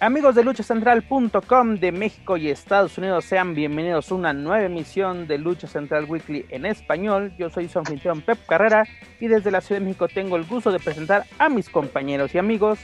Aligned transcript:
Amigos 0.00 0.36
de 0.36 0.44
luchacentral.com 0.44 1.74
de 1.80 1.90
México 1.90 2.36
y 2.36 2.50
Estados 2.50 2.96
Unidos, 2.98 3.24
sean 3.24 3.56
bienvenidos 3.56 4.12
a 4.12 4.14
una 4.14 4.32
nueva 4.32 4.64
emisión 4.64 5.26
de 5.26 5.38
Lucha 5.38 5.66
Central 5.66 6.04
Weekly 6.04 6.46
en 6.50 6.66
español. 6.66 7.32
Yo 7.36 7.50
soy 7.50 7.66
su 7.66 7.80
anfitrión 7.80 8.20
Pep 8.20 8.38
Carrera 8.46 8.86
y 9.18 9.26
desde 9.26 9.50
la 9.50 9.60
Ciudad 9.60 9.80
de 9.80 9.86
México 9.86 10.06
tengo 10.06 10.36
el 10.36 10.44
gusto 10.44 10.70
de 10.70 10.78
presentar 10.78 11.24
a 11.40 11.48
mis 11.48 11.68
compañeros 11.68 12.32
y 12.32 12.38
amigos. 12.38 12.78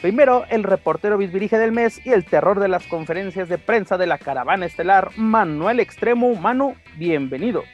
Primero, 0.00 0.44
el 0.48 0.62
reportero 0.62 1.18
bisbirige 1.18 1.58
del 1.58 1.72
mes 1.72 2.00
y 2.06 2.10
el 2.10 2.24
terror 2.24 2.60
de 2.60 2.68
las 2.68 2.86
conferencias 2.86 3.48
de 3.48 3.58
prensa 3.58 3.98
de 3.98 4.06
la 4.06 4.18
caravana 4.18 4.66
estelar, 4.66 5.10
Manuel 5.16 5.80
Extremo. 5.80 6.36
Manu, 6.36 6.76
bienvenido. 6.96 7.64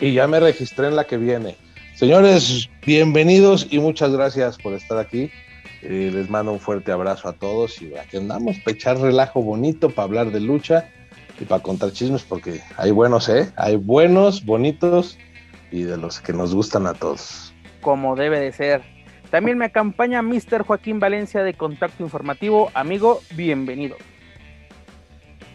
Y 0.00 0.14
ya 0.14 0.26
me 0.26 0.40
registré 0.40 0.88
en 0.88 0.96
la 0.96 1.04
que 1.04 1.16
viene. 1.16 1.54
Señores, 1.94 2.68
bienvenidos 2.84 3.68
y 3.70 3.78
muchas 3.78 4.10
gracias 4.10 4.58
por 4.58 4.72
estar 4.72 4.98
aquí. 4.98 5.30
Eh, 5.88 6.10
les 6.12 6.28
mando 6.28 6.50
un 6.50 6.58
fuerte 6.58 6.90
abrazo 6.90 7.28
a 7.28 7.32
todos 7.32 7.80
y 7.80 7.96
aquí 7.96 8.16
andamos 8.16 8.58
para 8.58 8.76
echar 8.76 8.98
relajo 8.98 9.40
bonito, 9.40 9.88
para 9.88 10.06
hablar 10.06 10.32
de 10.32 10.40
lucha 10.40 10.88
y 11.38 11.44
para 11.44 11.62
contar 11.62 11.92
chismes, 11.92 12.24
porque 12.24 12.60
hay 12.76 12.90
buenos, 12.90 13.28
¿eh? 13.28 13.52
Hay 13.54 13.76
buenos, 13.76 14.44
bonitos 14.44 15.16
y 15.70 15.82
de 15.82 15.96
los 15.96 16.18
que 16.20 16.32
nos 16.32 16.52
gustan 16.52 16.88
a 16.88 16.94
todos. 16.94 17.54
Como 17.82 18.16
debe 18.16 18.40
de 18.40 18.50
ser. 18.50 18.82
También 19.30 19.58
me 19.58 19.66
acompaña 19.66 20.22
Mr. 20.22 20.64
Joaquín 20.66 20.98
Valencia 20.98 21.44
de 21.44 21.54
Contacto 21.54 22.02
Informativo. 22.02 22.68
Amigo, 22.74 23.20
bienvenido. 23.36 23.96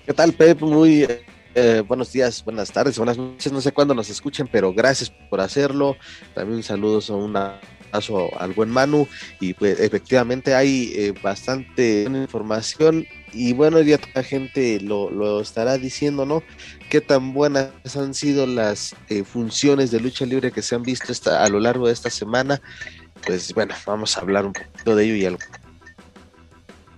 ¿Qué 0.06 0.14
tal, 0.14 0.32
Pep? 0.32 0.62
Muy 0.62 1.08
eh, 1.56 1.84
buenos 1.86 2.14
días, 2.14 2.42
buenas 2.46 2.72
tardes, 2.72 2.98
buenas 2.98 3.18
noches. 3.18 3.52
No 3.52 3.60
sé 3.60 3.74
cuándo 3.74 3.94
nos 3.94 4.10
escuchen, 4.10 4.48
pero 4.50 4.74
gracias 4.74 5.10
por 5.30 5.42
hacerlo. 5.42 5.98
También 6.34 6.56
un 6.56 6.64
saludo 6.64 7.02
a 7.10 7.18
una 7.18 7.60
al 7.94 8.54
buen 8.54 8.70
Manu 8.70 9.08
y 9.40 9.54
pues 9.54 9.80
efectivamente 9.80 10.56
hay 10.56 10.94
eh, 10.96 11.14
bastante 11.22 12.04
información 12.04 13.06
y 13.34 13.54
bueno 13.54 13.82
ya 13.82 14.00
la 14.14 14.24
gente 14.24 14.80
lo, 14.82 15.42
estará 15.42 15.78
diciendo 15.78 16.26
no 16.26 16.44
qué 16.90 17.02
tan 17.02 17.34
buenas 17.34 17.72
han 17.96 18.14
sido 18.14 18.48
las 18.48 18.96
eh, 19.10 19.24
funciones 19.24 19.92
de 19.92 20.00
lucha 20.00 20.26
libre 20.26 20.52
que 20.52 20.62
se 20.62 20.76
han 20.76 20.84
visto 20.84 21.12
esta, 21.12 21.44
a 21.44 21.50
lo 21.50 21.60
largo 21.60 21.88
de 21.88 21.94
esta 21.94 22.10
semana 22.10 22.62
pues 23.26 23.54
bueno 23.54 23.74
vamos 23.86 24.18
a 24.18 24.22
hablar 24.22 24.46
un 24.46 24.54
poquito 24.54 24.96
de 24.96 25.06
ello 25.06 25.16
y 25.16 25.26
algo 25.26 25.40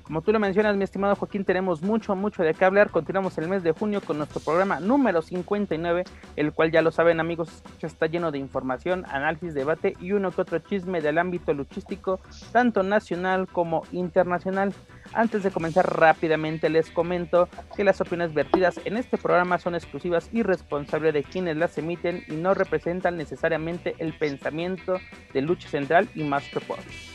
como 0.03 0.21
tú 0.21 0.33
lo 0.33 0.39
mencionas, 0.39 0.75
mi 0.75 0.83
estimado 0.83 1.15
Joaquín, 1.15 1.45
tenemos 1.45 1.81
mucho, 1.81 2.13
mucho 2.15 2.43
de 2.43 2.53
qué 2.53 2.65
hablar. 2.65 2.89
Continuamos 2.89 3.37
el 3.37 3.47
mes 3.47 3.63
de 3.63 3.71
junio 3.71 4.01
con 4.01 4.17
nuestro 4.17 4.41
programa 4.41 4.81
número 4.81 5.21
59, 5.21 6.03
el 6.35 6.51
cual 6.51 6.71
ya 6.71 6.81
lo 6.81 6.91
saben 6.91 7.21
amigos, 7.21 7.63
está 7.81 8.07
lleno 8.07 8.31
de 8.31 8.37
información, 8.37 9.05
análisis, 9.07 9.53
debate 9.53 9.95
y 10.01 10.11
uno 10.11 10.31
que 10.31 10.41
otro 10.41 10.59
chisme 10.59 11.01
del 11.01 11.17
ámbito 11.17 11.53
luchístico, 11.53 12.19
tanto 12.51 12.83
nacional 12.83 13.47
como 13.47 13.83
internacional. 13.93 14.73
Antes 15.13 15.43
de 15.43 15.51
comenzar 15.51 15.97
rápidamente 15.97 16.69
les 16.69 16.89
comento 16.89 17.47
que 17.75 17.83
las 17.83 18.01
opiniones 18.01 18.33
vertidas 18.33 18.81
en 18.83 18.97
este 18.97 19.17
programa 19.17 19.57
son 19.57 19.75
exclusivas 19.75 20.29
y 20.33 20.43
responsables 20.43 21.13
de 21.13 21.23
quienes 21.23 21.55
las 21.55 21.77
emiten 21.77 22.23
y 22.27 22.33
no 22.33 22.53
representan 22.53 23.15
necesariamente 23.15 23.95
el 23.99 24.17
pensamiento 24.17 24.97
de 25.33 25.41
Lucha 25.41 25.69
Central 25.69 26.09
y 26.13 26.23
Master 26.23 26.61
Report. 26.61 27.12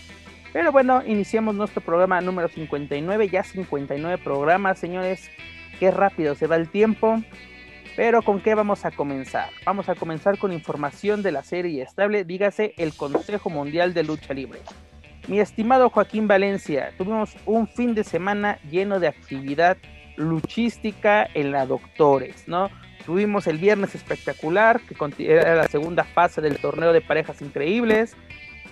Pero 0.59 0.73
bueno, 0.73 1.05
iniciamos 1.07 1.55
nuestro 1.55 1.81
programa 1.81 2.21
número 2.21 2.49
59, 2.49 3.29
ya 3.29 3.45
59 3.45 4.19
programas, 4.19 4.77
señores. 4.77 5.31
Qué 5.79 5.93
rápido 5.93 6.35
se 6.35 6.49
va 6.49 6.57
el 6.57 6.69
tiempo. 6.69 7.23
Pero 7.95 8.23
¿con 8.23 8.41
qué 8.41 8.57
vamos 8.57 8.85
a 8.85 8.91
comenzar? 8.91 9.51
Vamos 9.65 9.89
a 9.89 9.95
comenzar 9.95 10.37
con 10.37 10.53
información 10.53 11.23
de 11.23 11.31
la 11.31 11.45
serie 11.45 11.85
estable, 11.85 12.25
dígase 12.25 12.75
el 12.77 12.93
Consejo 12.93 13.51
Mundial 13.51 13.95
de 13.95 14.03
Lucha 14.03 14.35
Libre. 14.35 14.59
Mi 15.29 15.39
estimado 15.39 15.91
Joaquín 15.91 16.27
Valencia, 16.27 16.93
tuvimos 16.99 17.37
un 17.47 17.69
fin 17.69 17.95
de 17.95 18.03
semana 18.03 18.59
lleno 18.69 18.99
de 18.99 19.07
actividad 19.07 19.77
luchística 20.17 21.29
en 21.35 21.53
la 21.53 21.67
Doctores, 21.67 22.49
¿no? 22.49 22.69
Tuvimos 23.07 23.47
el 23.47 23.59
viernes 23.59 23.95
espectacular, 23.95 24.81
que 24.81 24.97
era 25.25 25.55
la 25.55 25.69
segunda 25.69 26.03
fase 26.03 26.41
del 26.41 26.59
torneo 26.59 26.93
de 26.93 27.01
parejas 27.01 27.43
increíbles 27.43 28.17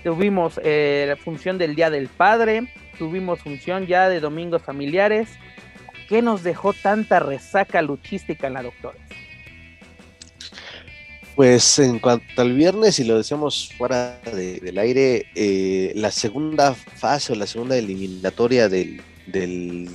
tuvimos 0.06 0.60
eh, 0.62 1.06
la 1.08 1.16
función 1.16 1.58
del 1.58 1.74
Día 1.74 1.90
del 1.90 2.06
Padre, 2.06 2.72
tuvimos 2.96 3.40
función 3.40 3.88
ya 3.88 4.08
de 4.08 4.20
domingos 4.20 4.62
familiares. 4.62 5.28
¿Qué 6.08 6.22
nos 6.22 6.44
dejó 6.44 6.72
tanta 6.72 7.18
resaca 7.18 7.82
luchística 7.82 8.46
en 8.46 8.52
la 8.52 8.62
doctora? 8.62 8.96
Pues 11.34 11.80
en 11.80 11.98
cuanto 11.98 12.40
al 12.40 12.52
viernes, 12.52 13.00
y 13.00 13.04
lo 13.04 13.18
decíamos 13.18 13.72
fuera 13.76 14.20
del 14.32 14.78
aire, 14.78 15.26
eh, 15.34 15.90
la 15.96 16.12
segunda 16.12 16.72
fase 16.72 17.32
o 17.32 17.36
la 17.36 17.48
segunda 17.48 17.76
eliminatoria 17.76 18.68
del, 18.68 19.02
del 19.26 19.90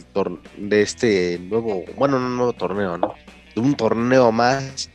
de 0.58 0.82
este 0.82 1.40
nuevo, 1.40 1.86
bueno, 1.96 2.20
no 2.20 2.28
nuevo 2.28 2.52
torneo, 2.52 2.98
¿no? 2.98 3.14
De 3.56 3.62
un 3.62 3.76
torneo 3.76 4.30
más 4.34 4.90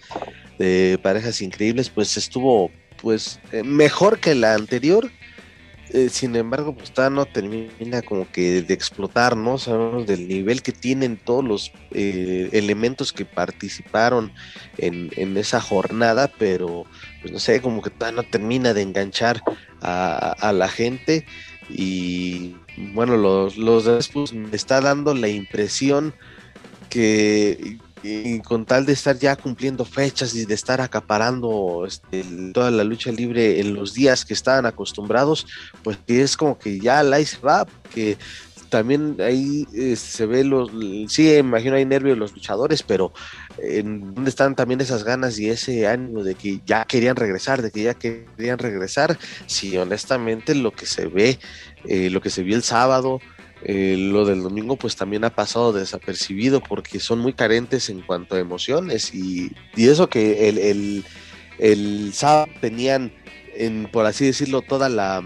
de 0.59 0.99
parejas 1.03 1.41
increíbles, 1.41 1.89
pues 1.89 2.19
estuvo 2.19 2.71
pues 3.01 3.41
eh, 3.53 3.63
mejor 3.63 4.19
que 4.21 4.35
la 4.35 4.55
anterior. 4.55 5.11
Eh, 5.91 6.09
sin 6.09 6.35
embargo, 6.35 6.75
pues 6.75 6.91
todavía 6.91 7.15
no 7.15 7.27
termina 7.27 8.03
como 8.03 8.31
que 8.31 8.61
de 8.63 8.75
explotar, 8.75 9.37
¿no? 9.37 9.57
Sabemos 9.57 10.05
del 10.07 10.27
nivel 10.27 10.61
que 10.61 10.73
tienen 10.73 11.17
todos 11.17 11.45
los 11.45 11.73
eh, 11.93 12.49
elementos 12.53 13.13
que 13.13 13.25
participaron 13.25 14.33
en, 14.79 15.37
esa 15.37 15.61
jornada, 15.61 16.33
pero 16.39 16.87
pues 17.21 17.33
no 17.33 17.39
sé, 17.39 17.63
como 17.63 17.83
que 17.83 17.91
todavía 17.91 18.23
no 18.23 18.29
termina 18.29 18.75
de 18.75 18.83
enganchar 18.83 19.41
a, 19.81 20.33
a 20.33 20.53
la 20.53 20.69
gente. 20.69 21.25
Y 21.71 22.57
bueno, 22.93 23.17
los, 23.17 23.57
los 23.57 24.33
me 24.33 24.57
está 24.57 24.81
dando 24.81 25.15
la 25.15 25.29
impresión 25.29 26.15
que 26.91 27.79
y 28.03 28.41
con 28.41 28.65
tal 28.65 28.87
de 28.87 28.93
estar 28.93 29.19
ya 29.19 29.37
cumpliendo 29.37 29.85
fechas 29.85 30.35
y 30.35 30.45
de 30.45 30.55
estar 30.55 30.81
acaparando 30.81 31.85
este, 31.87 32.25
toda 32.53 32.71
la 32.71 32.85
lucha 32.85 33.11
libre 33.11 33.61
en 33.61 33.75
los 33.75 33.95
días 33.95 34.25
que 34.25 34.35
estaban 34.35 34.67
acostumbrados, 34.67 35.47
pues 35.83 35.99
es 36.07 36.37
como 36.37 36.59
que 36.59 36.79
ya 36.79 37.03
la 37.03 37.25
se 37.25 37.39
va, 37.39 37.67
que 37.93 38.19
también 38.69 39.17
ahí 39.21 39.67
eh, 39.75 39.97
se 39.97 40.27
ve 40.27 40.45
los, 40.45 40.71
sí, 41.09 41.33
imagino 41.35 41.77
hay 41.77 41.85
nervios 41.85 42.19
los 42.19 42.33
luchadores, 42.35 42.83
pero 42.83 43.13
en 43.59 44.15
dónde 44.15 44.29
están 44.29 44.55
también 44.55 44.81
esas 44.81 45.05
ganas 45.05 45.39
y 45.39 45.49
ese 45.49 45.87
ánimo 45.87 46.23
de 46.23 46.35
que 46.35 46.61
ya 46.67 46.85
querían 46.85 47.17
regresar, 47.17 47.63
de 47.63 47.71
que 47.71 47.85
ya 47.85 47.95
querían 47.95 48.59
regresar, 48.59 49.19
si 49.47 49.77
honestamente 49.79 50.55
lo 50.55 50.73
que 50.73 50.87
se 50.87 51.07
ve, 51.07 51.39
eh, 51.85 52.11
lo 52.11 52.21
que 52.21 52.31
se 52.31 52.43
vio 52.43 52.57
el 52.57 52.63
sábado, 52.63 53.21
eh, 53.63 53.97
lo 53.99 54.25
del 54.27 54.43
domingo 54.43 54.77
pues 54.77 54.97
también 54.97 55.25
ha 55.25 55.31
pasado 55.31 55.73
desapercibido 55.73 56.61
porque 56.61 57.01
son 57.01 57.21
muy 57.21 57.33
carentes 57.33 57.89
en 57.89 58.03
cuanto 58.03 58.35
a 58.35 58.39
emociones 58.39 59.15
y, 59.15 59.53
eso 59.77 60.09
que 60.09 60.49
el, 60.49 61.05
el, 61.59 62.13
sábado 62.13 62.49
tenían, 62.61 63.13
en, 63.55 63.89
por 63.91 64.05
así 64.05 64.27
decirlo, 64.27 64.61
toda 64.61 64.89
la, 64.91 65.23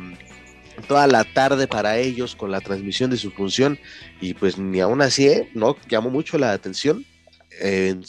toda 0.86 1.08
la 1.08 1.24
tarde 1.24 1.66
para 1.66 1.98
ellos 1.98 2.36
con 2.36 2.52
la 2.52 2.60
transmisión 2.60 3.10
de 3.10 3.16
su 3.16 3.32
función 3.32 3.78
y 4.20 4.34
pues 4.34 4.58
ni 4.58 4.80
aún 4.80 5.02
así 5.02 5.26
¿eh? 5.26 5.50
no 5.54 5.76
llamó 5.88 6.10
mucho 6.10 6.38
la 6.38 6.52
atención, 6.52 7.04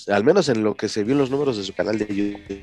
al 0.08 0.24
menos 0.24 0.50
en 0.50 0.64
lo 0.64 0.76
que 0.76 0.88
se 0.88 1.04
vio 1.04 1.14
en 1.14 1.20
los 1.20 1.32
números 1.32 1.58
de 1.58 1.64
su 1.64 1.74
canal 1.74 1.98
de 1.98 2.06
YouTube. 2.08 2.62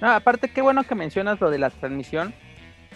Aparte 0.00 0.48
qué 0.48 0.62
bueno 0.62 0.84
que 0.84 0.94
mencionas 0.94 1.40
lo 1.40 1.50
de 1.50 1.58
la 1.58 1.70
transmisión 1.70 2.32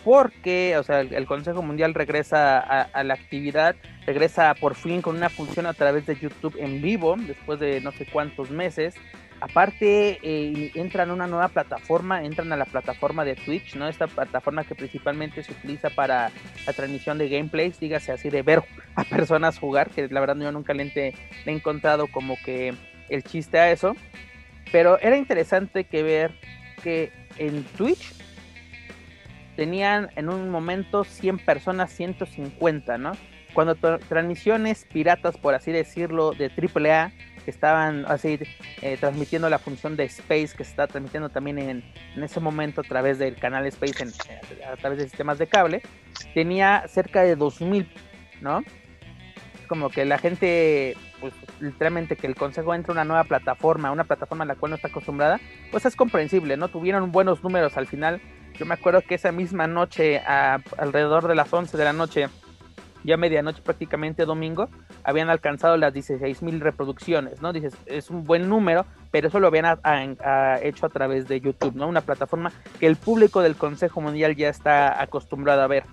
porque, 0.05 0.77
o 0.77 0.83
sea, 0.83 1.01
el, 1.01 1.27
Consejo 1.27 1.63
Mundial 1.63 1.95
regresa 1.95 2.59
a, 2.59 3.05
la 3.05 3.15
actividad, 3.15 3.77
regresa 4.07 4.55
por 4.55 4.75
fin 4.75 5.01
con 5.01 5.17
una 5.17 5.29
función 5.29 5.67
a 5.67 5.75
través 5.75 6.07
de 6.07 6.17
YouTube 6.17 6.57
en 6.59 6.83
vivo, 6.83 7.17
después 7.17 7.61
de 7.61 7.81
no 7.81 7.93
sé 7.93 8.07
cuántos 8.07 8.51
meses. 8.51 8.95
Aparte, 9.41 10.21
eh, 10.23 10.71
entran 10.75 11.11
a 11.11 11.15
una 11.15 11.27
nueva 11.27 11.49
plataforma, 11.49 12.23
entran 12.23 12.53
a 12.53 12.57
la 12.57 12.65
plataforma 12.65 13.25
de 13.25 13.35
Twitch, 13.35 13.75
¿no? 13.75 13.89
Esta 13.89 14.07
plataforma 14.07 14.63
que 14.63 14.77
principalmente 14.77 15.43
se 15.43 15.53
utiliza 15.53 15.91
para 15.91 16.31
la 16.65 16.73
transmisión 16.73 17.19
de 17.19 17.29
gameplays, 17.29 17.81
dígase 17.81 18.13
así, 18.13 18.31
de 18.31 18.43
ver 18.43 18.63
a 18.95 19.05
personas 19.05 19.59
jugar, 19.59 19.91
que 19.91 20.07
la 20.09 20.21
verdad 20.21 20.37
yo 20.37 20.53
nunca 20.53 20.75
le, 20.75 20.93
he 20.95 21.15
encontrado 21.47 22.07
como 22.07 22.37
que 22.45 22.75
el 23.09 23.25
chiste 23.25 23.59
a 23.59 23.71
eso. 23.71 23.97
Pero 24.71 24.99
era 25.01 25.17
interesante 25.17 25.85
que 25.85 26.03
ver 26.03 26.33
que 26.83 27.13
en 27.37 27.65
Twitch 27.77 28.15
tenían 29.63 30.11
en 30.17 30.29
un 30.29 30.51
momento 30.51 31.05
100 31.05 31.39
personas, 31.39 31.93
150, 31.93 32.99
¿no? 32.99 33.13
Cuando 33.55 33.77
transmisiones 33.77 34.85
piratas, 34.93 35.37
por 35.37 35.55
así 35.55 35.71
decirlo, 35.71 36.33
de 36.33 36.47
AAA, 36.51 37.13
que 37.45 37.51
estaban 37.53 38.05
así 38.09 38.41
eh, 38.81 38.97
transmitiendo 38.99 39.49
la 39.49 39.61
función 39.61 39.95
de 39.95 40.03
Space 40.03 40.57
que 40.57 40.65
se 40.65 40.71
está 40.71 40.89
transmitiendo 40.89 41.29
también 41.29 41.61
en, 41.61 41.85
en 42.17 42.23
ese 42.25 42.41
momento 42.41 42.81
a 42.81 42.85
través 42.85 43.21
del 43.21 43.37
canal 43.37 43.65
Space 43.67 44.03
eh, 44.03 44.65
a 44.65 44.77
través 44.77 44.99
de 44.99 45.05
sistemas 45.05 45.39
de 45.39 45.47
cable 45.47 45.83
tenía 46.35 46.85
cerca 46.89 47.23
de 47.23 47.35
2000 47.35 47.89
no 48.41 48.63
como 49.67 49.91
que 49.91 50.05
la 50.05 50.19
gente 50.19 50.97
pues 51.21 51.33
literalmente 51.59 52.15
que 52.15 52.29
el 52.29 52.37
consejo 52.37 52.77
entre 52.77 52.93
una 52.93 53.05
nueva 53.05 53.25
plataforma 53.25 53.91
una 53.91 54.05
plataforma 54.05 54.45
a 54.45 54.47
la 54.47 54.55
cual 54.55 54.71
no 54.71 54.77
está 54.77 54.87
acostumbrada 54.87 55.41
pues 55.73 55.85
es 55.85 55.97
comprensible 55.97 56.57
no 56.57 56.69
tuvieron 56.69 57.11
buenos 57.11 57.43
números 57.43 57.77
al 57.77 57.89
final 57.89 58.21
yo 58.53 58.67
me 58.67 58.75
acuerdo 58.75 59.03
que 59.03 59.15
esa 59.15 59.33
misma 59.33 59.67
noche 59.67 60.19
a, 60.19 60.61
alrededor 60.79 61.29
de 61.29 61.35
las 61.35 61.53
11 61.53 61.77
de 61.77 61.85
la 61.85 61.93
noche 61.93 62.29
ya 63.05 63.17
medianoche 63.17 63.63
prácticamente 63.63 64.25
domingo, 64.25 64.69
habían 65.05 65.29
alcanzado 65.29 65.77
las 65.77 65.93
16 65.93 66.43
mil 66.43 66.61
reproducciones, 66.61 67.41
¿no? 67.43 67.53
Dices, 67.53 67.75
es 67.87 68.11
un 68.11 68.25
buen 68.25 68.49
número, 68.49 68.87
pero 69.11 69.29
eso 69.29 69.41
lo 69.41 69.49
habían 69.49 69.79
hecho 70.63 70.87
a 70.87 70.89
través 70.89 71.27
de 71.29 71.41
YouTube, 71.41 71.75
¿no? 71.75 71.89
Una 71.89 72.03
plataforma 72.03 72.53
que 72.79 72.87
el 72.87 72.97
público 72.97 73.43
del 73.43 73.57
Consejo 73.57 74.01
Mundial 74.01 74.37
ya 74.37 74.49
está 74.49 75.01
acostumbrado 75.03 75.63
a 75.63 75.67
ver. 75.67 75.85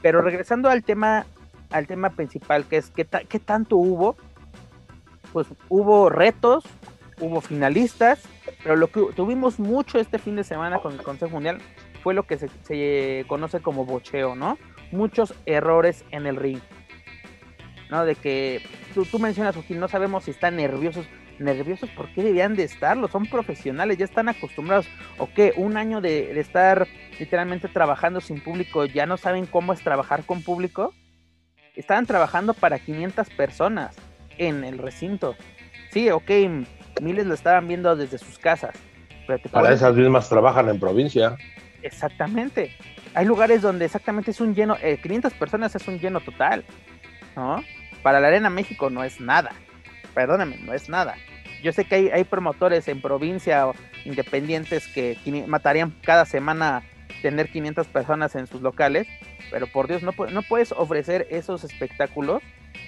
Pero 0.00 0.20
regresando 0.20 0.68
al 0.68 0.82
tema, 0.82 1.26
al 1.70 1.86
tema 1.86 2.10
principal, 2.10 2.64
que 2.64 2.78
es 2.78 2.90
qué, 2.90 3.06
qué 3.06 3.38
tanto 3.38 3.76
hubo, 3.76 4.16
pues 5.32 5.46
hubo 5.68 6.10
retos, 6.10 6.64
hubo 7.22 7.40
finalistas, 7.40 8.22
pero 8.62 8.76
lo 8.76 8.88
que 8.88 9.00
tuvimos 9.14 9.58
mucho 9.58 9.98
este 9.98 10.18
fin 10.18 10.36
de 10.36 10.44
semana 10.44 10.80
con 10.80 10.92
el 10.92 11.02
Consejo 11.02 11.32
Mundial 11.32 11.58
fue 12.02 12.14
lo 12.14 12.24
que 12.24 12.36
se, 12.36 13.24
conoce 13.28 13.60
como 13.60 13.84
bocheo, 13.86 14.34
¿no? 14.34 14.58
muchos 14.90 15.34
errores 15.46 16.04
en 16.10 16.26
el 16.26 16.36
ring. 16.36 16.60
¿No? 17.90 18.04
De 18.04 18.14
que 18.14 18.62
tú, 18.94 19.04
tú 19.04 19.18
mencionas, 19.18 19.56
que 19.56 19.74
no 19.74 19.88
sabemos 19.88 20.24
si 20.24 20.30
están 20.30 20.56
nerviosos. 20.56 21.06
Nerviosos, 21.38 21.90
¿por 21.90 22.12
qué 22.12 22.22
debían 22.22 22.54
de 22.54 22.62
estarlo? 22.62 23.08
Son 23.08 23.26
profesionales, 23.26 23.98
ya 23.98 24.04
están 24.04 24.28
acostumbrados. 24.28 24.86
¿O 25.18 25.28
qué? 25.34 25.52
Un 25.56 25.76
año 25.76 26.00
de, 26.00 26.38
estar 26.38 26.86
literalmente 27.18 27.68
trabajando 27.68 28.20
sin 28.20 28.40
público, 28.40 28.84
¿ya 28.84 29.06
no 29.06 29.16
saben 29.16 29.46
cómo 29.46 29.72
es 29.72 29.82
trabajar 29.82 30.24
con 30.24 30.42
público? 30.42 30.94
Estaban 31.74 32.06
trabajando 32.06 32.54
para 32.54 32.78
500 32.78 33.30
personas 33.30 33.96
en 34.38 34.62
el 34.62 34.78
recinto. 34.78 35.34
Sí, 35.90 36.10
ok, 36.10 36.30
miles 37.00 37.26
lo 37.26 37.34
estaban 37.34 37.66
viendo 37.68 37.94
desde 37.96 38.18
sus 38.18 38.38
casas. 38.38 38.74
para 39.50 39.72
esas 39.72 39.94
mismas 39.94 40.28
trabajan 40.28 40.68
en 40.68 40.78
provincia. 40.78 41.36
Exactamente 41.82 42.76
hay 43.14 43.26
lugares 43.26 43.62
donde 43.62 43.84
exactamente 43.84 44.30
es 44.30 44.40
un 44.40 44.54
lleno, 44.54 44.76
500 44.76 45.32
eh, 45.32 45.36
personas 45.38 45.74
es 45.74 45.86
un 45.88 45.98
lleno 45.98 46.20
total, 46.20 46.64
¿no? 47.36 47.62
Para 48.02 48.20
la 48.20 48.28
Arena 48.28 48.50
México 48.50 48.90
no 48.90 49.04
es 49.04 49.20
nada, 49.20 49.52
perdóname, 50.14 50.58
no 50.58 50.72
es 50.72 50.88
nada. 50.88 51.14
Yo 51.62 51.72
sé 51.72 51.84
que 51.84 51.94
hay, 51.94 52.08
hay 52.08 52.24
promotores 52.24 52.88
en 52.88 53.00
provincia 53.00 53.68
o 53.68 53.74
independientes 54.04 54.88
que 54.88 55.16
matarían 55.46 55.94
cada 56.02 56.24
semana 56.24 56.82
tener 57.20 57.50
500 57.50 57.86
personas 57.86 58.34
en 58.34 58.46
sus 58.46 58.62
locales, 58.62 59.06
pero 59.50 59.66
por 59.68 59.86
Dios, 59.86 60.02
no, 60.02 60.12
no 60.32 60.42
puedes 60.42 60.72
ofrecer 60.72 61.28
esos 61.30 61.62
espectáculos 61.62 62.42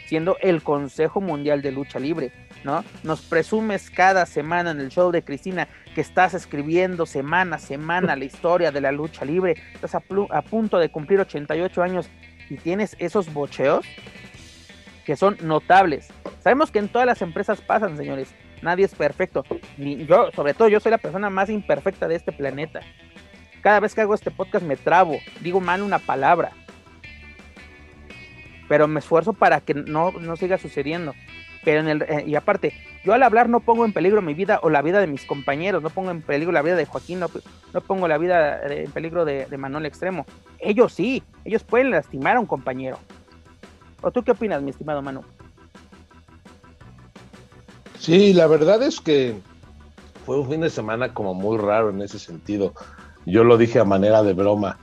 siendo 0.07 0.37
el 0.41 0.63
Consejo 0.63 1.21
Mundial 1.21 1.63
de 1.63 1.71
Lucha 1.71 1.99
Libre, 1.99 2.33
¿no? 2.65 2.85
Nos 3.03 3.23
presumes 3.23 3.91
cada 3.91 4.27
semana 4.27 4.71
en 4.71 4.81
el 4.81 4.91
show 4.91 5.11
de 5.11 5.23
Cristina 5.23 5.69
que 5.95 6.01
estás 6.01 6.35
escribiendo 6.35 7.07
semana 7.07 7.57
a 7.57 7.59
semana 7.59 8.17
la 8.17 8.25
historia 8.25 8.73
de 8.73 8.81
la 8.81 8.91
lucha 8.91 9.25
libre, 9.25 9.57
estás 9.75 9.95
a, 9.95 10.43
punto 10.43 10.79
de 10.79 10.91
cumplir 10.91 11.21
88 11.21 11.83
años 11.83 12.09
y 12.51 12.57
tienes 12.57 12.97
esos 12.99 13.33
bocheos 13.33 13.87
que 15.05 15.17
son 15.17 15.37
notables. 15.43 16.09
Sabemos 16.41 16.71
que 16.71 16.79
en 16.79 16.89
todas 16.89 17.07
las 17.07 17.23
empresas 17.23 17.61
pasan, 17.61 17.97
señores. 17.97 18.35
Nadie 18.63 18.87
es 18.87 18.95
perfecto. 18.95 19.45
Ni 19.77 20.07
yo, 20.07 20.31
sobre 20.35 20.55
todo, 20.55 20.69
yo 20.69 20.81
soy 20.81 20.91
la 20.91 20.99
persona 20.99 21.29
más 21.29 21.51
imperfecta 21.51 22.09
de 22.09 22.15
este 22.15 22.33
planeta. 22.33 22.81
Cada 23.63 23.81
vez 23.81 23.95
que 23.95 24.01
hago 24.01 24.15
este 24.15 24.31
podcast 24.31 24.65
me 24.65 24.77
trabo, 24.77 25.19
digo 25.43 25.61
mal 25.61 25.83
una 25.83 25.99
palabra 25.99 26.53
pero 28.69 28.89
me 28.89 29.01
esfuerzo 29.01 29.33
para 29.33 29.61
que 29.61 29.75
no, 29.75 30.13
no 30.13 30.37
siga 30.37 30.59
sucediendo. 30.59 31.15
Pero 31.65 31.81
en 31.81 31.89
el, 31.89 32.03
eh, 32.03 32.25
y 32.27 32.35
aparte, 32.35 32.75
yo 33.05 33.15
al 33.15 33.23
hablar 33.23 33.49
no 33.49 33.61
pongo 33.61 33.85
en 33.85 33.93
peligro 33.93 34.21
mi 34.23 34.35
vida 34.35 34.61
o 34.63 34.71
la 34.71 34.83
vida 34.83 35.01
de 35.01 35.07
mis 35.07 35.25
compañeros, 35.25 35.83
no 35.83 35.91
pongo 35.91 36.11
en 36.11 36.23
peligro 36.23 36.53
la 36.53 36.63
vida 36.63 36.77
de 36.77 36.85
Joaquín, 36.85 37.21
no, 37.21 37.29
no 37.73 37.81
pongo 37.81 38.07
la 38.07 38.19
vida 38.19 38.61
en 38.67 38.91
peligro 38.91 39.25
de, 39.25 39.47
Manuel 39.57 39.87
Extremo. 39.87 40.27
Ellos 40.59 40.93
sí, 40.93 41.23
ellos 41.45 41.65
pueden 41.65 41.91
lastimar 41.91 42.37
a 42.37 42.41
un 42.41 42.47
compañero. 42.47 42.99
¿O 44.03 44.11
tú 44.11 44.23
qué 44.23 44.33
opinas, 44.33 44.63
mi 44.63 44.71
estimado 44.71 45.01
Manu? 45.01 45.23
Sí, 47.99 48.35
la 48.35 48.47
verdad 48.47 48.83
es 48.83 49.01
que 49.01 49.35
fue 50.27 50.39
un 50.39 50.51
fin 50.51 50.61
de 50.61 50.69
semana 50.69 51.15
como 51.15 51.33
muy 51.33 51.57
raro 51.57 51.89
en 51.89 52.03
ese 52.03 52.19
sentido. 52.19 52.75
Yo 53.25 53.45
lo 53.45 53.57
dije 53.57 53.81
a 53.81 53.85
manera 53.85 54.23
de 54.23 54.35
broma. 54.35 54.79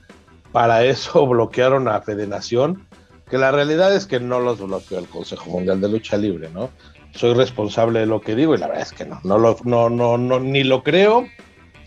Para 0.51 0.83
eso 0.83 1.27
bloquearon 1.27 1.87
a 1.87 2.01
Federación 2.01 2.87
que 3.31 3.37
la 3.37 3.49
realidad 3.49 3.95
es 3.95 4.05
que 4.05 4.19
no 4.19 4.41
los 4.41 4.59
bloqueó 4.59 4.99
el 4.99 5.07
Consejo 5.07 5.49
Mundial 5.49 5.79
de 5.79 5.87
Lucha 5.87 6.17
Libre, 6.17 6.49
¿no? 6.53 6.69
Soy 7.15 7.33
responsable 7.33 8.01
de 8.01 8.05
lo 8.05 8.19
que 8.19 8.35
digo 8.35 8.53
y 8.53 8.57
la 8.57 8.67
verdad 8.67 8.83
es 8.83 8.91
que 8.91 9.05
no, 9.05 9.21
no, 9.23 9.37
lo, 9.37 9.55
no, 9.63 9.89
no, 9.89 10.17
no 10.17 10.41
ni 10.41 10.65
lo 10.65 10.83
creo 10.83 11.25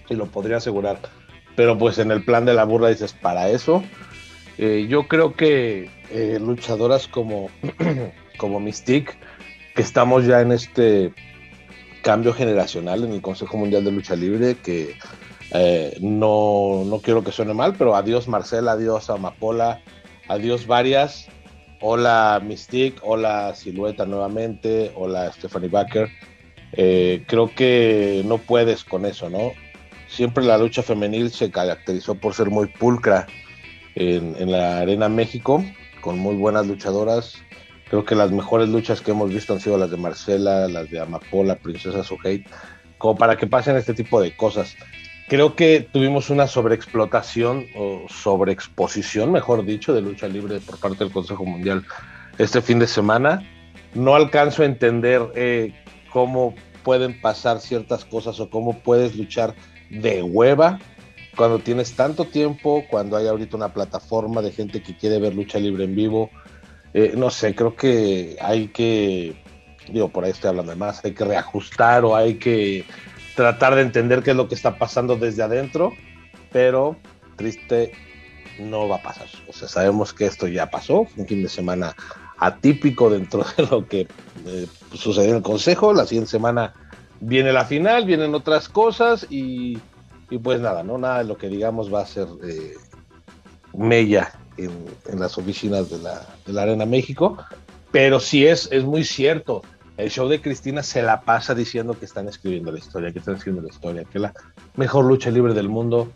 y 0.09 0.15
lo 0.15 0.25
podría 0.25 0.57
asegurar. 0.57 0.99
Pero 1.55 1.77
pues 1.77 1.99
en 1.99 2.11
el 2.11 2.25
plan 2.25 2.47
de 2.47 2.55
la 2.55 2.65
burla 2.65 2.89
dices, 2.89 3.13
para 3.13 3.51
eso, 3.51 3.85
eh, 4.57 4.87
yo 4.89 5.07
creo 5.07 5.35
que 5.35 5.91
eh, 6.11 6.39
luchadoras 6.41 7.09
como, 7.09 7.51
como 8.39 8.59
Mystique, 8.59 9.13
que 9.75 9.83
estamos 9.83 10.25
ya 10.25 10.41
en 10.41 10.51
este 10.51 11.13
cambio 12.03 12.33
generacional 12.33 13.05
en 13.05 13.13
el 13.13 13.21
Consejo 13.21 13.59
Mundial 13.59 13.85
de 13.85 13.93
Lucha 13.93 14.17
Libre, 14.17 14.57
que 14.57 14.97
eh, 15.51 15.99
no, 16.01 16.85
no 16.87 17.01
quiero 17.01 17.23
que 17.23 17.33
suene 17.33 17.53
mal, 17.53 17.75
pero 17.77 17.95
adiós 17.95 18.29
Marcela, 18.29 18.73
adiós 18.73 19.11
Amapola, 19.11 19.83
adiós 20.27 20.67
varias, 20.67 21.29
Hola 21.87 22.41
Mystique, 22.43 22.99
hola 23.03 23.55
Silueta 23.55 24.07
nuevamente, 24.07 24.91
hola 24.95 25.31
Stephanie 25.31 25.69
Baker. 25.69 26.09
Eh, 26.73 27.25
creo 27.27 27.55
que 27.55 28.23
no 28.25 28.39
puedes 28.39 28.85
con 28.85 29.05
eso, 29.05 29.29
¿no? 29.29 29.53
Siempre 30.09 30.45
la 30.45 30.57
lucha 30.57 30.83
femenil 30.83 31.31
se 31.31 31.51
caracterizó 31.51 32.15
por 32.15 32.33
ser 32.33 32.49
muy 32.49 32.69
pulcra 32.69 33.27
en, 33.97 34.51
la 34.51 34.79
Arena 34.79 35.11
México, 35.11 35.63
con 36.01 36.19
muy 36.19 36.37
buenas 36.37 36.67
luchadoras. 36.67 37.35
Creo 37.91 38.07
que 38.07 38.15
las 38.15 38.31
mejores 38.31 38.71
luchas 38.71 39.03
que 39.03 39.11
hemos 39.11 39.29
visto 39.29 39.53
han 39.53 39.61
sido 39.61 39.77
las 39.77 39.91
de 39.91 39.99
Marcela, 39.99 40.67
las 40.69 40.89
de 40.89 41.01
Amapola, 41.01 41.57
Princesa 41.57 42.03
Suhei, 42.03 42.47
como 42.97 43.15
para 43.15 43.37
que 43.37 43.47
pasen 43.47 43.77
este 43.77 43.93
tipo 43.93 44.23
de 44.23 44.35
cosas 44.35 44.75
creo 45.29 45.55
que 45.57 45.87
tuvimos 45.93 46.31
una 46.31 46.47
sobreexplotación 46.47 47.67
o 47.77 48.07
sobreexposición, 48.09 49.33
mejor 49.33 49.65
dicho, 49.65 49.95
de 49.95 50.03
lucha 50.03 50.29
libre 50.29 50.61
por 50.61 50.79
parte 50.79 51.05
del 51.05 51.13
Consejo 51.13 51.45
Mundial 51.45 51.85
este 52.39 52.61
fin 52.61 52.79
de 52.79 52.87
semana. 52.87 53.43
No 53.95 54.15
alcanzo 54.15 54.63
a 54.63 54.67
entender 54.67 55.23
eh, 55.35 55.73
cómo 56.11 56.55
pueden 56.83 57.21
pasar 57.21 57.61
ciertas 57.61 58.05
cosas 58.05 58.39
o 58.41 58.51
cómo 58.51 58.79
puedes 58.81 59.17
luchar 59.17 59.55
de 59.91 60.23
hueva 60.23 60.79
cuando 61.37 61.59
tienes 61.59 61.95
tanto 61.95 62.27
tiempo, 62.27 62.85
cuando 62.89 63.17
hay 63.17 63.27
ahorita 63.27 63.57
una 63.57 63.73
plataforma 63.73 64.43
de 64.43 64.53
gente 64.53 64.83
que 64.83 64.97
quiere 64.97 65.19
ver 65.19 65.35
lucha 65.35 65.59
libre 65.59 65.85
en 65.85 65.95
vivo. 65.95 66.31
Eh, 66.93 67.15
no 67.17 67.31
sé, 67.31 67.55
creo 67.55 67.75
que 67.75 68.37
hay 68.41 68.69
que, 68.69 69.35
digo, 69.89 70.09
por 70.09 70.25
ahí 70.25 70.31
estoy 70.31 70.51
hablando 70.51 70.71
de 70.71 70.77
más, 70.77 71.05
hay 71.05 71.13
que 71.13 71.25
reajustar 71.25 72.05
o 72.05 72.15
hay 72.15 72.35
que 72.35 72.85
tratar 73.35 73.75
de 73.75 73.83
entender 73.83 74.23
qué 74.23 74.31
es 74.31 74.37
lo 74.37 74.49
que 74.49 74.55
está 74.55 74.79
pasando 74.79 75.17
desde 75.17 75.43
adentro, 75.43 75.93
pero 76.53 76.97
triste 77.37 77.93
no 78.59 78.89
va 78.89 78.97
a 78.97 79.03
pasar. 79.03 79.27
O 79.49 79.53
sea, 79.53 79.69
sabemos 79.69 80.13
que 80.13 80.27
esto 80.27 80.47
ya 80.47 80.71
pasó, 80.71 81.07
un 81.17 81.27
fin 81.27 81.43
de 81.43 81.49
semana 81.49 81.95
atípico 82.39 83.11
dentro 83.11 83.45
de 83.57 83.67
lo 83.67 83.87
que 83.87 84.07
eh, 84.47 84.67
sucedió 84.93 85.31
en 85.31 85.37
el 85.37 85.43
Consejo. 85.43 85.93
La 85.93 86.07
siguiente 86.07 86.31
semana 86.31 86.75
viene 87.21 87.53
la 87.53 87.65
final, 87.65 88.05
vienen 88.05 88.35
otras 88.35 88.69
cosas 88.69 89.27
y, 89.31 89.79
pues 90.43 90.61
nada, 90.61 90.83
no 90.83 90.99
nada 90.99 91.19
de 91.19 91.25
lo 91.25 91.37
que 91.37 91.49
digamos 91.49 91.93
va 91.93 92.03
a 92.03 92.07
ser 92.07 92.27
eh, 92.45 92.75
mella 93.73 94.33
en, 94.57 95.19
las 95.19 95.37
oficinas 95.39 95.91
de 95.91 95.99
la, 95.99 96.27
de 96.47 96.53
la, 96.53 96.63
Arena 96.63 96.87
México, 96.87 97.37
pero 97.91 98.21
sí 98.21 98.47
es, 98.47 98.69
es 98.73 98.85
muy 98.85 99.05
cierto. 99.05 99.63
El 99.97 100.11
show 100.11 100.29
de 100.29 100.41
Cristina 100.41 100.83
se 100.83 101.03
la 101.03 101.21
pasa 101.21 101.55
diciendo 101.55 101.97
que 101.99 102.05
están 102.05 102.29
escribiendo 102.29 102.73
la 102.73 102.79
historia, 102.79 103.13
que 103.13 103.21
están 103.21 103.37
escribiendo 103.37 103.69
la 103.69 103.73
historia, 103.73 104.05
que 104.05 104.19
la 104.19 104.35
mejor 104.77 105.05
lucha 105.05 105.31
libre 105.31 105.55
del 105.55 105.69
mundo. 105.69 106.11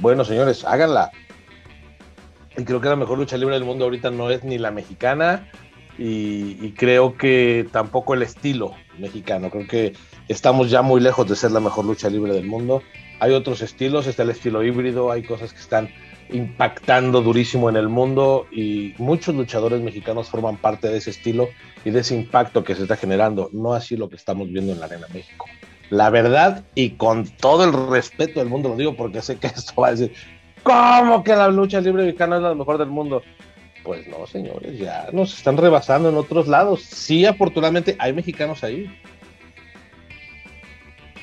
Bueno, 0.00 0.24
señores, 0.24 0.64
háganla. 0.64 1.12
Y 2.56 2.64
creo 2.64 2.80
que 2.80 2.88
la 2.88 2.96
mejor 2.96 3.18
lucha 3.18 3.36
libre 3.36 3.54
del 3.54 3.64
mundo 3.64 3.84
ahorita 3.84 4.10
no 4.10 4.30
es 4.30 4.42
ni 4.42 4.58
la 4.58 4.72
mexicana 4.72 5.48
y, 5.96 6.58
y 6.60 6.74
creo 6.76 7.16
que 7.16 7.68
tampoco 7.70 8.14
el 8.14 8.22
estilo 8.22 8.74
mexicano. 8.98 9.48
Creo 9.50 9.68
que 9.68 9.92
estamos 10.26 10.70
ya 10.70 10.82
muy 10.82 11.00
lejos 11.00 11.28
de 11.28 11.36
ser 11.36 11.52
la 11.52 11.60
mejor 11.60 11.84
lucha 11.84 12.10
libre 12.10 12.32
del 12.32 12.46
mundo. 12.46 12.82
Hay 13.20 13.32
otros 13.32 13.62
estilos, 13.62 14.08
está 14.08 14.24
el 14.24 14.30
estilo 14.30 14.64
híbrido, 14.64 15.12
hay 15.12 15.22
cosas 15.22 15.52
que 15.52 15.60
están 15.60 15.88
impactando 16.30 17.20
durísimo 17.22 17.68
en 17.68 17.76
el 17.76 17.88
mundo 17.88 18.46
y 18.50 18.94
muchos 18.98 19.34
luchadores 19.34 19.80
mexicanos 19.80 20.28
forman 20.28 20.56
parte 20.56 20.88
de 20.88 20.98
ese 20.98 21.10
estilo 21.10 21.48
y 21.84 21.90
de 21.90 22.00
ese 22.00 22.14
impacto 22.14 22.64
que 22.64 22.74
se 22.74 22.82
está 22.82 22.96
generando, 22.96 23.50
no 23.52 23.74
así 23.74 23.96
lo 23.96 24.08
que 24.08 24.16
estamos 24.16 24.50
viendo 24.50 24.72
en 24.72 24.80
la 24.80 24.86
Arena 24.86 25.06
México. 25.12 25.46
La 25.90 26.10
verdad, 26.10 26.64
y 26.74 26.90
con 26.90 27.26
todo 27.26 27.64
el 27.64 27.90
respeto 27.90 28.40
del 28.40 28.48
mundo 28.48 28.70
lo 28.70 28.76
digo 28.76 28.96
porque 28.96 29.22
sé 29.22 29.36
que 29.36 29.46
esto 29.54 29.80
va 29.80 29.88
a 29.88 29.90
decir, 29.92 30.12
¿cómo 30.62 31.22
que 31.22 31.36
la 31.36 31.48
lucha 31.48 31.80
libre 31.80 32.04
mexicana 32.04 32.36
es 32.36 32.42
la 32.42 32.54
mejor 32.54 32.78
del 32.78 32.88
mundo? 32.88 33.22
Pues 33.82 34.08
no, 34.08 34.26
señores, 34.26 34.78
ya 34.78 35.08
nos 35.12 35.36
están 35.36 35.58
rebasando 35.58 36.08
en 36.08 36.16
otros 36.16 36.48
lados. 36.48 36.82
Sí, 36.82 37.26
afortunadamente 37.26 37.94
hay 37.98 38.14
mexicanos 38.14 38.64
ahí. 38.64 38.90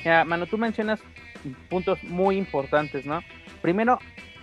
Ya, 0.04 0.24
Mano, 0.24 0.46
tú 0.46 0.58
mencionas 0.58 1.00
puntos 1.68 2.02
muy 2.04 2.36
importantes, 2.36 3.04
¿no? 3.04 3.20
Primero, 3.62 3.98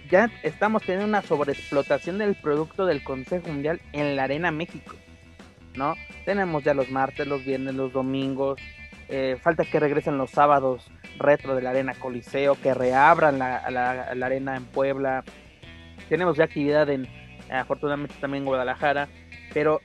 ya 0.10 0.30
estamos 0.44 0.84
teniendo 0.84 1.06
una 1.06 1.22
sobreexplotación 1.22 2.18
del 2.18 2.36
producto 2.36 2.86
del 2.86 3.04
Consejo 3.04 3.48
Mundial 3.48 3.80
en 3.94 4.16
la 4.16 4.24
Arena 4.24 4.52
México, 4.52 4.96
¿no? 5.76 5.94
Tenemos 6.26 6.64
ya 6.64 6.74
los 6.74 6.90
martes, 6.90 7.28
los 7.28 7.46
viernes, 7.46 7.76
los 7.76 7.94
domingos, 7.94 8.60
eh, 9.08 9.38
falta 9.42 9.66
que 9.66 9.80
regresen 9.80 10.18
los 10.18 10.32
sábados 10.32 10.90
retro 11.18 11.56
de 11.56 11.62
la 11.62 11.72
Arena 11.72 11.94
Coliseo, 11.94 12.56
que 12.62 12.74
reabran 12.74 13.40
la, 13.40 13.70
la, 13.70 14.16
la 14.16 14.26
Arena 14.26 14.56
en 14.56 14.66
Puebla. 14.66 15.24
Tenemos 16.08 16.38
ya 16.38 16.46
actividad 16.46 16.90
en, 16.90 17.08
afortunadamente 17.52 18.16
también 18.20 18.44
en 18.44 18.48
Guadalajara, 18.48 19.10
pero 19.54 19.82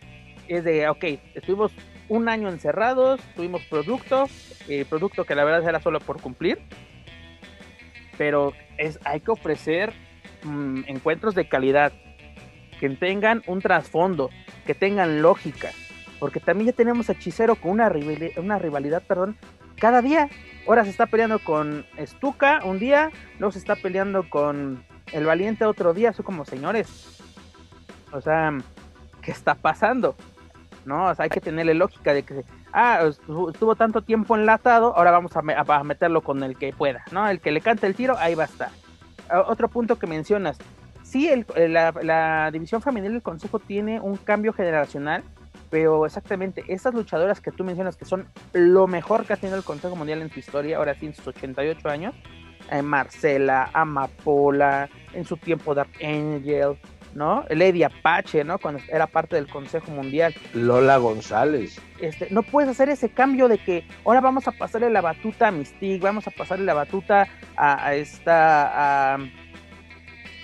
es 0.48 0.64
de, 0.64 0.88
ok, 0.88 1.04
estuvimos 1.34 1.72
un 2.08 2.28
año 2.28 2.48
encerrados, 2.48 3.20
tuvimos 3.34 3.62
producto, 3.64 4.26
producto 4.88 5.24
que 5.24 5.34
la 5.34 5.44
verdad 5.44 5.68
era 5.68 5.80
solo 5.80 6.00
por 6.00 6.20
cumplir, 6.20 6.58
pero 8.18 8.52
es, 8.78 8.98
hay 9.04 9.20
que 9.20 9.30
ofrecer 9.30 9.92
mmm, 10.44 10.82
encuentros 10.86 11.34
de 11.34 11.48
calidad, 11.48 11.92
que 12.78 12.90
tengan 12.90 13.42
un 13.46 13.60
trasfondo, 13.60 14.30
que 14.66 14.74
tengan 14.74 15.22
lógica, 15.22 15.70
porque 16.18 16.40
también 16.40 16.70
ya 16.70 16.76
tenemos 16.76 17.08
Hechicero 17.08 17.56
con 17.56 17.72
una, 17.72 17.88
rivalidad, 17.88 19.02
perdón, 19.06 19.36
cada 19.76 20.02
día. 20.02 20.28
Ahora 20.66 20.84
se 20.84 20.90
está 20.90 21.06
peleando 21.06 21.38
con 21.38 21.84
Stuka 21.98 22.60
un 22.64 22.78
día, 22.78 23.10
luego 23.38 23.52
se 23.52 23.58
está 23.58 23.76
peleando 23.76 24.28
con 24.28 24.84
el 25.12 25.26
Valiente 25.26 25.64
otro 25.64 25.92
día, 25.92 26.12
son 26.12 26.24
como 26.24 26.44
señores. 26.44 27.20
O 28.12 28.20
sea, 28.20 28.56
¿qué 29.20 29.30
está 29.30 29.54
pasando? 29.54 30.14
¿No? 30.84 31.12
Hay 31.18 31.28
que 31.28 31.40
tenerle 31.40 31.74
lógica 31.74 32.14
de 32.14 32.22
que, 32.22 32.44
ah, 32.72 33.00
estuvo 33.08 33.74
tanto 33.76 34.02
tiempo 34.02 34.36
enlatado, 34.36 34.96
ahora 34.96 35.10
vamos 35.10 35.32
a, 35.36 35.40
a 35.40 35.84
meterlo 35.84 36.22
con 36.22 36.42
el 36.42 36.56
que 36.56 36.72
pueda, 36.72 37.04
¿no? 37.12 37.28
El 37.28 37.40
que 37.40 37.50
le 37.50 37.60
cante 37.60 37.86
el 37.86 37.94
tiro, 37.94 38.16
ahí 38.18 38.34
va 38.34 38.44
a 38.44 38.46
estar 38.46 38.83
otro 39.46 39.68
punto 39.68 39.98
que 39.98 40.06
mencionas, 40.06 40.58
sí, 41.02 41.28
el, 41.28 41.46
la, 41.72 41.92
la, 42.02 42.50
división 42.52 42.82
femenil 42.82 43.12
del 43.12 43.22
Consejo 43.22 43.58
tiene 43.58 44.00
un 44.00 44.16
cambio 44.16 44.52
generacional, 44.52 45.22
pero 45.70 46.06
exactamente, 46.06 46.64
estas 46.68 46.94
luchadoras 46.94 47.40
que 47.40 47.50
tú 47.50 47.64
mencionas 47.64 47.96
que 47.96 48.04
son 48.04 48.26
lo 48.52 48.86
mejor 48.86 49.24
que 49.24 49.32
ha 49.32 49.36
tenido 49.36 49.56
el 49.56 49.64
Consejo 49.64 49.96
Mundial 49.96 50.22
en 50.22 50.30
su 50.30 50.38
historia, 50.38 50.78
ahora 50.78 50.94
sí, 50.94 51.06
en 51.06 51.14
sus 51.14 51.26
88 51.26 51.88
años, 51.88 52.14
eh, 52.70 52.82
Marcela, 52.82 53.70
Amapola, 53.72 54.88
en 55.12 55.24
su 55.24 55.36
tiempo 55.36 55.74
Dark 55.74 55.90
Angel, 56.02 56.78
¿no? 57.14 57.44
Lady 57.50 57.82
Apache, 57.82 58.44
¿no? 58.44 58.58
Cuando 58.58 58.80
era 58.88 59.06
parte 59.06 59.36
del 59.36 59.48
Consejo 59.48 59.90
Mundial. 59.90 60.34
Lola 60.52 60.96
González. 60.98 61.80
Este, 62.00 62.28
no 62.30 62.42
puedes 62.42 62.70
hacer 62.70 62.88
ese 62.88 63.08
cambio 63.08 63.48
de 63.48 63.58
que 63.58 63.86
ahora 64.04 64.20
vamos 64.20 64.48
a 64.48 64.52
pasarle 64.52 64.90
la 64.90 65.00
batuta 65.00 65.48
a 65.48 65.50
Mystique, 65.50 66.02
vamos 66.02 66.26
a 66.26 66.30
pasarle 66.30 66.64
la 66.64 66.74
batuta 66.74 67.28
a, 67.56 67.86
a 67.86 67.94
esta. 67.94 69.14
A, 69.14 69.18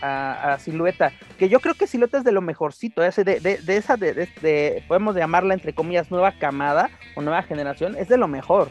a, 0.03 0.55
a, 0.55 0.59
Silueta, 0.59 1.13
que 1.39 1.51
yo 1.51 1.61
creo 1.61 1.75
que 1.75 1.87
Silueta 1.87 2.17
es 2.17 2.25
de 2.25 2.33
lo 2.33 2.41
mejorcito, 2.41 3.05
ese 3.05 3.23
de, 3.23 3.39
de, 3.39 3.59
de 3.59 3.77
esa, 3.77 3.99
de, 3.99 4.15
de, 4.15 4.83
podemos 4.89 5.15
llamarla 5.15 5.53
entre 5.53 5.75
comillas 5.75 6.11
nueva 6.11 6.33
camada 6.39 6.89
o 7.15 7.21
nueva 7.21 7.43
generación, 7.43 7.97
es 7.97 8.09
de 8.09 8.17
lo 8.17 8.27
mejor. 8.27 8.71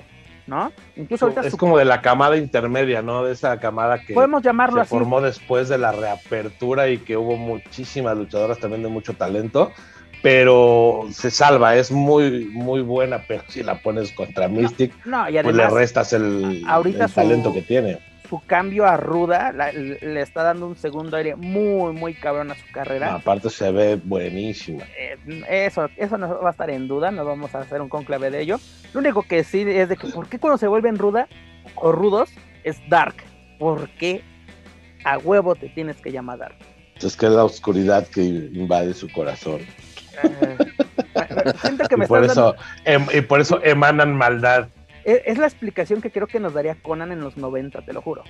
¿No? 0.50 0.72
Incluso 0.96 1.26
ahorita 1.26 1.42
es 1.42 1.52
su... 1.52 1.58
como 1.58 1.78
de 1.78 1.86
la 1.86 2.02
camada 2.02 2.36
intermedia, 2.36 3.02
¿no? 3.02 3.24
De 3.24 3.34
esa 3.34 3.60
camada 3.60 4.02
que 4.02 4.14
podemos 4.14 4.42
llamarlo 4.42 4.78
se 4.78 4.82
así. 4.82 4.90
formó 4.90 5.22
después 5.22 5.70
de 5.70 5.78
la 5.78 5.92
reapertura 5.92 6.90
y 6.90 6.98
que 6.98 7.16
hubo 7.16 7.38
muchísimas 7.38 8.18
luchadoras 8.18 8.60
también 8.60 8.84
de 8.84 8.90
mucho 8.90 9.14
talento, 9.14 9.72
pero 10.22 11.08
se 11.12 11.32
salva, 11.32 11.76
es 11.76 11.92
muy 11.92 12.46
muy 12.52 12.82
buena, 12.82 13.24
pero 13.28 13.44
si 13.48 13.64
la 13.64 13.82
pones 13.82 14.12
contra 14.12 14.48
Mystic, 14.48 14.94
no, 15.06 15.24
no, 15.24 15.30
y 15.30 15.38
además, 15.38 15.44
pues 15.44 15.56
le 15.56 15.80
restas 15.80 16.14
el, 16.14 16.64
ahorita 16.68 17.06
el 17.06 17.12
talento 17.12 17.50
su, 17.50 17.56
que 17.56 17.62
tiene. 17.62 18.09
Su 18.30 18.40
cambio 18.46 18.86
a 18.86 18.96
Ruda 18.96 19.52
la, 19.52 19.72
le 19.72 20.22
está 20.22 20.44
dando 20.44 20.68
un 20.68 20.76
segundo 20.76 21.18
aire 21.18 21.36
muy, 21.36 21.94
muy 21.94 22.14
cabrón 22.14 22.52
a 22.52 22.56
su 22.56 22.72
carrera. 22.72 23.16
Aparte 23.16 23.50
se 23.50 23.72
ve 23.72 23.96
buenísima. 23.96 24.84
Eh, 24.96 25.18
eso, 25.50 25.90
eso 25.98 26.18
no 26.20 26.40
va 26.40 26.50
a 26.50 26.52
estar 26.52 26.70
en 26.70 26.88
duda, 26.88 27.10
no 27.10 27.26
vamos 27.26 27.56
a 27.56 27.62
hacer 27.62 27.82
un 27.82 27.90
conclave 27.90 28.30
de 28.30 28.42
ello. 28.42 28.60
Lo 28.94 29.00
único 29.00 29.24
que 29.24 29.44
sí 29.44 29.62
es 29.68 29.90
de 29.90 29.98
que, 29.98 30.08
¿por 30.10 30.28
qué 30.30 30.38
cuando 30.38 30.60
se 30.60 30.68
vuelven 30.68 31.00
ruda 31.00 31.28
o 31.74 31.92
rudos 31.92 32.30
es 32.64 32.78
dark? 32.88 33.16
¿Por 33.58 33.90
qué 33.92 34.22
a 35.06 35.18
huevo 35.18 35.56
te 35.56 35.70
tienes 35.70 35.98
que 35.98 36.12
llamar 36.12 36.38
dark? 36.38 36.56
Es 37.02 37.16
que 37.16 37.26
es 37.26 37.32
la 37.32 37.46
oscuridad 37.46 38.06
que 38.08 38.22
invade 38.22 38.94
su 38.94 39.12
corazón. 39.12 39.62
Eh, 40.24 40.58
siento 41.62 41.88
que 41.88 41.98
me 41.98 42.06
y, 42.06 42.08
por 42.08 42.22
estás 42.22 42.38
eso, 42.38 42.56
em, 42.86 43.08
y 43.12 43.22
por 43.22 43.42
eso 43.42 43.60
emanan 43.64 44.16
maldad. 44.16 44.68
Es, 45.04 45.22
es, 45.26 45.38
la 45.38 45.46
explicación 45.46 46.02
que 46.02 46.12
creo 46.12 46.28
que 46.28 46.40
nos 46.40 46.54
daría 46.54 46.76
Conan 46.76 47.12
en 47.12 47.22
los 47.22 47.38
90, 47.38 47.82
te 47.82 47.94
lo 47.94 48.02
juro. 48.02 48.24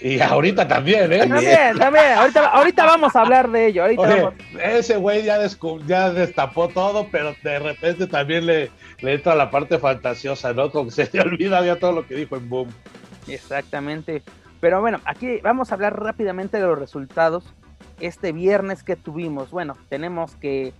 Y 0.00 0.20
ahorita 0.20 0.66
también, 0.66 1.12
¿eh? 1.12 1.18
También, 1.20 1.78
también. 1.78 2.12
Ahorita, 2.16 2.46
ahorita 2.48 2.84
vamos 2.84 3.14
a 3.14 3.20
hablar 3.20 3.50
de 3.50 3.68
ello. 3.68 3.82
Ahorita 3.82 4.02
Oye, 4.02 4.22
vamos. 4.22 4.34
Ese 4.62 4.96
güey 4.96 5.22
ya, 5.22 5.38
ya, 5.86 6.10
destapó 6.10 6.68
todo, 6.68 7.08
pero 7.10 7.34
de 7.42 7.58
repente 7.60 8.06
también 8.06 8.44
le, 8.46 8.70
le, 9.00 9.14
entra 9.14 9.34
la 9.34 9.50
parte 9.50 9.78
fantasiosa, 9.78 10.52
¿no? 10.52 10.70
Como 10.70 10.86
que 10.86 10.90
se 10.90 11.10
le 11.12 11.20
olvida 11.20 11.64
ya 11.64 11.76
todo 11.76 11.92
lo 11.92 12.06
que 12.06 12.16
dijo 12.16 12.36
en 12.36 12.48
Boom. 12.48 12.68
Exactamente. 13.28 14.22
Pero 14.60 14.80
bueno, 14.80 15.00
aquí 15.04 15.38
vamos 15.42 15.70
a 15.70 15.74
hablar 15.76 15.98
rápidamente 16.00 16.58
de 16.58 16.64
los 16.64 16.78
resultados. 16.78 17.54
Este 18.00 18.32
viernes 18.32 18.82
que 18.82 18.96
tuvimos, 18.96 19.52
bueno, 19.52 19.76
tenemos 19.88 20.34
que 20.36 20.72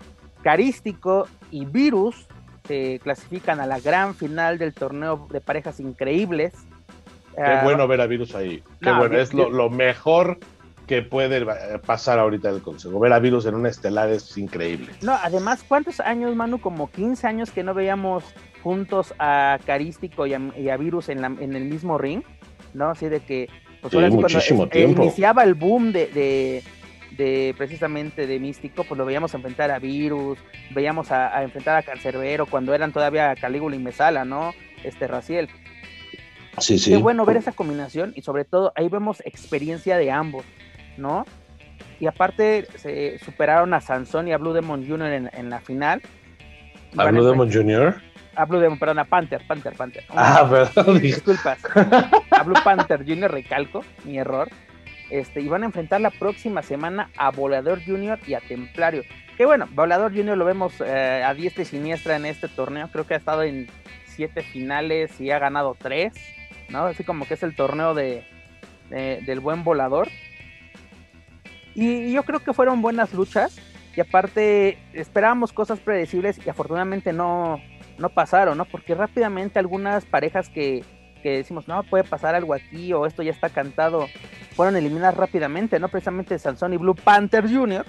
Carístico 0.42 1.28
y 1.50 1.64
Virus 1.64 2.26
se 2.66 3.00
clasifican 3.02 3.60
a 3.60 3.66
la 3.66 3.78
gran 3.80 4.14
final 4.14 4.58
del 4.58 4.72
torneo 4.72 5.28
de 5.30 5.40
parejas 5.40 5.80
increíbles. 5.80 6.54
Qué 7.34 7.42
uh, 7.42 7.64
bueno 7.64 7.86
ver 7.86 8.00
a 8.00 8.06
Virus 8.06 8.34
ahí. 8.34 8.62
Qué 8.80 8.90
no, 8.90 8.98
bueno, 8.98 9.18
es 9.18 9.34
lo, 9.34 9.50
lo, 9.50 9.68
mejor 9.68 10.38
que 10.86 11.02
puede 11.02 11.44
pasar 11.86 12.18
ahorita 12.18 12.52
del 12.52 12.62
consejo. 12.62 12.98
Ver 13.00 13.12
a 13.12 13.18
Virus 13.18 13.46
en 13.46 13.54
un 13.54 13.66
estelar 13.66 14.10
es 14.10 14.36
increíble. 14.38 14.88
No, 15.02 15.12
además, 15.12 15.64
¿cuántos 15.66 16.00
años, 16.00 16.34
Manu? 16.36 16.60
Como 16.60 16.90
15 16.90 17.26
años 17.26 17.50
que 17.50 17.62
no 17.62 17.74
veíamos 17.74 18.24
juntos 18.62 19.14
a 19.18 19.58
Carístico 19.66 20.26
y 20.26 20.34
a, 20.34 20.40
y 20.56 20.68
a 20.68 20.76
Virus 20.76 21.08
en, 21.08 21.20
la, 21.20 21.26
en, 21.26 21.54
el 21.54 21.64
mismo 21.64 21.98
ring, 21.98 22.22
¿no? 22.72 22.90
Así 22.90 23.08
de 23.08 23.20
que. 23.20 23.48
Pues, 23.82 23.92
sí, 23.92 23.98
muchísimo 23.98 24.64
es, 24.64 24.70
tiempo. 24.70 25.02
Iniciaba 25.02 25.42
el 25.44 25.54
boom 25.54 25.92
de, 25.92 26.06
de 26.06 26.62
de 27.16 27.54
precisamente 27.56 28.26
de 28.26 28.38
Místico, 28.38 28.84
pues 28.84 28.98
lo 28.98 29.04
veíamos 29.04 29.34
enfrentar 29.34 29.70
a 29.70 29.78
Virus, 29.78 30.38
veíamos 30.74 31.10
a, 31.10 31.36
a 31.36 31.42
enfrentar 31.42 31.76
a 31.76 31.82
Cancerbero 31.82 32.46
cuando 32.46 32.74
eran 32.74 32.92
todavía 32.92 33.34
Calígula 33.36 33.76
y 33.76 33.78
Mesala, 33.78 34.24
¿no? 34.24 34.52
Este 34.82 35.06
Raciel. 35.06 35.48
Sí, 36.58 36.78
sí. 36.78 36.90
Qué 36.90 36.96
bueno 36.96 37.24
ver 37.24 37.36
esa 37.36 37.52
combinación 37.52 38.12
y 38.14 38.22
sobre 38.22 38.44
todo 38.44 38.72
ahí 38.76 38.88
vemos 38.88 39.20
experiencia 39.24 39.96
de 39.96 40.10
ambos, 40.10 40.44
¿no? 40.96 41.26
Y 42.00 42.06
aparte 42.06 42.66
se 42.76 43.18
superaron 43.18 43.74
a 43.74 43.80
Sansón 43.80 44.28
y 44.28 44.32
a 44.32 44.38
Blue 44.38 44.52
Demon 44.52 44.86
Jr. 44.86 45.12
en, 45.12 45.30
en 45.32 45.50
la 45.50 45.60
final. 45.60 46.02
¿A 46.96 47.06
Blue 47.06 47.24
Demon 47.24 47.52
Jr.? 47.52 48.00
A 48.36 48.44
Blue 48.44 48.58
Demon, 48.58 48.78
perdón, 48.78 48.98
a 48.98 49.04
Panther, 49.04 49.42
Panther, 49.46 49.74
Panther. 49.74 50.04
Ah, 50.10 50.46
perdón. 50.48 51.00
Disculpas. 51.00 51.58
A 52.30 52.42
Blue 52.42 52.56
Panther 52.64 53.04
Jr. 53.06 53.30
recalco, 53.30 53.84
mi 54.04 54.18
error. 54.18 54.48
Este, 55.10 55.40
y 55.40 55.48
van 55.48 55.62
a 55.62 55.66
enfrentar 55.66 56.00
la 56.00 56.10
próxima 56.10 56.62
semana 56.62 57.10
a 57.16 57.30
Volador 57.30 57.84
Junior 57.84 58.18
y 58.26 58.34
a 58.34 58.40
Templario. 58.40 59.02
Que 59.36 59.44
bueno, 59.44 59.68
Volador 59.72 60.14
Junior 60.14 60.36
lo 60.36 60.44
vemos 60.44 60.80
eh, 60.80 61.22
a 61.24 61.34
diestra 61.34 61.62
y 61.62 61.66
siniestra 61.66 62.16
en 62.16 62.26
este 62.26 62.48
torneo. 62.48 62.88
Creo 62.90 63.06
que 63.06 63.14
ha 63.14 63.18
estado 63.18 63.42
en 63.42 63.68
siete 64.06 64.42
finales 64.42 65.20
y 65.20 65.30
ha 65.30 65.38
ganado 65.38 65.76
tres, 65.78 66.14
¿no? 66.68 66.86
Así 66.86 67.04
como 67.04 67.26
que 67.26 67.34
es 67.34 67.42
el 67.42 67.54
torneo 67.54 67.94
de, 67.94 68.24
de 68.90 69.20
del 69.26 69.40
buen 69.40 69.64
volador. 69.64 70.08
Y, 71.74 71.88
y, 71.88 72.12
yo 72.12 72.22
creo 72.22 72.40
que 72.40 72.52
fueron 72.52 72.80
buenas 72.80 73.12
luchas. 73.12 73.58
Y 73.96 74.00
aparte, 74.00 74.78
esperábamos 74.92 75.52
cosas 75.52 75.78
predecibles 75.78 76.44
y 76.44 76.48
afortunadamente 76.48 77.12
no, 77.12 77.60
no 77.98 78.08
pasaron, 78.08 78.58
¿no? 78.58 78.64
Porque 78.64 78.94
rápidamente 78.94 79.58
algunas 79.58 80.04
parejas 80.04 80.48
que, 80.48 80.84
que 81.24 81.38
decimos, 81.38 81.66
no, 81.66 81.82
puede 81.84 82.04
pasar 82.04 82.34
algo 82.34 82.52
aquí 82.52 82.92
o 82.92 83.06
esto 83.06 83.22
ya 83.22 83.30
está 83.30 83.48
cantado, 83.48 84.08
fueron 84.54 84.76
eliminadas 84.76 85.16
rápidamente, 85.16 85.80
¿no? 85.80 85.88
Precisamente 85.88 86.38
Sansón 86.38 86.74
y 86.74 86.76
Blue 86.76 86.94
Panthers 86.94 87.50
Jr. 87.50 87.86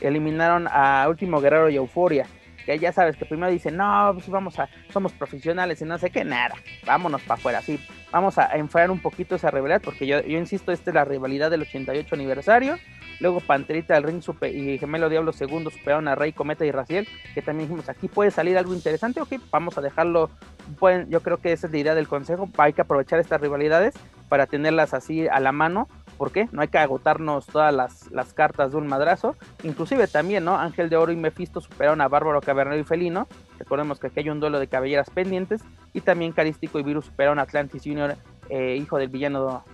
eliminaron 0.00 0.66
a 0.66 1.06
Último 1.06 1.42
Guerrero 1.42 1.68
y 1.68 1.76
Euforia. 1.76 2.26
Que 2.64 2.78
ya 2.78 2.90
sabes 2.90 3.16
que 3.16 3.26
primero 3.26 3.52
dicen, 3.52 3.76
no, 3.76 4.12
pues 4.14 4.30
vamos 4.30 4.58
a, 4.58 4.70
somos 4.90 5.12
profesionales 5.12 5.82
y 5.82 5.84
no 5.84 5.98
sé 5.98 6.08
qué, 6.08 6.24
nada, 6.24 6.54
vámonos 6.86 7.20
para 7.22 7.38
afuera, 7.38 7.60
sí, 7.60 7.78
vamos 8.10 8.38
a 8.38 8.56
enfriar 8.56 8.90
un 8.90 9.00
poquito 9.00 9.34
esa 9.34 9.50
rivalidad, 9.50 9.82
porque 9.82 10.06
yo, 10.06 10.22
yo 10.22 10.38
insisto, 10.38 10.72
esta 10.72 10.90
es 10.90 10.94
la 10.94 11.04
rivalidad 11.04 11.50
del 11.50 11.62
88 11.62 12.14
aniversario, 12.14 12.78
Luego 13.20 13.40
Panterita 13.40 13.94
del 13.94 14.04
Ring 14.04 14.22
y 14.52 14.78
Gemelo 14.78 15.08
Diablo 15.08 15.32
segundo 15.32 15.70
superaron 15.70 16.08
a 16.08 16.14
Rey, 16.14 16.32
Cometa 16.32 16.64
y 16.64 16.72
Raciel, 16.72 17.06
que 17.34 17.42
también 17.42 17.68
dijimos, 17.68 17.88
aquí 17.88 18.08
puede 18.08 18.30
salir 18.30 18.56
algo 18.56 18.74
interesante, 18.74 19.20
ok, 19.20 19.34
vamos 19.50 19.76
a 19.76 19.82
dejarlo, 19.82 20.30
pueden, 20.78 21.08
yo 21.10 21.20
creo 21.20 21.36
que 21.36 21.52
esa 21.52 21.66
es 21.66 21.72
la 21.72 21.78
idea 21.78 21.94
del 21.94 22.08
consejo, 22.08 22.48
hay 22.56 22.72
que 22.72 22.80
aprovechar 22.80 23.20
estas 23.20 23.40
rivalidades 23.40 23.94
para 24.30 24.46
tenerlas 24.46 24.94
así 24.94 25.28
a 25.28 25.38
la 25.40 25.52
mano, 25.52 25.86
¿por 26.16 26.32
qué? 26.32 26.48
No 26.52 26.62
hay 26.62 26.68
que 26.68 26.78
agotarnos 26.78 27.46
todas 27.46 27.74
las, 27.74 28.10
las 28.10 28.32
cartas 28.32 28.70
de 28.70 28.78
un 28.78 28.86
madrazo, 28.86 29.36
inclusive 29.64 30.06
también, 30.06 30.44
¿no? 30.44 30.56
Ángel 30.56 30.88
de 30.88 30.96
Oro 30.96 31.12
y 31.12 31.16
Mephisto 31.16 31.60
superaron 31.60 32.00
a 32.00 32.08
Bárbaro, 32.08 32.40
Cavernero 32.40 32.80
y 32.80 32.84
Felino, 32.84 33.28
recordemos 33.58 34.00
que 34.00 34.06
aquí 34.06 34.20
hay 34.20 34.30
un 34.30 34.40
duelo 34.40 34.58
de 34.58 34.68
cabelleras 34.68 35.10
pendientes, 35.10 35.62
y 35.92 36.00
también 36.00 36.32
Carístico 36.32 36.78
y 36.78 36.82
Virus 36.82 37.06
superaron 37.06 37.38
a 37.38 37.42
Atlantis 37.42 37.82
Junior, 37.84 38.16
eh, 38.48 38.76
hijo 38.80 38.96
del 38.98 39.08
villano 39.08 39.64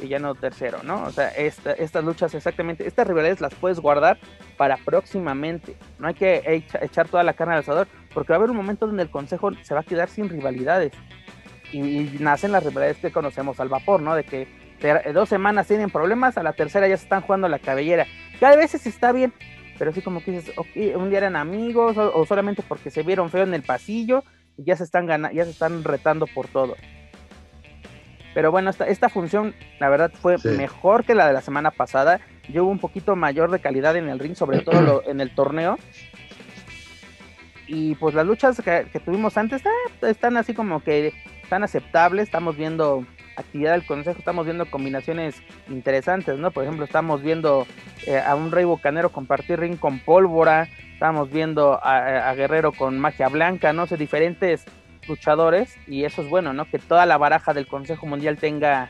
villano 0.00 0.34
tercero, 0.34 0.82
¿no? 0.82 1.04
O 1.04 1.10
sea, 1.10 1.28
estas 1.28 2.04
luchas 2.04 2.34
exactamente, 2.34 2.86
estas 2.86 3.06
rivalidades 3.06 3.40
las 3.40 3.54
puedes 3.54 3.78
guardar 3.78 4.18
para 4.56 4.76
próximamente. 4.78 5.76
No 5.98 6.08
hay 6.08 6.14
que 6.14 6.64
echar 6.80 7.08
toda 7.08 7.22
la 7.22 7.34
carne 7.34 7.54
al 7.54 7.60
asador, 7.60 7.86
porque 8.12 8.32
va 8.32 8.36
a 8.36 8.38
haber 8.38 8.50
un 8.50 8.56
momento 8.56 8.86
donde 8.86 9.02
el 9.02 9.10
consejo 9.10 9.50
se 9.62 9.74
va 9.74 9.80
a 9.80 9.84
quedar 9.84 10.08
sin 10.08 10.28
rivalidades. 10.28 10.92
Y, 11.72 12.16
nacen 12.18 12.52
las 12.52 12.64
rivalidades 12.64 12.98
que 12.98 13.12
conocemos 13.12 13.60
al 13.60 13.68
vapor, 13.68 14.02
¿no? 14.02 14.14
De 14.14 14.24
que 14.24 14.48
dos 15.12 15.28
semanas 15.28 15.68
tienen 15.68 15.90
problemas, 15.90 16.36
a 16.38 16.42
la 16.42 16.54
tercera 16.54 16.88
ya 16.88 16.96
se 16.96 17.04
están 17.04 17.20
jugando 17.20 17.48
la 17.48 17.58
cabellera. 17.58 18.06
Cada 18.40 18.56
vez 18.56 18.72
veces 18.72 18.86
está 18.86 19.12
bien, 19.12 19.32
pero 19.78 19.90
así 19.90 20.02
como 20.02 20.22
que 20.24 20.32
dices, 20.32 20.54
un 20.56 21.10
día 21.10 21.18
eran 21.18 21.36
amigos 21.36 21.96
o, 21.96 22.26
solamente 22.26 22.62
porque 22.66 22.90
se 22.90 23.02
vieron 23.02 23.30
feo 23.30 23.44
en 23.44 23.54
el 23.54 23.62
pasillo 23.62 24.24
y 24.56 24.64
ya 24.64 24.76
se 24.76 24.84
están 24.84 25.06
ya 25.06 25.44
se 25.44 25.50
están 25.50 25.84
retando 25.84 26.26
por 26.26 26.48
todo. 26.48 26.76
Pero 28.34 28.50
bueno, 28.50 28.70
esta, 28.70 28.86
esta 28.86 29.08
función, 29.08 29.54
la 29.78 29.88
verdad, 29.88 30.12
fue 30.12 30.36
mejor 30.56 31.04
que 31.04 31.14
la 31.14 31.26
de 31.26 31.32
la 31.32 31.40
semana 31.40 31.70
pasada. 31.70 32.20
Yo 32.48 32.64
hubo 32.64 32.70
un 32.70 32.78
poquito 32.78 33.16
mayor 33.16 33.50
de 33.50 33.60
calidad 33.60 33.96
en 33.96 34.08
el 34.08 34.18
ring, 34.18 34.34
sobre 34.34 34.60
todo 34.60 35.02
en 35.06 35.20
el 35.20 35.34
torneo. 35.34 35.78
Y 37.66 37.94
pues 37.96 38.14
las 38.14 38.26
luchas 38.26 38.60
que, 38.60 39.00
tuvimos 39.04 39.36
antes 39.36 39.62
ah, 39.64 40.06
están 40.08 40.36
así 40.36 40.54
como 40.54 40.82
que 40.82 41.12
están 41.42 41.62
aceptables. 41.62 42.24
Estamos 42.24 42.56
viendo 42.56 43.04
actividad 43.36 43.72
del 43.72 43.86
consejo, 43.86 44.18
estamos 44.18 44.44
viendo 44.44 44.70
combinaciones 44.70 45.42
interesantes, 45.68 46.38
¿no? 46.38 46.50
Por 46.50 46.64
ejemplo, 46.64 46.84
estamos 46.84 47.22
viendo 47.22 47.66
eh, 48.06 48.18
a 48.18 48.34
un 48.34 48.50
rey 48.52 48.64
bocanero 48.64 49.10
compartir 49.10 49.60
ring 49.60 49.76
con 49.76 50.00
pólvora. 50.00 50.68
Estamos 50.92 51.30
viendo 51.30 51.82
a, 51.82 52.28
a 52.28 52.34
Guerrero 52.34 52.72
con 52.72 52.98
magia 52.98 53.28
blanca, 53.28 53.72
no 53.72 53.86
sé, 53.86 53.96
diferentes 53.96 54.66
luchadores 55.10 55.76
y 55.86 56.04
eso 56.04 56.22
es 56.22 56.28
bueno, 56.28 56.52
¿no? 56.52 56.64
Que 56.64 56.78
toda 56.78 57.04
la 57.04 57.18
baraja 57.18 57.52
del 57.52 57.66
Consejo 57.66 58.06
Mundial 58.06 58.38
tenga, 58.38 58.88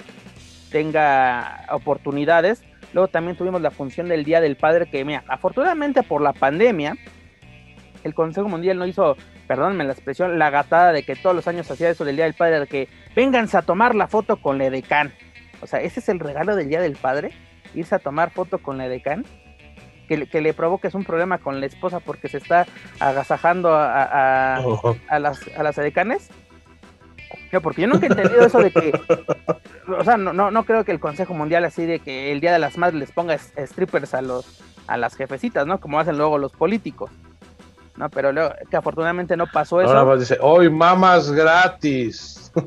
tenga 0.71 1.67
oportunidades. 1.71 2.63
Luego 2.93 3.09
también 3.09 3.37
tuvimos 3.37 3.61
la 3.61 3.71
función 3.71 4.09
del 4.09 4.25
Día 4.25 4.41
del 4.41 4.57
Padre 4.57 4.89
que, 4.89 5.05
mira, 5.05 5.25
afortunadamente 5.27 6.03
por 6.03 6.23
la 6.23 6.33
pandemia, 6.33 6.97
el 8.05 8.15
Consejo 8.15 8.49
Mundial 8.49 8.79
no 8.79 8.87
hizo, 8.87 9.17
perdónenme 9.49 9.85
la 9.85 9.93
expresión, 9.93 10.39
la 10.39 10.51
gatada 10.51 10.93
de 10.93 11.03
que 11.03 11.17
todos 11.17 11.35
los 11.35 11.49
años 11.49 11.71
hacía 11.71 11.91
eso 11.91 12.05
del 12.05 12.17
Día 12.17 12.25
del 12.25 12.35
Padre, 12.35 12.61
de 12.61 12.67
que 12.67 12.89
vénganse 13.17 13.57
a 13.57 13.63
tomar 13.63 13.95
la 13.95 14.07
foto 14.07 14.37
con 14.37 14.59
la 14.59 14.67
edecán. 14.67 15.13
O 15.61 15.67
sea, 15.67 15.81
ese 15.81 16.01
es 16.01 16.09
el 16.09 16.21
regalo 16.21 16.57
del 16.57 16.69
Día 16.69 16.81
del 16.81 16.97
Padre, 16.97 17.33
irse 17.75 17.95
a 17.95 17.99
tomar 17.99 18.31
foto 18.31 18.59
con 18.59 18.79
la 18.79 18.87
edecán 18.87 19.25
que, 20.17 20.41
le 20.41 20.55
provoques 20.55 20.95
un 20.95 21.05
problema 21.05 21.39
con 21.39 21.61
la 21.61 21.67
esposa 21.67 22.01
porque 22.01 22.29
se 22.29 22.39
está 22.39 22.67
agasajando 22.99 23.73
a, 23.75 24.57
a, 24.57 25.19
las, 25.19 25.41
a 25.57 25.63
las 25.63 25.79
edecanes. 25.79 26.29
porque 27.63 27.83
yo 27.83 27.89
nunca 27.89 28.07
he 28.07 28.11
entendido 28.11 28.45
eso 28.45 28.59
de 28.59 28.73
que, 28.73 28.93
o 29.87 30.05
sea, 30.05 30.17
no, 30.17 30.33
no, 30.33 30.51
no 30.51 30.65
creo 30.65 30.85
que 30.85 30.93
el 30.93 31.01
Consejo 31.01 31.35
Mundial 31.35 31.65
así 31.65 31.87
de 31.87 32.01
que 32.01 32.33
el 32.33 32.41
Día 32.41 32.53
de 32.53 32.59
las 32.59 32.77
Madres 32.77 32.99
les 32.99 33.13
ponga 33.13 33.39
strippers 33.39 34.15
a 34.15 34.23
los 34.23 34.63
a 34.89 34.97
las 34.97 35.15
jefecitas, 35.15 35.67
¿no? 35.69 35.79
Como 35.79 36.01
hacen 36.01 36.19
luego 36.19 36.37
los 36.37 36.51
políticos. 36.51 37.13
No, 37.97 38.09
pero 38.09 38.33
luego, 38.33 38.53
que 38.69 38.77
afortunadamente 38.77 39.37
no 39.37 39.47
pasó 39.47 39.81
eso. 39.81 39.97
Ahora 39.97 40.19
dice, 40.19 40.37
hoy 40.41 40.69
mamas 40.69 41.31
gratis. 41.31 42.51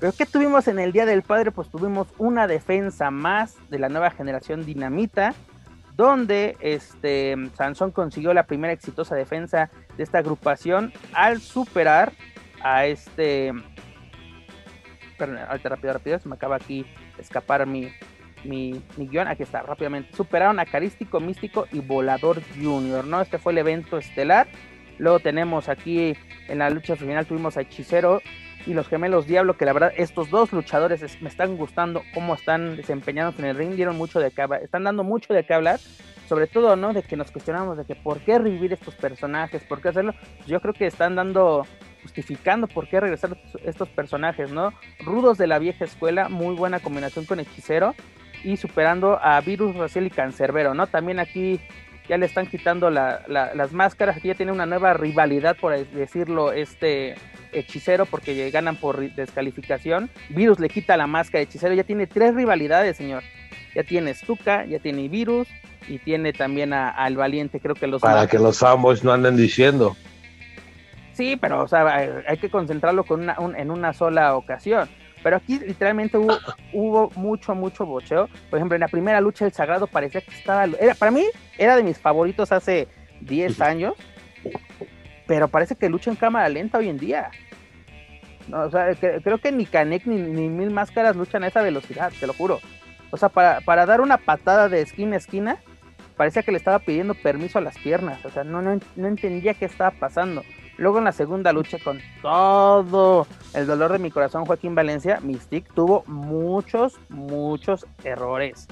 Pero 0.00 0.12
¿qué 0.12 0.26
tuvimos 0.26 0.68
en 0.68 0.78
el 0.78 0.92
Día 0.92 1.06
del 1.06 1.22
Padre? 1.22 1.50
Pues 1.50 1.68
tuvimos 1.68 2.06
una 2.18 2.46
defensa 2.46 3.10
más 3.10 3.56
de 3.68 3.80
la 3.80 3.88
nueva 3.88 4.10
generación 4.10 4.64
Dinamita, 4.64 5.34
donde 5.96 6.56
este 6.60 7.34
Sansón 7.54 7.90
consiguió 7.90 8.32
la 8.32 8.44
primera 8.44 8.72
exitosa 8.72 9.16
defensa 9.16 9.70
de 9.96 10.04
esta 10.04 10.18
agrupación 10.18 10.92
al 11.12 11.40
superar 11.40 12.12
a 12.62 12.86
este... 12.86 13.52
Perdón, 15.18 15.38
ahorita 15.48 15.68
rápido, 15.68 15.92
rápido, 15.94 16.18
se 16.20 16.28
me 16.28 16.36
acaba 16.36 16.54
aquí 16.54 16.86
escapar 17.18 17.66
mi, 17.66 17.88
mi, 18.44 18.80
mi, 18.96 19.08
guion, 19.08 19.26
aquí 19.26 19.42
está, 19.42 19.62
rápidamente. 19.62 20.14
Superaron 20.14 20.60
a 20.60 20.66
Carístico, 20.66 21.18
Místico 21.18 21.66
y 21.72 21.80
Volador 21.80 22.40
Junior, 22.54 23.04
¿no? 23.04 23.20
Este 23.20 23.38
fue 23.38 23.50
el 23.50 23.58
evento 23.58 23.98
estelar. 23.98 24.46
Luego 24.98 25.18
tenemos 25.18 25.68
aquí 25.68 26.16
en 26.46 26.58
la 26.58 26.70
lucha 26.70 26.94
final, 26.94 27.26
tuvimos 27.26 27.56
a 27.56 27.62
Hechicero 27.62 28.20
y 28.66 28.74
los 28.74 28.88
gemelos 28.88 29.26
Diablo, 29.26 29.56
que 29.56 29.64
la 29.64 29.72
verdad 29.72 29.92
estos 29.96 30.30
dos 30.30 30.52
luchadores 30.52 31.20
me 31.22 31.28
están 31.28 31.56
gustando 31.56 32.02
cómo 32.12 32.34
están 32.34 32.76
desempeñándose 32.76 33.42
en 33.42 33.48
el 33.48 33.56
ring, 33.56 33.74
dieron 33.74 33.96
mucho 33.96 34.20
de 34.20 34.30
qué 34.30 34.46
están 34.62 34.84
dando 34.84 35.04
mucho 35.04 35.32
de 35.32 35.44
qué 35.44 35.54
hablar, 35.54 35.80
sobre 36.28 36.46
todo, 36.46 36.76
¿no? 36.76 36.92
De 36.92 37.02
que 37.02 37.16
nos 37.16 37.30
cuestionamos 37.30 37.78
de 37.78 37.84
que 37.84 37.94
por 37.94 38.20
qué 38.20 38.38
revivir 38.38 38.72
estos 38.72 38.94
personajes, 38.94 39.62
por 39.64 39.80
qué 39.80 39.88
hacerlo, 39.88 40.14
yo 40.46 40.60
creo 40.60 40.74
que 40.74 40.86
están 40.86 41.14
dando, 41.14 41.66
justificando 42.02 42.66
por 42.66 42.88
qué 42.88 43.00
regresar 43.00 43.36
estos 43.64 43.88
personajes, 43.88 44.50
¿no? 44.50 44.72
Rudos 45.00 45.38
de 45.38 45.46
la 45.46 45.58
vieja 45.58 45.84
escuela, 45.84 46.28
muy 46.28 46.54
buena 46.54 46.80
combinación 46.80 47.24
con 47.24 47.40
Hechicero 47.40 47.94
y 48.44 48.56
superando 48.58 49.18
a 49.22 49.40
Virus, 49.40 49.74
Raciel 49.76 50.06
y 50.06 50.10
Cancerbero, 50.10 50.74
¿no? 50.74 50.86
También 50.86 51.18
aquí 51.18 51.60
ya 52.08 52.18
le 52.18 52.26
están 52.26 52.46
quitando 52.46 52.90
las 52.90 53.72
máscaras, 53.72 54.16
aquí 54.16 54.28
ya 54.28 54.34
tiene 54.34 54.52
una 54.52 54.66
nueva 54.66 54.94
rivalidad, 54.94 55.56
por 55.56 55.76
decirlo, 55.76 56.52
este 56.52 57.16
hechicero 57.52 58.06
porque 58.06 58.50
ganan 58.50 58.76
por 58.76 59.12
descalificación. 59.14 60.10
Virus 60.30 60.58
le 60.60 60.68
quita 60.68 60.96
la 60.96 61.06
máscara 61.06 61.40
de 61.40 61.44
hechicero. 61.44 61.74
Ya 61.74 61.84
tiene 61.84 62.06
tres 62.06 62.34
rivalidades, 62.34 62.96
señor. 62.96 63.22
Ya 63.74 63.84
tiene 63.84 64.14
Stuka, 64.14 64.64
ya 64.64 64.78
tiene 64.78 65.08
Virus 65.08 65.48
y 65.88 65.98
tiene 65.98 66.32
también 66.32 66.72
al 66.72 67.16
Valiente. 67.16 67.60
Creo 67.60 67.74
que 67.74 67.86
los. 67.86 68.02
Para 68.02 68.26
que 68.26 68.38
los 68.38 68.58
fanboys 68.58 69.04
no 69.04 69.12
anden 69.12 69.36
diciendo. 69.36 69.96
Sí, 71.12 71.36
pero 71.36 71.64
o 71.64 71.68
sea, 71.68 72.22
hay 72.28 72.36
que 72.38 72.48
concentrarlo 72.48 73.04
con 73.04 73.22
una, 73.22 73.36
en 73.56 73.70
una 73.70 73.92
sola 73.92 74.36
ocasión. 74.36 74.88
Pero 75.22 75.36
aquí 75.36 75.58
literalmente 75.58 76.16
hubo, 76.16 76.38
hubo 76.72 77.10
mucho, 77.16 77.54
mucho 77.54 77.84
bocheo. 77.84 78.28
Por 78.50 78.58
ejemplo, 78.58 78.76
en 78.76 78.80
la 78.80 78.88
primera 78.88 79.20
lucha 79.20 79.44
el 79.44 79.52
Sagrado 79.52 79.88
parecía 79.88 80.20
que 80.20 80.30
estaba... 80.30 80.64
Era, 80.80 80.94
para 80.94 81.10
mí 81.10 81.24
era 81.56 81.76
de 81.76 81.82
mis 81.82 81.98
favoritos 81.98 82.52
hace 82.52 82.86
10 83.22 83.60
años 83.60 83.94
pero 85.28 85.46
parece 85.46 85.76
que 85.76 85.90
lucha 85.90 86.10
en 86.10 86.16
cámara 86.16 86.48
lenta 86.48 86.78
hoy 86.78 86.88
en 86.88 86.98
día. 86.98 87.30
o 88.50 88.70
sea, 88.70 88.94
creo 88.96 89.38
que 89.38 89.52
ni 89.52 89.66
Canek 89.66 90.06
ni, 90.06 90.48
Mil 90.48 90.70
Máscaras 90.70 91.14
luchan 91.14 91.44
a 91.44 91.48
esa 91.48 91.62
velocidad, 91.62 92.10
te 92.18 92.26
lo 92.26 92.32
juro. 92.32 92.58
O 93.10 93.16
sea, 93.16 93.28
para, 93.28 93.86
dar 93.86 94.00
una 94.00 94.16
patada 94.16 94.68
de 94.68 94.80
esquina 94.80 95.14
a 95.14 95.18
esquina, 95.18 95.58
parecía 96.16 96.42
que 96.42 96.50
le 96.50 96.58
estaba 96.58 96.78
pidiendo 96.78 97.14
permiso 97.14 97.58
a 97.58 97.62
las 97.62 97.78
piernas. 97.78 98.24
O 98.24 98.30
sea, 98.30 98.42
no, 98.42 98.62
no, 98.62 98.80
entendía 98.96 99.54
qué 99.54 99.66
estaba 99.66 99.90
pasando. 99.92 100.42
Luego 100.78 100.98
en 100.98 101.04
la 101.04 101.12
segunda 101.12 101.52
lucha, 101.52 101.78
con 101.82 102.00
todo 102.22 103.26
el 103.52 103.66
dolor 103.66 103.92
de 103.92 103.98
mi 103.98 104.10
corazón, 104.10 104.46
Joaquín 104.46 104.74
Valencia, 104.74 105.20
Mystic 105.20 105.72
tuvo 105.74 106.04
muchos, 106.06 106.98
muchos 107.10 107.86
errores. 108.02 108.66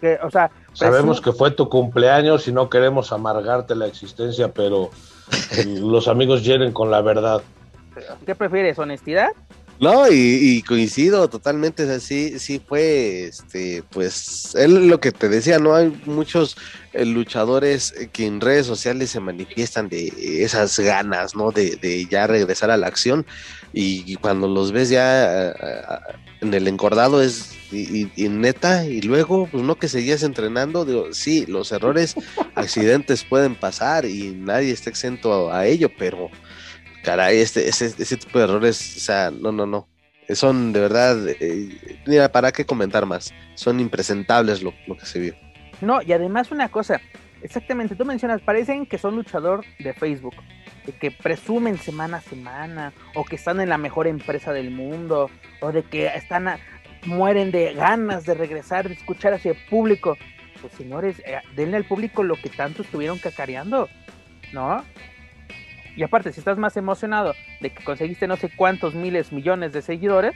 Que, 0.00 0.18
o 0.22 0.30
sea, 0.30 0.50
Sabemos 0.72 1.20
que 1.20 1.32
fue 1.32 1.50
tu 1.50 1.68
cumpleaños 1.68 2.46
y 2.48 2.52
no 2.52 2.70
queremos 2.70 3.12
amargarte 3.12 3.74
la 3.74 3.86
existencia, 3.86 4.52
pero 4.52 4.90
los 5.66 6.08
amigos 6.08 6.44
llenen 6.44 6.72
con 6.72 6.90
la 6.90 7.00
verdad. 7.00 7.42
¿Qué 8.24 8.34
prefieres, 8.34 8.78
honestidad? 8.78 9.30
No, 9.80 10.06
y, 10.10 10.62
coincido 10.62 11.30
totalmente, 11.30 11.90
así 11.90 12.38
sí, 12.38 12.60
fue, 12.66 13.24
este, 13.24 13.82
pues, 13.90 14.54
él 14.54 14.88
lo 14.88 15.00
que 15.00 15.10
te 15.10 15.30
decía, 15.30 15.58
no 15.58 15.74
hay 15.74 15.88
muchos 16.04 16.58
eh, 16.92 17.06
luchadores 17.06 17.94
que 18.12 18.26
en 18.26 18.42
redes 18.42 18.66
sociales 18.66 19.08
se 19.08 19.20
manifiestan 19.20 19.88
de 19.88 20.12
esas 20.44 20.78
ganas, 20.78 21.34
¿no? 21.34 21.50
De, 21.50 22.06
ya 22.10 22.26
regresar 22.26 22.70
a 22.70 22.76
la 22.76 22.88
acción 22.88 23.24
y, 23.72 24.16
cuando 24.16 24.48
los 24.48 24.70
ves 24.70 24.90
ya 24.90 25.54
en 26.42 26.52
el 26.52 26.68
encordado 26.68 27.22
es 27.22 27.56
y, 27.72 28.28
neta, 28.28 28.84
y 28.84 29.00
luego, 29.02 29.46
pues 29.46 29.62
no 29.62 29.76
que 29.76 29.88
seguías 29.88 30.22
entrenando, 30.22 30.84
digo, 30.84 31.12
sí, 31.12 31.46
los 31.46 31.72
errores 31.72 32.14
accidentes 32.54 33.24
pueden 33.24 33.54
pasar 33.54 34.04
y 34.04 34.32
nadie 34.32 34.72
está 34.72 34.90
exento 34.90 35.52
a, 35.52 35.66
ello, 35.66 35.90
pero 35.96 36.30
caray, 37.04 37.38
este, 37.38 37.68
ese, 37.68 38.16
tipo 38.16 38.38
de 38.38 38.44
errores, 38.44 38.96
o 38.96 39.00
sea, 39.00 39.30
no, 39.30 39.52
no, 39.52 39.66
no. 39.66 39.88
Son 40.30 40.72
de 40.72 40.80
verdad, 40.80 41.28
eh, 41.28 42.00
mira, 42.06 42.30
¿para 42.30 42.52
qué 42.52 42.64
comentar 42.64 43.04
más? 43.04 43.34
Son 43.54 43.80
impresentables 43.80 44.62
lo, 44.62 44.72
lo 44.86 44.96
que 44.96 45.06
se 45.06 45.18
vio. 45.18 45.34
No, 45.80 46.02
y 46.02 46.12
además 46.12 46.52
una 46.52 46.68
cosa, 46.68 47.00
exactamente, 47.42 47.96
tú 47.96 48.04
mencionas, 48.04 48.40
parecen 48.42 48.86
que 48.86 48.98
son 48.98 49.16
luchador 49.16 49.64
de 49.78 49.94
Facebook, 49.94 50.34
de 50.86 50.92
que 50.92 51.10
presumen 51.10 51.78
semana 51.78 52.18
a 52.18 52.20
semana, 52.20 52.92
o 53.14 53.24
que 53.24 53.36
están 53.36 53.60
en 53.60 53.68
la 53.68 53.78
mejor 53.78 54.06
empresa 54.06 54.52
del 54.52 54.70
mundo, 54.70 55.30
o 55.60 55.72
de 55.72 55.82
que 55.82 56.06
están 56.06 56.48
mueren 57.04 57.50
de 57.50 57.74
ganas 57.74 58.24
de 58.24 58.34
regresar, 58.34 58.88
de 58.88 58.94
escuchar 58.94 59.34
hacia 59.34 59.52
el 59.52 59.58
público. 59.68 60.16
Pues 60.60 60.72
señores, 60.74 61.20
eh, 61.20 61.40
denle 61.56 61.76
al 61.76 61.84
público 61.84 62.22
lo 62.22 62.36
que 62.36 62.50
tanto 62.50 62.82
estuvieron 62.82 63.18
cacareando, 63.18 63.88
¿no? 64.52 64.84
Y 65.96 66.02
aparte, 66.02 66.32
si 66.32 66.40
estás 66.40 66.58
más 66.58 66.76
emocionado 66.76 67.34
de 67.60 67.70
que 67.70 67.84
conseguiste 67.84 68.26
no 68.26 68.36
sé 68.36 68.50
cuántos 68.54 68.94
miles, 68.94 69.32
millones 69.32 69.72
de 69.72 69.82
seguidores, 69.82 70.34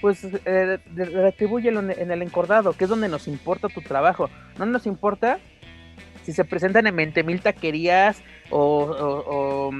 pues 0.00 0.26
eh, 0.44 0.78
retribúyelo 0.94 1.80
en 1.80 2.10
el 2.10 2.22
encordado, 2.22 2.72
que 2.72 2.84
es 2.84 2.90
donde 2.90 3.08
nos 3.08 3.26
importa 3.26 3.68
tu 3.68 3.82
trabajo. 3.82 4.30
No 4.58 4.66
nos 4.66 4.86
importa 4.86 5.40
si 6.28 6.34
se 6.34 6.44
presentan 6.44 6.86
en 6.86 6.94
20 6.94 7.22
mil 7.24 7.40
taquerías 7.40 8.22
o, 8.50 9.70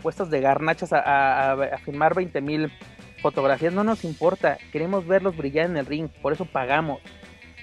puestos 0.00 0.30
de 0.30 0.40
garnachas 0.40 0.92
a, 0.92 1.52
a, 1.52 1.78
firmar 1.78 2.14
20 2.14 2.40
mil 2.40 2.70
fotografías, 3.20 3.72
no 3.72 3.84
nos 3.84 4.04
importa. 4.04 4.58
Queremos 4.72 5.06
verlos 5.06 5.36
brillar 5.36 5.66
en 5.66 5.76
el 5.76 5.86
ring, 5.86 6.08
por 6.22 6.32
eso 6.32 6.44
pagamos. 6.44 7.00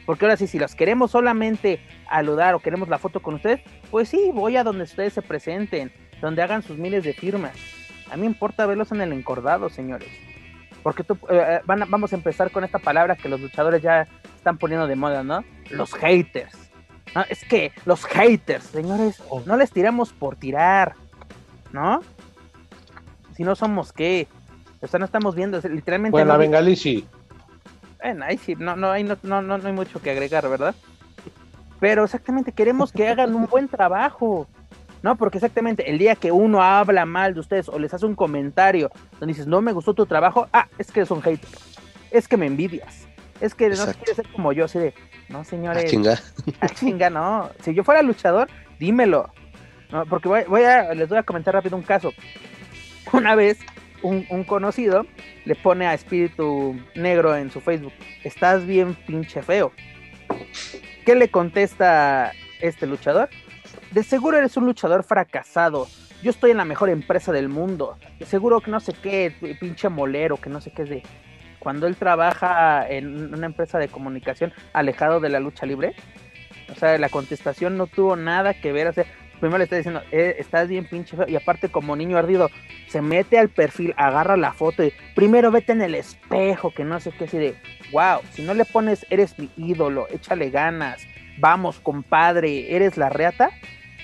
Porque 0.06 0.26
ahora 0.26 0.38
sí, 0.38 0.48
si 0.48 0.60
los 0.60 0.76
queremos 0.76 1.12
solamente 1.12 1.80
aludar 2.08 2.56
o 2.56 2.60
queremos 2.60 2.90
la 2.90 2.98
foto 2.98 3.22
con 3.22 3.36
ustedes, 3.36 3.62
pues 3.90 4.10
sí, 4.10 4.32
voy 4.34 4.58
a 4.58 4.64
donde 4.64 4.84
ustedes 4.84 5.14
se 5.14 5.22
presenten, 5.22 5.92
donde 6.22 6.42
hagan 6.42 6.62
sus 6.62 6.78
miles 6.78 7.04
de 7.04 7.14
firmas. 7.14 7.54
A 8.12 8.16
mí 8.16 8.22
me 8.22 8.28
importa 8.28 8.66
verlos 8.66 8.92
en 8.92 9.02
el 9.02 9.14
encordado, 9.14 9.70
señores. 9.70 10.10
Porque 10.84 11.04
tú, 11.04 11.18
eh, 11.30 11.60
eh, 11.60 11.62
vamos 11.66 12.12
a 12.12 12.16
empezar 12.16 12.52
con 12.52 12.66
esta 12.66 12.80
palabra 12.80 13.16
que 13.16 13.30
los 13.30 13.40
luchadores 13.40 13.82
ya 13.82 14.08
están 14.36 14.58
poniendo 14.58 14.86
de 14.86 14.96
moda, 14.98 15.24
¿no? 15.24 15.44
Los 15.70 15.94
haters. 15.94 16.70
es 17.30 17.46
que 17.46 17.72
los 17.86 18.04
haters, 18.06 18.66
señores, 18.66 19.24
oh. 19.30 19.42
no 19.46 19.56
les 19.56 19.72
tiramos 19.72 20.12
por 20.12 20.36
tirar, 20.36 20.96
¿no? 21.72 22.02
Si 23.36 23.44
no 23.44 23.56
somos 23.56 23.94
qué. 23.94 24.28
O 24.84 24.88
sea, 24.88 25.00
no 25.00 25.06
estamos 25.06 25.34
viendo, 25.34 25.60
literalmente. 25.62 26.12
Bueno, 26.12 26.34
la 26.34 26.38
bengalí 26.38 26.76
sí. 26.76 27.08
Bueno, 28.02 28.26
ahí 28.26 28.38
sí, 28.38 28.54
no, 28.56 28.76
no, 28.76 28.92
hay, 28.92 29.04
no, 29.06 29.18
no, 29.24 29.42
no 29.42 29.56
hay 29.66 29.74
mucho 29.74 30.02
que 30.02 30.12
agregar, 30.12 30.48
¿verdad? 30.50 30.76
Pero 31.80 32.04
exactamente, 32.04 32.52
queremos 32.52 32.92
que 32.92 33.08
hagan 33.08 33.34
un 33.34 33.48
buen 33.48 33.70
trabajo. 33.70 34.48
No, 35.02 35.18
porque 35.18 35.38
exactamente 35.38 35.90
el 35.90 35.98
día 35.98 36.16
que 36.16 36.32
uno 36.32 36.62
habla 36.62 37.06
mal 37.06 37.34
de 37.34 37.40
ustedes 37.42 37.68
o 37.68 37.78
les 37.78 37.94
hace 37.94 38.06
un 38.06 38.16
comentario 38.16 38.90
donde 39.20 39.28
dices, 39.34 39.48
no 39.48 39.62
me 39.62 39.74
gustó 39.74 39.94
tu 39.94 40.06
trabajo, 40.06 40.48
ah, 40.54 40.68
es 40.78 40.92
que 40.92 41.06
son 41.06 41.22
haters, 41.22 41.78
es 42.10 42.26
que 42.30 42.38
me 42.38 42.46
envidias, 42.46 43.06
es 43.42 43.54
que 43.54 43.68
no 43.68 43.84
quieres 43.86 44.16
ser 44.16 44.30
como 44.30 44.54
yo, 44.54 44.64
así 44.64 44.80
de, 44.80 44.94
no 45.28 45.44
señores, 45.44 45.84
a 45.84 45.88
chinga, 45.88 46.20
a 46.62 46.70
chinga, 46.70 47.10
no, 47.10 47.50
si 47.62 47.74
yo 47.74 47.84
fuera 47.84 48.02
luchador, 48.02 48.48
dímelo, 48.80 49.30
no, 49.92 50.06
porque 50.06 50.30
voy, 50.30 50.64
a, 50.64 50.94
les 50.94 51.10
voy 51.10 51.18
a 51.18 51.24
comentar 51.24 51.54
rápido 51.54 51.76
un 51.76 51.84
caso. 51.84 52.14
Una 53.12 53.36
vez, 53.36 53.60
un, 54.04 54.44
conocido 54.44 55.06
le 55.46 55.56
pone 55.56 55.88
a 55.88 55.94
Espíritu 55.94 56.80
Negro 56.96 57.36
en 57.36 57.50
su 57.50 57.62
Facebook, 57.62 57.94
estás 58.24 58.66
bien 58.66 58.94
pinche 58.94 59.42
feo. 59.42 59.72
¿Qué 61.06 61.16
le 61.16 61.30
contesta 61.30 62.32
este 62.62 62.86
luchador? 62.86 63.30
de 63.94 64.04
seguro 64.04 64.38
eres 64.38 64.58
un 64.58 64.66
luchador 64.66 65.04
fracasado. 65.04 65.88
Yo 66.24 66.32
estoy 66.32 66.52
en 66.52 66.58
la 66.58 66.66
mejor 66.66 66.90
empresa 66.90 67.32
del 67.32 67.48
mundo. 67.48 67.98
De 68.18 68.26
seguro 68.26 68.60
que 68.60 68.72
no 68.72 68.80
sé 68.80 68.94
qué, 68.94 69.32
pinche 69.60 69.88
molero, 69.90 70.38
que 70.38 70.50
no 70.50 70.62
sé 70.62 70.72
qué 70.72 70.84
es 70.84 70.90
de. 70.90 71.04
Cuando 71.60 71.86
él 71.86 71.96
trabaja 71.96 72.88
en 72.90 73.34
una 73.34 73.46
empresa 73.46 73.78
de 73.78 73.88
comunicación 73.88 74.52
alejado 74.74 75.20
de 75.20 75.30
la 75.30 75.40
lucha 75.40 75.66
libre. 75.66 75.96
O 76.72 76.76
sea, 76.76 76.98
la 76.98 77.10
contestación 77.10 77.78
no 77.78 77.88
tuvo 77.88 78.16
nada 78.16 78.54
que 78.56 78.72
ver. 78.72 78.88
O 78.88 78.94
sea, 78.94 79.06
primero 79.44 79.58
le 79.58 79.66
está 79.66 79.76
diciendo, 79.76 80.02
eh, 80.10 80.38
estás 80.40 80.70
bien 80.70 80.86
pinche 80.86 81.18
feo. 81.18 81.28
Y 81.28 81.36
aparte, 81.36 81.68
como 81.68 81.98
niño 81.98 82.18
ardido, 82.18 82.50
se 82.88 83.02
mete 83.02 83.38
al 83.38 83.50
perfil, 83.50 83.94
agarra 83.98 84.38
la 84.38 84.54
foto 84.54 84.86
y 84.86 84.94
primero 85.16 85.52
vete 85.52 85.74
en 85.74 85.82
el 85.82 85.96
espejo, 85.96 86.74
que 86.74 86.86
no 86.86 86.98
sé 87.02 87.12
qué, 87.12 87.26
así 87.26 87.38
de, 87.38 87.56
wow, 87.92 88.22
si 88.32 88.44
no 88.44 88.54
le 88.54 88.64
pones, 88.64 89.06
eres 89.10 89.38
mi 89.38 89.50
ídolo, 89.58 90.08
échale 90.12 90.50
ganas, 90.50 91.06
vamos, 91.40 91.82
compadre, 91.82 92.74
eres 92.74 92.96
la 92.96 93.10
reata, 93.10 93.50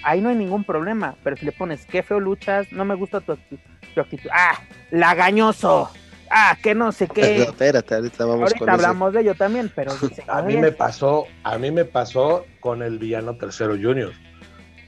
ahí 0.04 0.20
no 0.20 0.28
hay 0.28 0.36
ningún 0.36 0.66
problema. 0.66 1.16
Pero 1.24 1.38
si 1.38 1.46
le 1.46 1.54
pones 1.54 1.86
qué 1.86 2.04
feo 2.04 2.20
luchas, 2.20 2.70
no 2.74 2.84
me 2.84 2.96
gusta 2.96 3.22
tu, 3.22 3.32
actitud. 3.32 4.30
¡Ah! 4.34 4.60
¡Lagañoso! 4.92 5.90
Ah, 6.30 6.58
que 6.62 6.76
no 6.76 6.92
sé 6.92 7.08
qué. 7.08 7.44
espérate, 7.44 7.96
ahorita 7.96 8.26
vamos 8.26 8.52
ahorita 8.52 8.74
hablamos 8.74 9.14
de 9.14 9.22
ello 9.22 9.36
también, 9.36 9.72
pero 9.74 9.94
a 10.28 10.42
mí 10.42 10.58
me 10.58 10.74
pasó, 10.74 11.28
a 11.44 11.58
mí 11.58 11.72
me 11.72 11.86
pasó 11.86 12.46
con 12.60 12.84
el 12.84 13.00
villano 13.00 13.38
tercero 13.38 13.78
Junior, 13.82 14.12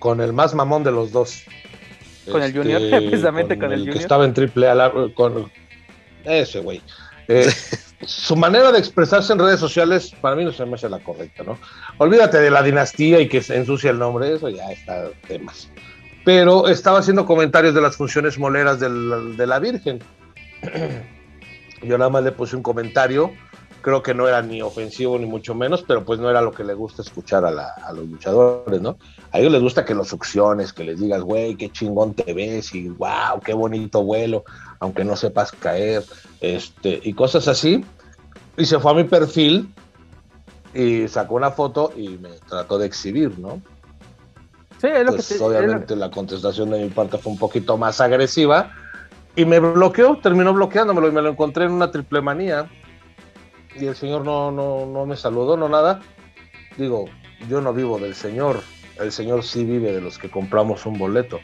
con 0.01 0.19
el 0.19 0.33
más 0.33 0.55
mamón 0.55 0.83
de 0.83 0.91
los 0.91 1.11
dos. 1.11 1.43
Con 2.29 2.41
el 2.41 2.51
Junior, 2.51 2.81
este, 2.81 3.01
precisamente 3.09 3.57
con, 3.57 3.71
el, 3.71 3.81
Junior. 3.81 3.95
Que 3.95 4.01
estaba 4.01 4.25
en 4.25 4.33
triple 4.33 4.67
A, 4.67 4.91
con 5.13 5.49
ese 6.25 6.59
güey. 6.59 6.81
Eh, 7.27 7.47
su 8.05 8.35
manera 8.35 8.71
de 8.71 8.79
expresarse 8.79 9.31
en 9.31 9.37
redes 9.37 9.59
sociales 9.59 10.11
para 10.19 10.35
mí 10.35 10.43
no 10.43 10.51
se 10.51 10.65
me 10.65 10.73
hace 10.73 10.89
la 10.89 10.99
correcta, 10.99 11.43
¿no? 11.43 11.59
Olvídate 11.99 12.39
de 12.39 12.49
la 12.49 12.63
dinastía 12.63 13.19
y 13.19 13.29
que 13.29 13.43
se 13.43 13.55
ensucia 13.55 13.91
el 13.91 13.99
nombre, 13.99 14.33
eso 14.33 14.49
ya 14.49 14.71
está 14.71 15.05
temas. 15.27 15.69
Pero 16.25 16.67
estaba 16.67 16.97
haciendo 16.97 17.27
comentarios 17.27 17.75
de 17.75 17.81
las 17.81 17.95
funciones 17.95 18.39
moleras 18.39 18.79
de 18.79 19.47
la 19.47 19.59
Virgen. 19.59 19.99
Yo 21.83 21.97
nada 21.99 22.09
más 22.09 22.23
le 22.23 22.31
puse 22.31 22.55
un 22.55 22.63
comentario, 22.63 23.31
creo 23.81 24.01
que 24.01 24.13
no 24.13 24.27
era 24.27 24.41
ni 24.41 24.61
ofensivo 24.61 25.17
ni 25.19 25.25
mucho 25.25 25.53
menos, 25.53 25.83
pero 25.87 26.03
pues 26.03 26.19
no 26.19 26.29
era 26.29 26.41
lo 26.41 26.51
que 26.51 26.63
le 26.63 26.73
gusta 26.73 27.01
escuchar 27.01 27.45
a, 27.45 27.93
los 27.93 28.07
luchadores, 28.07 28.81
¿no? 28.81 28.97
A 29.31 29.39
ellos 29.39 29.51
les 29.51 29.61
gusta 29.61 29.85
que 29.85 29.93
los 29.93 30.09
succiones, 30.09 30.73
que 30.73 30.83
les 30.83 30.99
digas, 30.99 31.21
güey, 31.21 31.55
qué 31.55 31.71
chingón 31.71 32.13
te 32.13 32.33
ves 32.33 32.73
y 32.75 32.89
wow, 32.89 33.39
qué 33.43 33.53
bonito 33.53 34.03
vuelo, 34.03 34.43
aunque 34.79 35.05
no 35.05 35.15
sepas 35.15 35.51
caer, 35.51 36.03
este, 36.41 36.99
y 37.03 37.13
cosas 37.13 37.47
así. 37.47 37.85
Y 38.57 38.65
se 38.65 38.79
fue 38.79 38.91
a 38.91 38.95
mi 38.95 39.05
perfil 39.05 39.73
y 40.73 41.07
sacó 41.07 41.35
una 41.35 41.51
foto 41.51 41.93
y 41.95 42.09
me 42.09 42.29
trató 42.49 42.77
de 42.77 42.87
exhibir, 42.87 43.39
¿no? 43.39 43.61
Sí, 44.79 44.87
es 44.87 45.05
lo 45.05 45.15
que 45.15 45.21
te, 45.21 45.39
obviamente 45.39 45.95
la 45.95 46.09
contestación 46.09 46.71
de 46.71 46.83
mi 46.83 46.89
parte 46.89 47.17
fue 47.17 47.31
un 47.31 47.37
poquito 47.37 47.77
más 47.77 48.01
agresiva 48.01 48.71
y 49.35 49.45
me 49.45 49.59
bloqueó, 49.59 50.17
terminó 50.17 50.53
bloqueándomelo 50.53 51.07
y 51.07 51.11
me 51.11 51.21
lo 51.21 51.29
encontré 51.29 51.65
en 51.65 51.71
una 51.71 51.91
triple 51.91 52.19
manía 52.21 52.67
y 53.75 53.85
el 53.85 53.95
señor 53.95 54.25
no, 54.25 54.51
no, 54.51 54.85
no 54.85 55.05
me 55.05 55.15
saludó, 55.15 55.55
no 55.55 55.69
nada. 55.69 56.01
Digo, 56.77 57.05
yo 57.47 57.61
no 57.61 57.73
vivo 57.73 57.99
del 57.99 58.15
señor, 58.15 58.61
el 59.01 59.11
señor 59.11 59.43
sí 59.43 59.63
vive 59.63 59.91
de 59.91 60.01
los 60.01 60.17
que 60.17 60.29
compramos 60.29 60.85
un 60.85 60.97
boleto. 60.97 61.39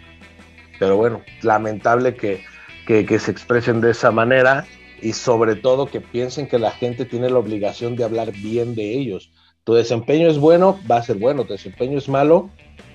Pero 0.80 0.98
bueno, 0.98 1.22
lamentable 1.42 2.16
que, 2.16 2.44
que 2.86 3.20
se 3.20 3.32
expresen 3.32 3.82
de 3.82 3.92
esa 3.92 4.12
manera 4.12 4.66
y 5.02 5.14
sobre 5.14 5.56
todo 5.56 5.88
que 5.88 6.02
piensen 6.02 6.48
que 6.48 6.60
la 6.60 6.72
gente 6.72 7.06
tiene 7.06 7.30
la 7.30 7.40
obligación 7.40 7.96
de 7.96 8.04
hablar 8.04 8.32
bien 8.32 8.76
de 8.76 8.98
ellos. 8.98 9.32
Tu 9.64 9.74
desempeño 9.74 10.30
es 10.30 10.38
bueno, 10.38 10.80
va 10.90 10.98
a 10.98 11.04
ser 11.04 11.18
bueno, 11.18 11.44
tu 11.44 11.54
desempeño 11.54 11.98
es 11.98 12.08
malo, 12.08 12.50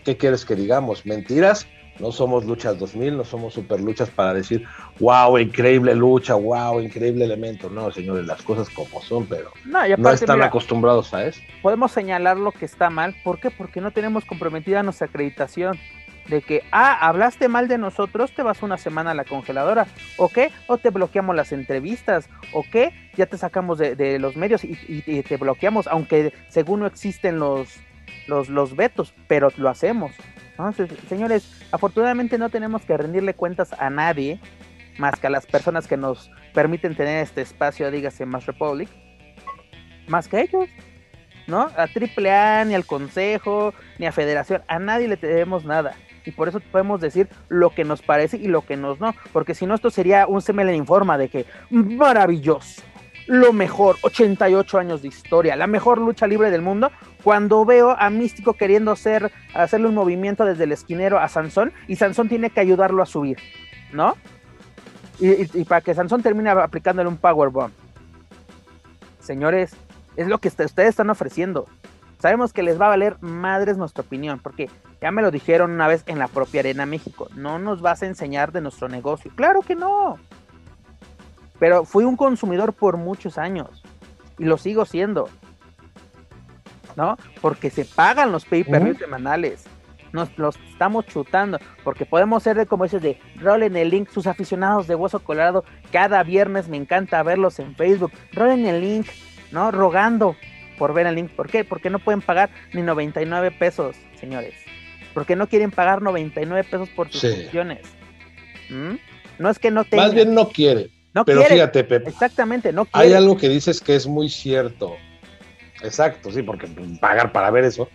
¿qué 0.04 0.16
quieres 0.16 0.44
que 0.44 0.54
digamos? 0.54 1.04
¿Mentiras? 1.04 1.66
No 1.98 2.10
somos 2.10 2.44
luchas 2.44 2.78
2000, 2.78 3.16
no 3.16 3.24
somos 3.24 3.54
super 3.54 3.80
luchas 3.80 4.10
para 4.10 4.34
decir, 4.34 4.66
wow, 4.98 5.38
increíble 5.38 5.94
lucha, 5.94 6.34
wow, 6.34 6.80
increíble 6.80 7.24
elemento. 7.24 7.68
No, 7.68 7.90
señores, 7.90 8.26
las 8.26 8.42
cosas 8.42 8.70
como 8.70 9.00
son, 9.02 9.26
pero 9.26 9.52
no, 9.64 10.10
están 10.10 10.42
acostumbrados 10.42 11.12
a 11.14 11.26
eso. 11.26 11.40
Podemos 11.60 11.92
señalar 11.92 12.38
lo 12.38 12.52
que 12.52 12.64
está 12.64 12.90
mal. 12.90 13.14
¿Por 13.22 13.38
qué? 13.40 13.50
Porque 13.50 13.80
no 13.80 13.90
tenemos 13.90 14.24
comprometida 14.24 14.82
nuestra 14.82 15.06
acreditación 15.06 15.78
de 16.28 16.40
que, 16.40 16.62
ah, 16.70 17.06
hablaste 17.06 17.48
mal 17.48 17.68
de 17.68 17.78
nosotros, 17.78 18.32
te 18.32 18.42
vas 18.42 18.62
una 18.62 18.78
semana 18.78 19.10
a 19.10 19.14
la 19.14 19.24
congeladora, 19.24 19.86
¿o 20.16 20.28
qué? 20.28 20.50
O 20.68 20.78
te 20.78 20.90
bloqueamos 20.90 21.34
las 21.34 21.52
entrevistas, 21.52 22.28
¿o 22.52 22.64
qué? 22.70 22.92
Ya 23.16 23.26
te 23.26 23.36
sacamos 23.36 23.78
de, 23.78 24.18
los 24.18 24.36
medios 24.36 24.62
y, 24.64 25.22
te 25.22 25.36
bloqueamos, 25.36 25.86
aunque 25.88 26.32
según 26.48 26.80
no 26.80 26.86
existen 26.86 27.38
los, 27.38 27.76
los, 28.26 28.48
los 28.48 28.76
vetos, 28.76 29.14
pero 29.26 29.50
lo 29.56 29.68
hacemos. 29.68 30.12
Entonces, 30.68 30.98
señores, 31.08 31.62
afortunadamente 31.70 32.38
no 32.38 32.48
tenemos 32.48 32.82
que 32.82 32.96
rendirle 32.96 33.34
cuentas 33.34 33.72
a 33.78 33.90
nadie, 33.90 34.40
más 34.98 35.18
que 35.18 35.26
a 35.26 35.30
las 35.30 35.46
personas 35.46 35.86
que 35.86 35.96
nos 35.96 36.30
permiten 36.54 36.94
tener 36.94 37.22
este 37.22 37.40
espacio, 37.40 37.90
dígase 37.90 38.26
Más 38.26 38.46
Republic, 38.46 38.88
más 40.08 40.28
que 40.28 40.40
ellos. 40.40 40.68
¿no? 41.46 41.62
A 41.76 41.88
AAA, 41.88 42.64
ni 42.66 42.74
al 42.74 42.86
Consejo, 42.86 43.74
ni 43.98 44.06
a 44.06 44.12
Federación, 44.12 44.62
a 44.68 44.78
nadie 44.78 45.08
le 45.08 45.16
debemos 45.16 45.64
nada. 45.64 45.94
Y 46.24 46.30
por 46.30 46.48
eso 46.48 46.60
podemos 46.60 47.00
decir 47.00 47.28
lo 47.48 47.70
que 47.70 47.84
nos 47.84 48.00
parece 48.00 48.36
y 48.36 48.46
lo 48.46 48.62
que 48.62 48.76
nos 48.76 49.00
no. 49.00 49.14
Porque 49.32 49.54
si 49.54 49.66
no, 49.66 49.74
esto 49.74 49.90
sería 49.90 50.26
un 50.26 50.40
informa 50.74 51.18
de 51.18 51.28
que 51.28 51.46
maravilloso. 51.70 52.82
Lo 53.26 53.52
mejor, 53.52 53.96
88 54.02 54.78
años 54.78 55.02
de 55.02 55.08
historia, 55.08 55.56
la 55.56 55.66
mejor 55.66 55.98
lucha 55.98 56.26
libre 56.26 56.50
del 56.50 56.62
mundo, 56.62 56.90
cuando 57.22 57.64
veo 57.64 57.96
a 57.98 58.10
Místico 58.10 58.54
queriendo 58.54 58.90
hacer, 58.90 59.30
hacerle 59.54 59.88
un 59.88 59.94
movimiento 59.94 60.44
desde 60.44 60.64
el 60.64 60.72
esquinero 60.72 61.18
a 61.18 61.28
Sansón 61.28 61.72
y 61.88 61.96
Sansón 61.96 62.28
tiene 62.28 62.50
que 62.50 62.60
ayudarlo 62.60 63.02
a 63.02 63.06
subir, 63.06 63.38
¿no? 63.92 64.16
Y, 65.20 65.64
para 65.64 65.80
que 65.82 65.94
Sansón 65.94 66.22
termine 66.22 66.50
aplicándole 66.50 67.08
un 67.08 67.16
powerbomb. 67.16 67.70
Señores, 69.20 69.72
es 70.16 70.26
lo 70.26 70.38
que 70.38 70.48
ustedes 70.48 70.88
están 70.88 71.10
ofreciendo. 71.10 71.66
Sabemos 72.18 72.52
que 72.52 72.64
les 72.64 72.80
va 72.80 72.86
a 72.86 72.90
valer 72.90 73.16
madres 73.20 73.76
nuestra 73.76 74.02
opinión, 74.02 74.40
porque 74.40 74.68
ya 75.00 75.12
me 75.12 75.22
lo 75.22 75.30
dijeron 75.30 75.70
una 75.70 75.86
vez 75.86 76.02
en 76.06 76.18
la 76.18 76.28
propia 76.28 76.60
Arena 76.60 76.86
México. 76.86 77.28
No 77.36 77.60
nos 77.60 77.82
vas 77.82 78.02
a 78.02 78.06
enseñar 78.06 78.50
de 78.50 78.60
nuestro 78.60 78.88
negocio. 78.88 79.30
Claro 79.34 79.60
que 79.60 79.76
no. 79.76 80.18
Pero 81.62 81.84
fui 81.84 82.02
un 82.02 82.16
consumidor 82.16 82.72
por 82.72 82.96
muchos 82.96 83.38
años. 83.38 83.84
Y 84.36 84.46
lo 84.46 84.58
sigo 84.58 84.84
siendo. 84.84 85.28
¿No? 86.96 87.16
Porque 87.40 87.70
se 87.70 87.84
pagan 87.84 88.32
los 88.32 88.44
pay 88.44 88.64
per 88.64 88.98
semanales 88.98 89.64
nos 90.12 90.36
los 90.36 90.58
estamos 90.68 91.06
chutando, 91.06 91.58
porque 91.84 92.04
podemos 92.04 92.42
ser 92.42 92.56
de 92.56 92.66
como 92.66 92.84
dices 92.84 93.00
de 93.00 93.18
en 93.64 93.76
el 93.76 93.90
link, 93.90 94.10
sus 94.10 94.26
aficionados 94.26 94.86
de 94.86 94.94
Hueso 94.94 95.20
Colorado, 95.20 95.64
cada 95.90 96.22
viernes 96.22 96.68
me 96.68 96.76
encanta 96.76 97.22
verlos 97.22 97.58
en 97.60 97.74
Facebook, 97.76 98.12
en 98.36 98.66
el 98.66 98.82
link, 98.82 99.06
¿no? 99.52 99.70
Rogando 99.70 100.36
por 100.78 100.92
ver 100.92 101.06
el 101.06 101.14
link. 101.14 101.30
¿Por 101.30 101.48
qué? 101.48 101.64
Porque 101.64 101.88
no 101.88 101.98
pueden 101.98 102.20
pagar 102.20 102.50
ni 102.74 102.82
99 102.82 103.52
pesos, 103.52 103.96
señores. 104.20 104.52
Porque 105.14 105.34
no 105.34 105.48
quieren 105.48 105.70
pagar 105.70 106.02
99 106.02 106.68
pesos 106.68 106.90
por 106.90 107.10
sus 107.10 107.22
funciones. 107.22 107.80
¿Mm? 108.68 108.96
No 109.38 109.48
es 109.48 109.58
que 109.58 109.70
no 109.70 109.84
tengan. 109.84 110.08
Más 110.08 110.14
bien 110.14 110.34
no 110.34 110.50
quiere. 110.50 110.90
No 111.14 111.24
pero 111.24 111.42
fíjate, 111.44 111.84
Pepe. 111.84 112.10
Exactamente, 112.10 112.72
no 112.72 112.84
quiere. 112.86 113.08
Hay 113.08 113.12
algo 113.14 113.36
que 113.36 113.48
dices 113.48 113.80
que 113.80 113.94
es 113.94 114.06
muy 114.06 114.28
cierto. 114.28 114.96
Exacto, 115.82 116.30
sí, 116.30 116.42
porque 116.42 116.66
pagar 117.00 117.32
para 117.32 117.50
ver 117.50 117.64
eso 117.64 117.88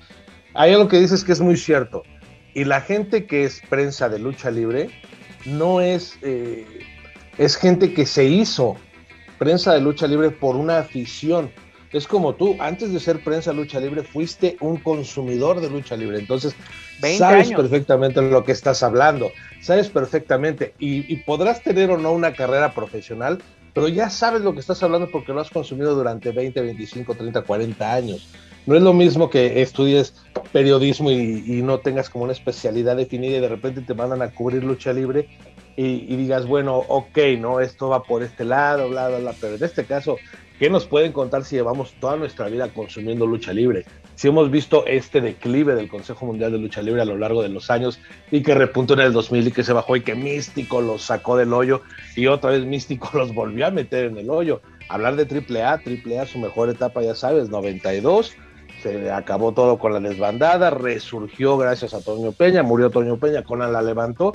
hay 0.58 0.74
algo 0.74 0.88
que 0.88 1.00
dices 1.00 1.24
que 1.24 1.32
es 1.32 1.40
muy 1.40 1.56
cierto. 1.56 2.04
Y 2.56 2.64
la 2.64 2.82
gente 2.82 3.28
que 3.28 3.44
es 3.44 3.62
prensa 3.70 4.10
de 4.10 4.18
lucha 4.18 4.50
libre 4.50 4.90
no 5.46 5.82
es, 5.82 6.18
eh, 6.24 6.66
es 7.38 7.56
gente 7.56 7.94
que 7.94 8.08
se 8.08 8.26
hizo 8.26 8.76
prensa 9.38 9.76
de 9.76 9.82
lucha 9.82 10.08
libre 10.08 10.32
por 10.32 10.56
una 10.56 10.80
afición. 10.80 11.52
Es 11.94 12.08
como 12.08 12.36
tú, 12.36 12.56
antes 12.60 12.92
de 12.92 13.00
ser 13.00 13.24
prensa 13.24 13.54
lucha 13.54 13.80
libre, 13.80 14.04
fuiste 14.04 14.58
un 14.60 14.78
consumidor 14.78 15.62
de 15.62 15.70
lucha 15.70 15.96
libre. 15.96 16.20
Entonces, 16.20 16.56
sabes 17.18 17.52
perfectamente 17.52 18.22
lo 18.22 18.44
que 18.44 18.52
estás 18.52 18.84
hablando, 18.84 19.32
sabes 19.62 19.90
perfectamente. 19.90 20.74
Y, 20.80 21.12
y 21.12 21.18
podrás 21.18 21.64
tener 21.64 21.90
o 21.92 21.98
no 21.98 22.12
una 22.12 22.34
carrera 22.34 22.74
profesional, 22.74 23.40
pero 23.74 23.88
ya 23.88 24.10
sabes 24.10 24.42
lo 24.42 24.54
que 24.54 24.60
estás 24.60 24.82
hablando 24.82 25.10
porque 25.12 25.34
lo 25.34 25.40
has 25.40 25.52
consumido 25.52 25.94
durante 25.94 26.32
20, 26.32 26.62
25, 26.62 27.14
30, 27.14 27.42
40 27.44 27.94
años. 27.94 28.28
No 28.66 28.76
es 28.76 28.82
lo 28.82 28.92
mismo 28.92 29.30
que 29.30 29.62
estudies 29.62 30.16
periodismo 30.52 31.12
y, 31.12 31.62
no 31.64 31.80
tengas 31.80 32.10
como 32.10 32.24
una 32.24 32.34
especialidad 32.34 32.98
definida 32.98 33.38
y 33.38 33.40
de 33.40 33.48
repente 33.48 33.82
te 33.82 33.94
mandan 33.94 34.22
a 34.22 34.32
cubrir 34.32 34.64
lucha 34.64 34.94
libre 34.94 35.30
y, 35.76 36.16
digas, 36.16 36.48
bueno, 36.48 36.78
ok, 36.78 37.18
no, 37.40 37.60
esto 37.60 37.90
va 37.90 38.02
por 38.02 38.24
este 38.24 38.44
lado, 38.44 38.90
bla, 38.90 39.10
bla, 39.10 39.20
bla, 39.20 39.36
pero 39.40 39.56
en 39.56 39.64
este 39.64 39.86
caso, 39.86 40.18
¿qué 40.60 40.70
nos 40.70 40.86
pueden 40.86 41.12
contar 41.12 41.44
si 41.44 41.56
llevamos 41.56 41.94
toda 42.00 42.16
nuestra 42.16 42.48
vida 42.48 42.70
consumiendo 42.70 43.26
lucha 43.26 43.54
libre? 43.54 43.86
Si 44.16 44.28
hemos 44.28 44.50
visto 44.50 44.86
este 44.88 45.22
declive 45.22 45.76
del 45.76 45.90
Consejo 45.90 46.26
Mundial 46.26 46.52
de 46.52 46.58
Lucha 46.58 46.82
Libre 46.82 47.04
a 47.04 47.06
lo 47.06 47.20
largo 47.20 47.44
de 47.44 47.50
los 47.50 47.70
años 47.70 48.00
y 48.32 48.42
que 48.42 48.56
repuntó 48.56 48.96
en 48.96 49.02
el 49.02 49.14
2000 49.14 49.48
y 49.48 49.52
que 49.52 49.64
se 49.64 49.74
bajó 49.74 49.96
y 49.96 50.02
que 50.02 50.16
Místico 50.16 50.82
los 50.82 51.04
sacó 51.04 51.38
del 51.38 51.54
hoyo 51.54 51.82
y 52.16 52.26
otra 52.26 52.50
vez 52.50 52.66
Místico 52.66 53.12
los 53.14 53.34
volvió 53.36 53.68
a 53.68 53.72
meter 53.72 54.06
en 54.06 54.18
el 54.18 54.32
hoyo. 54.32 54.62
Hablar 54.90 55.18
de 55.18 55.24
AAA, 55.24 55.82
AAA 55.86 56.26
su 56.26 56.40
mejor 56.40 56.70
etapa, 56.70 57.04
ya 57.04 57.14
sabes, 57.14 57.50
92 57.50 58.36
se 58.82 59.12
acabó 59.12 59.52
todo 59.52 59.78
con 59.78 59.94
la 59.94 60.00
desbandada, 60.00 60.70
resurgió 60.70 61.58
gracias 61.58 61.94
a 61.94 62.02
Toño 62.02 62.32
Peña, 62.32 62.64
murió 62.64 62.90
Toño 62.90 63.18
Peña, 63.18 63.44
Conan 63.44 63.74
la 63.74 63.82
levantó, 63.82 64.34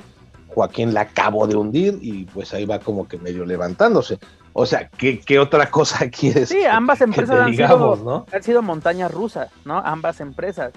Joaquín 0.48 0.94
la 0.94 1.02
acabó 1.02 1.46
de 1.46 1.56
hundir 1.56 1.98
y 2.00 2.24
pues 2.24 2.52
ahí 2.52 2.66
va 2.66 2.78
como 2.78 3.08
que 3.08 3.18
medio 3.18 3.44
levantándose. 3.44 4.18
O 4.52 4.66
sea, 4.66 4.88
¿qué, 4.88 5.20
qué 5.20 5.38
otra 5.38 5.70
cosa 5.70 6.08
quieres? 6.10 6.48
Sí, 6.48 6.64
ambas 6.64 7.00
empresas 7.00 7.40
han, 7.40 7.54
sido, 7.54 8.26
han 8.30 8.42
sido 8.42 8.62
montañas 8.62 9.10
rusas, 9.10 9.50
¿no? 9.64 9.78
Ambas 9.78 10.20
empresas. 10.20 10.72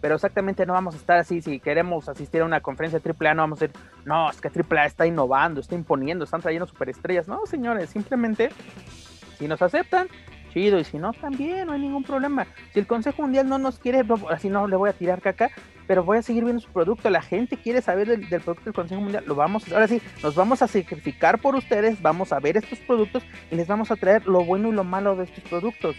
Pero 0.00 0.14
exactamente 0.14 0.64
no 0.64 0.74
vamos 0.74 0.94
a 0.94 0.98
estar 0.98 1.18
así, 1.18 1.42
si 1.42 1.58
queremos 1.58 2.08
asistir 2.08 2.42
a 2.42 2.44
una 2.44 2.60
conferencia 2.60 3.00
AAA, 3.04 3.34
no 3.34 3.42
vamos 3.42 3.60
a 3.60 3.66
decir, 3.66 3.80
no, 4.04 4.30
es 4.30 4.40
que 4.40 4.48
AAA 4.48 4.86
está 4.86 5.06
innovando, 5.06 5.60
está 5.60 5.74
imponiendo, 5.74 6.24
están 6.24 6.40
trayendo 6.40 6.66
superestrellas. 6.66 7.26
No, 7.26 7.44
señores, 7.46 7.90
simplemente, 7.90 8.50
si 9.38 9.48
nos 9.48 9.60
aceptan, 9.60 10.06
chido, 10.52 10.78
y 10.78 10.84
si 10.84 10.98
no, 10.98 11.12
también, 11.12 11.66
no 11.66 11.72
hay 11.72 11.80
ningún 11.80 12.04
problema. 12.04 12.46
Si 12.72 12.78
el 12.78 12.86
Consejo 12.86 13.22
Mundial 13.22 13.48
no 13.48 13.58
nos 13.58 13.80
quiere, 13.80 14.04
así 14.30 14.48
no 14.48 14.68
le 14.68 14.76
voy 14.76 14.90
a 14.90 14.92
tirar 14.92 15.20
caca, 15.20 15.50
pero 15.88 16.04
voy 16.04 16.18
a 16.18 16.22
seguir 16.22 16.44
viendo 16.44 16.62
su 16.62 16.70
producto. 16.70 17.10
La 17.10 17.22
gente 17.22 17.56
quiere 17.56 17.82
saber 17.82 18.06
del, 18.06 18.28
producto 18.28 18.66
del 18.66 18.74
Consejo 18.74 19.00
Mundial, 19.00 19.24
lo 19.26 19.34
vamos, 19.34 19.70
ahora 19.72 19.88
sí, 19.88 20.00
nos 20.22 20.36
vamos 20.36 20.62
a 20.62 20.68
sacrificar 20.68 21.40
por 21.40 21.56
ustedes, 21.56 22.00
vamos 22.00 22.32
a 22.32 22.38
ver 22.38 22.56
estos 22.56 22.78
productos 22.78 23.24
y 23.50 23.56
les 23.56 23.66
vamos 23.66 23.90
a 23.90 23.96
traer 23.96 24.26
lo 24.26 24.44
bueno 24.44 24.68
y 24.68 24.72
lo 24.72 24.84
malo 24.84 25.16
de 25.16 25.24
estos 25.24 25.42
productos 25.44 25.96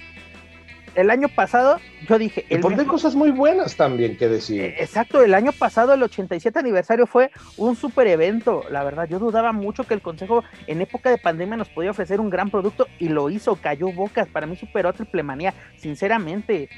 el 0.95 1.09
año 1.09 1.29
pasado 1.29 1.79
yo 2.07 2.17
dije... 2.17 2.45
El 2.49 2.59
y 2.59 2.85
cosas 2.85 3.15
muy 3.15 3.31
buenas 3.31 3.75
también 3.75 4.17
que 4.17 4.27
decir. 4.27 4.61
Eh, 4.61 4.75
exacto, 4.79 5.23
el 5.23 5.33
año 5.33 5.51
pasado 5.51 5.93
el 5.93 6.03
87 6.03 6.57
aniversario 6.59 7.07
fue 7.07 7.31
un 7.57 7.75
super 7.75 8.07
evento, 8.07 8.63
la 8.69 8.83
verdad, 8.83 9.07
yo 9.07 9.19
dudaba 9.19 9.51
mucho 9.51 9.83
que 9.83 9.93
el 9.93 10.01
Consejo 10.01 10.43
en 10.67 10.81
época 10.81 11.09
de 11.09 11.17
pandemia 11.17 11.57
nos 11.57 11.69
podía 11.69 11.91
ofrecer 11.91 12.19
un 12.19 12.29
gran 12.29 12.49
producto 12.49 12.87
y 12.99 13.09
lo 13.09 13.29
hizo, 13.29 13.55
cayó 13.55 13.91
bocas, 13.91 14.27
para 14.27 14.47
mí 14.47 14.55
superó 14.55 14.89
a 14.89 14.93
Triple 14.93 15.23
Manía, 15.23 15.53
sinceramente. 15.77 16.69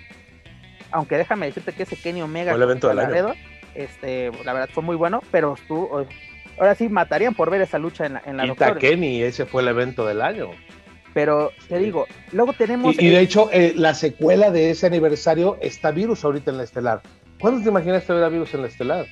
Aunque 0.91 1.17
déjame 1.17 1.47
decirte 1.47 1.73
que 1.73 1.83
ese 1.83 1.95
Kenny 1.95 2.21
Omega... 2.21 2.53
el 2.53 2.61
evento 2.61 2.89
del 2.89 2.99
año. 2.99 3.33
Este, 3.75 4.31
la 4.43 4.53
verdad 4.53 4.69
fue 4.73 4.83
muy 4.83 4.95
bueno, 4.95 5.21
pero 5.31 5.55
tú, 5.67 5.89
ahora 6.59 6.75
sí 6.75 6.89
matarían 6.89 7.33
por 7.33 7.49
ver 7.49 7.61
esa 7.61 7.79
lucha 7.79 8.05
en 8.05 8.13
la, 8.13 8.21
en 8.25 8.37
la 8.37 8.45
y 8.45 8.55
Kenny, 8.79 9.21
ese 9.23 9.45
fue 9.45 9.61
el 9.61 9.69
evento 9.69 10.05
del 10.05 10.21
año. 10.21 10.49
Pero 11.13 11.51
te 11.67 11.77
digo, 11.79 12.07
luego 12.31 12.53
tenemos. 12.53 12.95
Y, 12.99 13.09
de 13.09 13.19
hecho, 13.19 13.49
eh, 13.51 13.73
la 13.75 13.93
secuela 13.93 14.49
de 14.51 14.71
ese 14.71 14.87
aniversario 14.87 15.57
está 15.61 15.91
Virus 15.91 16.23
ahorita 16.23 16.51
en 16.51 16.57
la 16.57 16.63
estelar. 16.63 17.01
¿Cuándo 17.39 17.61
te 17.61 17.69
imaginaste 17.69 18.13
ver 18.13 18.23
a 18.23 18.29
Virus 18.29 18.53
en 18.53 18.61
la 18.61 18.67
estelar? 18.67 19.05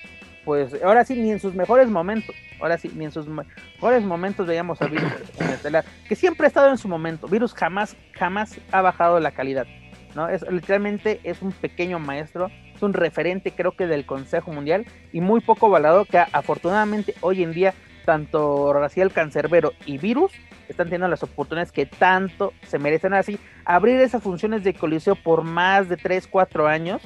Pues 0.46 0.74
ahora 0.84 1.04
sí, 1.04 1.16
ni 1.16 1.32
en 1.32 1.40
sus 1.40 1.54
mejores 1.54 1.90
momentos. 1.90 2.36
Ahora 2.62 2.78
sí, 2.78 2.90
ni 2.96 3.06
en 3.06 3.12
sus 3.12 3.28
mejores 3.28 4.04
momentos 4.04 4.48
veíamos 4.48 4.82
a 4.82 4.88
Virus 4.88 5.12
en 5.40 5.48
la 5.48 5.54
estelar. 5.54 5.86
Que 6.08 6.16
siempre 6.16 6.46
ha 6.46 6.48
estado 6.48 6.70
en 6.70 6.78
su 6.78 6.88
momento. 6.88 7.28
Virus 7.28 7.54
jamás, 7.54 7.96
jamás 8.14 8.58
ha 8.72 8.82
bajado 8.82 9.20
la 9.20 9.32
calidad. 9.32 9.68
¿No? 10.16 10.30
Es, 10.30 10.44
literalmente 10.50 11.20
es 11.24 11.42
un 11.42 11.52
pequeño 11.52 12.00
maestro. 12.00 12.50
Es 12.76 12.82
un 12.82 12.94
referente, 12.94 13.52
creo 13.52 13.74
que, 13.74 13.88
del 13.88 14.06
Consejo 14.06 14.52
Mundial. 14.52 14.86
Y 15.12 15.22
muy 15.22 15.42
poco 15.42 15.70
valorado 15.70 16.06
que 16.06 16.18
afortunadamente 16.18 17.16
hoy 17.22 17.44
en 17.44 17.54
día, 17.54 17.74
tanto 18.06 18.74
Raciel 18.74 19.12
Cancerbero 19.12 19.74
y 19.86 19.98
Virus 19.98 20.32
están 20.68 20.88
teniendo 20.88 21.08
las 21.08 21.24
oportunidades 21.24 21.72
que 21.72 21.86
tanto 21.86 22.54
se 22.68 22.80
merecen. 22.80 23.14
Así, 23.14 23.40
abrir 23.66 24.00
esas 24.00 24.24
funciones 24.24 24.64
de 24.64 24.74
coliseo 24.74 25.16
por 25.16 25.44
más 25.44 25.90
de 25.90 25.98
3, 25.98 26.28
4 26.28 26.68
años 26.68 27.02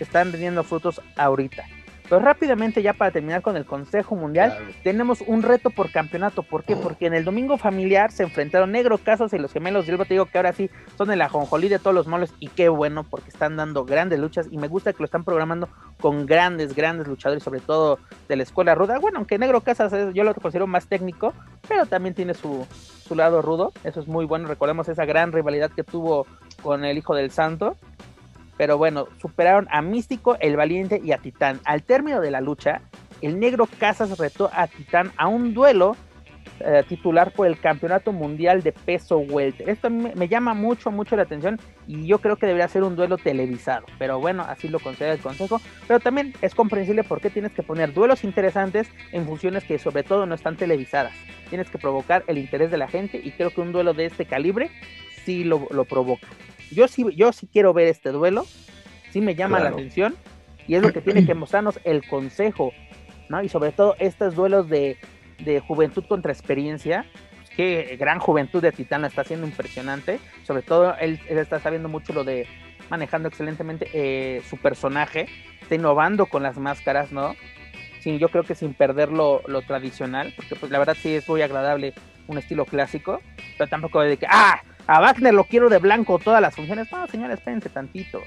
están 0.00 0.32
teniendo 0.32 0.64
frutos 0.64 1.00
ahorita. 1.16 1.64
Pero 2.08 2.20
rápidamente, 2.20 2.82
ya 2.82 2.94
para 2.94 3.10
terminar 3.10 3.42
con 3.42 3.56
el 3.56 3.66
Consejo 3.66 4.16
Mundial, 4.16 4.56
tenemos 4.82 5.20
un 5.26 5.42
reto 5.42 5.68
por 5.68 5.90
campeonato. 5.90 6.42
¿Por 6.42 6.64
qué? 6.64 6.74
Porque 6.74 7.06
en 7.06 7.14
el 7.14 7.24
domingo 7.24 7.58
familiar 7.58 8.10
se 8.12 8.22
enfrentaron 8.22 8.72
Negro 8.72 8.96
Casas 8.96 9.32
y 9.34 9.38
los 9.38 9.52
gemelos 9.52 9.86
Dilbo. 9.86 10.06
Te 10.06 10.14
digo 10.14 10.24
que 10.24 10.38
ahora 10.38 10.52
sí 10.52 10.70
son 10.96 11.10
el 11.10 11.20
ajonjolí 11.20 11.68
de 11.68 11.78
todos 11.78 11.94
los 11.94 12.06
moles. 12.06 12.32
Y 12.40 12.48
qué 12.48 12.70
bueno, 12.70 13.04
porque 13.04 13.28
están 13.28 13.56
dando 13.56 13.84
grandes 13.84 14.18
luchas. 14.18 14.48
Y 14.50 14.56
me 14.56 14.68
gusta 14.68 14.92
que 14.94 15.00
lo 15.00 15.04
están 15.04 15.24
programando 15.24 15.68
con 16.00 16.24
grandes, 16.24 16.74
grandes 16.74 17.06
luchadores, 17.06 17.42
sobre 17.42 17.60
todo 17.60 17.98
de 18.26 18.36
la 18.36 18.42
escuela 18.42 18.74
ruda. 18.74 18.98
Bueno, 18.98 19.18
aunque 19.18 19.38
Negro 19.38 19.60
Casas 19.60 19.92
yo 20.14 20.24
lo 20.24 20.34
considero 20.34 20.66
más 20.66 20.86
técnico, 20.86 21.34
pero 21.68 21.84
también 21.84 22.14
tiene 22.14 22.32
su, 22.32 22.66
su 23.06 23.14
lado 23.16 23.42
rudo. 23.42 23.72
Eso 23.84 24.00
es 24.00 24.08
muy 24.08 24.24
bueno. 24.24 24.48
Recordemos 24.48 24.88
esa 24.88 25.04
gran 25.04 25.32
rivalidad 25.32 25.70
que 25.70 25.84
tuvo 25.84 26.26
con 26.62 26.86
el 26.86 26.96
Hijo 26.96 27.14
del 27.14 27.30
Santo. 27.30 27.76
Pero 28.58 28.76
bueno, 28.76 29.06
superaron 29.22 29.66
a 29.70 29.80
Místico, 29.80 30.36
el 30.40 30.56
Valiente 30.56 31.00
y 31.02 31.12
a 31.12 31.18
Titán. 31.18 31.60
Al 31.64 31.84
término 31.84 32.20
de 32.20 32.30
la 32.30 32.42
lucha, 32.42 32.82
el 33.22 33.40
negro 33.40 33.66
Casas 33.78 34.18
retó 34.18 34.50
a 34.52 34.66
Titán 34.66 35.12
a 35.16 35.28
un 35.28 35.54
duelo 35.54 35.96
eh, 36.60 36.82
titular 36.88 37.32
por 37.32 37.46
el 37.46 37.60
Campeonato 37.60 38.12
Mundial 38.12 38.62
de 38.62 38.72
Peso 38.72 39.18
Welter. 39.18 39.68
Esto 39.68 39.90
me, 39.90 40.12
me, 40.16 40.26
llama 40.26 40.54
mucho, 40.54 40.90
mucho 40.90 41.14
la 41.14 41.22
atención 41.22 41.60
y 41.86 42.04
yo 42.04 42.18
creo 42.18 42.36
que 42.36 42.46
debería 42.46 42.66
ser 42.66 42.82
un 42.82 42.96
duelo 42.96 43.16
televisado. 43.16 43.86
Pero 43.96 44.18
bueno, 44.18 44.42
así 44.42 44.66
lo 44.66 44.80
considera 44.80 45.12
el 45.12 45.20
Consejo. 45.20 45.60
Pero 45.86 46.00
también 46.00 46.34
es 46.42 46.56
comprensible 46.56 47.04
por 47.04 47.20
qué 47.20 47.30
tienes 47.30 47.52
que 47.52 47.62
poner 47.62 47.92
duelos 47.92 48.24
interesantes 48.24 48.90
en 49.12 49.24
funciones 49.24 49.62
que 49.62 49.78
sobre 49.78 50.02
todo 50.02 50.26
no 50.26 50.34
están 50.34 50.56
televisadas. 50.56 51.14
Tienes 51.48 51.70
que 51.70 51.78
provocar 51.78 52.24
el 52.26 52.38
interés 52.38 52.72
de 52.72 52.78
la 52.78 52.88
gente 52.88 53.20
y 53.22 53.30
creo 53.30 53.50
que 53.50 53.60
un 53.60 53.70
duelo 53.70 53.94
de 53.94 54.06
este 54.06 54.24
calibre 54.24 54.70
sí 55.24 55.44
lo, 55.44 55.68
lo 55.70 55.84
provoca 55.84 56.26
yo 56.70 56.88
sí, 56.88 57.04
yo 57.16 57.32
sí 57.32 57.48
quiero 57.50 57.72
ver 57.72 57.88
este 57.88 58.10
duelo, 58.10 58.46
sí 59.10 59.20
me 59.20 59.34
llama 59.34 59.60
la 59.60 59.70
atención 59.70 60.16
y 60.66 60.74
es 60.74 60.82
lo 60.82 60.92
que 60.92 61.00
tiene 61.00 61.24
que 61.26 61.34
mostrarnos 61.34 61.80
el 61.84 62.06
consejo, 62.06 62.72
¿no? 63.28 63.42
Y 63.42 63.48
sobre 63.48 63.72
todo 63.72 63.96
estos 63.98 64.34
duelos 64.34 64.68
de, 64.68 64.98
juventud 65.66 66.04
contra 66.06 66.32
experiencia, 66.32 67.06
pues, 67.36 67.50
qué 67.50 67.96
gran 67.98 68.18
juventud 68.18 68.60
de 68.60 68.72
Titán 68.72 69.04
está 69.04 69.22
haciendo 69.22 69.46
impresionante. 69.46 70.20
Sobre 70.44 70.62
todo, 70.62 70.94
él, 71.00 71.20
está 71.28 71.58
sabiendo 71.58 71.88
mucho 71.88 72.12
lo 72.12 72.24
de 72.24 72.46
manejando 72.90 73.28
excelentemente 73.28 73.88
eh, 73.92 74.42
su 74.48 74.56
personaje, 74.56 75.28
está 75.60 75.74
innovando 75.74 76.26
con 76.26 76.42
las 76.42 76.58
máscaras, 76.58 77.12
¿no? 77.12 77.34
Sin, 78.00 78.18
yo 78.18 78.28
creo 78.28 78.44
que 78.44 78.54
sin 78.54 78.74
perder 78.74 79.10
lo, 79.10 79.42
tradicional, 79.66 80.32
porque 80.36 80.54
pues 80.54 80.70
la 80.72 80.78
verdad 80.78 80.96
sí 80.98 81.14
es 81.14 81.28
muy 81.28 81.42
agradable 81.42 81.92
un 82.28 82.38
estilo 82.38 82.64
clásico, 82.64 83.20
pero 83.56 83.68
tampoco 83.68 84.00
de 84.00 84.16
que, 84.16 84.26
ah, 84.28 84.62
a 84.88 85.00
Wagner 85.00 85.32
lo 85.32 85.44
quiero 85.44 85.68
de 85.68 85.78
blanco 85.78 86.18
todas 86.18 86.42
las 86.42 86.56
funciones. 86.56 86.90
No, 86.90 87.06
señores, 87.06 87.38
espérense 87.38 87.68
tantito 87.68 88.20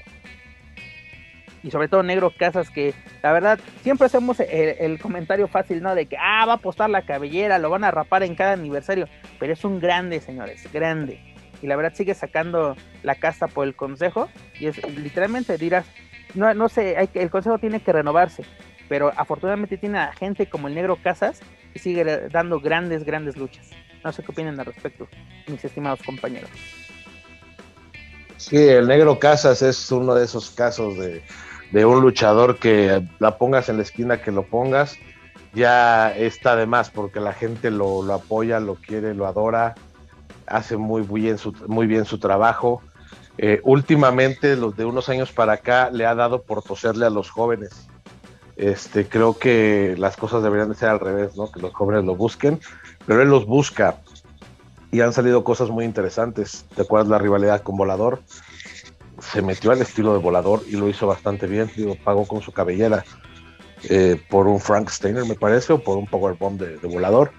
y 1.62 1.70
sobre 1.70 1.88
todo 1.88 2.02
Negro 2.02 2.32
Casas, 2.36 2.70
que 2.70 2.94
la 3.22 3.32
verdad 3.32 3.58
siempre 3.82 4.06
hacemos 4.06 4.40
el, 4.40 4.98
comentario 4.98 5.46
fácil, 5.48 5.82
¿no? 5.82 5.94
De 5.94 6.06
que, 6.06 6.16
ah, 6.18 6.44
va 6.46 6.54
a 6.54 6.56
apostar 6.56 6.90
la 6.90 7.02
cabellera, 7.02 7.58
lo 7.58 7.70
van 7.70 7.84
a 7.84 7.90
rapar 7.90 8.22
en 8.22 8.34
cada 8.34 8.52
aniversario, 8.52 9.08
pero 9.38 9.52
es 9.52 9.64
un 9.64 9.78
grande, 9.80 10.20
señores, 10.20 10.68
grande. 10.72 11.20
Y 11.62 11.68
la 11.68 11.76
verdad 11.76 11.94
sigue 11.94 12.14
sacando 12.14 12.76
la 13.04 13.14
casta 13.14 13.46
por 13.46 13.66
el 13.66 13.76
consejo 13.76 14.28
y 14.58 14.66
es 14.66 14.84
literalmente 14.96 15.56
dirás, 15.56 15.86
no, 16.34 16.52
no 16.54 16.68
sé, 16.68 16.96
hay 16.96 17.06
que, 17.08 17.22
el 17.22 17.30
consejo 17.30 17.58
tiene 17.58 17.80
que 17.80 17.92
renovarse, 17.92 18.44
pero 18.88 19.12
afortunadamente 19.16 19.78
tiene 19.78 19.98
a 19.98 20.12
gente 20.12 20.46
como 20.46 20.66
el 20.66 20.74
Negro 20.74 20.96
Casas 20.96 21.40
y 21.74 21.78
sigue 21.78 22.28
dando 22.28 22.58
grandes, 22.58 23.04
grandes 23.04 23.36
luchas. 23.36 23.70
No 24.04 24.12
sé 24.12 24.22
qué 24.22 24.32
opinan 24.32 24.58
al 24.58 24.66
respecto, 24.66 25.08
mis 25.46 25.64
estimados 25.64 26.02
compañeros. 26.02 26.50
Sí, 28.36 28.56
el 28.56 28.88
Negro 28.88 29.18
Casas 29.18 29.62
es 29.62 29.90
uno 29.92 30.14
de 30.14 30.24
esos 30.24 30.50
casos 30.50 30.98
de 30.98 31.22
de 31.72 31.86
un 31.86 32.00
luchador 32.02 32.58
que 32.58 33.02
la 33.18 33.38
pongas 33.38 33.68
en 33.68 33.78
la 33.78 33.82
esquina 33.82 34.20
que 34.20 34.30
lo 34.30 34.44
pongas, 34.44 34.98
ya 35.54 36.14
está 36.14 36.54
de 36.54 36.66
más 36.66 36.90
porque 36.90 37.18
la 37.18 37.32
gente 37.32 37.70
lo, 37.70 38.00
apoya, 38.12 38.60
lo 38.60 38.74
quiere, 38.74 39.14
lo 39.14 39.26
adora, 39.26 39.74
hace 40.46 40.76
muy 40.76 41.02
bien 41.02 41.38
su, 41.38 41.52
muy 41.66 41.86
bien 41.86 42.04
su 42.04 42.18
trabajo. 42.18 42.82
Eh, 43.38 43.60
últimamente, 43.64 44.56
los 44.56 44.76
de 44.76 44.84
unos 44.84 45.08
años 45.08 45.32
para 45.32 45.54
acá, 45.54 45.90
le 45.90 46.04
ha 46.04 46.14
dado 46.14 46.42
por 46.42 46.62
toserle 46.62 47.06
a 47.06 47.10
los 47.10 47.30
jóvenes. 47.30 47.88
Este, 48.56 49.08
creo 49.08 49.38
que 49.38 49.94
las 49.96 50.18
cosas 50.18 50.42
deberían 50.42 50.68
de 50.68 50.74
ser 50.74 50.90
al 50.90 51.00
revés, 51.00 51.34
¿no? 51.36 51.50
Que 51.50 51.60
los 51.60 51.72
jóvenes 51.72 52.04
lo 52.04 52.14
busquen, 52.14 52.60
pero 53.06 53.22
él 53.22 53.28
los 53.28 53.46
busca 53.46 53.96
y 54.90 55.00
han 55.00 55.12
salido 55.12 55.44
cosas 55.44 55.70
muy 55.70 55.84
interesantes. 55.84 56.66
¿Te 56.74 56.82
acuerdas 56.82 57.08
la 57.08 57.18
rivalidad 57.18 57.62
con 57.62 57.76
Volador? 57.76 58.20
se 59.30 59.42
metió 59.42 59.70
al 59.70 59.80
estilo 59.80 60.12
de 60.12 60.18
volador 60.18 60.62
y 60.68 60.72
lo 60.72 60.88
hizo 60.88 61.06
bastante 61.06 61.46
bien. 61.46 61.70
Digo, 61.76 61.96
pagó 62.02 62.26
con 62.26 62.42
su 62.42 62.52
cabellera 62.52 63.04
eh, 63.88 64.20
por 64.28 64.46
un 64.46 64.60
Frank 64.60 64.88
Steiner, 64.88 65.24
me 65.24 65.34
parece, 65.34 65.72
o 65.72 65.78
por 65.82 65.96
un 65.96 66.06
Powerbomb 66.06 66.58
de, 66.58 66.78
de 66.78 66.88
volador. 66.88 67.32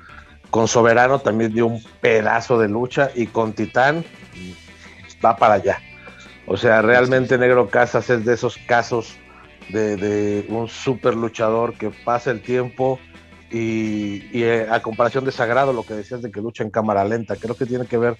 Con 0.49 0.67
Soberano 0.67 1.19
también 1.19 1.53
dio 1.53 1.67
un 1.67 1.83
pedazo 1.99 2.59
de 2.59 2.69
lucha 2.69 3.11
y 3.15 3.27
con 3.27 3.53
Titán 3.53 4.05
va 5.23 5.35
para 5.35 5.55
allá. 5.55 5.79
O 6.45 6.57
sea, 6.57 6.81
realmente 6.81 7.37
Negro 7.37 7.69
Casas 7.69 8.09
es 8.09 8.23
de 8.25 8.33
esos 8.33 8.57
casos 8.67 9.15
de, 9.69 9.95
de 9.95 10.45
un 10.49 10.67
super 10.67 11.15
luchador 11.15 11.73
que 11.73 11.89
pasa 11.89 12.31
el 12.31 12.41
tiempo 12.41 12.99
y, 13.53 14.43
eh, 14.43 14.67
a 14.69 14.81
comparación 14.81 15.25
de 15.25 15.31
Sagrado, 15.31 15.73
lo 15.73 15.83
que 15.83 15.93
decías 15.93 16.23
de 16.23 16.31
que 16.31 16.41
lucha 16.41 16.63
en 16.63 16.71
cámara 16.71 17.05
lenta, 17.05 17.35
creo 17.35 17.55
que 17.55 17.67
tiene 17.67 17.85
que 17.85 17.97
ver 17.97 18.17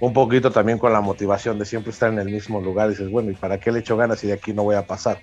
un 0.00 0.14
poquito 0.14 0.50
también 0.50 0.78
con 0.78 0.92
la 0.92 1.02
motivación 1.02 1.58
de 1.58 1.66
siempre 1.66 1.92
estar 1.92 2.10
en 2.10 2.18
el 2.18 2.30
mismo 2.30 2.62
lugar. 2.62 2.86
Y 2.86 2.90
dices, 2.90 3.10
bueno, 3.10 3.30
¿y 3.30 3.34
para 3.34 3.60
qué 3.60 3.70
le 3.70 3.80
echo 3.80 3.98
ganas 3.98 4.20
si 4.20 4.28
de 4.28 4.32
aquí 4.32 4.54
no 4.54 4.62
voy 4.62 4.76
a 4.76 4.86
pasar? 4.86 5.20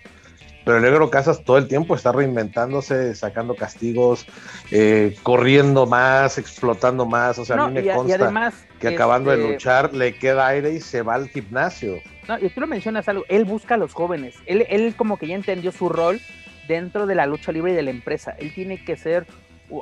Pero 0.64 0.78
el 0.78 0.84
Negro 0.84 1.10
Casas 1.10 1.44
todo 1.44 1.58
el 1.58 1.68
tiempo 1.68 1.96
está 1.96 2.12
reinventándose, 2.12 3.16
sacando 3.16 3.56
castigos, 3.56 4.28
eh, 4.70 5.16
corriendo 5.24 5.88
más, 5.88 6.38
explotando 6.38 7.06
más. 7.06 7.40
O 7.40 7.46
sea, 7.46 7.56
a 7.56 7.68
mí 7.68 7.82
me 7.82 7.94
consta 7.94 8.52
que 8.80 8.90
acabando 8.90 9.32
de 9.32 9.38
este 9.38 9.54
luchar 9.54 9.94
le 9.96 10.20
queda 10.20 10.46
aire 10.48 10.74
y 10.74 10.82
se 10.82 11.02
va 11.02 11.16
al 11.16 11.30
gimnasio. 11.30 11.96
No, 12.28 12.38
y 12.38 12.50
tú 12.50 12.60
lo 12.60 12.68
mencionas 12.68 13.08
algo, 13.08 13.24
él 13.30 13.46
busca 13.46 13.76
a 13.76 13.78
los 13.78 13.94
jóvenes. 13.94 14.36
Él, 14.46 14.68
él 14.70 14.94
como 14.96 15.18
que 15.18 15.28
ya 15.28 15.36
entendió 15.36 15.72
su 15.72 15.88
rol 15.88 16.20
dentro 16.68 17.08
de 17.08 17.16
la 17.16 17.26
lucha 17.26 17.52
libre 17.52 17.72
y 17.72 17.76
de 17.76 17.84
la 17.84 17.92
empresa. 17.92 18.36
Él 18.38 18.54
tiene 18.54 18.84
que 18.84 18.98
ser 18.98 19.26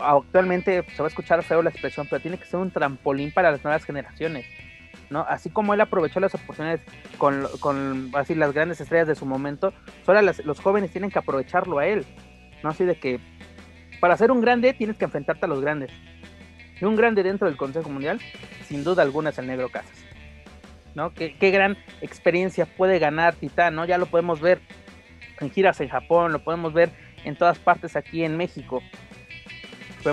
actualmente 0.02 0.84
se 0.96 1.02
va 1.02 1.08
a 1.08 1.10
escuchar 1.10 1.44
feo 1.44 1.62
la 1.62 1.70
expresión, 1.70 2.08
pero 2.10 2.22
tiene 2.22 2.38
que 2.38 2.46
ser 2.46 2.60
un 2.60 2.72
trampolín 2.72 3.32
para 3.32 3.52
las 3.52 3.64
nuevas 3.64 3.84
generaciones. 3.84 4.46
¿no? 5.10 5.22
Así 5.22 5.50
como 5.50 5.74
él 5.74 5.82
aprovechó 5.82 6.20
las 6.20 6.34
oportunidades 6.34 6.82
con, 7.18 7.48
con 7.60 8.12
así 8.16 8.34
las 8.34 8.54
grandes 8.54 8.82
estrellas 8.82 9.08
de 9.08 9.16
su 9.16 9.26
momento, 9.26 9.74
ahora 10.08 10.22
los 10.22 10.60
jóvenes 10.60 10.92
tienen 10.92 11.12
que 11.12 11.20
aprovecharlo 11.20 11.80
a 11.80 11.88
él. 11.88 12.06
¿no? 12.64 12.70
Así 12.70 12.86
de 12.86 12.96
que 12.96 13.20
para 14.00 14.18
ser 14.18 14.32
un 14.32 14.42
grande 14.42 14.74
tienes 14.74 14.98
que 14.98 15.06
enfrentarte 15.06 15.46
a 15.46 15.50
los 15.50 15.62
grandes. 15.62 15.92
Y 16.80 16.86
un 16.86 16.96
grande 16.96 17.24
dentro 17.24 17.48
del 17.48 17.58
Consejo 17.58 17.90
Mundial, 17.90 18.20
sin 18.68 18.84
duda 18.84 19.04
alguna 19.04 19.30
es 19.30 19.38
el 19.38 19.48
Negro 19.48 19.70
Casas. 19.70 20.04
¿no? 20.96 21.14
Qué, 21.14 21.36
qué 21.38 21.52
gran 21.52 21.78
experiencia 22.02 22.66
puede 22.66 23.00
ganar 23.00 23.36
Titán, 23.36 23.76
¿no? 23.76 23.86
Ya 23.86 23.98
lo 23.98 24.08
podemos 24.08 24.42
ver 24.42 24.60
en 25.40 25.52
giras 25.52 25.80
en 25.82 25.90
Japón, 25.90 26.32
lo 26.32 26.44
podemos 26.44 26.74
ver 26.74 26.90
en 27.24 27.36
todas 27.36 27.60
partes 27.60 27.96
aquí 27.96 28.24
en 28.24 28.38
México 28.38 28.82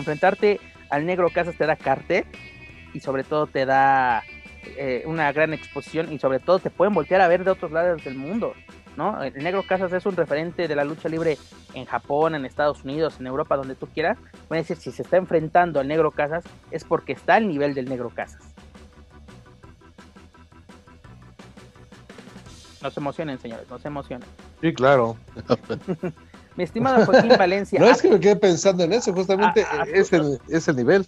enfrentarte 0.00 0.60
al 0.90 1.06
negro 1.06 1.30
Casas 1.30 1.56
te 1.56 1.66
da 1.66 1.76
cartel 1.76 2.24
y 2.92 3.00
sobre 3.00 3.24
todo 3.24 3.46
te 3.46 3.64
da 3.66 4.22
eh, 4.76 5.02
una 5.06 5.32
gran 5.32 5.52
exposición 5.52 6.12
y 6.12 6.18
sobre 6.18 6.38
todo 6.38 6.58
te 6.58 6.70
pueden 6.70 6.94
voltear 6.94 7.20
a 7.20 7.28
ver 7.28 7.44
de 7.44 7.50
otros 7.50 7.72
lados 7.72 8.04
del 8.04 8.14
mundo. 8.14 8.54
¿no? 8.96 9.22
El 9.22 9.42
negro 9.42 9.62
Casas 9.62 9.92
es 9.92 10.04
un 10.06 10.16
referente 10.16 10.68
de 10.68 10.76
la 10.76 10.84
lucha 10.84 11.08
libre 11.08 11.38
en 11.74 11.86
Japón, 11.86 12.34
en 12.34 12.44
Estados 12.44 12.84
Unidos, 12.84 13.16
en 13.18 13.26
Europa, 13.26 13.56
donde 13.56 13.74
tú 13.74 13.86
quieras. 13.86 14.18
Pueden 14.48 14.64
decir, 14.64 14.76
si 14.76 14.92
se 14.92 15.02
está 15.02 15.16
enfrentando 15.16 15.80
al 15.80 15.88
negro 15.88 16.10
Casas 16.10 16.44
es 16.70 16.84
porque 16.84 17.12
está 17.12 17.36
al 17.36 17.48
nivel 17.48 17.74
del 17.74 17.88
negro 17.88 18.10
Casas. 18.10 18.42
No 22.82 22.90
se 22.90 23.00
emocionen, 23.00 23.38
señores, 23.38 23.68
no 23.70 23.78
se 23.78 23.88
emocionen. 23.88 24.28
Sí, 24.60 24.74
claro. 24.74 25.16
Mi 26.56 26.64
estimado 26.64 27.04
Joaquín 27.06 27.32
Valencia. 27.38 27.80
no 27.80 27.86
es 27.86 28.02
que 28.02 28.10
me 28.10 28.20
quede 28.20 28.36
pensando 28.36 28.84
en 28.84 28.92
eso, 28.92 29.12
justamente 29.12 29.64
es, 29.92 30.12
el, 30.12 30.38
es 30.48 30.68
el 30.68 30.76
nivel. 30.76 31.06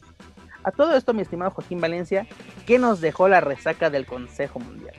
A 0.63 0.71
todo 0.71 0.97
esto, 0.97 1.13
mi 1.13 1.23
estimado 1.23 1.51
Joaquín 1.51 1.81
Valencia, 1.81 2.27
¿qué 2.67 2.79
nos 2.79 3.01
dejó 3.01 3.29
la 3.29 3.41
resaca 3.41 3.91
del 3.91 4.07
Consejo 4.07 4.59
Mundial? 4.61 4.95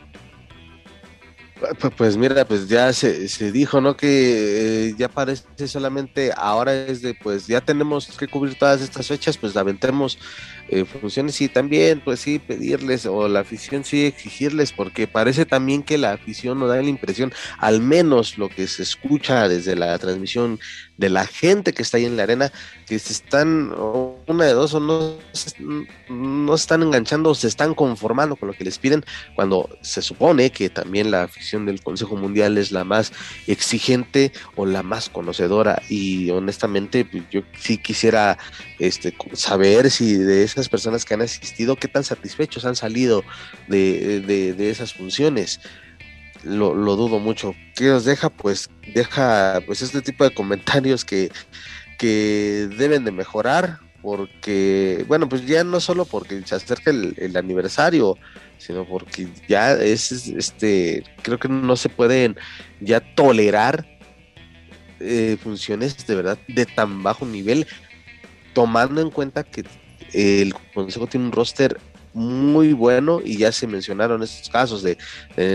Pues 1.98 2.18
mira, 2.18 2.46
pues 2.46 2.68
ya 2.68 2.92
se, 2.92 3.30
se 3.30 3.52
dijo, 3.52 3.80
¿no? 3.80 3.96
Que 3.96 4.90
eh, 4.90 4.96
ya 4.98 5.08
parece 5.08 5.68
solamente 5.68 6.32
ahora 6.36 6.74
es 6.74 7.02
de, 7.02 7.14
pues 7.16 7.48
ya 7.48 7.62
tenemos 7.62 8.18
que 8.18 8.28
cubrir 8.28 8.60
todas 8.60 8.82
estas 8.82 9.08
fechas, 9.08 9.38
pues 9.38 9.56
la 9.56 9.62
aventemos 9.62 10.20
eh, 10.68 10.86
funciones 10.86 11.40
y 11.42 11.48
también, 11.48 12.02
pues 12.04 12.20
sí, 12.22 12.40
pedirles, 12.40 13.06
o 13.06 13.28
la 13.28 13.42
afición 13.42 13.84
sí 13.84 14.06
exigirles, 14.06 14.72
porque 14.72 15.08
parece 15.08 15.46
también 15.46 15.84
que 15.84 15.98
la 15.98 16.14
afición 16.14 16.60
nos 16.60 16.70
da 16.70 16.82
la 16.82 16.90
impresión, 16.90 17.34
al 17.60 17.82
menos 17.82 18.38
lo 18.38 18.50
que 18.50 18.68
se 18.68 18.84
escucha 18.84 19.48
desde 19.48 19.76
la 19.76 19.98
transmisión 20.00 20.60
de 20.98 21.10
la 21.10 21.28
gente 21.28 21.74
que 21.74 21.82
está 21.82 21.98
ahí 21.98 22.06
en 22.06 22.18
la 22.18 22.24
arena, 22.24 22.52
que 22.88 22.98
se 23.00 23.14
están, 23.14 23.74
una 24.28 24.46
de 24.46 24.54
dos, 24.54 24.74
o 24.74 24.80
no, 24.80 25.18
no 26.10 26.56
están 26.56 26.84
enganchando, 26.84 27.30
o 27.30 27.36
se 27.36 27.48
están 27.48 27.76
conformando 27.76 28.36
con 28.36 28.48
lo 28.48 28.54
que 28.54 28.64
les 28.64 28.80
piden, 28.80 29.04
cuando 29.36 29.70
se 29.82 30.02
supone 30.02 30.52
que 30.52 30.70
también 30.70 31.12
la 31.12 31.24
afición 31.24 31.66
del 31.66 31.84
Consejo 31.84 32.16
Mundial 32.16 32.58
es 32.58 32.72
la 32.72 32.84
más 32.84 33.12
exigente 33.46 34.32
o 34.56 34.66
la 34.66 34.84
más 34.84 35.10
conocedora, 35.10 35.82
y 35.90 36.30
honestamente 36.32 37.06
pues, 37.06 37.24
yo 37.30 37.42
sí 37.60 37.78
quisiera 37.78 38.38
este, 38.80 39.16
saber 39.34 39.90
si 39.90 40.16
de 40.16 40.44
esas 40.44 40.70
personas 40.70 41.06
que 41.06 41.14
han 41.14 41.22
asistido, 41.22 41.76
qué 41.76 41.88
tan 41.88 42.04
satisfechos 42.04 42.66
han 42.66 42.76
salido 42.76 43.24
de, 43.68 44.56
esas 44.70 44.94
funciones. 44.94 45.60
Lo, 46.44 46.74
dudo 46.74 47.20
mucho. 47.20 47.56
¿Qué 47.76 47.92
os 47.92 48.06
deja? 48.06 48.30
Pues 48.30 48.70
deja 48.94 49.62
pues 49.66 49.82
este 49.82 50.02
tipo 50.02 50.24
de 50.24 50.34
comentarios 50.34 51.04
que, 51.04 51.32
que 51.98 52.70
deben 52.78 53.04
de 53.04 53.12
mejorar 53.12 53.80
porque, 54.06 55.04
bueno, 55.08 55.28
pues 55.28 55.48
ya 55.48 55.64
no 55.64 55.80
solo 55.80 56.06
porque 56.06 56.44
se 56.46 56.54
acerca 56.54 56.92
el, 56.92 57.36
aniversario, 57.36 58.20
sino 58.60 58.86
porque 58.86 59.28
ya 59.48 59.72
es, 59.72 60.12
este, 60.12 61.04
creo 61.24 61.40
que 61.40 61.50
no 61.50 61.76
se 61.76 61.90
pueden 61.90 62.38
ya 62.80 63.00
tolerar 63.16 63.84
eh, 65.00 65.38
funciones 65.42 66.06
de 66.06 66.14
verdad 66.14 66.38
de 66.48 66.68
tan 66.68 67.02
bajo 67.02 67.26
nivel, 67.26 67.66
tomando 68.56 69.02
en 69.02 69.12
cuenta 69.12 69.44
que 69.44 69.64
el 70.14 70.56
Consejo 70.74 71.06
tiene 71.06 71.28
un 71.28 71.32
roster 71.32 71.78
muy 72.14 72.72
bueno 72.72 73.20
y 73.24 73.38
ya 73.38 73.52
se 73.52 73.68
mencionaron 73.68 74.24
estos 74.24 74.50
casos 74.50 74.82
de, 74.82 74.98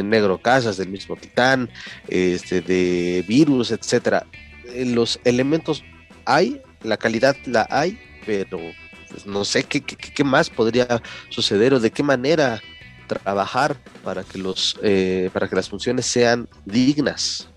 Negro 0.05 0.39
Casas, 0.39 0.77
del 0.77 0.91
mismo 0.91 1.17
Titán, 1.17 1.71
este, 2.07 2.61
de 2.61 3.25
Virus, 3.27 3.73
etcétera. 3.73 4.27
Eh, 4.67 4.85
los 4.85 5.19
elementos 5.25 5.83
hay, 6.27 6.61
la 6.83 6.99
calidad 6.99 7.35
la 7.47 7.67
hay, 7.71 7.99
pero 8.27 8.61
pues, 9.09 9.27
no 9.27 9.45
sé 9.47 9.65
qué, 9.65 9.81
qué, 9.81 10.23
más 10.23 10.51
podría 10.51 11.03
suceder 11.31 11.73
o 11.73 11.81
de 11.81 11.91
qué 11.91 12.03
manera 12.03 12.61
trabajar 13.07 13.77
para 14.05 14.23
que 14.23 14.39
los 14.39 14.79
eh, 14.83 15.31
para 15.33 15.49
que 15.49 15.57
las 15.57 15.69
funciones 15.69 16.05
sean 16.05 16.47
dignas. 16.67 17.49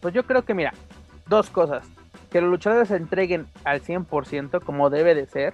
Pues 0.00 0.12
yo 0.12 0.24
creo 0.26 0.44
que 0.44 0.52
mira, 0.52 0.74
dos 1.26 1.48
cosas, 1.48 1.86
que 2.32 2.40
los 2.40 2.50
luchadores 2.50 2.88
se 2.88 2.96
entreguen 2.96 3.46
al 3.64 3.82
100% 3.82 4.62
como 4.64 4.90
debe 4.90 5.14
de 5.14 5.26
ser 5.26 5.52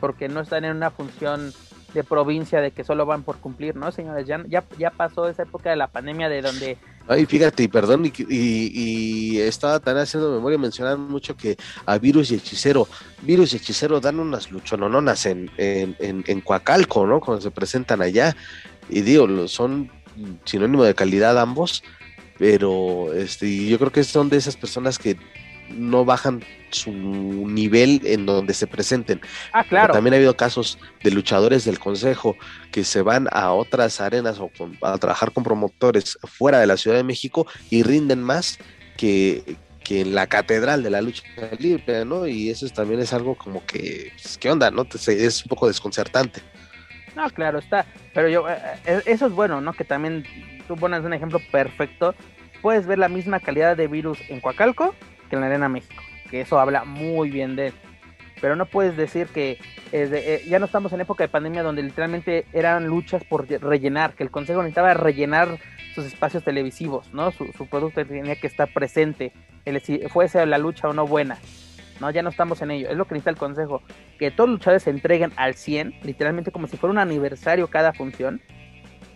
porque 0.00 0.28
no 0.28 0.40
están 0.40 0.64
en 0.64 0.76
una 0.76 0.90
función 0.90 1.52
de 1.92 2.02
provincia 2.02 2.60
de 2.60 2.72
que 2.72 2.82
solo 2.82 3.06
van 3.06 3.22
por 3.22 3.36
cumplir, 3.36 3.76
¿no, 3.76 3.92
señores? 3.92 4.26
Ya, 4.26 4.42
ya, 4.48 4.64
ya 4.78 4.90
pasó 4.90 5.28
esa 5.28 5.44
época 5.44 5.70
de 5.70 5.76
la 5.76 5.86
pandemia 5.86 6.28
de 6.28 6.42
donde... 6.42 6.76
Ay, 7.06 7.24
fíjate, 7.26 7.62
y 7.62 7.68
perdón, 7.68 8.06
y, 8.06 8.12
y, 8.28 9.38
estaba 9.38 9.78
tan 9.78 9.98
haciendo 9.98 10.32
memoria, 10.32 10.58
mencionar 10.58 10.98
mucho 10.98 11.36
que 11.36 11.56
a 11.86 11.98
Virus 11.98 12.32
y 12.32 12.36
Hechicero, 12.36 12.88
Virus 13.22 13.52
y 13.52 13.56
Hechicero 13.56 14.00
dan 14.00 14.18
unas 14.18 14.50
luchonononas 14.50 15.26
en, 15.26 15.50
en, 15.58 15.94
en, 16.00 16.24
en 16.26 16.40
Coacalco, 16.40 17.06
¿no? 17.06 17.20
Cuando 17.20 17.42
se 17.42 17.50
presentan 17.50 18.02
allá, 18.02 18.34
y 18.88 19.02
digo, 19.02 19.46
son 19.46 19.90
sinónimo 20.44 20.82
de 20.82 20.94
calidad 20.94 21.38
ambos, 21.38 21.84
pero 22.38 23.12
este, 23.12 23.66
yo 23.66 23.78
creo 23.78 23.92
que 23.92 24.02
son 24.02 24.28
de 24.28 24.38
esas 24.38 24.56
personas 24.56 24.98
que 24.98 25.16
no 25.70 26.04
bajan 26.04 26.42
su 26.70 26.90
nivel 26.90 28.00
en 28.04 28.26
donde 28.26 28.52
se 28.54 28.66
presenten. 28.66 29.20
Ah, 29.52 29.64
claro. 29.64 29.92
también 29.92 30.14
ha 30.14 30.16
habido 30.16 30.36
casos 30.36 30.78
de 31.02 31.10
luchadores 31.10 31.64
del 31.64 31.78
consejo 31.78 32.36
que 32.72 32.84
se 32.84 33.02
van 33.02 33.28
a 33.30 33.52
otras 33.52 34.00
arenas 34.00 34.38
o 34.38 34.50
a 34.82 34.98
trabajar 34.98 35.32
con 35.32 35.44
promotores 35.44 36.18
fuera 36.24 36.58
de 36.58 36.66
la 36.66 36.76
Ciudad 36.76 36.96
de 36.96 37.04
México 37.04 37.46
y 37.70 37.82
rinden 37.82 38.22
más 38.22 38.58
que, 38.96 39.56
que 39.82 40.00
en 40.00 40.14
la 40.14 40.26
catedral 40.26 40.82
de 40.82 40.90
la 40.90 41.00
lucha 41.00 41.22
libre, 41.58 42.04
¿no? 42.04 42.26
Y 42.26 42.50
eso 42.50 42.68
también 42.70 43.00
es 43.00 43.12
algo 43.12 43.36
como 43.36 43.64
que, 43.64 44.12
pues, 44.20 44.38
¿qué 44.38 44.50
onda, 44.50 44.70
no? 44.70 44.86
Es 44.92 45.42
un 45.42 45.48
poco 45.48 45.68
desconcertante. 45.68 46.40
No, 47.14 47.30
claro, 47.30 47.60
está. 47.60 47.86
Pero 48.12 48.28
yo, 48.28 48.48
eh, 48.48 48.58
eh, 48.86 49.02
eso 49.06 49.26
es 49.26 49.32
bueno, 49.32 49.60
¿no? 49.60 49.72
Que 49.72 49.84
también 49.84 50.24
tú 50.66 50.76
pones 50.76 51.04
un 51.04 51.12
ejemplo 51.12 51.40
perfecto. 51.52 52.14
Puedes 52.60 52.86
ver 52.86 52.98
la 52.98 53.08
misma 53.08 53.40
calidad 53.40 53.76
de 53.76 53.86
virus 53.86 54.18
en 54.28 54.40
Coacalco 54.40 54.94
que 55.28 55.36
en 55.36 55.40
la 55.40 55.46
Arena 55.46 55.68
México, 55.68 56.02
que 56.30 56.40
eso 56.42 56.58
habla 56.58 56.84
muy 56.84 57.30
bien 57.30 57.56
de 57.56 57.68
él. 57.68 57.74
Pero 58.40 58.56
no 58.56 58.66
puedes 58.66 58.96
decir 58.96 59.28
que 59.28 59.58
eh, 59.92 60.44
ya 60.46 60.58
no 60.58 60.66
estamos 60.66 60.92
en 60.92 61.00
época 61.00 61.24
de 61.24 61.28
pandemia 61.28 61.62
donde 61.62 61.82
literalmente 61.82 62.46
eran 62.52 62.86
luchas 62.86 63.24
por 63.24 63.48
rellenar, 63.48 64.14
que 64.14 64.22
el 64.22 64.30
Consejo 64.30 64.60
necesitaba 64.60 64.92
rellenar 64.92 65.58
sus 65.94 66.04
espacios 66.04 66.42
televisivos, 66.42 67.12
¿no? 67.14 67.30
Su, 67.30 67.66
producto 67.70 68.04
tenía 68.04 68.36
que 68.36 68.46
estar 68.46 68.72
presente, 68.72 69.32
el, 69.64 69.80
si 69.80 69.98
fuese 70.08 70.44
la 70.46 70.58
lucha 70.58 70.88
o 70.88 70.92
no 70.92 71.06
buena. 71.06 71.38
No, 72.00 72.10
ya 72.10 72.22
no 72.22 72.30
estamos 72.30 72.60
en 72.60 72.72
ello. 72.72 72.90
Es 72.90 72.96
lo 72.96 73.06
que 73.06 73.14
necesita 73.14 73.30
el 73.30 73.36
consejo. 73.36 73.80
Que 74.18 74.30
todos 74.32 74.50
los 74.50 74.58
luchadores 74.58 74.82
se 74.82 74.90
entreguen 74.90 75.32
al 75.36 75.54
100, 75.54 76.00
literalmente 76.02 76.50
como 76.50 76.66
si 76.66 76.76
fuera 76.76 76.90
un 76.90 76.98
aniversario 76.98 77.68
cada 77.68 77.92
función. 77.92 78.40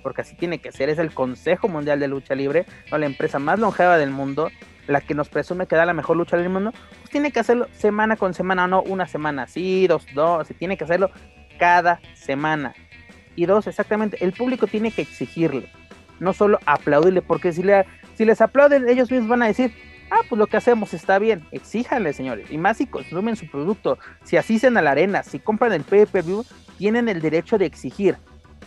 Porque 0.02 0.20
así 0.20 0.36
tiene 0.36 0.60
que 0.60 0.70
ser. 0.70 0.88
Es 0.88 0.98
el 0.98 1.12
Consejo 1.12 1.68
Mundial 1.68 1.98
de 1.98 2.06
Lucha 2.06 2.36
Libre, 2.36 2.66
¿no? 2.90 2.98
la 2.98 3.06
empresa 3.06 3.40
más 3.40 3.58
longeva 3.58 3.98
del 3.98 4.10
mundo 4.10 4.48
la 4.88 5.02
que 5.02 5.14
nos 5.14 5.28
presume 5.28 5.66
que 5.66 5.76
da 5.76 5.86
la 5.86 5.92
mejor 5.92 6.16
lucha 6.16 6.36
del 6.36 6.48
mundo, 6.48 6.72
pues 6.72 7.10
tiene 7.10 7.30
que 7.30 7.38
hacerlo 7.38 7.68
semana 7.72 8.16
con 8.16 8.34
semana, 8.34 8.66
no 8.66 8.82
una 8.82 9.06
semana 9.06 9.46
sí, 9.46 9.86
dos, 9.86 10.04
dos, 10.14 10.48
tiene 10.58 10.76
que 10.76 10.84
hacerlo 10.84 11.10
cada 11.58 12.00
semana. 12.14 12.74
Y 13.36 13.46
dos, 13.46 13.66
exactamente, 13.66 14.16
el 14.24 14.32
público 14.32 14.66
tiene 14.66 14.90
que 14.90 15.02
exigirle, 15.02 15.70
no 16.18 16.32
solo 16.32 16.58
aplaudirle, 16.66 17.22
porque 17.22 17.52
si, 17.52 17.62
le, 17.62 17.84
si 18.14 18.24
les 18.24 18.40
aplauden, 18.40 18.88
ellos 18.88 19.10
mismos 19.10 19.28
van 19.28 19.42
a 19.42 19.46
decir, 19.46 19.72
ah, 20.10 20.22
pues 20.28 20.38
lo 20.38 20.46
que 20.46 20.56
hacemos 20.56 20.94
está 20.94 21.18
bien, 21.18 21.46
exíjanle, 21.52 22.14
señores, 22.14 22.50
y 22.50 22.56
más 22.56 22.78
si 22.78 22.86
consumen 22.86 23.36
su 23.36 23.48
producto, 23.48 23.98
si 24.24 24.38
asisten 24.38 24.76
a 24.78 24.82
la 24.82 24.92
arena, 24.92 25.22
si 25.22 25.38
compran 25.38 25.72
el 25.72 25.84
pay-per-view, 25.84 26.44
tienen 26.78 27.08
el 27.08 27.20
derecho 27.20 27.58
de 27.58 27.66
exigir. 27.66 28.16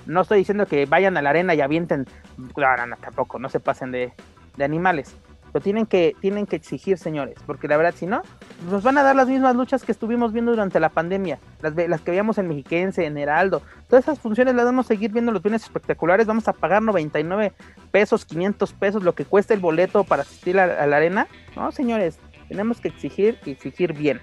No 0.05 0.22
estoy 0.22 0.39
diciendo 0.39 0.67
que 0.67 0.86
vayan 0.86 1.17
a 1.17 1.22
la 1.22 1.32
arena 1.32 1.53
y 1.55 1.61
avienten, 1.61 2.05
no, 2.38 2.95
tampoco, 3.01 3.39
no 3.39 3.49
se 3.49 3.59
pasen 3.59 3.91
de, 3.91 4.13
de 4.55 4.63
animales 4.63 5.15
lo 5.54 5.60
tienen 5.62 5.86
que, 5.86 6.16
tienen 6.20 6.45
que 6.45 6.56
exigir, 6.56 6.97
señores, 6.97 7.36
porque 7.45 7.68
la 7.68 7.78
verdad, 7.78 7.93
si 7.95 8.06
no, 8.06 8.22
nos 8.70 8.84
van 8.84 8.97
a 8.97 9.04
dar 9.04 9.16
las 9.16 9.28
mismas 9.28 9.56
luchas 9.56 9.84
que 9.84 9.91
estuvimos 9.91 10.32
viendo 10.34 10.52
durante 10.52 10.80
la 10.80 10.89
pandemia, 10.89 11.39
las, 11.62 11.76
las 11.76 12.02
que 12.02 12.12
veíamos 12.12 12.38
en 12.38 12.47
Mexiquense, 12.47 13.06
en 13.06 13.18
Heraldo. 13.18 13.62
Todas 13.88 14.06
esas 14.06 14.20
funciones 14.20 14.56
las 14.56 14.66
vamos 14.66 14.86
a 14.86 14.88
seguir 14.88 15.12
viendo 15.12 15.32
los 15.32 15.41
bienes 15.41 15.64
espectaculares. 15.64 16.26
Vamos 16.26 16.47
a 16.47 16.54
pagar 16.54 16.82
99 16.82 17.54
pesos, 17.91 18.26
500 18.26 18.74
pesos, 18.74 19.04
lo 19.04 19.14
que 19.14 19.26
cuesta 19.26 19.54
el 19.54 19.60
boleto 19.60 20.04
para 20.04 20.24
asistir 20.24 20.60
a, 20.60 20.88
la 20.88 20.97
arena. 20.97 21.28
No, 21.56 21.72
señores, 21.72 22.20
tenemos 22.47 22.80
que 22.80 22.88
exigir 22.88 23.38
y 23.45 23.52
exigir 23.52 23.93
bien. 23.93 24.22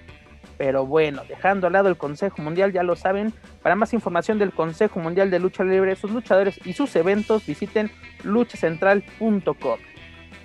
Pero 0.57 0.85
bueno, 0.85 1.21
dejando 1.27 1.67
al 1.67 1.73
lado 1.73 1.87
el 1.87 1.97
Consejo 1.97 2.41
Mundial, 2.41 2.73
ya 2.73 2.83
lo 2.83 2.95
saben. 2.95 3.33
Para 3.61 3.75
más 3.75 3.93
información 3.93 4.39
del 4.39 4.51
Consejo 4.51 4.99
Mundial 4.99 5.31
de 5.31 5.39
Lucha 5.39 5.63
Libre, 5.63 5.95
sus 5.95 6.11
luchadores 6.11 6.59
y 6.65 6.73
sus 6.73 6.95
eventos, 6.95 7.45
visiten 7.45 7.91
luchacentral.com. 8.23 9.79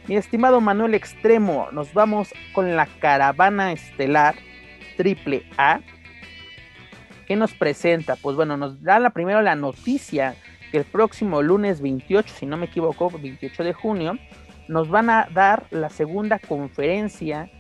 Mi 0.07 0.17
estimado 0.17 0.61
Manuel 0.61 0.93
Extremo, 0.93 1.69
nos 1.73 1.95
vamos 1.95 2.35
con 2.53 2.77
la 2.77 2.85
caravana 2.85 3.73
estelar 3.73 4.35
triple 4.99 5.47
A. 5.57 5.81
¿Qué 7.27 7.37
nos 7.37 7.55
presenta? 7.55 8.17
Pues 8.17 8.37
bueno, 8.37 8.59
nos 8.59 8.83
da 8.83 8.99
la 8.99 9.11
primero 9.11 9.41
la 9.41 9.55
noticia 9.55 10.37
que 10.71 10.77
el 10.77 10.85
próximo 10.85 11.41
lunes 11.41 11.81
28, 11.81 12.35
si 12.35 12.45
no 12.45 12.59
me 12.59 12.67
equivoco, 12.67 13.11
28 13.11 13.65
de 13.65 13.73
junio, 13.73 14.19
nos 14.69 14.91
van 14.91 15.09
a 15.09 15.27
dar 15.33 15.65
la 15.71 15.89
segunda 15.89 16.39
conferencia 16.39 17.51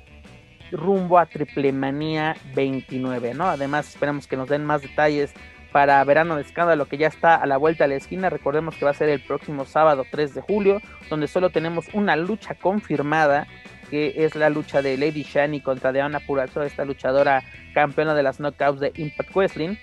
rumbo 0.70 1.18
a 1.18 1.24
Triple 1.24 1.72
Manía 1.72 2.36
29, 2.54 3.32
¿no? 3.32 3.46
Además, 3.46 3.88
esperamos 3.88 4.26
que 4.26 4.36
nos 4.36 4.50
den 4.50 4.66
más 4.66 4.82
detalles 4.82 5.32
para 5.74 6.04
Verano 6.04 6.36
de 6.36 6.42
Escándalo, 6.42 6.86
que 6.86 6.98
ya 6.98 7.08
está 7.08 7.34
a 7.34 7.46
la 7.46 7.56
vuelta 7.56 7.82
de 7.82 7.88
la 7.88 7.96
esquina. 7.96 8.30
Recordemos 8.30 8.76
que 8.76 8.84
va 8.84 8.92
a 8.92 8.94
ser 8.94 9.08
el 9.08 9.18
próximo 9.18 9.64
sábado 9.64 10.04
3 10.08 10.32
de 10.32 10.40
julio, 10.40 10.80
donde 11.10 11.26
solo 11.26 11.50
tenemos 11.50 11.86
una 11.92 12.14
lucha 12.14 12.54
confirmada, 12.54 13.48
que 13.90 14.14
es 14.18 14.36
la 14.36 14.50
lucha 14.50 14.82
de 14.82 14.96
Lady 14.96 15.24
Shani 15.24 15.60
contra 15.60 15.90
Deanna 15.90 16.20
Purazo, 16.20 16.62
esta 16.62 16.84
luchadora 16.84 17.42
campeona 17.74 18.14
de 18.14 18.22
las 18.22 18.38
knockouts 18.38 18.78
de 18.78 18.92
Impact 18.94 19.34
Wrestling. 19.34 19.74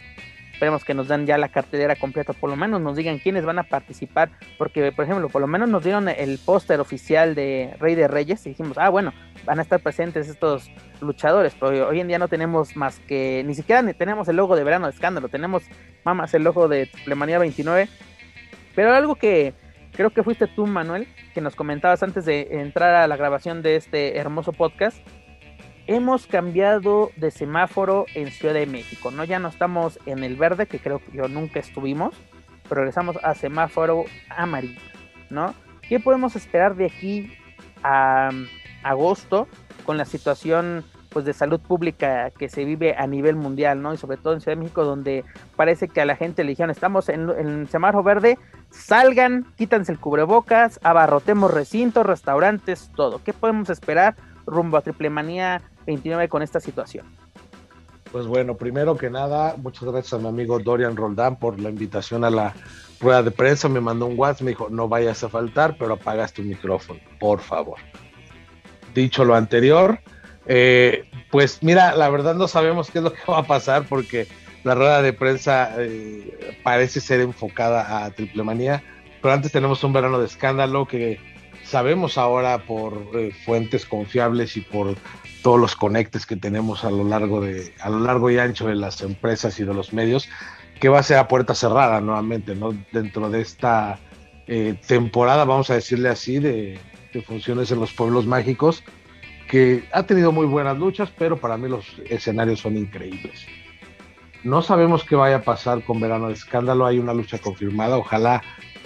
Esperemos 0.62 0.86
que 0.86 0.94
nos 0.94 1.08
den 1.08 1.26
ya 1.26 1.40
la 1.40 1.50
cartelera 1.50 1.96
completa, 1.96 2.34
por 2.34 2.48
lo 2.48 2.56
menos 2.56 2.80
nos 2.82 2.96
digan 2.96 3.18
quiénes 3.18 3.44
van 3.44 3.58
a 3.58 3.64
participar, 3.64 4.30
porque 4.60 4.92
por 4.92 5.06
ejemplo, 5.06 5.28
por 5.28 5.42
lo 5.42 5.48
menos 5.48 5.68
nos 5.68 5.84
dieron 5.84 6.08
el 6.08 6.38
póster 6.38 6.80
oficial 6.80 7.34
de 7.34 7.76
Rey 7.80 7.96
de 7.96 8.08
Reyes 8.08 8.46
y 8.46 8.50
dijimos, 8.50 8.78
ah, 8.78 8.90
bueno, 8.90 9.12
van 9.44 9.58
a 9.58 9.64
estar 9.64 9.80
presentes 9.80 10.30
estos 10.30 10.70
luchadores, 11.02 11.56
pero 11.60 11.90
hoy 11.90 12.00
en 12.00 12.08
día 12.08 12.20
no 12.20 12.28
tenemos 12.28 12.76
más 12.76 13.00
que, 13.00 13.44
ni 13.44 13.56
siquiera 13.56 13.82
tenemos 13.94 14.28
el 14.28 14.36
logo 14.36 14.56
de 14.56 14.64
Verano 14.64 14.86
de 14.86 14.94
Escándalo, 14.94 15.30
tenemos 15.30 15.64
más 16.04 16.32
el 16.36 16.44
logo 16.44 16.68
de 16.68 16.86
Triplemanía 16.86 17.40
29, 17.40 17.90
pero 18.76 18.94
algo 18.94 19.16
que 19.16 19.56
creo 19.94 20.12
que 20.12 20.22
fuiste 20.22 20.46
tú, 20.46 20.68
Manuel, 20.68 21.08
que 21.34 21.42
nos 21.42 21.56
comentabas 21.56 22.04
antes 22.04 22.24
de 22.24 22.48
entrar 22.52 22.94
a 22.94 23.08
la 23.08 23.18
grabación 23.18 23.64
de 23.64 23.78
este 23.78 24.20
hermoso 24.20 24.54
podcast, 24.54 25.00
hemos 25.96 26.26
cambiado 26.26 27.12
de 27.18 27.32
semáforo 27.32 28.06
en 28.16 28.32
Ciudad 28.32 28.54
de 28.54 28.66
México, 28.66 29.12
¿no? 29.12 29.24
Ya 29.26 29.40
no 29.40 29.50
estamos 29.50 30.00
en 30.06 30.24
el 30.24 30.38
verde, 30.38 30.66
que 30.66 30.80
creo 30.80 31.00
que 31.00 31.12
yo 31.12 31.28
nunca 31.28 31.60
estuvimos, 31.60 32.16
regresamos 32.70 33.18
a 33.24 33.36
semáforo 33.36 34.06
amarillo, 34.30 34.80
¿no? 35.30 35.54
¿Qué 35.82 36.00
podemos 36.00 36.36
esperar 36.38 36.76
de 36.76 36.86
aquí 36.86 37.34
a 37.84 38.30
agosto 38.84 39.48
con 39.86 39.98
la 39.98 40.06
situación 40.06 40.86
pues 41.10 41.26
de 41.26 41.34
salud 41.34 41.60
pública 41.60 42.32
que 42.32 42.48
se 42.48 42.64
vive 42.64 42.96
a 42.98 43.06
nivel 43.06 43.36
mundial, 43.36 43.82
¿no? 43.82 43.94
Y 43.94 43.98
sobre 43.98 44.16
todo 44.16 44.34
en 44.34 44.40
Ciudad 44.40 44.56
de 44.56 44.64
México, 44.64 44.86
donde 44.86 45.26
parece 45.58 45.90
que 45.90 46.00
a 46.00 46.06
la 46.06 46.16
gente 46.16 46.46
le 46.46 46.52
dijeron, 46.52 46.72
estamos 46.72 47.10
en, 47.10 47.30
el 47.30 47.68
semáforo 47.68 48.02
verde, 48.02 48.38
salgan, 48.70 49.46
quítanse 49.58 49.92
el 49.92 50.00
cubrebocas, 50.00 50.80
abarrotemos 50.84 51.52
recintos, 51.52 52.06
restaurantes, 52.06 52.90
todo. 52.96 53.22
¿Qué 53.26 53.34
podemos 53.34 53.70
esperar 53.70 54.16
rumbo 54.46 54.78
a 54.78 54.82
Triple 54.82 55.10
Manía 55.10 55.62
29 55.86 56.30
con 56.30 56.42
esta 56.42 56.60
situación? 56.60 57.06
Pues 58.12 58.28
bueno, 58.28 58.58
primero 58.58 58.98
que 58.98 59.10
nada, 59.10 59.56
muchas 59.58 59.84
gracias 59.84 60.14
a 60.14 60.18
mi 60.18 60.28
amigo 60.28 60.60
Dorian 60.60 60.98
Roldán 60.98 61.40
por 61.40 61.60
la 61.60 61.70
invitación 61.70 62.26
a 62.26 62.30
la 62.30 62.54
rueda 63.00 63.24
de 63.24 63.32
prensa. 63.32 63.70
Me 63.70 63.80
mandó 63.80 64.06
un 64.06 64.20
WhatsApp, 64.20 64.42
me 64.42 64.52
dijo, 64.52 64.70
no 64.70 64.90
vayas 64.90 65.24
a 65.24 65.30
faltar, 65.30 65.78
pero 65.80 65.94
apagas 65.94 66.34
tu 66.34 66.42
micrófono, 66.42 67.00
por 67.20 67.40
favor. 67.40 67.78
Dicho 68.94 69.24
lo 69.24 69.36
anterior, 69.36 70.00
eh, 70.46 71.10
pues 71.30 71.64
mira, 71.64 71.96
la 71.96 72.10
verdad 72.10 72.36
no 72.36 72.50
sabemos 72.50 72.92
qué 72.92 72.98
es 72.98 73.04
lo 73.06 73.14
que 73.14 73.22
va 73.30 73.40
a 73.40 73.48
pasar 73.48 73.86
porque 73.88 74.28
la 74.64 74.76
rueda 74.76 75.02
de 75.02 75.14
prensa 75.14 75.72
eh, 75.78 76.60
parece 76.64 77.00
ser 77.00 77.22
enfocada 77.22 78.04
a 78.04 78.12
Triple 78.12 78.44
Manía, 78.44 78.84
pero 79.22 79.34
antes 79.34 79.54
tenemos 79.54 79.84
un 79.86 79.94
verano 79.94 80.20
de 80.20 80.26
escándalo 80.26 80.86
que 80.86 81.20
sabemos 81.64 82.18
ahora 82.18 82.66
por 82.66 83.10
eh, 83.14 83.32
fuentes 83.46 83.86
confiables 83.86 84.58
y 84.58 84.62
por 84.62 84.96
todos 85.42 85.60
los 85.60 85.76
conectes 85.76 86.26
que 86.26 86.36
tenemos 86.36 86.84
a 86.84 86.92
lo 86.92 87.04
largo 87.04 87.42
de 87.42 87.74
a 87.82 87.90
lo 87.90 88.00
largo 88.00 88.30
y 88.30 88.38
ancho 88.38 88.68
de 88.68 88.76
las 88.76 89.02
empresas 89.02 89.60
y 89.60 89.64
de 89.64 89.74
los 89.74 89.94
medios 89.94 90.30
que 90.80 90.90
va 90.90 91.00
a 91.00 91.04
ser 91.04 91.18
a 91.18 91.28
puerta 91.28 91.54
cerrada 91.54 92.02
nuevamente, 92.02 92.56
¿no? 92.56 92.76
Dentro 92.92 93.30
de 93.30 93.42
esta 93.42 94.00
temporada, 94.88 95.46
vamos 95.46 95.70
a 95.70 95.76
decirle 95.76 96.10
así, 96.10 96.40
de 96.40 96.78
funciones 97.26 97.72
en 97.72 97.80
los 97.80 97.94
pueblos 97.94 98.26
mágicos 98.26 98.84
que 99.52 99.84
ha 99.92 100.04
tenido 100.04 100.32
muy 100.32 100.46
buenas 100.46 100.78
luchas, 100.78 101.12
pero 101.18 101.36
para 101.36 101.58
mí 101.58 101.68
los 101.68 101.86
escenarios 102.10 102.62
son 102.62 102.78
increíbles. 102.78 103.46
No 104.46 104.62
sabemos 104.62 105.04
qué 105.04 105.18
vaya 105.18 105.36
a 105.36 105.42
pasar 105.42 105.84
con 105.84 106.00
Verano 106.00 106.28
de 106.28 106.34
Escándalo, 106.34 106.86
hay 106.86 107.00
una 107.00 107.14
lucha 107.14 107.38
confirmada, 107.38 107.98
ojalá 107.98 108.42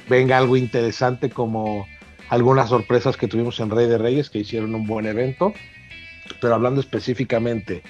venga 0.09 0.39
algo 0.39 0.57
interesante 0.57 1.29
como 1.29 1.85
algunas 2.29 2.69
sorpresas 2.69 3.17
que 3.17 3.27
tuvimos 3.27 3.59
en 3.59 3.69
Rey 3.69 3.87
de 3.87 3.97
Reyes, 3.97 4.29
que 4.29 4.39
hicieron 4.39 4.73
un 4.75 4.85
buen 4.85 5.05
evento, 5.05 5.53
pero 6.41 6.55
hablando 6.55 6.81
específicamente 6.81 7.83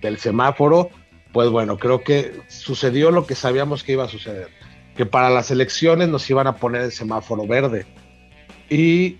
del 0.00 0.18
semáforo, 0.18 0.90
pues 1.32 1.50
bueno, 1.50 1.78
creo 1.78 2.02
que 2.02 2.40
sucedió 2.48 3.10
lo 3.10 3.26
que 3.26 3.34
sabíamos 3.34 3.84
que 3.84 3.92
iba 3.92 4.04
a 4.04 4.08
suceder. 4.08 4.48
que 4.96 5.06
para 5.06 5.30
las 5.30 5.50
elecciones 5.50 6.08
nos 6.08 6.28
iban 6.28 6.46
a 6.46 6.56
poner 6.56 6.82
el 6.82 6.92
semáforo 6.92 7.46
verde. 7.46 7.86
Y 8.68 9.16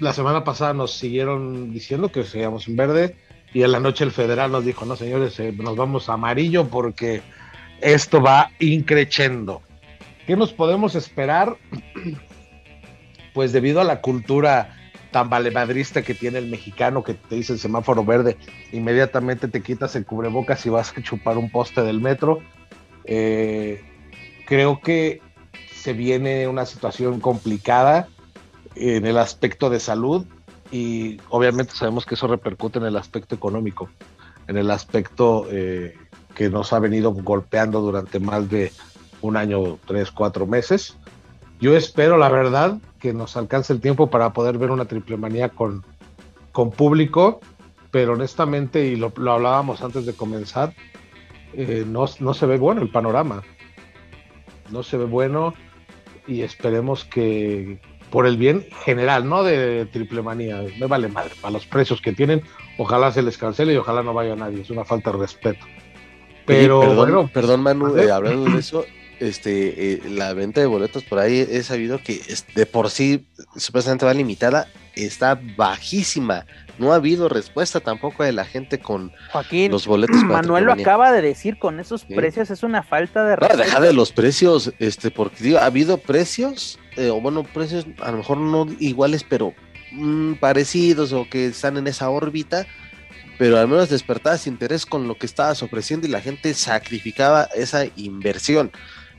la 0.00 0.12
semana 0.12 0.42
pasada 0.42 0.72
nos 0.72 0.94
siguieron 0.94 1.72
diciendo 1.72 2.10
que 2.10 2.24
seguíamos 2.24 2.66
en 2.66 2.76
verde 2.76 3.16
y 3.54 3.62
en 3.62 3.70
la 3.70 3.78
noche 3.78 4.02
el 4.02 4.10
federal 4.10 4.50
nos 4.50 4.64
dijo, 4.64 4.84
no 4.84 4.96
señores, 4.96 5.38
eh, 5.38 5.52
nos 5.56 5.76
vamos 5.76 6.08
amarillo 6.08 6.66
porque 6.66 7.22
esto 7.80 8.20
va 8.20 8.50
increchendo. 8.58 9.62
¿Qué 10.26 10.34
nos 10.34 10.52
podemos 10.52 10.94
esperar? 10.94 11.56
Pues 13.34 13.52
debido 13.52 13.80
a 13.80 13.84
la 13.84 14.00
cultura 14.00 14.76
tan 15.10 15.28
valemadrista 15.28 16.02
que 16.02 16.14
tiene 16.14 16.38
el 16.38 16.48
mexicano 16.48 17.04
que 17.04 17.14
te 17.14 17.36
dice 17.36 17.52
el 17.52 17.58
semáforo 17.58 18.04
verde, 18.04 18.36
inmediatamente 18.72 19.46
te 19.46 19.60
quitas 19.60 19.94
el 19.94 20.06
cubrebocas 20.06 20.64
y 20.66 20.70
vas 20.70 20.92
a 20.96 21.02
chupar 21.02 21.38
un 21.38 21.50
poste 21.50 21.82
del 21.82 22.00
metro. 22.00 22.40
Eh, 23.04 23.84
creo 24.46 24.80
que 24.80 25.20
se 25.74 25.92
viene 25.92 26.48
una 26.48 26.64
situación 26.64 27.20
complicada 27.20 28.08
en 28.74 29.06
el 29.06 29.18
aspecto 29.18 29.68
de 29.68 29.80
salud 29.80 30.26
y 30.70 31.20
obviamente 31.28 31.74
sabemos 31.74 32.06
que 32.06 32.14
eso 32.14 32.26
repercute 32.26 32.78
en 32.78 32.86
el 32.86 32.96
aspecto 32.96 33.34
económico, 33.34 33.90
en 34.48 34.56
el 34.56 34.70
aspecto 34.70 35.46
eh, 35.50 35.94
que 36.34 36.48
nos 36.48 36.72
ha 36.72 36.78
venido 36.78 37.12
golpeando 37.12 37.80
durante 37.80 38.18
más 38.18 38.48
de 38.48 38.72
un 39.20 39.36
año, 39.36 39.78
tres, 39.86 40.10
cuatro 40.10 40.46
meses. 40.46 40.96
Yo 41.62 41.76
espero, 41.76 42.18
la 42.18 42.28
verdad, 42.28 42.78
que 42.98 43.12
nos 43.12 43.36
alcance 43.36 43.72
el 43.72 43.80
tiempo 43.80 44.10
para 44.10 44.32
poder 44.32 44.58
ver 44.58 44.72
una 44.72 44.86
triple 44.86 45.16
manía 45.16 45.48
con, 45.50 45.84
con 46.50 46.72
público, 46.72 47.40
pero 47.92 48.14
honestamente, 48.14 48.84
y 48.84 48.96
lo, 48.96 49.12
hablábamos 49.30 49.80
antes 49.80 50.04
de 50.04 50.12
comenzar, 50.12 50.74
eh, 51.54 51.84
no, 51.86 52.06
no 52.18 52.34
se 52.34 52.46
ve 52.46 52.58
bueno 52.58 52.82
el 52.82 52.90
panorama. 52.90 53.44
No 54.72 54.82
se 54.82 54.96
ve 54.96 55.04
bueno 55.04 55.54
y 56.26 56.40
esperemos 56.42 57.04
que, 57.04 57.78
por 58.10 58.26
el 58.26 58.38
bien 58.38 58.66
general, 58.84 59.28
no 59.28 59.44
de 59.44 59.86
triple 59.86 60.20
manía, 60.20 60.64
me 60.80 60.86
vale 60.88 61.06
madre, 61.06 61.34
para 61.40 61.52
los 61.52 61.64
precios 61.64 62.00
que 62.00 62.12
tienen, 62.12 62.42
ojalá 62.76 63.12
se 63.12 63.22
les 63.22 63.38
cancele 63.38 63.72
y 63.74 63.76
ojalá 63.76 64.02
no 64.02 64.12
vaya 64.12 64.34
nadie, 64.34 64.62
es 64.62 64.70
una 64.70 64.84
falta 64.84 65.12
de 65.12 65.18
respeto. 65.18 65.64
Pero 66.44 66.80
perdón, 66.80 66.96
bueno, 66.96 67.30
perdón 67.32 67.62
Manu, 67.62 67.96
eh, 67.96 68.10
hablando 68.10 68.50
de 68.50 68.58
eso, 68.58 68.84
este, 69.28 69.92
eh, 69.92 70.02
la 70.08 70.34
venta 70.34 70.60
de 70.60 70.66
boletos 70.66 71.04
por 71.04 71.18
ahí 71.18 71.46
he 71.48 71.62
sabido 71.62 71.98
que 72.02 72.20
de 72.54 72.66
por 72.66 72.90
sí 72.90 73.26
supuestamente 73.56 74.04
va 74.04 74.14
limitada, 74.14 74.68
está 74.94 75.40
bajísima. 75.56 76.46
No 76.78 76.92
ha 76.92 76.96
habido 76.96 77.28
respuesta 77.28 77.80
tampoco 77.80 78.24
de 78.24 78.32
la 78.32 78.44
gente 78.44 78.80
con 78.80 79.12
Joaquín, 79.30 79.70
los 79.70 79.86
boletos. 79.86 80.22
Manuel 80.24 80.64
lo 80.64 80.72
acaba 80.72 81.12
de 81.12 81.22
decir, 81.22 81.58
con 81.58 81.78
esos 81.80 82.04
precios 82.04 82.50
es 82.50 82.62
una 82.62 82.82
falta 82.82 83.24
de 83.24 83.36
respeto. 83.36 83.58
No, 83.58 83.64
deja 83.64 83.80
de 83.80 83.92
los 83.92 84.10
precios, 84.10 84.72
este, 84.78 85.10
porque 85.10 85.44
digo, 85.44 85.58
ha 85.58 85.66
habido 85.66 85.98
precios, 85.98 86.78
eh, 86.96 87.10
o 87.10 87.20
bueno, 87.20 87.44
precios 87.44 87.86
a 88.00 88.10
lo 88.10 88.18
mejor 88.18 88.38
no 88.38 88.66
iguales, 88.80 89.24
pero 89.28 89.54
mm, 89.92 90.34
parecidos 90.34 91.12
o 91.12 91.28
que 91.28 91.46
están 91.46 91.76
en 91.76 91.86
esa 91.86 92.10
órbita 92.10 92.66
pero 93.38 93.58
al 93.58 93.66
menos 93.66 93.88
despertabas 93.88 94.46
interés 94.46 94.86
con 94.86 95.08
lo 95.08 95.16
que 95.16 95.26
estabas 95.26 95.64
ofreciendo 95.64 96.06
y 96.06 96.10
la 96.10 96.20
gente 96.20 96.54
sacrificaba 96.54 97.48
esa 97.56 97.86
inversión. 97.96 98.70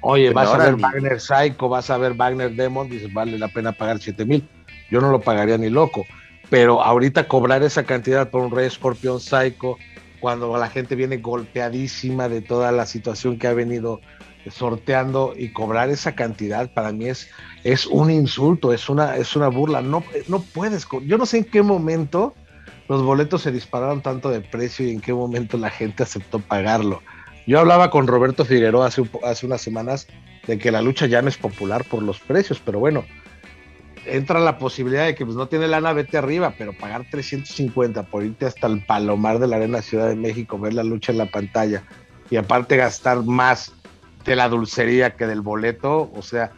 Oye, 0.05 0.31
vas 0.31 0.49
a 0.49 0.57
ver 0.57 0.75
Wagner 0.75 1.19
Psycho, 1.19 1.69
vas 1.69 1.89
a 1.89 1.97
ver 1.97 2.13
Wagner 2.13 2.51
Demon, 2.51 2.89
dices, 2.89 3.11
vale 3.13 3.39
la 3.39 3.47
pena 3.47 3.71
pagar 3.71 3.99
7 3.99 4.25
mil. 4.25 4.47
Yo 4.91 4.99
no 4.99 5.09
lo 5.09 5.21
pagaría 5.21 5.57
ni 5.57 5.69
loco. 5.69 6.05
Pero 6.49 6.83
ahorita 6.83 7.27
cobrar 7.27 7.63
esa 7.63 7.83
cantidad 7.83 8.29
por 8.29 8.43
un 8.43 8.51
Rey 8.51 8.67
Escorpión 8.67 9.21
Psycho, 9.21 9.77
cuando 10.19 10.55
la 10.57 10.69
gente 10.69 10.95
viene 10.95 11.17
golpeadísima 11.17 12.27
de 12.27 12.41
toda 12.41 12.73
la 12.73 12.85
situación 12.85 13.39
que 13.39 13.47
ha 13.47 13.53
venido 13.53 14.01
sorteando 14.51 15.33
y 15.37 15.53
cobrar 15.53 15.89
esa 15.89 16.15
cantidad 16.15 16.69
para 16.73 16.91
mí 16.91 17.05
es, 17.05 17.29
es 17.63 17.85
un 17.85 18.11
insulto, 18.11 18.73
es 18.73 18.89
una, 18.89 19.15
es 19.15 19.37
una 19.37 19.47
burla. 19.47 19.81
No, 19.81 20.03
no 20.27 20.41
puedes, 20.41 20.85
yo 21.05 21.17
no 21.17 21.25
sé 21.25 21.39
en 21.39 21.43
qué 21.45 21.61
momento 21.61 22.35
los 22.89 23.03
boletos 23.03 23.41
se 23.41 23.53
dispararon 23.53 24.01
tanto 24.01 24.29
de 24.29 24.41
precio 24.41 24.85
y 24.85 24.91
en 24.91 24.99
qué 24.99 25.13
momento 25.13 25.57
la 25.57 25.69
gente 25.69 26.03
aceptó 26.03 26.39
pagarlo. 26.39 27.01
Yo 27.45 27.59
hablaba 27.59 27.89
con 27.89 28.07
Roberto 28.07 28.45
Figueroa 28.45 28.87
hace, 28.87 29.03
hace 29.23 29.45
unas 29.45 29.61
semanas 29.61 30.07
de 30.47 30.57
que 30.57 30.71
la 30.71 30.81
lucha 30.81 31.07
ya 31.07 31.21
no 31.21 31.29
es 31.29 31.37
popular 31.37 31.83
por 31.83 32.01
los 32.01 32.19
precios, 32.19 32.61
pero 32.63 32.79
bueno, 32.79 33.03
entra 34.05 34.39
la 34.39 34.57
posibilidad 34.57 35.05
de 35.05 35.15
que 35.15 35.25
pues 35.25 35.37
no 35.37 35.47
tiene 35.47 35.67
lana, 35.67 35.93
vete 35.93 36.17
arriba, 36.17 36.53
pero 36.57 36.73
pagar 36.73 37.05
350 37.09 38.03
por 38.03 38.23
irte 38.23 38.45
hasta 38.45 38.67
el 38.67 38.85
Palomar 38.85 39.39
de 39.39 39.47
la 39.47 39.57
Arena 39.57 39.81
Ciudad 39.81 40.09
de 40.09 40.15
México, 40.15 40.59
ver 40.59 40.73
la 40.73 40.83
lucha 40.83 41.11
en 41.11 41.17
la 41.17 41.31
pantalla 41.31 41.83
y 42.29 42.37
aparte 42.37 42.77
gastar 42.77 43.23
más 43.23 43.73
de 44.25 44.35
la 44.35 44.49
dulcería 44.49 45.15
que 45.15 45.27
del 45.27 45.41
boleto, 45.41 46.09
o 46.15 46.21
sea, 46.21 46.51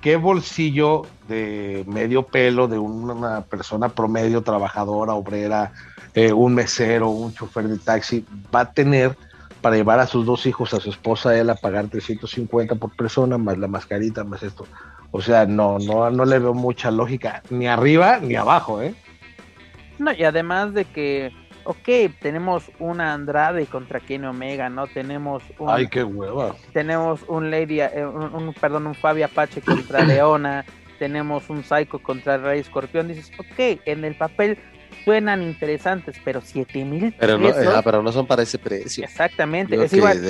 ¿qué 0.00 0.16
bolsillo 0.16 1.02
de 1.28 1.84
medio 1.86 2.26
pelo 2.26 2.68
de 2.68 2.78
una 2.78 3.42
persona 3.42 3.88
promedio, 3.88 4.42
trabajadora, 4.42 5.14
obrera, 5.14 5.72
eh, 6.14 6.32
un 6.32 6.54
mesero, 6.54 7.10
un 7.10 7.34
chofer 7.34 7.68
de 7.68 7.78
taxi 7.78 8.24
va 8.54 8.60
a 8.60 8.72
tener 8.72 9.16
para 9.68 9.76
llevar 9.76 10.00
a 10.00 10.06
sus 10.06 10.24
dos 10.24 10.46
hijos, 10.46 10.72
a 10.72 10.80
su 10.80 10.88
esposa, 10.88 11.38
él 11.38 11.50
a 11.50 11.54
pagar 11.54 11.88
350 11.88 12.76
por 12.76 12.96
persona, 12.96 13.36
más 13.36 13.58
la 13.58 13.68
mascarita, 13.68 14.24
más 14.24 14.42
esto. 14.42 14.66
O 15.10 15.20
sea, 15.20 15.44
no, 15.44 15.78
no, 15.78 16.08
no 16.10 16.24
le 16.24 16.38
veo 16.38 16.54
mucha 16.54 16.90
lógica, 16.90 17.42
ni 17.50 17.68
arriba 17.68 18.18
ni 18.18 18.34
abajo, 18.34 18.80
¿eh? 18.80 18.94
No, 19.98 20.10
y 20.14 20.24
además 20.24 20.72
de 20.72 20.86
que, 20.86 21.34
ok, 21.64 22.16
tenemos 22.18 22.70
una 22.78 23.12
Andrade 23.12 23.66
contra 23.66 24.00
Kenny 24.00 24.24
Omega, 24.24 24.70
¿no? 24.70 24.86
Tenemos 24.86 25.42
un... 25.58 25.68
Ay, 25.68 25.86
qué 25.88 26.02
hueva. 26.02 26.56
Tenemos 26.72 27.20
un 27.28 27.50
Lady, 27.50 27.82
eh, 27.82 28.06
un, 28.06 28.54
perdón, 28.58 28.86
un 28.86 28.94
Fabi 28.94 29.22
Apache 29.22 29.60
contra 29.60 30.02
Leona, 30.06 30.64
tenemos 30.98 31.50
un 31.50 31.62
Psycho 31.62 31.98
contra 31.98 32.38
Rey 32.38 32.60
Escorpión, 32.60 33.08
dices, 33.08 33.30
ok, 33.38 33.82
en 33.84 34.06
el 34.06 34.14
papel 34.14 34.56
suenan 35.08 35.42
interesantes, 35.42 36.16
pero 36.22 36.42
7 36.44 36.84
mil 36.84 37.14
pero 37.18 37.38
no, 37.38 37.48
ah, 37.48 37.80
pero 37.82 38.02
no 38.02 38.12
son 38.12 38.26
para 38.26 38.42
ese 38.42 38.58
precio. 38.58 39.04
Exactamente, 39.04 39.82
es 39.82 39.90
igual. 39.94 40.20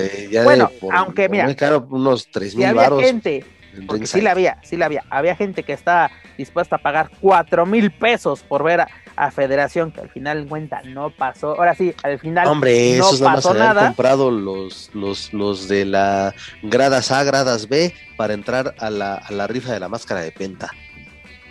bueno, 0.44 0.70
aunque 0.92 1.28
mira, 1.28 1.52
unos 1.90 2.28
3 2.30 2.54
mil 2.54 2.66
había 2.66 2.88
gente, 3.00 3.44
porque 3.88 4.06
sí 4.06 4.20
la 4.20 4.30
había, 4.30 4.60
sí 4.62 4.76
la 4.76 4.86
había, 4.86 5.02
había 5.10 5.34
gente 5.34 5.64
que 5.64 5.72
estaba 5.72 6.12
dispuesta 6.36 6.76
a 6.76 6.78
pagar 6.78 7.10
4 7.20 7.66
mil 7.66 7.90
pesos 7.90 8.42
por 8.42 8.62
ver 8.62 8.82
a, 9.16 9.30
Federación, 9.32 9.90
que 9.90 10.00
al 10.00 10.10
final 10.10 10.38
en 10.38 10.48
cuenta 10.48 10.80
no 10.84 11.10
pasó. 11.10 11.56
Ahora 11.56 11.74
sí, 11.74 11.92
al 12.04 12.20
final 12.20 12.46
Hombre, 12.46 12.98
no 12.98 13.10
pasó 13.18 13.52
nada. 13.52 13.80
Han 13.80 13.86
comprado 13.88 14.30
los, 14.30 14.92
los, 14.94 15.32
los 15.32 15.66
de 15.66 15.86
la 15.86 16.32
gradas 16.62 17.10
A, 17.10 17.24
gradas 17.24 17.68
B 17.68 17.92
para 18.16 18.32
entrar 18.32 18.76
a 18.78 18.90
la, 18.90 19.14
a 19.14 19.32
la 19.32 19.48
rifa 19.48 19.72
de 19.72 19.80
la 19.80 19.88
máscara 19.88 20.20
de 20.20 20.30
Penta. 20.30 20.70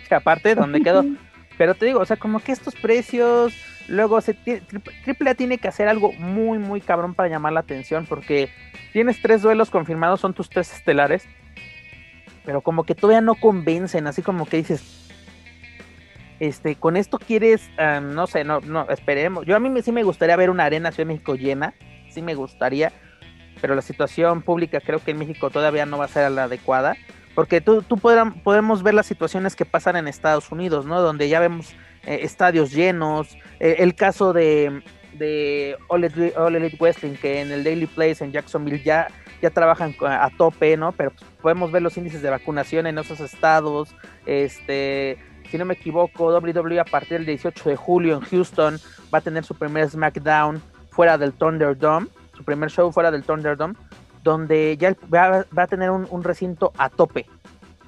Que 0.08 0.14
aparte, 0.14 0.54
¿dónde 0.54 0.80
quedó? 0.80 1.04
Pero 1.58 1.74
te 1.74 1.84
digo, 1.86 1.98
o 1.98 2.06
sea, 2.06 2.16
como 2.16 2.38
que 2.38 2.52
estos 2.52 2.76
precios, 2.76 3.52
luego 3.88 4.20
se 4.20 4.32
triple 4.32 5.30
A 5.30 5.34
tiene 5.34 5.58
que 5.58 5.66
hacer 5.66 5.88
algo 5.88 6.12
muy, 6.12 6.58
muy 6.58 6.80
cabrón 6.80 7.14
para 7.14 7.28
llamar 7.28 7.52
la 7.52 7.60
atención, 7.60 8.06
porque 8.06 8.48
tienes 8.92 9.20
tres 9.20 9.42
duelos 9.42 9.68
confirmados, 9.68 10.20
son 10.20 10.34
tus 10.34 10.48
tres 10.48 10.72
estelares, 10.72 11.26
pero 12.44 12.60
como 12.60 12.84
que 12.84 12.94
todavía 12.94 13.20
no 13.20 13.34
convencen, 13.34 14.06
así 14.06 14.22
como 14.22 14.46
que 14.46 14.58
dices, 14.58 15.08
este, 16.38 16.76
con 16.76 16.96
esto 16.96 17.18
quieres, 17.18 17.68
ah, 17.76 18.00
no 18.00 18.28
sé, 18.28 18.44
no, 18.44 18.60
no, 18.60 18.88
esperemos. 18.88 19.44
Yo 19.44 19.56
a 19.56 19.58
mí 19.58 19.82
sí 19.82 19.90
me 19.90 20.04
gustaría 20.04 20.36
ver 20.36 20.50
una 20.50 20.64
arena 20.64 20.92
Ciudad 20.92 21.08
de 21.08 21.14
México 21.14 21.34
llena, 21.34 21.74
sí 22.08 22.22
me 22.22 22.36
gustaría, 22.36 22.92
pero 23.60 23.74
la 23.74 23.82
situación 23.82 24.42
pública 24.42 24.80
creo 24.80 25.00
que 25.00 25.10
en 25.10 25.18
México 25.18 25.50
todavía 25.50 25.86
no 25.86 25.98
va 25.98 26.04
a 26.04 26.08
ser 26.08 26.30
la 26.30 26.44
adecuada. 26.44 26.96
Porque 27.38 27.60
tú, 27.60 27.82
tú 27.82 27.96
podemos 27.98 28.82
ver 28.82 28.94
las 28.94 29.06
situaciones 29.06 29.54
que 29.54 29.64
pasan 29.64 29.94
en 29.94 30.08
Estados 30.08 30.50
Unidos, 30.50 30.86
¿no? 30.86 31.00
Donde 31.00 31.28
ya 31.28 31.38
vemos 31.38 31.72
eh, 32.04 32.18
estadios 32.22 32.72
llenos. 32.72 33.38
Eh, 33.60 33.76
el 33.78 33.94
caso 33.94 34.32
de, 34.32 34.82
de 35.12 35.76
All 35.86 36.02
Elite, 36.02 36.76
Wrestling, 36.80 37.14
que 37.14 37.40
en 37.40 37.52
el 37.52 37.62
Daily 37.62 37.86
Place 37.86 38.24
en 38.24 38.32
Jacksonville 38.32 38.82
ya, 38.82 39.06
ya 39.40 39.50
trabajan 39.50 39.94
a 40.00 40.28
tope, 40.36 40.76
¿no? 40.76 40.90
Pero 40.90 41.12
pues, 41.12 41.30
podemos 41.40 41.70
ver 41.70 41.82
los 41.82 41.96
índices 41.96 42.22
de 42.22 42.30
vacunación 42.30 42.88
en 42.88 42.98
esos 42.98 43.20
estados. 43.20 43.94
Este, 44.26 45.16
si 45.48 45.58
no 45.58 45.64
me 45.64 45.74
equivoco, 45.74 46.36
WWE 46.36 46.80
a 46.80 46.84
partir 46.86 47.18
del 47.18 47.26
18 47.26 47.68
de 47.68 47.76
julio 47.76 48.16
en 48.16 48.22
Houston 48.22 48.80
va 49.14 49.18
a 49.18 49.20
tener 49.20 49.44
su 49.44 49.54
primer 49.54 49.88
SmackDown 49.88 50.60
fuera 50.90 51.16
del 51.16 51.32
Thunderdome, 51.34 52.08
su 52.36 52.42
primer 52.42 52.68
show 52.68 52.90
fuera 52.90 53.12
del 53.12 53.22
Thunderdome 53.22 53.74
donde 54.28 54.76
ya 54.76 54.94
va, 55.12 55.46
a 55.56 55.66
tener 55.66 55.90
un, 55.90 56.22
recinto 56.22 56.72
a 56.76 56.90
tope, 56.90 57.26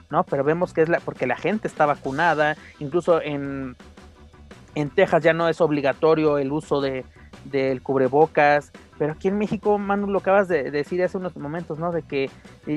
¿no? 0.09 0.24
Pero 0.24 0.43
vemos 0.43 0.72
que 0.72 0.82
es 0.82 0.88
la, 0.88 1.01
porque 1.01 1.26
la 1.26 1.36
gente 1.36 1.68
está 1.68 1.84
vacunada, 1.84 2.57
incluso 2.78 3.20
en, 3.20 3.76
en 4.74 4.91
Texas 4.91 5.22
ya 5.22 5.34
no 5.34 5.49
es 5.49 5.61
obligatorio 5.61 6.38
el 6.38 6.51
uso 6.51 6.80
de, 6.80 7.05
del 7.45 7.82
cubrebocas, 7.82 8.72
pero 8.99 9.12
aquí 9.12 9.28
en 9.28 9.38
México, 9.38 9.78
Manu, 9.78 10.07
lo 10.07 10.18
acabas 10.18 10.49
de 10.49 10.70
decir 10.70 11.03
hace 11.03 11.16
unos 11.16 11.36
momentos, 11.36 11.78
¿no? 11.78 11.93
De 11.93 12.03
que 12.03 12.30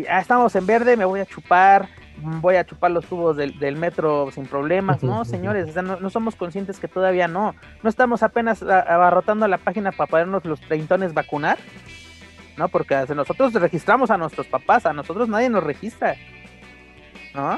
ah, 0.09 0.19
estamos 0.19 0.55
en 0.55 0.65
verde, 0.65 0.97
me 0.97 1.05
voy 1.05 1.21
a 1.21 1.25
chupar, 1.25 1.87
voy 2.17 2.55
a 2.55 2.65
chupar 2.65 2.91
los 2.91 3.05
tubos 3.05 3.35
del, 3.35 3.75
metro 3.77 4.29
sin 4.31 4.45
problemas, 4.45 5.03
¿no, 5.03 5.25
señores? 5.25 5.75
no, 5.75 5.99
no, 5.99 6.09
somos 6.09 6.35
conscientes 6.35 6.79
que 6.79 6.87
todavía 6.87 7.27
no. 7.27 7.55
No 7.81 7.89
estamos 7.89 8.23
apenas 8.23 8.61
abarrotando 8.61 9.47
la 9.47 9.57
página 9.57 9.91
para 9.91 10.09
podernos 10.09 10.45
los 10.45 10.59
treintones 10.61 11.13
vacunar. 11.13 11.57
¿No? 12.57 12.67
Porque 12.67 12.95
nosotros 13.15 13.53
registramos 13.53 14.11
a 14.11 14.17
nuestros 14.17 14.47
papás, 14.47 14.85
a 14.85 14.93
nosotros 14.93 15.29
nadie 15.29 15.49
nos 15.49 15.63
registra. 15.63 16.15
¿no? 17.33 17.57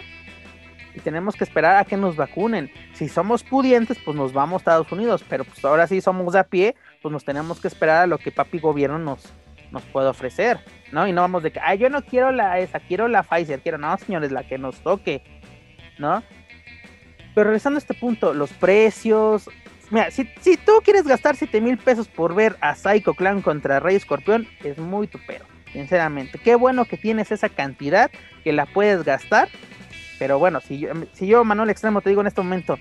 Y 0.93 0.99
tenemos 1.01 1.35
que 1.35 1.43
esperar 1.43 1.75
a 1.75 1.83
que 1.83 1.97
nos 1.97 2.15
vacunen. 2.15 2.71
Si 2.93 3.09
somos 3.09 3.43
pudientes, 3.43 3.97
pues 4.03 4.15
nos 4.15 4.31
vamos 4.31 4.53
a 4.53 4.61
Estados 4.61 4.91
Unidos, 4.91 5.25
pero 5.27 5.43
pues 5.43 5.63
ahora 5.65 5.87
sí 5.87 5.99
somos 5.99 6.33
de 6.33 6.39
a 6.39 6.43
pie, 6.45 6.75
pues 7.01 7.11
nos 7.11 7.25
tenemos 7.25 7.59
que 7.59 7.67
esperar 7.67 8.03
a 8.03 8.07
lo 8.07 8.17
que 8.17 8.31
papi 8.31 8.59
gobierno 8.59 8.97
nos, 8.97 9.33
nos 9.71 9.83
puede 9.83 10.07
ofrecer, 10.07 10.59
¿no? 10.93 11.05
Y 11.05 11.11
no 11.11 11.21
vamos 11.21 11.43
de 11.43 11.51
que, 11.51 11.59
ay, 11.59 11.79
yo 11.79 11.89
no 11.89 12.01
quiero 12.01 12.31
la 12.31 12.59
esa, 12.59 12.79
quiero 12.79 13.09
la 13.09 13.23
Pfizer, 13.23 13.59
quiero, 13.59 13.77
no, 13.77 13.97
señores, 13.97 14.31
la 14.31 14.47
que 14.47 14.57
nos 14.57 14.79
toque, 14.79 15.21
¿no? 15.99 16.23
Pero 17.33 17.43
regresando 17.43 17.77
a 17.77 17.79
este 17.79 17.93
punto, 17.93 18.33
los 18.33 18.53
precios, 18.53 19.49
mira, 19.91 20.11
si, 20.11 20.29
si 20.41 20.57
tú 20.57 20.71
quieres 20.83 21.07
gastar 21.07 21.36
7 21.36 21.61
mil 21.61 21.77
pesos 21.77 22.07
por 22.07 22.36
ver 22.36 22.57
a 22.61 22.75
Psycho 22.75 23.13
Clan 23.13 23.41
contra 23.41 23.79
Rey 23.79 23.95
Escorpión, 23.95 24.47
es 24.63 24.77
muy 24.77 25.07
tupero, 25.07 25.45
sinceramente. 25.71 26.39
Qué 26.39 26.55
bueno 26.55 26.86
que 26.86 26.97
tienes 26.97 27.31
esa 27.31 27.49
cantidad 27.49 28.11
que 28.43 28.53
la 28.53 28.65
puedes 28.65 29.03
gastar, 29.03 29.49
pero 30.19 30.39
bueno, 30.39 30.61
si 30.61 30.79
yo, 30.79 30.89
si 31.13 31.27
yo 31.27 31.43
Manuel 31.43 31.69
Extremo, 31.69 32.01
te 32.01 32.09
digo 32.09 32.21
en 32.21 32.27
este 32.27 32.41
momento, 32.41 32.77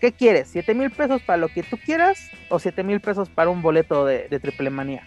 ¿qué 0.00 0.12
quieres? 0.12 0.54
¿7 0.54 0.74
mil 0.74 0.90
pesos 0.90 1.22
para 1.22 1.36
lo 1.36 1.48
que 1.48 1.62
tú 1.62 1.78
quieras 1.78 2.30
o 2.48 2.58
7 2.58 2.82
mil 2.82 3.00
pesos 3.00 3.28
para 3.28 3.50
un 3.50 3.62
boleto 3.62 4.04
de, 4.04 4.28
de 4.28 4.40
triple 4.40 4.70
manía? 4.70 5.02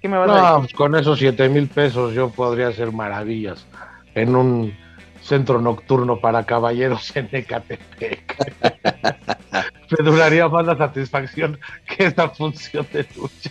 ¿Qué 0.00 0.08
me 0.08 0.18
vas 0.18 0.28
no, 0.28 0.34
a 0.34 0.40
decir? 0.40 0.54
Pues 0.60 0.72
con 0.74 0.94
esos 0.94 1.18
7 1.18 1.48
mil 1.48 1.68
pesos 1.68 2.14
yo 2.14 2.30
podría 2.30 2.68
hacer 2.68 2.92
maravillas 2.92 3.66
en 4.14 4.34
un 4.34 4.85
centro 5.26 5.60
nocturno 5.60 6.20
para 6.20 6.44
caballeros 6.44 7.14
en 7.16 7.28
Ecatepec. 7.30 8.36
Me 9.98 10.04
duraría 10.04 10.48
más 10.48 10.66
la 10.66 10.76
satisfacción 10.76 11.58
que 11.86 12.06
esta 12.06 12.28
función 12.28 12.86
de 12.92 13.06
lucha. 13.16 13.50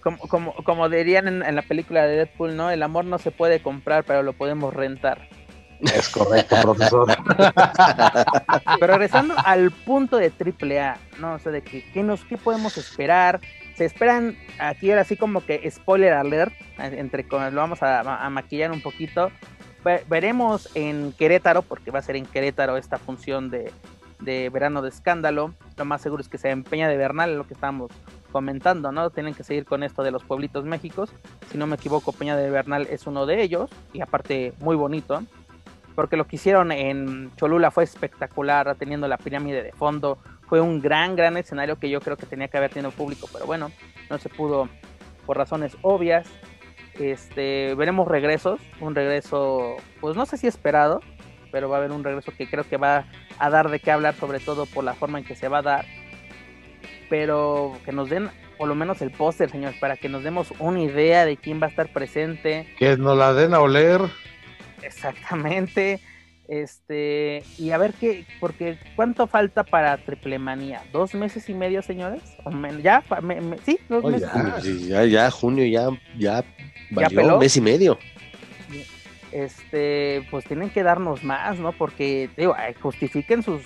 Como, 0.00 0.18
como, 0.18 0.54
como 0.64 0.88
dirían 0.88 1.28
en, 1.28 1.42
en, 1.42 1.54
la 1.54 1.62
película 1.62 2.06
de 2.06 2.16
Deadpool, 2.16 2.56
¿no? 2.56 2.70
El 2.70 2.82
amor 2.82 3.04
no 3.04 3.18
se 3.18 3.30
puede 3.30 3.60
comprar, 3.60 4.04
pero 4.04 4.22
lo 4.22 4.32
podemos 4.32 4.72
rentar. 4.72 5.28
Es 5.80 6.08
correcto, 6.08 6.56
profesor. 6.62 7.06
pero 8.80 8.92
regresando 8.94 9.34
al 9.44 9.70
punto 9.70 10.16
de 10.16 10.32
AAA, 10.32 10.98
¿no? 11.18 11.34
O 11.34 11.38
sea, 11.38 11.52
de 11.52 11.62
que, 11.62 11.84
¿qué, 11.92 12.02
nos, 12.02 12.24
qué 12.24 12.38
podemos 12.38 12.78
esperar? 12.78 13.40
Se 13.74 13.84
esperan, 13.84 14.36
aquí 14.58 14.90
era 14.90 15.02
así 15.02 15.16
como 15.16 15.44
que 15.44 15.70
spoiler 15.70 16.14
alert, 16.14 16.54
entre 16.78 17.26
lo 17.28 17.60
vamos 17.60 17.82
a, 17.82 18.24
a 18.24 18.30
maquillar 18.30 18.70
un 18.70 18.80
poquito, 18.80 19.30
veremos 20.08 20.68
en 20.74 21.12
Querétaro, 21.12 21.62
porque 21.62 21.90
va 21.90 22.00
a 22.00 22.02
ser 22.02 22.16
en 22.16 22.26
Querétaro 22.26 22.76
esta 22.76 22.98
función 22.98 23.50
de, 23.50 23.72
de 24.20 24.50
verano 24.50 24.82
de 24.82 24.88
escándalo. 24.88 25.54
Lo 25.76 25.84
más 25.84 26.02
seguro 26.02 26.22
es 26.22 26.28
que 26.28 26.38
se 26.38 26.50
empeña 26.50 26.88
de 26.88 26.96
Bernal, 26.96 27.36
lo 27.36 27.46
que 27.46 27.54
estamos 27.54 27.90
comentando, 28.32 28.92
¿no? 28.92 29.10
Tienen 29.10 29.34
que 29.34 29.44
seguir 29.44 29.64
con 29.64 29.82
esto 29.82 30.02
de 30.02 30.10
los 30.10 30.24
pueblitos 30.24 30.64
Méxicos. 30.64 31.10
Si 31.50 31.58
no 31.58 31.66
me 31.66 31.76
equivoco, 31.76 32.12
Peña 32.12 32.36
de 32.36 32.50
Bernal 32.50 32.86
es 32.90 33.06
uno 33.06 33.24
de 33.24 33.42
ellos, 33.42 33.70
y 33.92 34.02
aparte 34.02 34.52
muy 34.58 34.76
bonito, 34.76 35.22
porque 35.94 36.16
lo 36.16 36.26
que 36.26 36.36
hicieron 36.36 36.72
en 36.72 37.34
Cholula 37.36 37.70
fue 37.70 37.84
espectacular, 37.84 38.74
teniendo 38.76 39.08
la 39.08 39.16
pirámide 39.16 39.62
de 39.62 39.72
fondo. 39.72 40.18
Fue 40.48 40.60
un 40.60 40.80
gran, 40.80 41.16
gran 41.16 41.36
escenario 41.36 41.78
que 41.78 41.88
yo 41.88 42.00
creo 42.00 42.16
que 42.16 42.26
tenía 42.26 42.48
que 42.48 42.58
haber 42.58 42.70
tenido 42.70 42.90
público, 42.90 43.28
pero 43.32 43.46
bueno, 43.46 43.70
no 44.10 44.18
se 44.18 44.28
pudo 44.28 44.68
por 45.24 45.38
razones 45.38 45.76
obvias. 45.82 46.28
Este, 46.98 47.74
veremos 47.74 48.08
regresos, 48.08 48.60
un 48.80 48.94
regreso, 48.94 49.76
pues 50.00 50.16
no 50.16 50.24
sé 50.26 50.38
si 50.38 50.46
esperado, 50.46 51.00
pero 51.52 51.68
va 51.68 51.76
a 51.76 51.78
haber 51.80 51.92
un 51.92 52.04
regreso 52.04 52.32
que 52.36 52.48
creo 52.48 52.64
que 52.64 52.76
va 52.76 53.06
a 53.38 53.50
dar 53.50 53.70
de 53.70 53.80
qué 53.80 53.90
hablar, 53.90 54.14
sobre 54.14 54.40
todo 54.40 54.66
por 54.66 54.84
la 54.84 54.94
forma 54.94 55.18
en 55.18 55.24
que 55.24 55.34
se 55.34 55.48
va 55.48 55.58
a 55.58 55.62
dar. 55.62 55.84
Pero 57.08 57.76
que 57.84 57.92
nos 57.92 58.08
den 58.08 58.30
por 58.56 58.68
lo 58.68 58.74
menos 58.74 59.02
el 59.02 59.10
póster, 59.10 59.50
señores, 59.50 59.78
para 59.78 59.96
que 59.96 60.08
nos 60.08 60.22
demos 60.22 60.52
una 60.58 60.80
idea 60.80 61.24
de 61.24 61.36
quién 61.36 61.60
va 61.60 61.66
a 61.66 61.70
estar 61.70 61.92
presente. 61.92 62.66
Que 62.78 62.96
nos 62.96 63.16
la 63.16 63.34
den 63.34 63.54
a 63.54 63.60
oler. 63.60 64.00
Exactamente. 64.82 66.00
Este, 66.48 67.42
y 67.58 67.70
a 67.70 67.78
ver 67.78 67.92
qué, 67.94 68.24
porque 68.38 68.78
¿cuánto 68.94 69.26
falta 69.26 69.64
para 69.64 69.96
Triple 69.96 70.38
Manía? 70.38 70.84
¿Dos 70.92 71.14
meses 71.14 71.48
y 71.48 71.54
medio, 71.54 71.82
señores? 71.82 72.22
¿Ya? 72.82 73.02
Me, 73.20 73.40
me, 73.40 73.58
¿Sí? 73.58 73.78
¿Dos 73.88 74.04
oh, 74.04 74.10
meses? 74.10 74.30
Ya, 74.86 75.02
ya, 75.02 75.04
ya, 75.04 75.30
junio 75.30 75.64
ya, 75.64 75.88
ya 76.16 76.44
valió 76.90 77.34
un 77.34 77.40
mes 77.40 77.56
y 77.56 77.60
medio. 77.60 77.98
Este, 79.32 80.26
pues 80.30 80.44
tienen 80.44 80.70
que 80.70 80.82
darnos 80.82 81.24
más, 81.24 81.58
¿no? 81.58 81.72
Porque, 81.72 82.30
digo, 82.36 82.54
justifiquen 82.80 83.42
sus, 83.42 83.62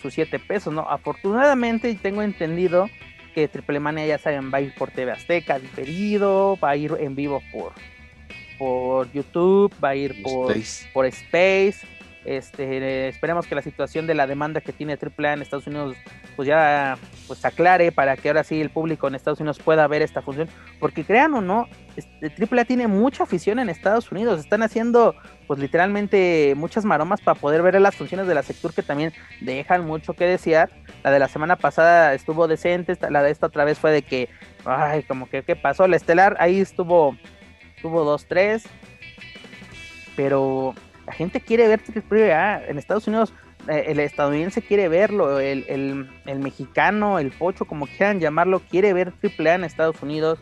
sus 0.00 0.14
siete 0.14 0.38
pesos, 0.38 0.72
¿no? 0.72 0.88
Afortunadamente 0.88 1.92
tengo 1.96 2.22
entendido 2.22 2.88
que 3.34 3.48
Triple 3.48 3.80
Mania, 3.80 4.06
ya 4.06 4.18
saben, 4.18 4.52
va 4.52 4.58
a 4.58 4.60
ir 4.60 4.74
por 4.74 4.90
TV 4.90 5.12
Azteca 5.12 5.58
diferido, 5.58 6.56
va 6.62 6.70
a 6.70 6.76
ir 6.76 6.96
en 6.98 7.14
vivo 7.14 7.42
por, 7.52 7.72
por 8.58 9.10
YouTube, 9.12 9.72
va 9.82 9.90
a 9.90 9.96
ir 9.96 10.22
por 10.22 10.52
Space. 10.52 10.88
por 10.92 11.06
Space. 11.06 11.99
Este, 12.24 13.08
esperemos 13.08 13.46
que 13.46 13.54
la 13.54 13.62
situación 13.62 14.06
de 14.06 14.14
la 14.14 14.26
demanda 14.26 14.60
que 14.60 14.72
tiene 14.72 14.98
AAA 15.00 15.32
en 15.32 15.42
Estados 15.42 15.66
Unidos 15.66 15.96
pues 16.36 16.46
ya 16.46 16.98
pues 17.26 17.42
aclare 17.44 17.92
para 17.92 18.16
que 18.16 18.28
ahora 18.28 18.44
sí 18.44 18.60
el 18.60 18.68
público 18.68 19.08
en 19.08 19.14
Estados 19.14 19.40
Unidos 19.40 19.58
pueda 19.58 19.86
ver 19.86 20.02
esta 20.02 20.20
función, 20.20 20.48
porque 20.78 21.04
crean 21.04 21.32
o 21.34 21.40
no, 21.40 21.66
AAA 22.22 22.64
tiene 22.66 22.88
mucha 22.88 23.24
afición 23.24 23.58
en 23.58 23.70
Estados 23.70 24.12
Unidos, 24.12 24.40
están 24.40 24.62
haciendo 24.62 25.14
pues 25.46 25.58
literalmente 25.58 26.54
muchas 26.56 26.84
maromas 26.84 27.20
para 27.20 27.40
poder 27.40 27.62
ver 27.62 27.80
las 27.80 27.96
funciones 27.96 28.26
de 28.26 28.34
la 28.34 28.42
sector 28.42 28.72
que 28.74 28.82
también 28.82 29.12
dejan 29.40 29.86
mucho 29.86 30.12
que 30.12 30.24
desear. 30.26 30.70
La 31.02 31.10
de 31.10 31.18
la 31.18 31.28
semana 31.28 31.56
pasada 31.56 32.14
estuvo 32.14 32.46
decente, 32.48 32.96
la 33.10 33.22
de 33.22 33.30
esta 33.30 33.46
otra 33.46 33.64
vez 33.64 33.78
fue 33.78 33.90
de 33.90 34.02
que, 34.02 34.28
ay, 34.64 35.02
como 35.04 35.28
que 35.28 35.42
qué 35.42 35.56
pasó, 35.56 35.88
la 35.88 35.96
estelar 35.96 36.36
ahí 36.38 36.60
estuvo, 36.60 37.16
estuvo 37.74 38.04
2-3, 38.16 38.62
pero 40.14 40.74
la 41.10 41.16
gente 41.16 41.40
quiere 41.40 41.66
ver 41.66 41.80
AAA 41.82 42.68
en 42.68 42.78
Estados 42.78 43.08
Unidos 43.08 43.32
eh, 43.68 43.86
el 43.88 43.98
estadounidense 43.98 44.62
quiere 44.62 44.88
verlo, 44.88 45.40
el, 45.40 45.66
el, 46.24 46.38
mexicano, 46.38 47.18
el 47.18 47.32
pocho, 47.32 47.64
como 47.64 47.86
quieran 47.86 48.20
llamarlo, 48.20 48.60
quiere 48.60 48.92
ver 48.92 49.12
AAA 49.20 49.56
en 49.56 49.64
Estados 49.64 50.00
Unidos. 50.02 50.38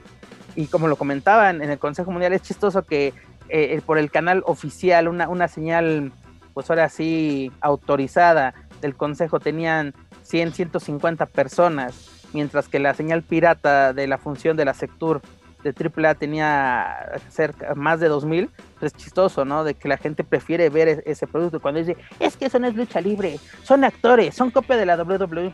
Y 0.56 0.66
como 0.66 0.88
lo 0.88 0.96
comentaban 0.96 1.62
en 1.62 1.70
el 1.70 1.78
Consejo 1.78 2.10
Mundial, 2.10 2.34
es 2.34 2.42
chistoso 2.42 2.84
que 2.84 3.14
eh, 3.48 3.80
por 3.86 3.96
el 3.96 4.10
canal 4.10 4.42
oficial, 4.44 5.08
una, 5.08 5.26
una 5.28 5.48
señal, 5.48 6.12
pues 6.52 6.68
ahora 6.68 6.90
sí, 6.90 7.50
autorizada 7.62 8.52
del 8.82 8.94
Consejo, 8.94 9.40
tenían 9.40 9.94
100, 10.22 10.52
150 10.52 11.24
personas, 11.26 12.28
mientras 12.34 12.68
que 12.68 12.78
la 12.78 12.92
señal 12.92 13.22
pirata 13.22 13.94
de 13.94 14.06
la 14.06 14.18
función 14.18 14.54
de 14.56 14.66
la 14.66 14.74
Sectur 14.74 15.22
de 15.62 15.74
AAA 15.74 16.14
tenía 16.14 17.20
cerca, 17.28 17.74
más 17.74 18.00
de 18.00 18.08
2000, 18.08 18.48
pues 18.78 18.92
es 18.92 18.98
chistoso, 18.98 19.44
¿no? 19.44 19.64
De 19.64 19.74
que 19.74 19.88
la 19.88 19.96
gente 19.96 20.24
prefiere 20.24 20.70
ver 20.70 20.88
e-, 20.88 21.02
ese 21.06 21.26
producto 21.26 21.60
cuando 21.60 21.80
dice, 21.80 21.96
es 22.20 22.36
que 22.36 22.46
eso 22.46 22.58
no 22.58 22.68
es 22.68 22.74
lucha 22.74 23.00
libre, 23.00 23.38
son 23.62 23.84
actores, 23.84 24.34
son 24.34 24.50
copia 24.50 24.76
de 24.76 24.86
la 24.86 24.96
WWE. 24.96 25.52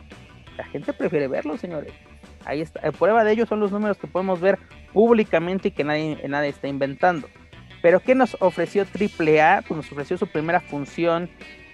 La 0.57 0.65
gente 0.65 0.93
prefiere 0.93 1.27
verlo, 1.27 1.57
señores. 1.57 1.91
Ahí 2.45 2.61
está. 2.61 2.91
Prueba 2.91 3.23
de 3.23 3.33
ello 3.33 3.45
son 3.45 3.59
los 3.59 3.71
números 3.71 3.97
que 3.97 4.07
podemos 4.07 4.39
ver 4.39 4.59
públicamente 4.93 5.69
y 5.69 5.71
que 5.71 5.83
nadie, 5.83 6.21
nadie 6.27 6.49
está 6.49 6.67
inventando. 6.67 7.27
Pero 7.81 7.99
¿qué 7.99 8.15
nos 8.15 8.37
ofreció 8.39 8.83
AAA? 8.83 9.63
Pues 9.67 9.77
nos 9.77 9.91
ofreció 9.91 10.17
su 10.17 10.27
primera 10.27 10.61
función 10.61 11.29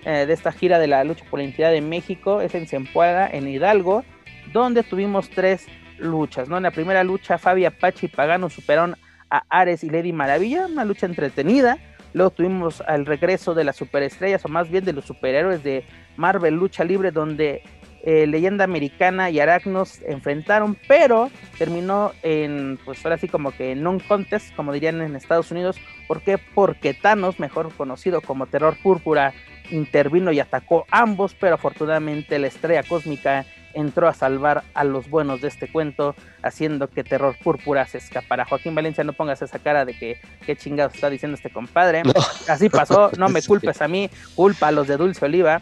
eh, 0.06 0.26
de 0.26 0.34
esta 0.34 0.52
gira 0.52 0.80
de 0.80 0.88
la 0.88 1.04
lucha 1.04 1.26
por 1.30 1.40
la 1.40 1.44
identidad 1.44 1.72
de 1.72 1.82
México, 1.82 2.42
es 2.42 2.56
en 2.56 2.68
Zempoala, 2.68 3.30
en 3.32 3.48
Hidalgo, 3.48 4.04
donde 4.52 4.82
tuvimos 4.84 5.30
tres 5.30 5.68
luchas, 6.02 6.50
¿no? 6.50 6.58
En 6.58 6.64
la 6.64 6.72
primera 6.72 7.04
lucha, 7.04 7.38
Fabi 7.38 7.66
Apache 7.66 8.08
y 8.08 8.10
Pagano 8.10 8.50
superaron 8.50 8.96
a 9.30 9.44
Ares 9.50 9.84
y 9.84 9.90
Lady 9.90 10.12
Maravilla, 10.12 10.66
una 10.66 10.86
lucha 10.86 11.06
entretenida. 11.06 11.78
Luego 12.14 12.32
tuvimos 12.32 12.84
el 12.88 13.06
regreso 13.06 13.54
de 13.54 13.64
las 13.64 13.78
superestrellas, 13.78 14.44
o 14.44 14.50
más 14.50 14.70
bien 14.70 14.84
de 14.84 14.94
los 14.94 15.06
superhéroes 15.06 15.64
de 15.64 15.86
Marvel 16.18 16.56
Lucha 16.56 16.84
Libre, 16.84 17.12
donde 17.12 17.64
eh, 18.04 18.26
Leyenda 18.28 18.64
Americana 18.64 19.30
y 19.30 19.40
Aracnos 19.40 20.02
enfrentaron, 20.02 20.76
pero 20.88 21.30
terminó 21.58 22.12
en, 22.24 22.80
pues 22.84 23.06
ahora 23.06 23.18
sí 23.18 23.28
como 23.28 23.52
que 23.52 23.76
non 23.76 24.00
contest, 24.00 24.54
como 24.56 24.74
dirían 24.74 25.02
en 25.02 25.16
Estados 25.16 25.52
Unidos. 25.52 25.80
¿Por 26.08 26.22
qué? 26.22 26.38
Porque 26.38 26.94
Thanos, 26.94 27.40
mejor 27.40 27.72
conocido 27.78 28.22
como 28.22 28.48
Terror 28.48 28.76
Púrpura, 28.82 29.34
intervino 29.70 30.32
y 30.32 30.40
atacó 30.40 30.86
ambos, 30.92 31.36
pero 31.36 31.56
afortunadamente 31.56 32.40
la 32.40 32.48
estrella 32.48 32.84
cósmica 32.84 33.46
entró 33.74 34.08
a 34.08 34.14
salvar 34.14 34.64
a 34.74 34.84
los 34.84 35.10
buenos 35.10 35.42
de 35.42 35.48
este 35.48 35.72
cuento, 35.72 36.16
haciendo 36.42 36.90
que 36.90 37.04
Terror 37.04 37.36
Púrpura 37.44 37.86
se 37.86 37.98
escapara. 37.98 38.46
Joaquín 38.46 38.76
Valencia, 38.76 39.04
no 39.04 39.14
pongas 39.14 39.42
esa 39.42 39.60
cara 39.60 39.86
de 39.86 39.98
que 39.98 40.20
qué 40.46 40.56
chingados 40.56 40.96
está 40.96 41.10
diciendo 41.10 41.36
este 41.36 41.50
compadre. 41.50 42.04
Así 42.48 42.70
pasó, 42.70 43.12
no 43.18 43.30
me 43.30 43.42
culpes 43.42 43.82
a 43.82 43.88
mí, 43.88 44.10
culpa 44.36 44.68
a 44.68 44.72
los 44.72 44.88
de 44.88 44.98
Dulce 44.98 45.26
Oliva. 45.26 45.62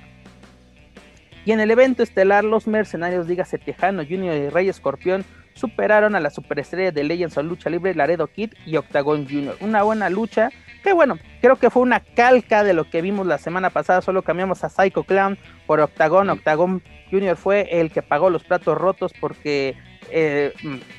Y 1.46 1.52
en 1.52 1.60
el 1.60 1.72
evento 1.72 2.04
estelar, 2.04 2.44
los 2.44 2.68
mercenarios, 2.68 3.28
dígase 3.28 3.58
Tejano 3.58 4.04
Junior 4.04 4.36
y 4.36 4.50
Rey 4.50 4.70
Escorpión, 4.70 5.26
superaron 5.54 6.16
a 6.16 6.20
la 6.20 6.30
superestrella 6.30 6.92
de 6.92 7.04
Legends 7.04 7.38
of 7.38 7.46
Lucha 7.46 7.70
Libre, 7.70 7.94
Laredo 7.96 8.28
Kid 8.28 8.54
y 8.66 8.78
Octagon 8.78 9.28
Junior. 9.28 9.58
Una 9.60 9.84
buena 9.84 10.10
lucha, 10.10 10.52
que 10.90 10.94
bueno, 10.94 11.20
creo 11.40 11.56
que 11.58 11.70
fue 11.70 11.84
una 11.84 12.00
calca 12.00 12.64
de 12.64 12.74
lo 12.74 12.90
que 12.90 13.04
vimos 13.04 13.28
la 13.28 13.38
semana 13.38 13.70
pasada, 13.70 14.02
solo 14.02 14.24
cambiamos 14.24 14.64
a 14.64 14.70
Psycho 14.70 15.04
Clown 15.04 15.38
por 15.68 15.80
Octagon. 15.80 16.28
Octagon 16.32 16.82
Junior 17.12 17.38
fue 17.38 17.80
el 17.80 17.92
que 17.92 18.02
pagó 18.02 18.32
los 18.32 18.44
platos 18.44 18.76
rotos 18.76 19.14
porque 19.22 19.78
eh, 20.10 20.52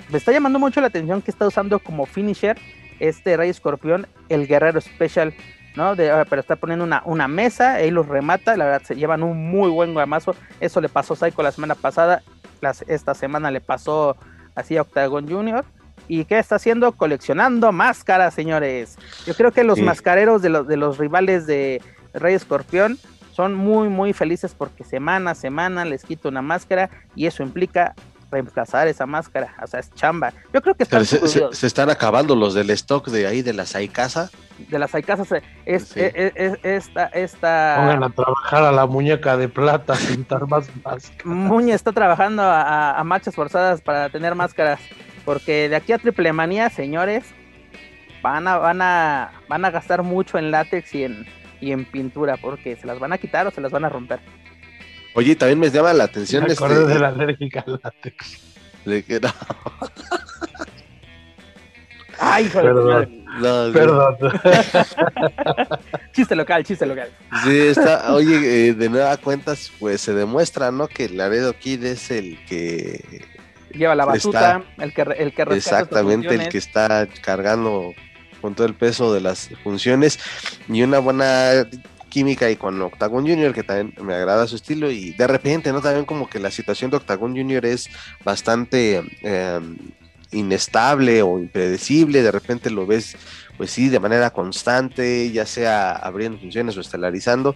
me 0.09 0.17
está 0.17 0.31
llamando 0.31 0.61
mucho 0.61 0.81
la 0.81 0.87
atención 0.87 1.23
que 1.23 1.33
está 1.33 1.45
usando 1.45 1.81
como 1.81 2.07
finisher 2.07 2.57
este 3.01 3.37
Rey 3.37 3.51
Escorpión, 3.51 4.07
el 4.29 4.47
Guerrero 4.47 4.81
Special 4.81 5.35
¿no? 5.75 5.97
De, 5.97 6.13
ah, 6.13 6.25
pero 6.31 6.39
está 6.39 6.55
poniendo 6.55 6.85
una, 6.85 7.03
una 7.05 7.27
mesa, 7.27 7.75
ahí 7.75 7.91
los 7.91 8.07
remata, 8.07 8.57
la 8.57 8.67
verdad 8.67 8.83
se 8.85 8.95
llevan 8.95 9.25
un 9.25 9.51
muy 9.51 9.71
buen 9.71 9.93
guamazo. 9.93 10.37
Eso 10.61 10.81
le 10.81 10.89
pasó 10.89 11.15
a 11.15 11.17
Psycho 11.17 11.43
la 11.43 11.51
semana 11.51 11.75
pasada, 11.75 12.23
las, 12.61 12.83
esta 12.83 13.15
semana 13.15 13.51
le 13.51 13.61
pasó 13.61 14.17
así 14.55 14.77
a 14.77 14.83
Octagon 14.83 15.29
Junior. 15.29 15.65
¿Y 16.09 16.25
qué 16.25 16.39
está 16.39 16.57
haciendo? 16.57 16.93
Coleccionando 16.93 17.71
máscaras, 17.73 18.35
señores. 18.35 18.97
Yo 19.27 19.35
creo 19.35 19.53
que 19.53 19.63
los 19.65 19.77
Sí. 19.79 19.83
mascareros 19.85 20.43
de 20.43 20.49
los, 20.49 20.67
de 20.67 20.77
los 20.77 20.99
rivales 20.99 21.47
de 21.47 21.81
Rey 22.15 22.35
Escorpión 22.35 22.99
son 23.33 23.55
muy, 23.55 23.89
muy 23.89 24.13
felices 24.13 24.55
porque 24.57 24.83
semana 24.85 25.31
a 25.31 25.35
semana 25.35 25.85
les 25.85 26.03
quita 26.05 26.29
una 26.29 26.43
máscara 26.43 26.91
y 27.15 27.27
eso 27.27 27.43
implica 27.43 27.95
reemplazar 28.33 28.87
esa 28.87 29.07
máscara. 29.07 29.55
O 29.63 29.67
sea, 29.67 29.81
es 29.81 29.93
chamba. 29.95 30.33
Yo 30.53 30.61
creo 30.63 30.75
que 30.75 30.85
están 30.85 31.05
Se, 31.05 31.27
se- 31.27 31.49
se 31.53 31.67
están 31.67 31.91
acabando 31.91 32.37
los 32.37 32.55
del 32.55 32.71
stock 32.71 33.09
de 33.09 33.27
ahí 33.27 33.43
de 33.43 33.53
la 33.53 33.67
Saikasa. 33.67 34.31
de 34.69 34.79
las 34.79 34.91
Saikasas 34.91 35.33
es, 35.33 35.43
es, 35.65 35.89
Sí. 35.89 36.01
es- 36.01 36.33
es- 36.37 36.59
esta, 36.63 37.07
esta 37.07 37.75
Pongan 37.79 38.05
a 38.05 38.11
trabajar 38.11 38.63
a 38.65 38.71
la 38.73 38.87
muñeca 38.87 39.37
de 39.37 39.49
plata, 39.49 39.95
a 39.95 39.97
pintar 39.97 40.47
más 40.47 40.69
máscaras. 40.85 41.13
Muñe 41.25 41.73
está 41.73 41.91
trabajando 41.93 42.43
a, 42.43 42.61
a- 42.63 43.01
a 43.01 43.05
marchas 43.05 43.35
forzadas 43.35 43.81
para 43.81 44.11
tener 44.11 44.35
máscaras. 44.37 44.79
Porque 45.25 45.69
de 45.69 45.77
aquí 45.77 45.93
a 45.93 45.99
Triple 45.99 46.33
Manía, 46.33 46.71
señores, 46.71 47.25
van 48.23 48.49
a, 48.49 48.57
van 48.59 48.81
a, 48.83 49.33
van 49.49 49.65
a 49.65 49.71
gastar 49.71 50.03
mucho 50.03 50.39
en 50.39 50.51
látex 50.51 50.95
y 50.95 51.05
en, 51.05 51.27
y 51.61 51.73
en 51.73 51.85
pintura, 51.85 52.37
porque 52.37 52.77
se 52.77 52.87
las 52.87 52.99
van 52.99 53.13
a 53.13 53.19
quitar 53.19 53.47
o 53.47 53.51
se 53.51 53.61
las 53.61 53.71
van 53.71 53.85
a 53.85 53.89
romper. 53.89 54.21
Oye, 55.15 55.35
también 55.37 55.59
me 55.59 55.71
llama 55.71 55.93
la 55.93 56.05
atención 56.05 56.45
Me 56.45 56.53
este, 56.53 56.65
acordé 56.65 56.87
de 56.87 56.99
la 57.01 57.09
alérgica 57.09 57.65
al 57.67 57.81
látex. 57.83 58.41
de 58.85 59.03
que- 59.05 59.21
no, 59.21 59.31
Ay, 62.23 62.49
Perdón. 62.53 63.25
no. 63.41 63.73
Perdón. 63.73 64.17
Chiste 66.13 66.37
local, 66.37 66.65
chiste 66.65 66.85
local. 66.85 67.09
Sí, 67.45 67.59
está, 67.59 68.13
oye, 68.13 68.69
eh, 68.69 68.75
de 68.75 68.89
nueva 68.91 69.17
cuentas, 69.17 69.73
pues 69.81 70.03
se 70.03 70.13
demuestra, 70.13 70.71
¿no? 70.71 70.87
Que 70.87 71.09
Laredo 71.09 71.55
Kid 71.59 71.83
es 71.85 72.11
el 72.11 72.39
que, 72.45 73.25
Lleva 73.73 73.95
la 73.95 74.05
batuta, 74.05 74.65
el 74.79 74.93
que, 74.93 75.03
el 75.03 75.33
que 75.33 75.43
exactamente, 75.43 76.35
el 76.35 76.49
que 76.49 76.59
está 76.59 77.07
cargando 77.23 77.95
con 78.41 78.55
todo 78.55 78.67
el 78.67 78.75
peso 78.75 79.13
de 79.13 79.21
las 79.21 79.51
funciones 79.63 80.19
y 80.69 80.83
una 80.83 80.99
buena 80.99 81.67
química 82.09 82.51
y 82.51 82.57
con 82.57 82.81
Octagon 82.83 83.27
Junior, 83.27 83.55
que 83.55 83.63
también 83.63 83.95
me 84.05 84.15
agrada 84.15 84.47
su 84.47 84.57
estilo 84.57 84.91
y 84.91 85.13
de 85.13 85.27
repente, 85.27 85.73
¿no? 85.73 85.81
También 85.81 86.05
como 86.05 86.29
que 86.29 86.39
la 86.41 86.51
situación 86.51 86.91
de 86.91 86.99
Octagon 86.99 87.35
Junior 87.35 87.65
es 87.65 87.89
bastante 88.25 89.03
eh, 89.23 89.61
inestable 90.33 91.23
o 91.23 91.39
impredecible, 91.39 92.23
de 92.23 92.31
repente 92.31 92.71
lo 92.71 92.87
ves, 92.87 93.17
pues 93.57 93.71
sí, 93.71 93.89
de 93.89 94.01
manera 94.01 94.31
constante, 94.31 95.31
ya 95.31 95.47
sea 95.47 95.93
abriendo 95.93 96.39
funciones 96.39 96.77
o 96.77 96.81
estelarizando, 96.81 97.55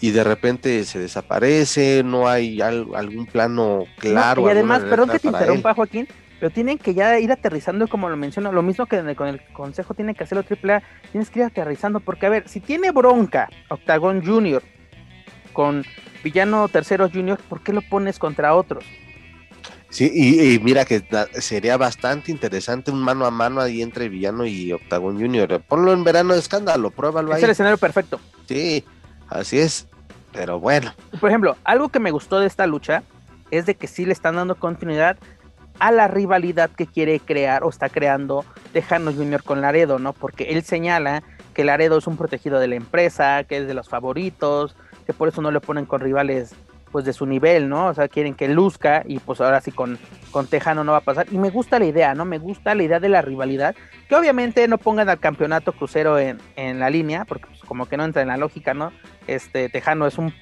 y 0.00 0.10
de 0.10 0.24
repente 0.24 0.84
se 0.84 0.98
desaparece, 0.98 2.02
no 2.04 2.28
hay 2.28 2.60
al- 2.60 2.86
algún 2.94 3.26
plano 3.26 3.84
claro. 3.98 4.42
No, 4.42 4.48
y 4.48 4.50
además, 4.50 4.82
perdón 4.82 5.08
que 5.10 5.18
te 5.18 5.30
para 5.30 5.38
él. 5.38 5.44
interrumpa, 5.44 5.74
Joaquín, 5.74 6.06
pero 6.38 6.50
tienen 6.50 6.76
que 6.78 6.92
ya 6.94 7.18
ir 7.18 7.32
aterrizando, 7.32 7.88
como 7.88 8.08
lo 8.10 8.16
menciono, 8.16 8.52
lo 8.52 8.62
mismo 8.62 8.86
que 8.86 9.14
con 9.14 9.28
el 9.28 9.40
consejo 9.52 9.94
tiene 9.94 10.14
que 10.14 10.24
hacerlo 10.24 10.44
AAA, 10.44 10.82
tienes 11.12 11.30
que 11.30 11.38
ir 11.40 11.44
aterrizando, 11.46 12.00
porque 12.00 12.26
a 12.26 12.30
ver, 12.30 12.48
si 12.48 12.60
tiene 12.60 12.90
bronca 12.90 13.48
Octagon 13.70 14.24
Junior 14.24 14.62
con 15.52 15.84
Villano 16.22 16.68
Tercero 16.68 17.08
Junior, 17.10 17.38
¿por 17.48 17.62
qué 17.62 17.72
lo 17.72 17.80
pones 17.80 18.18
contra 18.18 18.54
otros? 18.54 18.84
Sí, 19.88 20.10
y, 20.12 20.54
y 20.54 20.58
mira 20.58 20.84
que 20.84 21.00
da- 21.00 21.28
sería 21.40 21.76
bastante 21.78 22.30
interesante 22.30 22.90
un 22.90 23.00
mano 23.00 23.24
a 23.24 23.30
mano 23.30 23.60
ahí 23.62 23.80
entre 23.80 24.08
Villano 24.10 24.44
y 24.44 24.72
Octagon 24.72 25.18
Junior. 25.18 25.62
Ponlo 25.66 25.92
en 25.92 26.04
verano 26.04 26.34
de 26.34 26.40
escándalo, 26.40 26.90
pruébalo 26.90 27.30
Es 27.30 27.36
ahí. 27.38 27.44
el 27.44 27.50
escenario 27.50 27.78
perfecto. 27.78 28.20
Sí, 28.46 28.84
así 29.28 29.58
es. 29.58 29.86
Pero 30.32 30.60
bueno, 30.60 30.92
Por 31.18 31.30
ejemplo, 31.30 31.56
algo 31.64 31.88
que 31.88 31.98
me 31.98 32.10
gustó 32.10 32.38
de 32.38 32.46
esta 32.46 32.66
lucha 32.66 33.02
es 33.50 33.64
de 33.64 33.74
que 33.74 33.86
sí 33.86 34.04
le 34.04 34.12
están 34.12 34.36
dando 34.36 34.56
continuidad 34.56 35.16
a 35.78 35.92
la 35.92 36.08
rivalidad 36.08 36.70
que 36.70 36.86
quiere 36.86 37.20
crear 37.20 37.64
o 37.64 37.70
está 37.70 37.88
creando 37.88 38.44
Tejano 38.72 39.12
Junior 39.12 39.42
con 39.42 39.60
Laredo, 39.60 39.98
¿no? 39.98 40.12
Porque 40.12 40.44
él 40.50 40.62
señala 40.62 41.22
que 41.54 41.64
Laredo 41.64 41.98
es 41.98 42.06
un 42.06 42.16
protegido 42.16 42.58
de 42.58 42.68
la 42.68 42.74
empresa, 42.74 43.44
que 43.44 43.58
es 43.58 43.66
de 43.66 43.74
los 43.74 43.88
favoritos, 43.88 44.76
que 45.06 45.12
por 45.12 45.28
eso 45.28 45.40
no 45.40 45.50
le 45.50 45.60
ponen 45.60 45.86
con 45.86 46.00
rivales 46.00 46.54
pues 46.90 47.04
de 47.04 47.12
su 47.12 47.26
nivel, 47.26 47.68
¿no? 47.68 47.88
O 47.88 47.94
sea, 47.94 48.08
quieren 48.08 48.34
que 48.34 48.48
luzca 48.48 49.02
y 49.06 49.18
pues 49.18 49.40
ahora 49.40 49.60
sí 49.60 49.72
con, 49.72 49.98
con 50.30 50.46
Tejano 50.46 50.84
no 50.84 50.92
va 50.92 50.98
a 50.98 51.02
pasar. 51.02 51.26
Y 51.30 51.38
me 51.38 51.50
gusta 51.50 51.78
la 51.78 51.84
idea, 51.84 52.14
¿no? 52.14 52.24
Me 52.24 52.38
gusta 52.38 52.74
la 52.74 52.82
idea 52.82 53.00
de 53.00 53.08
la 53.08 53.22
rivalidad, 53.22 53.74
que 54.08 54.14
obviamente 54.14 54.66
no 54.68 54.78
pongan 54.78 55.08
al 55.08 55.18
campeonato 55.18 55.72
crucero 55.72 56.18
en, 56.18 56.38
en 56.56 56.78
la 56.78 56.90
línea, 56.90 57.24
porque 57.24 57.46
pues, 57.46 57.60
como 57.60 57.86
que 57.86 57.96
no 57.96 58.04
entra 58.04 58.22
en 58.22 58.28
la 58.28 58.36
lógica, 58.36 58.74
¿no? 58.74 58.92
Este 59.26 59.68
Tejano 59.68 60.06
es 60.06 60.18
un 60.18 60.32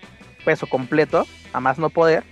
peso 0.45 0.67
completo, 0.67 1.27
a 1.53 1.61
más 1.61 1.79
no 1.79 1.91
poder. 1.91 2.25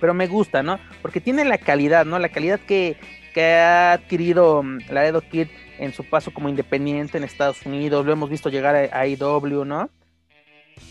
Pero 0.00 0.14
me 0.14 0.28
gusta, 0.28 0.62
¿no? 0.62 0.78
Porque 1.02 1.20
tiene 1.20 1.44
la 1.44 1.58
calidad, 1.58 2.06
¿no? 2.06 2.18
La 2.18 2.28
calidad 2.28 2.60
que, 2.60 2.96
que 3.34 3.54
ha 3.54 3.92
adquirido 3.92 4.62
mm, 4.62 4.78
Laredo 4.90 5.22
Kid 5.22 5.48
en 5.78 5.92
su 5.92 6.04
paso 6.04 6.32
como 6.32 6.48
independiente 6.48 7.18
en 7.18 7.24
Estados 7.24 7.64
Unidos. 7.66 8.06
Lo 8.06 8.12
hemos 8.12 8.30
visto 8.30 8.48
llegar 8.48 8.76
a 8.92 9.06
IW, 9.06 9.64
¿no? 9.64 9.90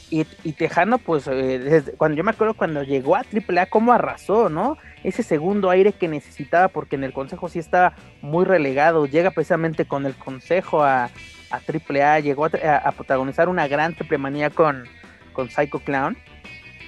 Y, 0.10 0.24
Tejano, 0.54 1.00
pues, 1.00 1.28
eh, 1.30 1.84
cuando 1.98 2.18
yo 2.18 2.24
me 2.24 2.32
acuerdo 2.32 2.54
cuando 2.54 2.84
llegó 2.84 3.16
a 3.16 3.24
AAA, 3.24 3.66
cómo 3.66 3.92
arrasó, 3.92 4.50
¿no? 4.50 4.78
Ese 5.04 5.22
segundo 5.22 5.70
aire 5.70 5.92
que 5.92 6.08
necesitaba, 6.08 6.70
porque 6.70 6.96
en 6.96 7.04
el 7.04 7.12
consejo 7.12 7.50
sí 7.50 7.60
estaba 7.60 7.94
muy 8.22 8.46
relegado. 8.46 9.06
Llega 9.06 9.32
precisamente 9.32 9.86
con 9.86 10.06
el 10.06 10.16
consejo 10.16 10.84
a, 10.84 11.10
a 11.52 11.60
AAA, 11.60 12.20
llegó 12.22 12.46
a, 12.46 12.92
protagonizar 12.92 13.50
una 13.50 13.68
gran 13.68 13.96
triple 13.96 14.18
manía 14.18 14.50
con, 14.50 14.86
con 15.34 15.50
Psycho 15.50 15.80
Clown, 15.80 16.18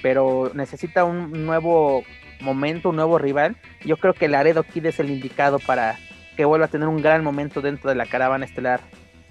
pero 0.02 0.50
necesita 0.54 1.04
un 1.04 1.44
nuevo 1.44 2.04
momento, 2.40 2.90
un 2.90 2.96
nuevo 2.96 3.18
rival. 3.18 3.56
Yo 3.84 3.96
creo 3.96 4.14
que 4.14 4.28
Laredo 4.28 4.62
Kid 4.62 4.86
es 4.86 5.00
el 5.00 5.10
indicado 5.10 5.58
para 5.58 5.98
que 6.36 6.44
vuelva 6.44 6.66
a 6.66 6.70
tener 6.70 6.88
un 6.88 7.02
gran 7.02 7.22
momento 7.22 7.60
dentro 7.60 7.90
de 7.90 7.96
la 7.96 8.06
caravana 8.06 8.44
estelar, 8.44 8.80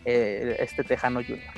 eh, 0.06 0.58
este 0.60 0.84
Tejano 0.84 1.22
Junior. 1.24 1.54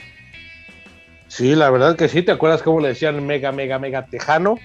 Sí, 1.31 1.55
la 1.55 1.69
verdad 1.69 1.95
que 1.95 2.09
sí. 2.09 2.23
¿Te 2.23 2.33
acuerdas 2.33 2.61
cómo 2.61 2.81
le 2.81 2.89
decían 2.89 3.25
mega, 3.25 3.53
mega, 3.53 3.79
mega 3.79 4.05
tejano? 4.05 4.55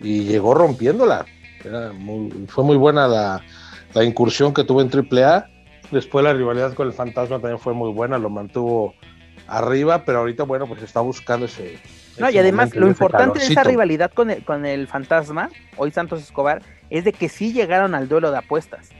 Y 0.00 0.24
llegó 0.24 0.52
rompiéndola. 0.52 1.24
Era 1.64 1.92
muy- 1.94 2.30
fue 2.46 2.62
muy 2.62 2.76
buena 2.76 3.08
la, 3.08 3.40
la 3.94 4.04
incursión 4.04 4.52
que 4.52 4.64
tuvo 4.64 4.82
en 4.82 4.90
AAA. 4.90 5.46
Después 5.90 6.22
la 6.22 6.34
rivalidad 6.34 6.74
con 6.74 6.88
el 6.88 6.92
Fantasma 6.92 7.36
también 7.40 7.58
fue 7.58 7.72
muy 7.72 7.90
buena, 7.90 8.18
lo 8.18 8.28
mantuvo 8.28 8.92
arriba, 9.46 10.04
pero 10.04 10.18
ahorita, 10.18 10.42
bueno, 10.42 10.66
pues 10.66 10.82
está 10.82 11.00
buscando 11.00 11.46
ese. 11.46 11.78
No, 12.18 12.26
ese 12.26 12.36
y 12.36 12.38
además 12.38 12.74
lo 12.74 12.86
importante 12.86 13.38
de 13.38 13.46
esa 13.46 13.64
rivalidad 13.64 14.12
con 14.12 14.30
el, 14.30 14.44
con 14.44 14.66
el 14.66 14.88
fantasma, 14.88 15.48
hoy 15.78 15.90
Santos 15.90 16.20
Escobar, 16.20 16.60
es 16.90 17.04
de 17.04 17.14
que 17.14 17.30
sí 17.30 17.54
llegaron 17.54 17.94
al 17.94 18.08
duelo 18.10 18.30
de 18.30 18.36
apuestas. 18.36 18.90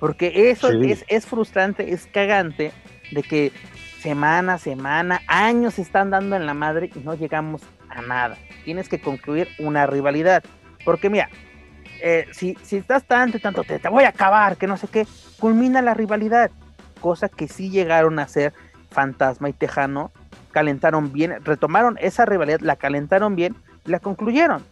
Porque 0.00 0.48
eso 0.50 0.70
Sí. 0.70 0.92
es, 0.92 1.04
es 1.08 1.26
frustrante, 1.26 1.92
es 1.92 2.06
cagante 2.06 2.72
de 3.10 3.22
que 3.22 3.52
semana 4.00 4.54
a 4.54 4.58
semana, 4.58 5.20
años 5.26 5.74
se 5.74 5.82
están 5.82 6.10
dando 6.10 6.36
en 6.36 6.46
la 6.46 6.54
madre 6.54 6.90
y 6.94 7.00
no 7.00 7.14
llegamos 7.14 7.62
a 7.88 8.02
nada. 8.02 8.36
Tienes 8.64 8.88
que 8.88 9.00
concluir 9.00 9.48
una 9.58 9.86
rivalidad. 9.86 10.42
Porque 10.84 11.10
mira, 11.10 11.28
eh, 12.00 12.26
si, 12.32 12.56
si 12.62 12.76
estás 12.76 13.04
tanto 13.04 13.36
y 13.36 13.40
tanto, 13.40 13.64
te, 13.64 13.78
te 13.78 13.88
voy 13.88 14.04
a 14.04 14.10
acabar, 14.10 14.56
que 14.56 14.66
no 14.66 14.76
sé 14.76 14.86
qué, 14.88 15.06
culmina 15.40 15.82
la 15.82 15.94
rivalidad. 15.94 16.50
Cosa 17.00 17.28
que 17.28 17.48
sí 17.48 17.70
llegaron 17.70 18.18
a 18.18 18.22
hacer 18.22 18.52
Fantasma 18.90 19.48
y 19.48 19.52
Tejano, 19.52 20.10
calentaron 20.52 21.12
bien, 21.12 21.44
retomaron 21.44 21.96
esa 22.00 22.24
rivalidad, 22.24 22.60
la 22.60 22.76
calentaron 22.76 23.36
bien 23.36 23.54
y 23.86 23.90
la 23.90 24.00
concluyeron. 24.00 24.62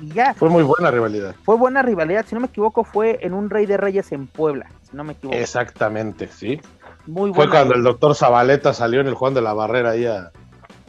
Y 0.00 0.08
ya, 0.12 0.34
Fue 0.34 0.48
muy 0.48 0.62
buena 0.62 0.90
rivalidad. 0.90 1.34
fue 1.44 1.56
buena 1.56 1.82
rivalidad, 1.82 2.24
si 2.26 2.34
no 2.34 2.40
me 2.40 2.46
equivoco, 2.48 2.82
fue 2.84 3.18
en 3.22 3.34
un 3.34 3.50
Rey 3.50 3.66
de 3.66 3.76
Reyes 3.76 4.10
en 4.12 4.26
Puebla, 4.26 4.66
si 4.90 4.96
no 4.96 5.04
me 5.04 5.12
equivoco. 5.12 5.36
Exactamente, 5.36 6.28
sí. 6.28 6.60
Muy 7.06 7.32
Fue 7.34 7.48
cuando 7.50 7.74
el 7.74 7.82
doctor 7.82 8.14
Zabaleta 8.14 8.72
salió 8.72 9.00
en 9.00 9.08
el 9.08 9.14
Juan 9.14 9.34
de 9.34 9.42
la 9.42 9.52
Barrera 9.52 9.90
ahí 9.90 10.06
a, 10.06 10.30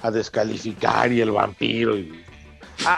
a 0.01 0.11
descalificar 0.11 1.11
y 1.11 1.21
el 1.21 1.31
vampiro. 1.31 1.97
y- 1.97 2.23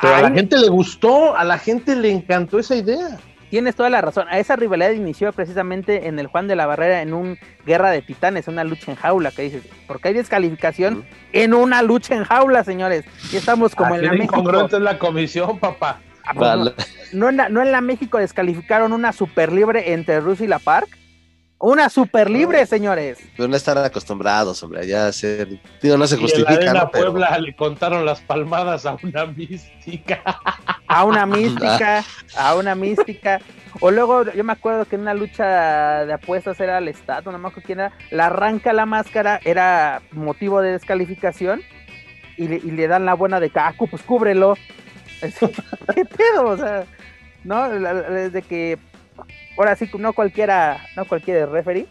Pero 0.01 0.15
a 0.15 0.21
la 0.21 0.31
gente 0.31 0.57
le 0.57 0.67
gustó, 0.69 1.35
a 1.35 1.43
la 1.43 1.57
gente 1.57 1.95
le 1.95 2.11
encantó 2.11 2.59
esa 2.59 2.75
idea. 2.75 3.17
Tienes 3.49 3.75
toda 3.75 3.89
la 3.89 4.01
razón. 4.01 4.27
A 4.29 4.39
esa 4.39 4.55
rivalidad 4.55 4.89
inició 4.91 5.31
precisamente 5.31 6.07
en 6.07 6.17
el 6.19 6.27
Juan 6.27 6.47
de 6.47 6.55
la 6.55 6.65
Barrera 6.65 7.01
en 7.01 7.13
un 7.13 7.37
guerra 7.65 7.91
de 7.91 8.01
titanes, 8.01 8.47
una 8.47 8.63
lucha 8.63 8.91
en 8.91 8.97
jaula, 8.97 9.31
que 9.31 9.43
dices, 9.43 9.63
porque 9.87 10.09
hay 10.09 10.13
descalificación 10.15 11.05
en 11.31 11.53
una 11.53 11.81
lucha 11.83 12.15
en 12.15 12.23
jaula, 12.25 12.63
señores. 12.63 13.05
Y 13.31 13.37
estamos 13.37 13.75
como 13.75 13.93
Así 13.93 14.03
en 14.03 14.05
la 14.07 14.11
México. 14.13 14.35
incongruente 14.39 14.75
es 14.77 14.81
la 14.81 14.97
comisión, 14.97 15.59
papá. 15.59 16.01
Ah, 16.25 16.33
pues 16.33 16.49
no, 16.57 16.71
no 17.13 17.29
en 17.29 17.37
la, 17.37 17.49
no 17.49 17.61
en 17.61 17.71
la 17.71 17.81
México 17.81 18.17
descalificaron 18.17 18.91
una 18.91 19.13
super 19.13 19.51
libre 19.53 19.93
entre 19.93 20.19
Rusia 20.19 20.45
y 20.45 20.49
la 20.49 20.59
Park. 20.59 20.89
Una 21.57 21.89
super 21.89 22.29
libre, 22.29 22.65
señores. 22.65 23.17
Pero 23.37 23.47
no 23.47 23.55
están 23.55 23.77
acostumbrados, 23.77 24.61
hombre, 24.61 24.85
ya 24.85 25.07
hacer. 25.07 25.47
Digo, 25.81 25.97
no 25.97 26.05
se 26.05 26.15
en 26.15 26.21
la 26.21 26.27
justifica, 26.27 26.53
arena 26.53 26.73
¿no? 26.73 26.91
Pero 26.91 27.11
Puebla 27.11 27.39
le 27.39 27.55
contaron 27.55 28.05
las 28.05 28.19
palmadas 28.21 28.85
a 28.85 28.97
una 29.01 29.25
mística. 29.25 30.21
A 30.87 31.05
una 31.05 31.25
mística, 31.25 32.03
a 32.37 32.55
una 32.55 32.75
mística. 32.75 33.39
O 33.79 33.89
luego 33.89 34.23
yo 34.31 34.43
me 34.43 34.53
acuerdo 34.53 34.85
que 34.85 34.95
en 34.95 35.03
una 35.03 35.13
lucha 35.13 36.05
de 36.05 36.13
apuestas 36.13 36.59
era 36.59 36.77
el 36.77 36.87
Estado, 36.87 37.31
no 37.31 37.37
me 37.37 37.47
acuerdo 37.47 37.65
quién 37.65 37.79
era, 37.79 37.91
la 38.11 38.27
arranca 38.27 38.71
la 38.73 38.85
máscara, 38.85 39.39
era 39.43 40.01
motivo 40.11 40.61
de 40.61 40.71
descalificación 40.71 41.61
y 42.37 42.47
le, 42.47 42.57
y 42.57 42.71
le 42.71 42.87
dan 42.87 43.05
la 43.05 43.13
buena 43.13 43.39
de 43.39 43.49
Kaku, 43.49 43.87
pues 43.87 44.01
cúbrelo. 44.03 44.55
¿Qué 45.21 46.05
pedo? 46.05 46.47
O 46.47 46.57
sea, 46.57 46.85
¿no? 47.43 47.69
Desde 47.69 48.41
que 48.41 48.77
ahora 49.57 49.75
sí, 49.75 49.89
no 49.97 50.13
cualquiera, 50.13 50.87
no 50.95 51.05
cualquiera 51.05 51.45
referee. 51.45 51.87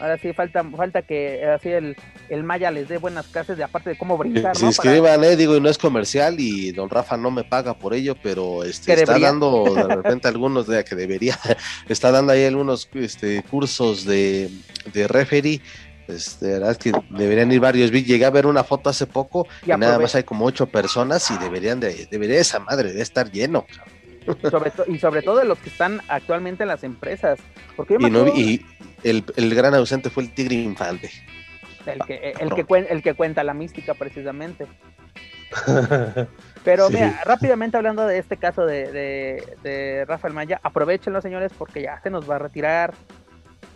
Ahora 0.00 0.18
sí, 0.18 0.32
falta, 0.32 0.64
falta 0.76 1.02
que 1.02 1.44
así 1.44 1.68
el, 1.68 1.96
el 2.28 2.42
Maya 2.42 2.70
les 2.70 2.88
dé 2.88 2.98
buenas 2.98 3.26
clases 3.28 3.56
de 3.56 3.64
aparte 3.64 3.90
de 3.90 3.96
cómo 3.96 4.18
brincar. 4.18 4.56
Se 4.56 4.66
inscriban, 4.66 5.22
eh, 5.22 5.36
digo, 5.36 5.56
y 5.56 5.60
no 5.60 5.68
es 5.68 5.78
comercial 5.78 6.36
y 6.38 6.72
don 6.72 6.90
Rafa 6.90 7.16
no 7.16 7.30
me 7.30 7.44
paga 7.44 7.74
por 7.74 7.94
ello, 7.94 8.16
pero 8.20 8.64
este, 8.64 8.92
está 8.92 9.18
dando 9.18 9.64
de 9.74 9.84
repente 9.84 10.26
algunos 10.26 10.66
de 10.66 10.84
que 10.84 10.96
debería, 10.96 11.38
está 11.88 12.10
dando 12.10 12.32
ahí 12.32 12.44
algunos 12.44 12.88
este, 12.94 13.42
cursos 13.44 14.04
de, 14.04 14.50
de 14.92 15.08
referee. 15.08 15.60
Este, 16.08 16.48
verdad 16.48 16.72
es 16.72 16.78
que 16.78 16.92
deberían 17.10 17.50
ir 17.52 17.60
varios. 17.60 17.90
Llegué 17.90 18.24
a 18.24 18.30
ver 18.30 18.46
una 18.46 18.64
foto 18.64 18.90
hace 18.90 19.06
poco 19.06 19.46
y, 19.64 19.70
nada 19.70 19.98
más 19.98 20.14
hay 20.14 20.24
como 20.24 20.44
ocho 20.44 20.66
personas 20.66 21.30
y 21.30 21.38
deberían 21.38 21.80
de, 21.80 22.06
debería 22.10 22.40
esa 22.40 22.58
madre 22.58 22.92
de 22.92 23.00
estar 23.00 23.30
lleno. 23.30 23.64
Sobre 24.50 24.72
y 24.88 24.98
sobre 24.98 25.22
todo 25.22 25.36
de 25.36 25.44
los 25.44 25.58
que 25.58 25.68
están 25.68 26.00
actualmente 26.08 26.64
en 26.64 26.68
las 26.68 26.84
empresas. 26.84 27.38
Porque 27.76 27.96
y, 27.98 28.10
no, 28.10 28.26
y 28.28 28.64
el, 29.02 29.24
el, 29.36 29.54
gran 29.54 29.74
ausente 29.74 30.10
fue 30.10 30.24
el 30.24 30.34
Tigre 30.34 30.54
Infante. 30.54 31.10
El 31.86 32.00
que, 32.06 32.34
el, 32.40 32.54
que, 32.54 32.86
el 32.88 33.02
que 33.02 33.14
cuenta 33.14 33.44
la 33.44 33.54
mística, 33.54 33.94
precisamente. 33.94 34.66
Pero 36.64 36.88
sí. 36.88 36.94
mira, 36.94 37.20
rápidamente 37.24 37.76
hablando 37.76 38.06
de 38.06 38.18
este 38.18 38.36
caso 38.36 38.64
de, 38.64 38.90
de, 38.90 39.56
de, 39.62 40.04
Rafael 40.06 40.32
Maya, 40.32 40.60
aprovechenlo, 40.62 41.20
señores, 41.20 41.52
porque 41.56 41.82
ya 41.82 42.00
se 42.00 42.10
nos 42.10 42.28
va 42.28 42.36
a 42.36 42.38
retirar. 42.38 42.94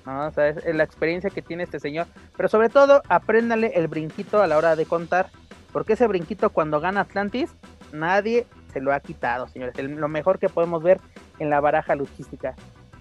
¿no? 0.06 0.26
O 0.26 0.30
sea, 0.30 0.48
es 0.48 0.74
la 0.74 0.84
experiencia 0.84 1.28
que 1.30 1.42
tiene 1.42 1.64
este 1.64 1.80
señor. 1.80 2.06
Pero 2.36 2.48
sobre 2.48 2.70
todo, 2.70 3.02
apréndale 3.08 3.72
el 3.74 3.88
brinquito 3.88 4.42
a 4.42 4.46
la 4.46 4.56
hora 4.56 4.74
de 4.74 4.86
contar. 4.86 5.28
Porque 5.72 5.92
ese 5.92 6.06
brinquito, 6.06 6.48
cuando 6.50 6.80
gana 6.80 7.02
Atlantis, 7.02 7.50
nadie 7.92 8.46
se 8.72 8.80
lo 8.80 8.92
ha 8.92 9.00
quitado, 9.00 9.48
señores. 9.48 9.74
El, 9.78 9.92
lo 9.92 10.08
mejor 10.08 10.38
que 10.38 10.48
podemos 10.48 10.82
ver 10.82 11.00
en 11.38 11.50
la 11.50 11.60
baraja 11.60 11.94
luchística. 11.94 12.54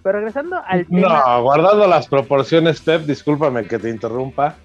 Pero 0.03 0.19
regresando 0.19 0.61
al 0.65 0.85
tema. 0.85 1.23
No, 1.25 1.43
guardando 1.43 1.87
las 1.87 2.07
proporciones, 2.07 2.77
Steph, 2.77 3.03
discúlpame 3.03 3.65
que 3.65 3.79
te 3.79 3.89
interrumpa. 3.89 4.55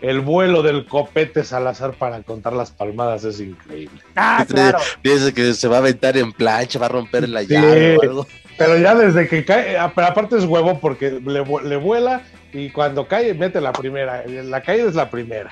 El 0.00 0.20
vuelo 0.20 0.62
del 0.62 0.84
copete 0.86 1.44
Salazar 1.44 1.92
para 1.92 2.20
contar 2.22 2.52
las 2.54 2.72
palmadas 2.72 3.22
es 3.22 3.38
increíble. 3.38 4.00
Ah, 4.16 4.44
claro. 4.48 4.78
Piensa 5.00 5.32
que 5.32 5.54
se 5.54 5.68
va 5.68 5.76
a 5.76 5.78
aventar 5.78 6.16
en 6.16 6.32
plancha, 6.32 6.80
va 6.80 6.86
a 6.86 6.88
romper 6.88 7.28
la 7.28 7.42
sí, 7.42 7.48
llave 7.48 7.96
o 7.96 8.02
algo. 8.02 8.26
Pero 8.58 8.78
ya 8.78 8.96
desde 8.96 9.28
que 9.28 9.44
cae, 9.44 9.78
aparte 9.78 10.36
es 10.36 10.44
huevo 10.44 10.78
porque 10.80 11.20
le, 11.24 11.44
le, 11.44 11.76
vuela 11.76 12.22
y 12.52 12.70
cuando 12.70 13.06
cae 13.06 13.32
mete 13.34 13.60
la 13.60 13.72
primera. 13.72 14.24
La 14.26 14.60
caída 14.62 14.88
es 14.88 14.96
la 14.96 15.08
primera. 15.08 15.50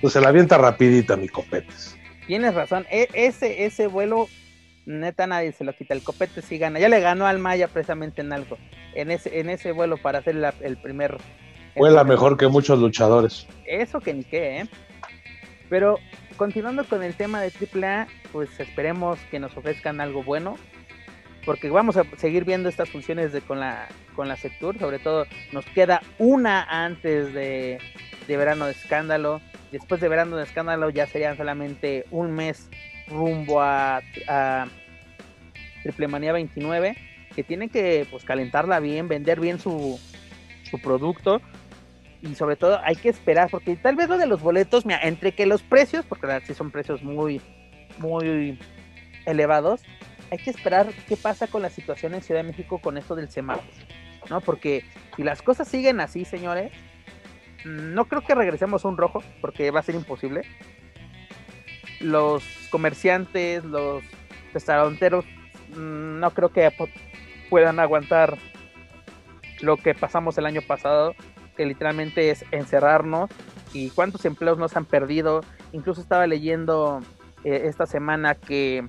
Pues 0.00 0.12
se 0.12 0.20
la 0.20 0.28
avienta 0.28 0.56
rapidita, 0.56 1.16
mi 1.16 1.28
copetes. 1.28 1.96
Tienes 2.28 2.54
razón. 2.54 2.86
E 2.90 3.08
ese, 3.12 3.64
ese 3.64 3.88
vuelo 3.88 4.28
neta 4.86 5.26
nadie 5.26 5.52
se 5.52 5.64
lo 5.64 5.72
quita. 5.72 5.94
El 5.94 6.02
copete 6.02 6.42
sí 6.42 6.58
gana. 6.58 6.78
Ya 6.78 6.88
le 6.88 7.00
ganó 7.00 7.26
al 7.26 7.38
Maya 7.38 7.68
precisamente 7.68 8.22
en 8.22 8.32
algo. 8.32 8.58
En 8.94 9.10
ese, 9.10 9.40
en 9.40 9.50
ese 9.50 9.72
vuelo 9.72 9.96
para 9.96 10.18
hacer 10.18 10.34
la, 10.34 10.54
el 10.60 10.76
primer. 10.76 11.18
Vuela 11.76 12.04
mejor 12.04 12.36
que 12.36 12.48
muchos 12.48 12.78
luchadores. 12.78 13.46
Eso 13.66 14.00
que 14.00 14.14
ni 14.14 14.24
qué, 14.24 14.60
¿eh? 14.60 14.68
Pero 15.68 15.98
continuando 16.36 16.84
con 16.84 17.02
el 17.02 17.14
tema 17.14 17.40
de 17.40 17.52
AAA, 17.52 18.08
pues 18.32 18.58
esperemos 18.58 19.18
que 19.30 19.38
nos 19.38 19.56
ofrezcan 19.56 20.00
algo 20.00 20.22
bueno. 20.24 20.56
Porque 21.46 21.70
vamos 21.70 21.96
a 21.96 22.04
seguir 22.16 22.44
viendo 22.44 22.68
estas 22.68 22.90
funciones 22.90 23.32
de, 23.32 23.40
con 23.40 23.60
la 23.60 23.88
con 24.14 24.28
la 24.28 24.36
Sectur. 24.36 24.78
Sobre 24.78 24.98
todo 24.98 25.26
nos 25.52 25.64
queda 25.66 26.02
una 26.18 26.64
antes 26.64 27.32
de, 27.32 27.78
de 28.26 28.36
verano 28.36 28.66
de 28.66 28.72
escándalo. 28.72 29.40
Después 29.72 30.00
de 30.00 30.08
verano 30.08 30.36
de 30.36 30.44
escándalo 30.44 30.90
ya 30.90 31.06
serían 31.06 31.36
solamente 31.36 32.04
un 32.10 32.32
mes 32.32 32.68
rumbo 33.10 33.60
a, 33.60 34.00
a 34.28 34.66
Triple 35.82 36.08
Manía 36.08 36.32
29, 36.32 36.96
que 37.34 37.44
tiene 37.44 37.68
que 37.68 38.06
pues 38.10 38.24
calentarla 38.24 38.80
bien, 38.80 39.08
vender 39.08 39.40
bien 39.40 39.58
su, 39.58 39.98
producto 40.82 41.40
y 42.22 42.34
sobre 42.36 42.54
todo 42.54 42.78
hay 42.84 42.94
que 42.94 43.08
esperar, 43.08 43.50
porque 43.50 43.74
tal 43.76 43.96
vez 43.96 44.08
lo 44.08 44.18
de 44.18 44.26
los 44.26 44.40
boletos, 44.40 44.86
mira, 44.86 45.00
entre 45.02 45.32
que 45.32 45.46
los 45.46 45.62
precios, 45.62 46.04
porque 46.04 46.28
la 46.28 46.40
son 46.54 46.70
precios 46.70 47.02
muy, 47.02 47.40
muy 47.98 48.58
elevados, 49.26 49.82
hay 50.30 50.38
que 50.38 50.50
esperar 50.50 50.92
qué 51.08 51.16
pasa 51.16 51.48
con 51.48 51.62
la 51.62 51.70
situación 51.70 52.14
en 52.14 52.22
Ciudad 52.22 52.42
de 52.42 52.48
México 52.48 52.78
con 52.78 52.98
esto 52.98 53.16
del 53.16 53.30
semáforo, 53.30 53.66
¿no? 54.28 54.40
Porque 54.40 54.84
si 55.16 55.24
las 55.24 55.42
cosas 55.42 55.66
siguen 55.66 55.98
así, 55.98 56.24
señores, 56.24 56.70
no 57.64 58.04
creo 58.04 58.20
que 58.20 58.34
regresemos 58.34 58.84
a 58.84 58.88
un 58.88 58.96
rojo, 58.96 59.24
porque 59.40 59.70
va 59.72 59.80
a 59.80 59.82
ser 59.82 59.96
imposible, 59.96 60.42
los 62.00 62.44
comerciantes, 62.70 63.64
los 63.64 64.02
restauranteros, 64.52 65.24
no 65.76 66.30
creo 66.30 66.50
que 66.50 66.72
puedan 67.48 67.78
aguantar 67.78 68.38
lo 69.60 69.76
que 69.76 69.94
pasamos 69.94 70.36
el 70.38 70.46
año 70.46 70.62
pasado, 70.62 71.14
que 71.56 71.66
literalmente 71.66 72.30
es 72.30 72.44
encerrarnos 72.50 73.30
y 73.72 73.90
cuántos 73.90 74.24
empleos 74.24 74.58
nos 74.58 74.76
han 74.76 74.84
perdido. 74.84 75.42
Incluso 75.72 76.00
estaba 76.00 76.26
leyendo 76.26 77.00
eh, 77.44 77.62
esta 77.66 77.86
semana 77.86 78.34
que, 78.34 78.88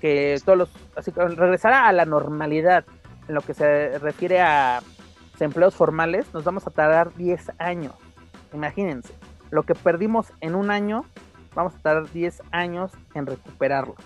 que 0.00 0.40
todos 0.44 0.58
los, 0.58 0.70
así 0.96 1.12
que 1.12 1.20
regresará 1.26 1.88
a 1.88 1.92
la 1.92 2.04
normalidad 2.04 2.84
en 3.28 3.34
lo 3.34 3.42
que 3.42 3.54
se 3.54 3.98
refiere 3.98 4.40
a 4.40 4.80
empleos 5.44 5.74
formales, 5.74 6.32
nos 6.34 6.44
vamos 6.44 6.66
a 6.66 6.70
tardar 6.70 7.14
10 7.14 7.52
años. 7.58 7.94
Imagínense, 8.52 9.12
lo 9.50 9.62
que 9.62 9.74
perdimos 9.74 10.32
en 10.40 10.54
un 10.54 10.70
año 10.70 11.04
vamos 11.54 11.74
a 11.74 11.78
tardar 11.78 12.10
10 12.12 12.42
años 12.50 12.92
en 13.14 13.26
recuperarlo. 13.26 13.96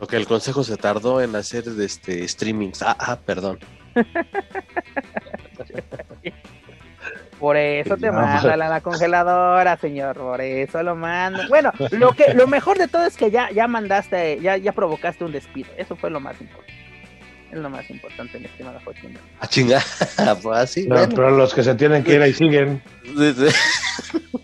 Lo 0.00 0.06
que 0.06 0.16
el 0.16 0.26
consejo 0.26 0.64
se 0.64 0.76
tardó 0.76 1.20
en 1.20 1.36
hacer 1.36 1.64
de 1.64 1.84
este 1.84 2.26
streamings. 2.26 2.82
Ah, 2.82 2.96
ah 2.98 3.18
perdón. 3.24 3.58
Por 7.38 7.56
eso 7.56 7.96
te 7.96 8.10
manda 8.12 8.54
la, 8.56 8.68
la, 8.68 8.80
congeladora, 8.82 9.78
señor. 9.78 10.16
Por 10.16 10.42
eso 10.42 10.82
lo 10.82 10.94
mando. 10.94 11.42
Bueno, 11.48 11.72
lo 11.92 12.12
que 12.12 12.34
lo 12.34 12.46
mejor 12.46 12.76
de 12.76 12.86
todo 12.86 13.06
es 13.06 13.16
que 13.16 13.30
ya, 13.30 13.50
ya 13.50 13.66
mandaste, 13.66 14.38
ya, 14.42 14.58
ya 14.58 14.72
provocaste 14.72 15.24
un 15.24 15.32
despido. 15.32 15.70
Eso 15.78 15.96
fue 15.96 16.10
lo 16.10 16.20
más 16.20 16.38
importante. 16.38 16.74
Es 17.50 17.58
lo 17.58 17.70
más 17.70 17.88
importante, 17.90 18.38
mi 18.38 18.44
estimado 18.44 18.78
Joaquín. 18.84 19.18
A 19.40 19.46
chingar. 19.46 19.82
pues 20.42 20.58
así. 20.58 20.86
No, 20.86 20.96
bueno. 20.96 21.14
pero 21.16 21.30
los 21.30 21.52
que 21.54 21.64
se 21.64 21.74
tienen 21.74 22.04
que 22.04 22.14
ir 22.14 22.22
ahí 22.22 22.34
siguen. 22.34 22.82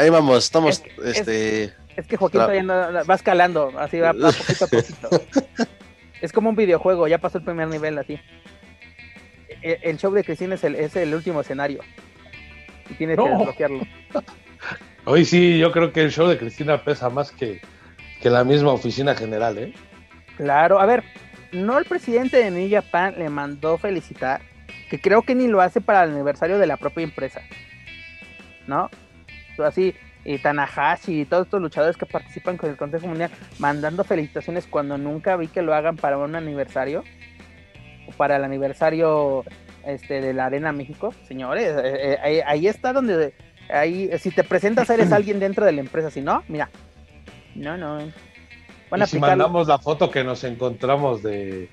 Ahí 0.00 0.08
vamos, 0.08 0.44
estamos, 0.44 0.82
es, 1.04 1.18
este... 1.18 1.64
Es, 1.64 1.74
es 1.96 2.06
que 2.06 2.16
Joaquín 2.16 2.40
todavía 2.40 2.62
no, 2.62 3.04
va 3.04 3.14
escalando, 3.14 3.70
así 3.78 3.98
va, 3.98 4.12
va, 4.12 4.32
poquito 4.32 4.64
a 4.64 4.68
poquito. 4.70 5.10
es 6.22 6.32
como 6.32 6.48
un 6.48 6.56
videojuego, 6.56 7.06
ya 7.06 7.18
pasó 7.18 7.36
el 7.36 7.44
primer 7.44 7.68
nivel 7.68 7.98
así. 7.98 8.18
El, 9.60 9.76
el 9.82 9.98
show 9.98 10.10
de 10.10 10.24
Cristina 10.24 10.54
es 10.54 10.64
el, 10.64 10.74
es 10.74 10.96
el 10.96 11.14
último 11.14 11.42
escenario. 11.42 11.82
Y 12.88 12.94
tienes 12.94 13.18
no. 13.18 13.24
que 13.24 13.30
desbloquearlo. 13.30 13.80
Hoy 15.04 15.26
sí, 15.26 15.58
yo 15.58 15.70
creo 15.70 15.92
que 15.92 16.00
el 16.00 16.10
show 16.10 16.26
de 16.28 16.38
Cristina 16.38 16.82
pesa 16.82 17.10
más 17.10 17.30
que, 17.30 17.60
que 18.22 18.30
la 18.30 18.42
misma 18.42 18.72
oficina 18.72 19.14
general, 19.14 19.58
¿eh? 19.58 19.74
Claro, 20.38 20.80
a 20.80 20.86
ver, 20.86 21.04
no 21.52 21.78
el 21.78 21.84
presidente 21.84 22.38
de 22.38 22.50
New 22.50 22.70
Japan 22.70 23.16
le 23.18 23.28
mandó 23.28 23.76
felicitar, 23.76 24.40
que 24.88 24.98
creo 24.98 25.20
que 25.20 25.34
ni 25.34 25.46
lo 25.46 25.60
hace 25.60 25.82
para 25.82 26.04
el 26.04 26.12
aniversario 26.12 26.58
de 26.58 26.66
la 26.66 26.78
propia 26.78 27.04
empresa. 27.04 27.42
¿No? 28.66 28.88
Así, 29.64 29.94
y 30.24 30.38
Tanahashi 30.38 31.22
y 31.22 31.24
todos 31.24 31.46
estos 31.46 31.62
luchadores 31.62 31.96
que 31.96 32.06
participan 32.06 32.56
con 32.56 32.70
el 32.70 32.76
Consejo 32.76 33.06
Mundial 33.06 33.30
mandando 33.58 34.04
felicitaciones 34.04 34.66
cuando 34.66 34.98
nunca 34.98 35.36
vi 35.36 35.48
que 35.48 35.62
lo 35.62 35.74
hagan 35.74 35.96
para 35.96 36.18
un 36.18 36.34
aniversario 36.34 37.04
o 38.06 38.12
para 38.12 38.36
el 38.36 38.44
aniversario 38.44 39.44
este 39.86 40.20
de 40.20 40.34
la 40.34 40.46
Arena 40.46 40.72
México, 40.72 41.14
señores, 41.26 41.74
eh, 41.82 42.18
eh, 42.22 42.42
ahí, 42.44 42.66
está 42.66 42.92
donde 42.92 43.32
ahí 43.70 44.10
si 44.18 44.30
te 44.30 44.44
presentas 44.44 44.90
eres 44.90 45.10
alguien 45.12 45.40
dentro 45.40 45.64
de 45.64 45.72
la 45.72 45.80
empresa, 45.80 46.10
si 46.10 46.20
no, 46.20 46.42
mira. 46.48 46.68
No, 47.54 47.76
no. 47.76 47.98
Van 48.90 49.02
a 49.02 49.06
si 49.06 49.18
mandamos 49.18 49.68
la 49.68 49.78
foto 49.78 50.10
que 50.10 50.24
nos 50.24 50.44
encontramos 50.44 51.22
de 51.22 51.68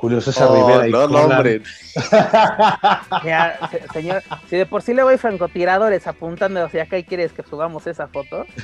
Julio 0.00 0.22
César 0.22 0.48
oh, 0.50 0.54
Rivera. 0.54 0.88
Y 0.88 0.92
no, 0.92 1.06
no, 1.08 1.18
hombre. 1.18 1.60
Señor, 3.92 4.22
si 4.48 4.56
de 4.56 4.64
por 4.64 4.80
sí 4.80 4.94
le 4.94 5.02
voy 5.02 5.18
francotiradores 5.18 6.06
apuntando 6.06 6.64
hacia 6.64 6.84
acá 6.84 6.96
y 6.96 7.04
quieres 7.04 7.32
que 7.32 7.42
subamos 7.42 7.86
esa 7.86 8.08
foto. 8.08 8.46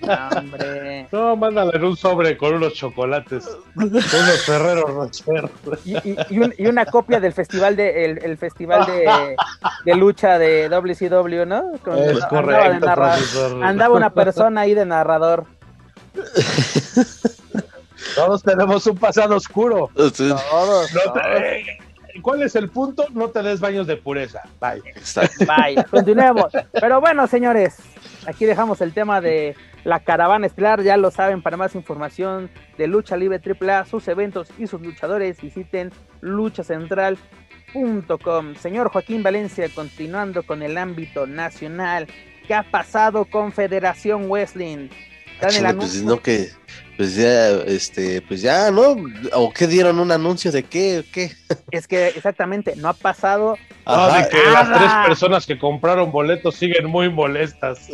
No, 0.00 0.28
hombre. 0.38 1.08
No, 1.10 1.34
mándale 1.36 1.76
en 1.76 1.84
un 1.84 1.96
sobre 1.96 2.36
con 2.36 2.54
unos 2.54 2.74
chocolates. 2.74 3.48
unos 3.74 4.44
ferreros 4.44 4.90
rocheros. 4.90 5.50
Y, 5.84 5.96
y, 5.96 6.16
y, 6.30 6.38
un, 6.38 6.54
y, 6.56 6.66
una 6.66 6.84
copia 6.86 7.18
del 7.18 7.32
festival 7.32 7.74
de 7.74 8.04
el, 8.04 8.22
el 8.22 8.38
festival 8.38 8.86
de, 8.86 9.36
de, 9.84 9.94
lucha 9.96 10.38
de 10.38 10.68
WCW, 10.68 11.46
¿no? 11.46 11.72
Con, 11.82 11.98
es 11.98 12.22
andaba 12.22 13.16
correcto, 13.16 13.64
andaba 13.64 13.96
una 13.96 14.10
persona 14.10 14.60
ahí 14.60 14.74
de 14.74 14.86
narrador. 14.86 15.46
Todos 18.14 18.42
tenemos 18.42 18.86
un 18.86 18.96
pasado 18.96 19.36
oscuro. 19.36 19.90
Todos. 19.94 20.20
No 20.20 20.36
todos. 20.50 20.90
te- 21.14 21.60
eh, 21.60 21.78
¿Cuál 22.22 22.42
es 22.42 22.54
el 22.54 22.68
punto? 22.70 23.06
No 23.12 23.28
te 23.30 23.42
des 23.42 23.58
baños 23.60 23.86
de 23.88 23.96
pureza. 23.96 24.40
Bye. 24.60 24.82
Exacto. 24.90 25.44
Vaya, 25.46 25.82
continuemos. 25.84 26.52
Pero 26.72 27.00
bueno, 27.00 27.26
señores, 27.26 27.74
aquí 28.26 28.44
dejamos 28.44 28.80
el 28.82 28.92
tema 28.92 29.20
de 29.20 29.56
la 29.82 29.98
caravana 30.00 30.46
estelar. 30.46 30.80
Ya 30.82 30.96
lo 30.96 31.10
saben, 31.10 31.42
para 31.42 31.56
más 31.56 31.74
información 31.74 32.50
de 32.78 32.86
Lucha 32.86 33.16
Libre 33.16 33.40
AAA, 33.44 33.84
sus 33.86 34.06
eventos 34.06 34.48
y 34.58 34.68
sus 34.68 34.80
luchadores, 34.80 35.40
visiten 35.40 35.90
luchacentral.com. 37.74 38.54
Señor 38.56 38.90
Joaquín 38.90 39.22
Valencia, 39.22 39.68
continuando 39.74 40.42
con 40.44 40.62
el 40.62 40.78
ámbito 40.78 41.26
nacional, 41.26 42.06
¿qué 42.46 42.54
ha 42.54 42.62
pasado 42.62 43.24
con 43.24 43.50
Federación 43.52 44.28
Wrestling? 44.30 44.88
Pues 45.40 46.02
no 46.04 46.20
que, 46.20 46.48
pues 46.96 47.16
ya, 47.16 47.50
este, 47.66 48.22
pues 48.22 48.40
ya, 48.42 48.70
¿no? 48.70 48.96
¿O 49.32 49.52
qué 49.52 49.66
dieron 49.66 49.98
un 49.98 50.10
anuncio 50.12 50.52
de 50.52 50.62
qué? 50.62 51.00
o 51.00 51.12
¿Qué? 51.12 51.32
Es 51.70 51.88
que 51.88 52.08
exactamente, 52.08 52.74
no 52.76 52.88
ha 52.88 52.92
pasado 52.94 53.56
Ajá, 53.84 54.22
de 54.22 54.28
que 54.28 54.36
las 54.50 54.72
tres 54.78 54.92
personas 55.06 55.46
que 55.46 55.58
compraron 55.58 56.12
boletos 56.12 56.54
siguen 56.56 56.86
muy 56.86 57.08
molestas. 57.10 57.88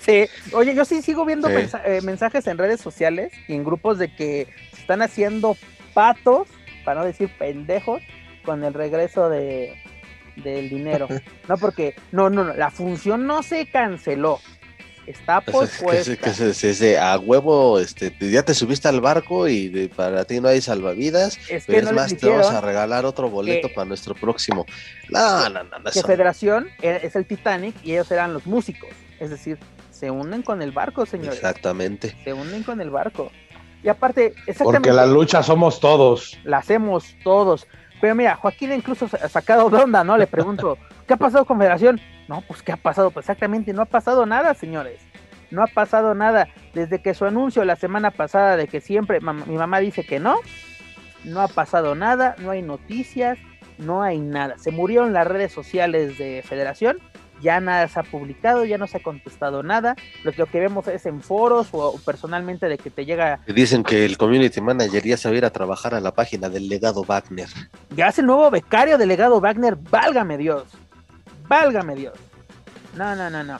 Sí, 0.00 0.26
oye, 0.52 0.74
yo 0.74 0.84
sí 0.84 1.02
sigo 1.02 1.24
viendo 1.24 1.48
Sí. 1.48 1.54
mensa- 1.54 1.82
eh, 1.86 2.00
mensajes 2.02 2.46
en 2.46 2.58
redes 2.58 2.80
sociales 2.80 3.32
y 3.48 3.54
en 3.54 3.64
grupos 3.64 3.98
de 3.98 4.14
que 4.14 4.46
se 4.72 4.80
están 4.80 5.02
haciendo 5.02 5.56
patos, 5.94 6.48
para 6.84 7.00
no 7.00 7.06
decir 7.06 7.30
pendejos, 7.38 8.02
con 8.44 8.62
el 8.64 8.74
regreso 8.74 9.28
de 9.30 9.74
del 10.36 10.68
dinero. 10.68 11.08
No, 11.48 11.56
porque, 11.58 11.94
no, 12.12 12.28
no, 12.28 12.42
no, 12.44 12.54
la 12.54 12.70
función 12.70 13.26
no 13.26 13.42
se 13.44 13.66
canceló. 13.66 14.40
Está 15.06 15.40
que 15.40 15.52
pospuesta. 15.52 16.16
que 16.16 16.30
se- 16.30 16.52
se- 16.54 16.74
se- 16.74 16.98
a 16.98 17.16
huevo, 17.18 17.78
este, 17.78 18.12
ya 18.20 18.42
te 18.42 18.54
subiste 18.54 18.88
al 18.88 19.00
barco 19.00 19.46
y 19.48 19.68
de- 19.68 19.88
para 19.88 20.24
ti 20.24 20.40
no 20.40 20.48
hay 20.48 20.60
salvavidas. 20.60 21.38
Es 21.48 21.66
que 21.66 21.72
Pero 21.74 21.82
no 21.84 21.88
es 21.90 21.94
más, 21.94 22.16
te 22.16 22.28
vamos 22.28 22.46
a 22.50 22.60
regalar 22.60 23.04
otro 23.04 23.30
boleto 23.30 23.68
que- 23.68 23.74
para 23.74 23.84
nuestro 23.84 24.14
próximo. 24.14 24.66
No, 25.08 25.48
no, 25.48 25.62
no, 25.62 25.78
no. 25.78 25.90
que 25.90 26.02
Federación 26.02 26.68
e- 26.82 27.00
es 27.02 27.14
el 27.16 27.24
Titanic 27.26 27.74
y 27.84 27.92
ellos 27.92 28.10
eran 28.10 28.32
los 28.32 28.46
músicos. 28.46 28.90
Es 29.20 29.30
decir, 29.30 29.58
se 29.92 30.10
unen 30.10 30.42
con 30.42 30.60
el 30.60 30.72
barco, 30.72 31.06
señores. 31.06 31.34
Exactamente. 31.36 32.16
Se 32.24 32.32
unen 32.32 32.62
con 32.64 32.80
el 32.80 32.90
barco. 32.90 33.30
Y 33.82 33.88
aparte, 33.88 34.34
exactamente. 34.46 34.64
Porque 34.64 34.92
la 34.92 35.06
lucha 35.06 35.42
somos 35.42 35.78
todos. 35.80 36.36
la 36.44 36.58
hacemos 36.58 37.14
todos. 37.22 37.66
Pero 38.00 38.14
mira, 38.14 38.34
Joaquín 38.36 38.72
incluso 38.72 39.08
sa- 39.08 39.28
sacado 39.28 39.70
de 39.70 39.76
onda, 39.78 40.02
¿no? 40.04 40.18
Le 40.18 40.26
pregunto, 40.26 40.76
¿qué 41.06 41.14
ha 41.14 41.16
pasado 41.16 41.44
con 41.44 41.56
Federación? 41.58 42.00
No, 42.28 42.42
pues 42.46 42.62
¿qué 42.62 42.72
ha 42.72 42.76
pasado? 42.76 43.10
Pues 43.10 43.24
exactamente, 43.24 43.72
no 43.72 43.82
ha 43.82 43.86
pasado 43.86 44.26
nada, 44.26 44.54
señores. 44.54 45.00
No 45.50 45.62
ha 45.62 45.66
pasado 45.68 46.14
nada. 46.14 46.48
Desde 46.74 47.00
que 47.00 47.14
su 47.14 47.24
anuncio 47.24 47.64
la 47.64 47.76
semana 47.76 48.10
pasada 48.10 48.56
de 48.56 48.66
que 48.66 48.80
siempre, 48.80 49.20
mam- 49.20 49.46
mi 49.46 49.56
mamá 49.56 49.78
dice 49.78 50.04
que 50.04 50.18
no, 50.18 50.36
no 51.24 51.40
ha 51.40 51.48
pasado 51.48 51.94
nada, 51.94 52.34
no 52.38 52.50
hay 52.50 52.62
noticias, 52.62 53.38
no 53.78 54.02
hay 54.02 54.18
nada. 54.18 54.58
Se 54.58 54.72
murieron 54.72 55.12
las 55.12 55.26
redes 55.26 55.52
sociales 55.52 56.18
de 56.18 56.42
Federación, 56.44 56.98
ya 57.42 57.60
nada 57.60 57.86
se 57.86 58.00
ha 58.00 58.02
publicado, 58.02 58.64
ya 58.64 58.76
no 58.78 58.86
se 58.88 58.96
ha 58.96 59.02
contestado 59.02 59.62
nada. 59.62 59.94
Lo, 60.24 60.32
lo 60.36 60.46
que 60.46 60.58
vemos 60.58 60.88
es 60.88 61.06
en 61.06 61.20
foros 61.20 61.68
o, 61.72 61.78
o 61.90 61.98
personalmente 61.98 62.66
de 62.68 62.78
que 62.78 62.90
te 62.90 63.04
llega 63.04 63.38
Dicen 63.46 63.84
que 63.84 64.04
el 64.04 64.16
community 64.18 64.60
manager 64.60 65.04
ya 65.04 65.16
se 65.16 65.28
va 65.28 65.34
a 65.34 65.38
ir 65.38 65.44
a 65.44 65.50
trabajar 65.50 65.94
a 65.94 66.00
la 66.00 66.12
página 66.12 66.48
del 66.48 66.68
legado 66.68 67.04
Wagner. 67.04 67.48
Ya 67.94 68.08
es 68.08 68.18
el 68.18 68.26
nuevo 68.26 68.50
becario 68.50 68.98
delegado 68.98 69.40
Wagner, 69.40 69.76
válgame 69.76 70.38
Dios. 70.38 70.64
Válgame 71.48 71.94
Dios. 71.94 72.14
No, 72.96 73.14
no, 73.14 73.30
no, 73.30 73.44
no. 73.44 73.58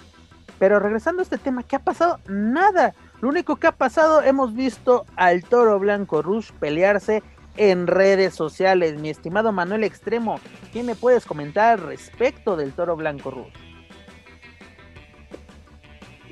Pero 0.59 0.79
regresando 0.79 1.21
a 1.21 1.25
este 1.25 1.39
tema, 1.39 1.63
¿qué 1.63 1.77
ha 1.77 1.81
pasado? 1.81 2.19
Nada. 2.27 2.95
Lo 3.21 3.29
único 3.29 3.57
que 3.57 3.67
ha 3.67 3.73
pasado, 3.73 4.23
hemos 4.23 4.55
visto 4.55 5.05
al 5.17 5.45
toro 5.45 5.79
blanco 5.79 6.23
Rush 6.23 6.51
pelearse 6.53 7.23
en 7.57 7.87
redes 7.87 8.35
sociales. 8.35 8.99
Mi 8.99 9.11
estimado 9.11 9.53
Manuel 9.53 9.85
Extremo, 9.85 10.41
¿qué 10.73 10.83
me 10.83 10.95
puedes 10.95 11.25
comentar 11.25 11.81
respecto 11.81 12.57
del 12.57 12.73
toro 12.73 12.97
blanco 12.97 13.31
Rush? 13.31 13.67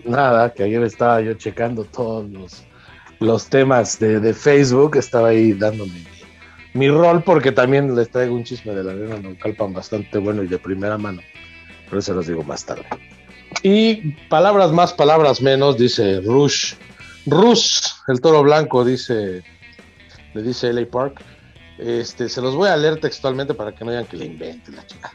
Nada, 0.04 0.52
que 0.52 0.64
ayer 0.64 0.82
estaba 0.82 1.20
yo 1.22 1.34
checando 1.34 1.84
todos 1.84 2.28
los, 2.30 2.64
los 3.20 3.48
temas 3.48 3.98
de, 3.98 4.34
Facebook, 4.34 4.96
estaba 4.96 5.28
ahí 5.28 5.52
dándome 5.54 6.04
mi, 6.74 6.90
rol 6.90 7.22
porque 7.22 7.52
también 7.52 7.94
les 7.94 8.10
traigo 8.10 8.34
un 8.34 8.44
chisme 8.44 8.74
de 8.74 8.84
la 8.84 8.92
arena 8.92 9.18
Naucalpan 9.18 9.72
bastante 9.72 10.18
bueno 10.18 10.42
y 10.42 10.48
de 10.48 10.58
primera 10.58 10.98
mano, 10.98 11.22
pero 11.88 12.02
se 12.02 12.12
los 12.12 12.26
digo 12.26 12.42
más 12.42 12.64
tarde. 12.64 12.86
Y 13.62 14.12
palabras 14.28 14.72
más, 14.72 14.92
palabras 14.92 15.40
menos, 15.40 15.78
dice 15.78 16.20
Rush. 16.20 16.74
Rush, 17.26 17.80
el 18.08 18.20
toro 18.20 18.42
blanco, 18.42 18.84
dice, 18.84 19.42
le 20.34 20.42
dice 20.42 20.72
LA 20.72 20.86
Park. 20.90 21.22
Este, 21.78 22.28
se 22.28 22.40
los 22.40 22.54
voy 22.54 22.68
a 22.68 22.76
leer 22.76 23.00
textualmente 23.00 23.54
para 23.54 23.72
que 23.72 23.84
no 23.84 23.90
digan 23.90 24.06
que 24.06 24.16
le 24.16 24.26
invente 24.26 24.70
la 24.70 24.86
chica. 24.86 25.12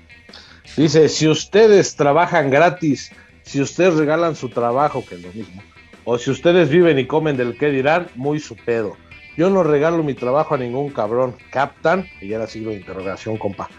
Dice, 0.76 1.10
si 1.10 1.28
ustedes 1.28 1.96
trabajan 1.96 2.50
gratis, 2.50 3.12
si 3.44 3.62
ustedes 3.62 3.96
regalan 3.96 4.36
su 4.36 4.50
trabajo, 4.50 5.04
que 5.08 5.16
es 5.16 5.22
lo 5.22 5.32
mismo, 5.34 5.62
o 6.06 6.18
si 6.18 6.32
ustedes 6.32 6.70
viven 6.70 6.98
y 7.00 7.06
comen 7.06 7.38
del 7.38 7.58
que 7.58 7.70
dirán, 7.70 8.08
muy 8.16 8.40
su 8.40 8.56
pedo. 8.56 8.98
Yo 9.38 9.50
no 9.50 9.64
regalo 9.64 10.04
mi 10.04 10.14
trabajo 10.14 10.56
a 10.56 10.58
ningún 10.58 10.90
cabrón. 10.90 11.36
¿Captan? 11.52 12.08
Y 12.20 12.34
era 12.34 12.48
siglo 12.48 12.72
de 12.72 12.78
interrogación, 12.78 13.38
compa. 13.38 13.70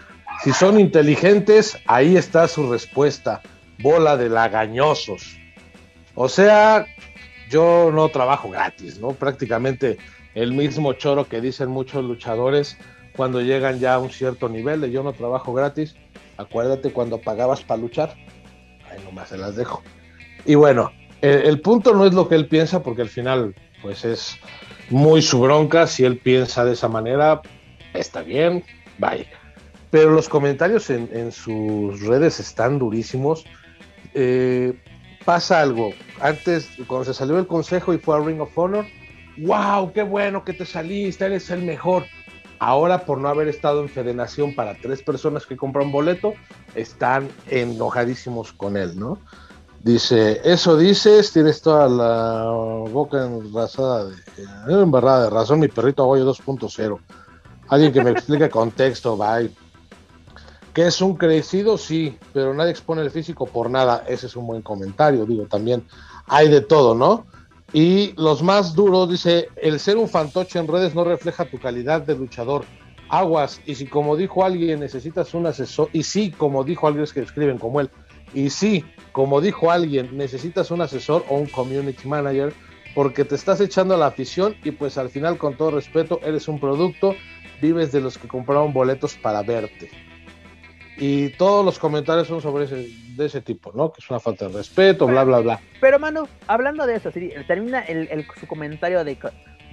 Si 0.43 0.51
son 0.53 0.79
inteligentes, 0.79 1.77
ahí 1.85 2.17
está 2.17 2.47
su 2.47 2.71
respuesta. 2.71 3.41
Bola 3.79 4.17
de 4.17 4.27
lagañosos. 4.27 5.37
O 6.15 6.27
sea, 6.29 6.87
yo 7.49 7.91
no 7.93 8.09
trabajo 8.09 8.49
gratis, 8.49 8.99
¿no? 8.99 9.09
Prácticamente 9.09 9.99
el 10.33 10.53
mismo 10.53 10.93
choro 10.93 11.27
que 11.27 11.41
dicen 11.41 11.69
muchos 11.69 12.03
luchadores 12.03 12.77
cuando 13.15 13.41
llegan 13.41 13.79
ya 13.79 13.95
a 13.95 13.99
un 13.99 14.09
cierto 14.09 14.49
nivel 14.49 14.81
de 14.81 14.89
yo 14.89 15.03
no 15.03 15.13
trabajo 15.13 15.53
gratis. 15.53 15.95
Acuérdate 16.37 16.91
cuando 16.91 17.21
pagabas 17.21 17.61
para 17.61 17.81
luchar. 17.81 18.15
Ahí 18.89 18.99
nomás 19.03 19.29
se 19.29 19.37
las 19.37 19.55
dejo. 19.55 19.83
Y 20.45 20.55
bueno, 20.55 20.91
el, 21.21 21.43
el 21.43 21.61
punto 21.61 21.93
no 21.93 22.05
es 22.07 22.15
lo 22.15 22.27
que 22.27 22.33
él 22.33 22.47
piensa, 22.47 22.81
porque 22.81 23.03
al 23.03 23.09
final, 23.09 23.53
pues 23.83 24.05
es 24.05 24.37
muy 24.89 25.21
su 25.21 25.39
bronca. 25.39 25.85
Si 25.85 26.03
él 26.03 26.17
piensa 26.17 26.65
de 26.65 26.73
esa 26.73 26.87
manera, 26.87 27.41
está 27.93 28.23
bien, 28.23 28.63
vaya. 28.97 29.27
Pero 29.91 30.11
los 30.11 30.29
comentarios 30.29 30.89
en, 30.89 31.31
sus 31.31 31.99
redes 32.01 32.39
están 32.39 32.79
durísimos. 32.79 33.45
Eh, 34.13 34.73
pasa 35.25 35.61
algo. 35.61 35.91
Antes, 36.21 36.69
cuando 36.87 37.05
se 37.05 37.13
salió 37.13 37.37
el 37.37 37.45
consejo 37.45 37.93
y 37.93 37.97
fue 37.97 38.15
a 38.15 38.19
Ring 38.19 38.41
of 38.41 38.57
Honor, 38.57 38.85
wow, 39.37 39.91
qué 39.91 40.03
bueno 40.03 40.43
que 40.43 40.53
te 40.53 40.65
saliste, 40.65 41.25
eres 41.25 41.49
el 41.49 41.63
mejor. 41.63 42.05
Ahora, 42.59 43.05
por 43.05 43.17
no 43.17 43.27
haber 43.27 43.47
estado 43.47 43.81
en 43.81 43.89
federación 43.89 44.55
para 44.55 44.75
tres 44.75 45.01
personas 45.01 45.45
que 45.45 45.57
compran 45.57 45.91
boleto, 45.91 46.33
están 46.75 47.27
enojadísimos 47.49 48.53
con 48.53 48.77
él, 48.77 48.97
¿no? 48.97 49.17
Dice, 49.83 50.39
eso 50.43 50.77
dices, 50.77 51.33
tienes 51.33 51.59
toda 51.61 51.89
la 51.89 52.51
boca 52.91 53.25
enrasada 53.25 54.05
de, 54.05 54.13
eh, 54.13 54.45
embarrada 54.67 55.23
de 55.23 55.29
razón, 55.31 55.59
mi 55.59 55.69
perrito 55.69 56.03
aguayo 56.03 56.31
2.0. 56.31 56.99
Alguien 57.67 57.91
que 57.91 58.03
me 58.03 58.11
explique 58.11 58.47
contexto, 58.49 59.17
bye. 59.17 59.51
¿Que 60.73 60.87
es 60.87 61.01
un 61.01 61.15
crecido? 61.15 61.77
Sí, 61.77 62.17
pero 62.33 62.53
nadie 62.53 62.71
expone 62.71 63.01
el 63.01 63.11
físico 63.11 63.45
por 63.45 63.69
nada. 63.69 64.05
Ese 64.07 64.27
es 64.27 64.35
un 64.35 64.47
buen 64.47 64.61
comentario, 64.61 65.25
digo, 65.25 65.45
también 65.45 65.83
hay 66.27 66.47
de 66.49 66.61
todo, 66.61 66.95
¿no? 66.95 67.25
Y 67.73 68.13
los 68.17 68.41
más 68.41 68.73
duros, 68.73 69.09
dice, 69.09 69.49
el 69.55 69.79
ser 69.79 69.97
un 69.97 70.09
fantoche 70.09 70.59
en 70.59 70.67
redes 70.67 70.93
no 70.95 71.03
refleja 71.03 71.45
tu 71.45 71.59
calidad 71.59 72.01
de 72.01 72.15
luchador. 72.15 72.63
Aguas, 73.09 73.59
y 73.65 73.75
si 73.75 73.85
como 73.87 74.15
dijo 74.15 74.45
alguien 74.45 74.79
necesitas 74.79 75.33
un 75.33 75.45
asesor, 75.45 75.89
y 75.91 76.03
sí, 76.03 76.31
como 76.31 76.63
dijo 76.63 76.87
alguien 76.87 77.05
que 77.13 77.21
escriben 77.21 77.57
como 77.57 77.81
él, 77.81 77.89
y 78.33 78.49
sí, 78.49 78.85
como 79.11 79.41
dijo 79.41 79.71
alguien, 79.71 80.17
necesitas 80.17 80.71
un 80.71 80.81
asesor 80.81 81.25
o 81.29 81.35
un 81.35 81.47
community 81.47 82.07
manager, 82.07 82.53
porque 82.95 83.25
te 83.25 83.35
estás 83.35 83.59
echando 83.59 83.95
a 83.95 83.97
la 83.97 84.07
afición 84.07 84.55
y 84.63 84.71
pues 84.71 84.97
al 84.97 85.09
final, 85.09 85.37
con 85.37 85.57
todo 85.57 85.71
respeto, 85.71 86.19
eres 86.23 86.47
un 86.47 86.59
producto, 86.59 87.15
vives 87.61 87.91
de 87.91 88.01
los 88.01 88.17
que 88.17 88.29
compraron 88.29 88.71
boletos 88.73 89.15
para 89.15 89.41
verte. 89.43 90.10
Y 91.03 91.29
todos 91.29 91.65
los 91.65 91.79
comentarios 91.79 92.27
son 92.27 92.41
sobre 92.41 92.65
ese, 92.65 92.87
de 93.15 93.25
ese 93.25 93.41
tipo, 93.41 93.71
¿no? 93.73 93.91
Que 93.91 94.01
es 94.01 94.09
una 94.11 94.19
falta 94.19 94.47
de 94.47 94.53
respeto, 94.53 95.07
bla, 95.07 95.23
bla, 95.23 95.39
bla. 95.39 95.59
Pero, 95.79 95.97
mano, 95.97 96.27
hablando 96.45 96.85
de 96.85 96.97
eso, 96.97 97.11
sí, 97.11 97.31
termina 97.47 97.79
el, 97.81 98.07
el- 98.11 98.27
su 98.39 98.45
comentario 98.45 99.03
de 99.03 99.17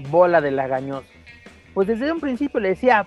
bola 0.09 0.41
de 0.41 0.51
lagañoso. 0.53 1.07
Pues 1.75 1.87
desde 1.87 2.11
un 2.11 2.21
principio 2.21 2.61
le 2.61 2.71
decía 2.71 3.05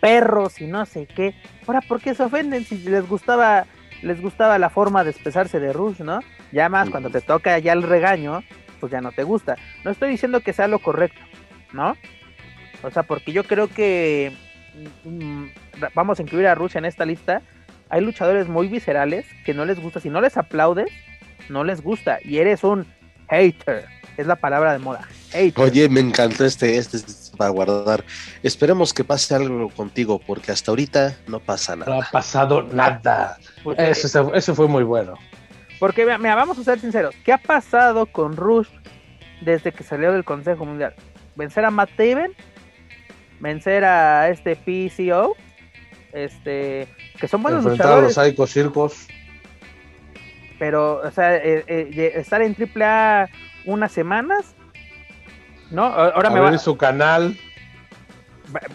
perros 0.00 0.60
y 0.60 0.68
no 0.68 0.86
sé 0.86 1.06
qué. 1.06 1.34
Ahora, 1.66 1.80
¿por 1.80 2.00
qué 2.00 2.14
se 2.14 2.22
ofenden 2.22 2.64
si 2.64 2.78
les 2.78 3.08
gustaba 3.08 3.66
les 4.02 4.20
gustaba 4.20 4.58
la 4.58 4.68
forma 4.70 5.02
de 5.02 5.10
expresarse 5.10 5.58
de 5.58 5.72
Rush, 5.72 6.00
¿no? 6.00 6.20
Ya 6.52 6.68
más 6.68 6.90
cuando 6.90 7.10
te 7.10 7.22
toca 7.22 7.58
ya 7.58 7.72
el 7.72 7.82
regaño, 7.82 8.42
pues 8.78 8.92
ya 8.92 9.00
no 9.00 9.10
te 9.12 9.22
gusta. 9.24 9.56
No 9.82 9.90
estoy 9.90 10.10
diciendo 10.10 10.40
que 10.40 10.52
sea 10.52 10.68
lo 10.68 10.78
correcto, 10.78 11.18
¿no? 11.72 11.96
O 12.82 12.90
sea, 12.90 13.02
porque 13.02 13.32
yo 13.32 13.44
creo 13.44 13.66
que 13.68 14.30
mm, 15.04 15.44
vamos 15.94 16.18
a 16.18 16.22
incluir 16.22 16.46
a 16.46 16.54
Rush 16.54 16.76
en 16.76 16.84
esta 16.84 17.04
lista. 17.06 17.40
Hay 17.94 18.00
luchadores 18.00 18.48
muy 18.48 18.66
viscerales 18.66 19.24
que 19.44 19.54
no 19.54 19.64
les 19.64 19.78
gusta. 19.78 20.00
Si 20.00 20.10
no 20.10 20.20
les 20.20 20.36
aplaudes, 20.36 20.90
no 21.48 21.62
les 21.62 21.80
gusta. 21.80 22.18
Y 22.24 22.38
eres 22.38 22.64
un 22.64 22.84
hater. 23.30 23.84
Es 24.16 24.26
la 24.26 24.34
palabra 24.34 24.72
de 24.72 24.80
moda. 24.80 25.06
Oye, 25.54 25.88
me 25.88 26.00
encantó 26.00 26.44
este, 26.44 26.76
este 26.76 26.96
es 26.96 27.32
para 27.38 27.50
guardar. 27.50 28.02
Esperemos 28.42 28.92
que 28.92 29.04
pase 29.04 29.32
algo 29.36 29.68
contigo, 29.70 30.20
porque 30.26 30.50
hasta 30.50 30.72
ahorita 30.72 31.16
no 31.28 31.38
pasa 31.38 31.76
No 31.76 31.84
nada. 31.86 32.04
ha 32.04 32.10
pasado 32.10 32.62
nada. 32.64 33.38
Se- 33.94 34.24
ese 34.34 34.54
fue 34.54 34.66
muy 34.66 34.82
bueno. 34.82 35.14
Porque, 35.78 36.04
mira, 36.18 36.34
vamos 36.34 36.58
a 36.58 36.64
ser 36.64 36.80
sinceros. 36.80 37.14
¿Qué 37.24 37.32
ha 37.32 37.38
pasado 37.38 38.06
con 38.06 38.36
Rush 38.36 38.68
desde 39.40 39.70
que 39.70 39.84
salió 39.84 40.10
del 40.12 40.24
Consejo 40.24 40.64
Mundial? 40.64 40.94
Vencer 41.36 41.64
a 41.64 41.70
Matt 41.70 41.90
Taven, 41.96 42.32
vencer 43.38 43.84
a 43.84 44.28
este 44.30 44.56
PCO, 44.56 45.36
este, 46.14 46.88
que 47.20 47.28
son 47.28 47.42
buenos 47.42 47.60
Enfrentar 47.64 47.86
a 47.86 47.90
los 47.96 48.04
luchadores, 48.08 48.30
Psycho 48.36 48.46
Circos. 48.46 49.06
pero, 50.58 51.00
o 51.02 51.10
sea, 51.10 51.36
eh, 51.36 51.64
eh, 51.66 52.12
estar 52.16 52.40
en 52.42 52.54
AAA 52.54 53.28
unas 53.66 53.92
semanas, 53.92 54.54
¿no? 55.70 55.84
A- 55.84 56.10
Ahora 56.10 56.30
me 56.30 56.40
va, 56.40 56.46
Abrir 56.46 56.60
su 56.60 56.76
canal. 56.76 57.36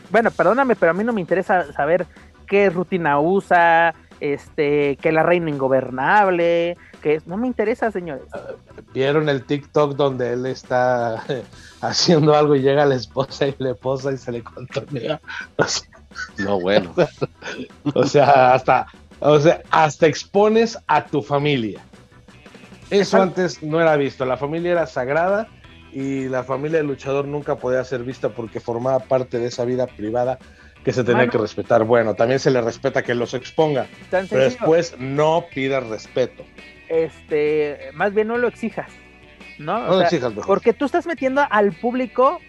bueno, 0.09 0.31
perdóname, 0.31 0.75
pero 0.75 0.91
a 0.91 0.93
mí 0.93 1.03
no 1.03 1.13
me 1.13 1.21
interesa 1.21 1.71
saber 1.73 2.05
qué 2.47 2.69
rutina 2.69 3.19
usa, 3.19 3.93
este, 4.19 4.97
que 4.97 5.11
la 5.13 5.23
reina 5.23 5.49
ingobernable, 5.49 6.75
que 7.01 7.15
es, 7.15 7.27
no 7.27 7.37
me 7.37 7.47
interesa, 7.47 7.89
señores. 7.91 8.23
Vieron 8.93 9.29
el 9.29 9.45
TikTok 9.45 9.95
donde 9.95 10.33
él 10.33 10.45
está 10.47 11.23
haciendo 11.81 12.35
algo 12.35 12.55
y 12.55 12.61
llega 12.61 12.85
la 12.85 12.95
esposa 12.95 13.47
y 13.47 13.55
le 13.59 13.75
posa 13.75 14.11
y 14.11 14.17
se 14.17 14.31
le. 14.33 14.43
O 15.57 15.63
sea, 15.63 15.87
No, 16.37 16.59
bueno. 16.59 16.93
o 17.93 18.03
sea, 18.05 18.53
hasta, 18.53 18.87
o 19.19 19.39
sea, 19.39 19.61
hasta 19.71 20.07
expones 20.07 20.77
a 20.87 21.05
tu 21.05 21.21
familia. 21.21 21.81
Eso 22.89 23.21
antes 23.21 23.61
no 23.61 23.79
era 23.79 23.95
visto. 23.97 24.25
La 24.25 24.37
familia 24.37 24.71
era 24.71 24.87
sagrada 24.87 25.47
y 25.91 26.27
la 26.27 26.43
familia 26.43 26.79
del 26.79 26.87
luchador 26.87 27.25
nunca 27.27 27.55
podía 27.57 27.83
ser 27.83 28.03
vista 28.03 28.29
porque 28.29 28.59
formaba 28.59 28.99
parte 28.99 29.39
de 29.39 29.47
esa 29.47 29.65
vida 29.65 29.85
privada 29.87 30.39
que 30.83 30.91
se 30.93 31.03
tenía 31.03 31.27
que 31.27 31.37
respetar. 31.37 31.83
Bueno, 31.83 32.15
también 32.15 32.39
se 32.39 32.49
le 32.49 32.61
respeta 32.61 33.03
que 33.03 33.13
los 33.13 33.33
exponga, 33.33 33.85
pero 34.09 34.21
sencillo. 34.27 34.41
después 34.41 34.95
no 34.97 35.45
pidas 35.53 35.85
respeto. 35.87 36.43
este, 36.87 37.91
más 37.93 38.13
bien 38.13 38.27
no 38.29 38.37
lo 38.37 38.47
exijas, 38.47 38.89
¿no? 39.59 39.75
O 39.75 39.87
No 39.87 39.93
sea, 39.97 40.03
exijas 40.05 40.29
mejor. 40.31 40.47
porque 40.47 40.73
tú 40.73 40.85
estás 40.85 41.05
metiendo 41.05 41.45
al 41.49 41.73
público 41.73 42.39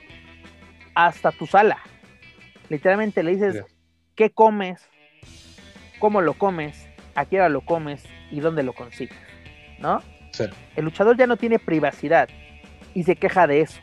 hasta 0.95 1.33
tu 1.33 1.47
sala. 1.47 1.79
Literalmente 2.71 3.23
le 3.23 3.33
dices. 3.33 3.55
¿qué 4.17 4.31
comes? 4.31 4.81
¿Cómo 5.99 6.21
lo 6.23 6.35
comes? 6.35 6.87
¿A 7.15 7.25
qué 7.27 7.37
hora 7.37 7.49
lo 7.49 7.61
comes? 7.63 8.03
¿Y 8.31 8.41
dónde 8.41 8.63
lo 8.63 8.73
consigues? 8.73 9.17
¿No? 9.79 10.01
Sí. 10.33 10.45
El 10.77 10.85
luchador 10.85 11.17
ya 11.17 11.27
no 11.27 11.37
tiene 11.37 11.59
privacidad 11.59 12.29
y 12.95 13.03
se 13.05 13.17
queja 13.17 13.47
de 13.47 13.61
eso. 13.63 13.81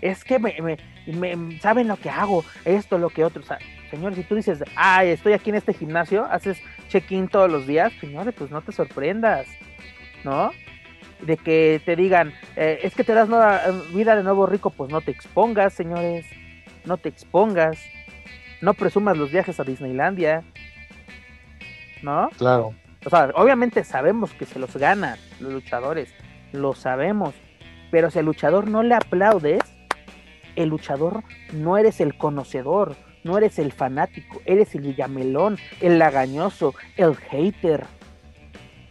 Es 0.00 0.24
que 0.24 0.38
me, 0.38 0.54
me- 0.62 1.36
me- 1.36 1.60
saben 1.60 1.88
lo 1.88 1.96
que 1.96 2.08
hago, 2.10 2.44
esto, 2.64 2.98
lo 2.98 3.08
que 3.10 3.24
otro. 3.24 3.42
O 3.42 3.44
sea, 3.46 3.58
señores, 3.90 4.16
si 4.16 4.24
tú 4.24 4.36
dices, 4.36 4.62
ay, 4.76 5.08
estoy 5.10 5.32
aquí 5.32 5.50
en 5.50 5.56
este 5.56 5.74
gimnasio, 5.74 6.24
haces 6.30 6.58
check-in 6.88 7.28
todos 7.28 7.50
los 7.50 7.66
días, 7.66 7.92
señores, 8.00 8.34
pues 8.38 8.50
no 8.50 8.62
te 8.62 8.72
sorprendas, 8.72 9.46
¿no? 10.24 10.52
De 11.22 11.36
que 11.36 11.82
te 11.84 11.96
digan, 11.96 12.32
eh, 12.56 12.78
es 12.84 12.94
que 12.94 13.02
te 13.04 13.12
das 13.12 13.28
nueva 13.28 13.60
eh, 13.66 13.72
vida 13.92 14.14
de 14.14 14.22
nuevo 14.22 14.46
rico, 14.46 14.70
pues 14.70 14.90
no 14.92 15.00
te 15.00 15.10
expongas, 15.10 15.72
señores, 15.74 16.24
no 16.84 16.96
te 16.96 17.08
expongas, 17.08 17.78
no 18.60 18.74
presumas 18.74 19.16
los 19.16 19.30
viajes 19.30 19.60
a 19.60 19.64
Disneylandia, 19.64 20.42
¿no? 22.02 22.28
Claro. 22.36 22.74
O 23.04 23.10
sea, 23.10 23.30
obviamente 23.34 23.84
sabemos 23.84 24.32
que 24.32 24.44
se 24.44 24.58
los 24.58 24.76
ganan 24.76 25.18
los 25.40 25.52
luchadores, 25.52 26.12
lo 26.52 26.74
sabemos, 26.74 27.34
pero 27.90 28.10
si 28.10 28.18
al 28.18 28.24
luchador 28.26 28.68
no 28.68 28.82
le 28.82 28.94
aplaudes, 28.94 29.60
el 30.56 30.68
luchador 30.70 31.22
no 31.52 31.78
eres 31.78 32.00
el 32.00 32.16
conocedor, 32.16 32.96
no 33.24 33.38
eres 33.38 33.58
el 33.58 33.72
fanático, 33.72 34.40
eres 34.44 34.74
el 34.74 34.82
villamelón, 34.82 35.58
el 35.80 35.98
lagañoso, 35.98 36.74
el 36.96 37.14
hater, 37.16 37.84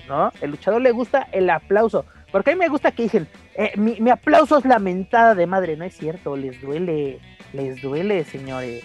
¿no? 0.07 0.31
El 0.41 0.51
luchador 0.51 0.81
le 0.81 0.91
gusta 0.91 1.27
el 1.31 1.49
aplauso, 1.49 2.05
porque 2.31 2.51
a 2.51 2.53
mí 2.53 2.59
me 2.59 2.69
gusta 2.69 2.91
que 2.91 3.03
dicen, 3.03 3.27
"Eh, 3.55 3.73
mi, 3.75 3.99
mi 3.99 4.09
aplauso 4.09 4.57
es 4.57 4.65
lamentada 4.65 5.35
de 5.35 5.47
madre, 5.47 5.75
no 5.75 5.83
es 5.83 5.97
cierto, 5.97 6.37
les 6.37 6.61
duele, 6.61 7.19
les 7.53 7.81
duele, 7.81 8.23
señores. 8.23 8.83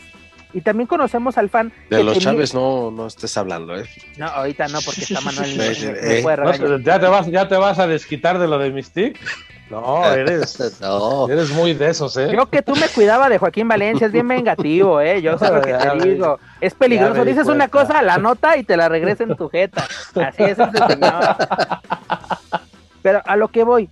Y 0.54 0.60
también 0.60 0.86
conocemos 0.86 1.38
al 1.38 1.48
fan 1.48 1.72
De 1.88 2.02
los 2.04 2.14
tenía- 2.18 2.32
Chávez 2.32 2.52
no, 2.54 2.90
no 2.90 3.06
estés 3.06 3.36
hablando, 3.38 3.74
¿eh? 3.76 3.84
No, 4.18 4.26
ahorita 4.26 4.68
no, 4.68 4.80
porque 4.84 5.00
está 5.02 5.20
Manuel. 5.22 5.50
Me- 5.56 5.68
me 5.70 6.18
eh, 6.18 6.22
puede 6.22 6.36
No, 6.36 6.52
regañar. 6.52 6.80
¿Ya 6.82 7.00
te, 7.00 7.06
vas, 7.06 7.26
¿Ya 7.26 7.48
te 7.48 7.56
vas 7.56 7.78
a 7.78 7.86
desquitar 7.86 8.38
de 8.38 8.46
lo 8.48 8.58
de 8.58 8.70
Mystique? 8.70 9.18
No, 9.70 10.04
eres, 10.12 10.78
No. 10.82 11.26
eres 11.30 11.48
muy 11.50 11.72
de 11.72 11.88
esos, 11.88 12.14
¿eh? 12.18 12.30
Yo 12.36 12.44
que 12.50 12.60
tú 12.60 12.76
me 12.76 12.86
cuidaba 12.88 13.30
de 13.30 13.38
Joaquín 13.38 13.66
Valencia, 13.68 14.06
es 14.06 14.12
bien 14.12 14.28
vengativo, 14.28 15.00
¿eh? 15.00 15.22
Yo 15.22 15.38
sé 15.38 15.50
lo 15.50 15.62
que 15.62 15.72
te 15.72 16.00
digo. 16.08 16.38
Es 16.60 16.74
peligroso. 16.74 17.24
Dices 17.24 17.46
una 17.46 17.68
cosa, 17.68 18.02
la 18.02 18.18
nota 18.18 18.58
y 18.58 18.64
te 18.64 18.76
la 18.76 18.90
regresa 18.90 19.24
en 19.24 19.34
tu 19.36 19.48
jeta. 19.48 19.84
Así 20.14 20.42
es 20.42 20.58
este 20.58 20.78
señor. 20.86 21.36
Pero 23.02 23.22
a 23.24 23.36
lo 23.36 23.48
que 23.48 23.64
voy, 23.64 23.88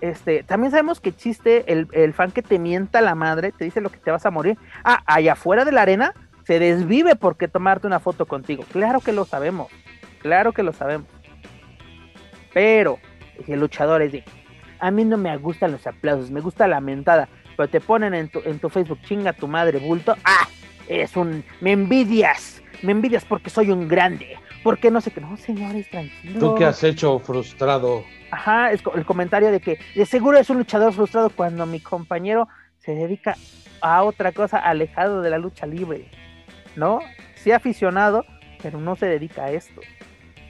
este, 0.00 0.42
también 0.42 0.70
sabemos 0.70 1.00
que 1.00 1.10
existe 1.10 1.72
el, 1.72 1.88
el 1.92 2.14
fan 2.14 2.30
que 2.30 2.42
te 2.42 2.58
mienta 2.58 3.00
la 3.00 3.14
madre, 3.14 3.52
te 3.52 3.64
dice 3.64 3.80
lo 3.80 3.90
que 3.90 3.98
te 3.98 4.10
vas 4.10 4.24
a 4.26 4.30
morir. 4.30 4.58
Ah, 4.84 5.02
allá 5.06 5.32
afuera 5.32 5.64
de 5.64 5.72
la 5.72 5.82
arena 5.82 6.14
se 6.44 6.58
desvive 6.58 7.16
porque 7.16 7.48
tomarte 7.48 7.86
una 7.86 8.00
foto 8.00 8.26
contigo. 8.26 8.64
Claro 8.72 9.00
que 9.00 9.12
lo 9.12 9.24
sabemos. 9.24 9.68
Claro 10.20 10.52
que 10.52 10.62
lo 10.62 10.72
sabemos. 10.72 11.06
Pero, 12.52 12.98
el 13.46 13.60
luchador 13.60 14.02
es 14.02 14.12
de, 14.12 14.24
a 14.78 14.90
mí 14.90 15.04
no 15.04 15.16
me 15.16 15.36
gustan 15.36 15.72
los 15.72 15.86
aplausos, 15.86 16.30
me 16.30 16.40
gusta 16.40 16.66
la 16.66 16.80
mentada, 16.80 17.28
pero 17.56 17.68
te 17.68 17.80
ponen 17.80 18.14
en 18.14 18.28
tu, 18.28 18.40
en 18.44 18.58
tu 18.58 18.68
Facebook, 18.68 19.00
chinga 19.02 19.32
tu 19.32 19.46
madre, 19.46 19.78
bulto, 19.78 20.16
ah, 20.24 20.48
eres 20.88 21.16
un, 21.16 21.44
me 21.60 21.72
envidias, 21.72 22.62
me 22.82 22.92
envidias 22.92 23.24
porque 23.24 23.50
soy 23.50 23.70
un 23.70 23.86
grande, 23.88 24.36
porque 24.62 24.90
no 24.90 25.00
sé 25.00 25.10
qué, 25.10 25.20
no, 25.20 25.36
señores, 25.36 25.88
tranquilos. 25.90 26.38
¿Tú 26.38 26.54
qué 26.54 26.64
has 26.64 26.82
hecho 26.84 27.18
frustrado? 27.18 28.04
Ajá, 28.30 28.72
es 28.72 28.82
co- 28.82 28.94
el 28.94 29.04
comentario 29.04 29.50
de 29.50 29.60
que 29.60 29.78
de 29.94 30.06
seguro 30.06 30.38
es 30.38 30.50
un 30.50 30.58
luchador 30.58 30.92
frustrado 30.92 31.30
cuando 31.30 31.66
mi 31.66 31.80
compañero 31.80 32.48
se 32.78 32.94
dedica 32.94 33.36
a 33.80 34.02
otra 34.02 34.32
cosa 34.32 34.58
alejado 34.58 35.22
de 35.22 35.30
la 35.30 35.38
lucha 35.38 35.66
libre, 35.66 36.10
¿no? 36.76 37.00
Sí 37.34 37.50
aficionado, 37.52 38.24
pero 38.62 38.78
no 38.80 38.94
se 38.96 39.06
dedica 39.06 39.44
a 39.44 39.50
esto, 39.50 39.80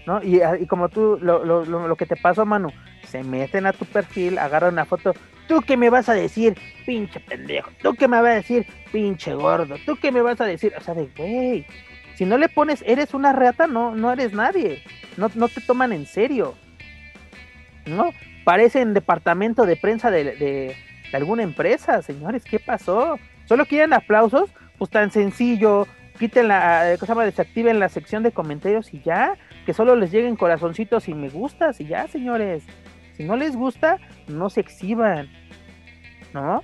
¿no? 0.07 0.23
Y, 0.23 0.41
ah, 0.43 0.57
y 0.61 0.67
como 0.67 0.89
tú, 0.89 1.19
lo, 1.23 1.45
lo, 1.45 1.65
lo, 1.65 1.87
lo 1.89 1.97
que 1.97 2.07
te 2.07 2.17
pasó, 2.17 2.45
Manu, 2.45 2.71
se 3.07 3.23
meten 3.25 3.67
a 3.67 3.73
tu 3.73 3.85
perfil, 3.87 4.39
agarran 4.39 4.73
una 4.75 4.85
foto, 4.85 5.15
¿tú 5.49 5.61
qué 5.63 5.77
me 5.77 5.91
vas 5.91 6.09
a 6.09 6.15
decir, 6.15 6.57
pinche 6.85 7.21
pendejo? 7.21 7.71
¿Tú 7.83 7.95
qué 7.95 8.09
me 8.09 8.21
vas 8.21 8.31
a 8.33 8.35
decir, 8.35 8.67
pinche 8.93 9.33
gordo? 9.35 9.77
¿Tú 9.87 9.97
qué 9.97 10.13
me 10.13 10.21
vas 10.23 10.41
a 10.41 10.45
decir? 10.45 10.73
O 10.77 10.81
sea, 10.83 10.95
de, 10.95 11.09
güey, 11.17 11.65
si 12.21 12.27
no 12.27 12.37
le 12.37 12.51
pones, 12.51 12.85
eres 12.87 13.15
una 13.15 13.33
reata, 13.33 13.67
no, 13.67 13.95
no 13.95 14.13
eres 14.13 14.35
nadie, 14.35 14.83
no, 15.17 15.31
no 15.37 15.49
te 15.49 15.63
toman 15.63 15.91
en 15.95 16.05
serio. 16.05 16.55
¿no? 17.87 18.11
Parecen 18.45 18.93
departamento 18.93 19.65
de 19.65 19.77
prensa 19.77 20.11
de, 20.11 20.25
de- 20.25 20.77
de 21.11 21.17
alguna 21.17 21.45
empresa, 21.45 22.03
señores, 22.03 22.45
¿qué 22.45 22.59
pasó? 22.59 23.19
¿Solo 23.47 23.65
quieren 23.65 23.95
aplausos? 23.95 24.51
Pues 24.77 24.91
tan 24.91 25.11
sencillo, 25.11 25.87
quiten 26.19 26.49
la, 26.49 26.93
eh, 26.93 26.99
¿cómo 26.99 27.07
se 27.07 27.13
llama? 27.13 27.25
Desactiven 27.25 27.81
la 27.81 27.89
sección 27.89 28.23
de 28.23 28.33
comentarios 28.33 28.93
y 28.93 29.01
ya, 29.01 29.39
que 29.65 29.73
solo 29.73 29.97
les 29.97 30.11
lleguen 30.13 30.37
corazoncitos 30.37 31.09
y 31.09 31.15
me 31.15 31.31
gustas 31.31 31.81
y 31.81 31.87
ya, 31.87 32.07
señores. 32.07 32.65
Si 33.17 33.25
no 33.25 33.35
les 33.37 33.57
gusta, 33.57 33.97
no 34.29 34.51
se 34.51 34.61
exhiban, 34.61 35.31
¿no? 36.35 36.63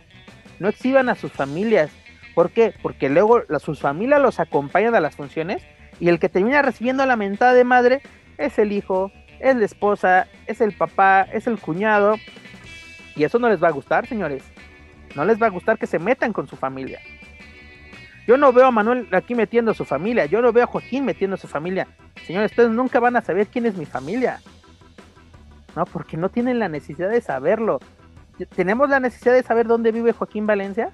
No 0.58 0.68
exhiban 0.68 1.08
a 1.08 1.14
sus 1.14 1.32
familias. 1.32 1.90
¿Por 2.36 2.50
qué? 2.50 2.74
Porque 2.82 3.08
luego 3.08 3.44
sus 3.60 3.80
familias 3.80 4.20
los 4.20 4.40
acompañan 4.40 4.94
a 4.94 5.00
las 5.00 5.16
funciones 5.16 5.62
y 5.98 6.10
el 6.10 6.18
que 6.18 6.28
termina 6.28 6.60
recibiendo 6.60 7.06
la 7.06 7.16
mentada 7.16 7.54
de 7.54 7.64
madre 7.64 8.02
es 8.36 8.58
el 8.58 8.72
hijo, 8.72 9.10
es 9.40 9.56
la 9.56 9.64
esposa, 9.64 10.26
es 10.46 10.60
el 10.60 10.72
papá, 10.72 11.22
es 11.32 11.46
el 11.46 11.58
cuñado. 11.58 12.16
Y 13.14 13.24
eso 13.24 13.38
no 13.38 13.48
les 13.48 13.62
va 13.62 13.68
a 13.68 13.70
gustar, 13.70 14.06
señores. 14.06 14.42
No 15.14 15.24
les 15.24 15.40
va 15.40 15.46
a 15.46 15.48
gustar 15.48 15.78
que 15.78 15.86
se 15.86 15.98
metan 15.98 16.34
con 16.34 16.46
su 16.46 16.56
familia. 16.56 17.00
Yo 18.26 18.36
no 18.36 18.52
veo 18.52 18.66
a 18.66 18.70
Manuel 18.70 19.08
aquí 19.12 19.34
metiendo 19.34 19.70
a 19.70 19.74
su 19.74 19.86
familia. 19.86 20.26
Yo 20.26 20.42
no 20.42 20.52
veo 20.52 20.64
a 20.64 20.66
Joaquín 20.66 21.06
metiendo 21.06 21.36
a 21.36 21.38
su 21.38 21.48
familia. 21.48 21.88
Señores, 22.26 22.50
ustedes 22.50 22.68
nunca 22.68 23.00
van 23.00 23.16
a 23.16 23.22
saber 23.22 23.46
quién 23.46 23.64
es 23.64 23.78
mi 23.78 23.86
familia. 23.86 24.40
No, 25.74 25.86
porque 25.86 26.18
no 26.18 26.28
tienen 26.28 26.58
la 26.58 26.68
necesidad 26.68 27.08
de 27.08 27.22
saberlo. 27.22 27.80
¿Tenemos 28.54 28.90
la 28.90 29.00
necesidad 29.00 29.32
de 29.32 29.42
saber 29.42 29.66
dónde 29.66 29.90
vive 29.90 30.12
Joaquín 30.12 30.46
Valencia? 30.46 30.92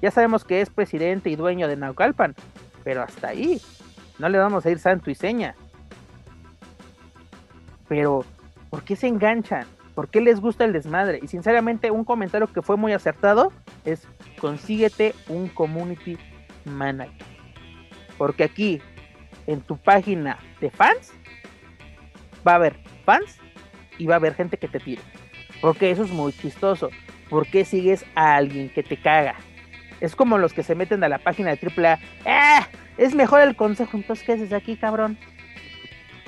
Ya 0.00 0.10
sabemos 0.10 0.44
que 0.44 0.60
es 0.60 0.70
presidente 0.70 1.30
y 1.30 1.36
dueño 1.36 1.68
de 1.68 1.76
Naucalpan. 1.76 2.34
Pero 2.84 3.02
hasta 3.02 3.28
ahí. 3.28 3.60
No 4.18 4.28
le 4.28 4.38
vamos 4.38 4.66
a 4.66 4.70
ir 4.70 4.78
santo 4.78 5.10
y 5.10 5.14
seña. 5.14 5.54
Pero, 7.88 8.24
¿por 8.70 8.82
qué 8.82 8.96
se 8.96 9.06
enganchan? 9.06 9.66
¿Por 9.94 10.08
qué 10.08 10.20
les 10.20 10.40
gusta 10.40 10.64
el 10.64 10.72
desmadre? 10.72 11.20
Y 11.22 11.28
sinceramente, 11.28 11.90
un 11.90 12.04
comentario 12.04 12.46
que 12.46 12.62
fue 12.62 12.76
muy 12.76 12.92
acertado 12.92 13.52
es: 13.84 14.06
consíguete 14.40 15.14
un 15.28 15.48
community 15.48 16.18
manager. 16.64 17.26
Porque 18.16 18.44
aquí, 18.44 18.80
en 19.46 19.60
tu 19.60 19.76
página 19.76 20.38
de 20.60 20.70
fans, 20.70 21.12
va 22.46 22.52
a 22.52 22.56
haber 22.56 22.76
fans 23.04 23.38
y 23.96 24.06
va 24.06 24.14
a 24.14 24.18
haber 24.18 24.34
gente 24.34 24.56
que 24.58 24.68
te 24.68 24.78
tire. 24.80 25.02
Porque 25.60 25.90
eso 25.90 26.04
es 26.04 26.10
muy 26.10 26.32
chistoso. 26.32 26.90
¿por 27.28 27.46
qué 27.46 27.64
sigues 27.64 28.04
a 28.14 28.36
alguien 28.36 28.70
que 28.70 28.82
te 28.82 28.96
caga? 28.96 29.36
Es 30.00 30.14
como 30.14 30.38
los 30.38 30.52
que 30.52 30.62
se 30.62 30.74
meten 30.74 31.02
a 31.02 31.08
la 31.08 31.18
página 31.18 31.54
de 31.54 31.58
AAA. 31.58 31.98
¡Eh! 32.24 32.66
Es 32.98 33.14
mejor 33.14 33.40
el 33.40 33.56
consejo. 33.56 33.96
Entonces, 33.96 34.24
¿qué 34.24 34.32
haces 34.32 34.52
aquí, 34.52 34.76
cabrón? 34.76 35.18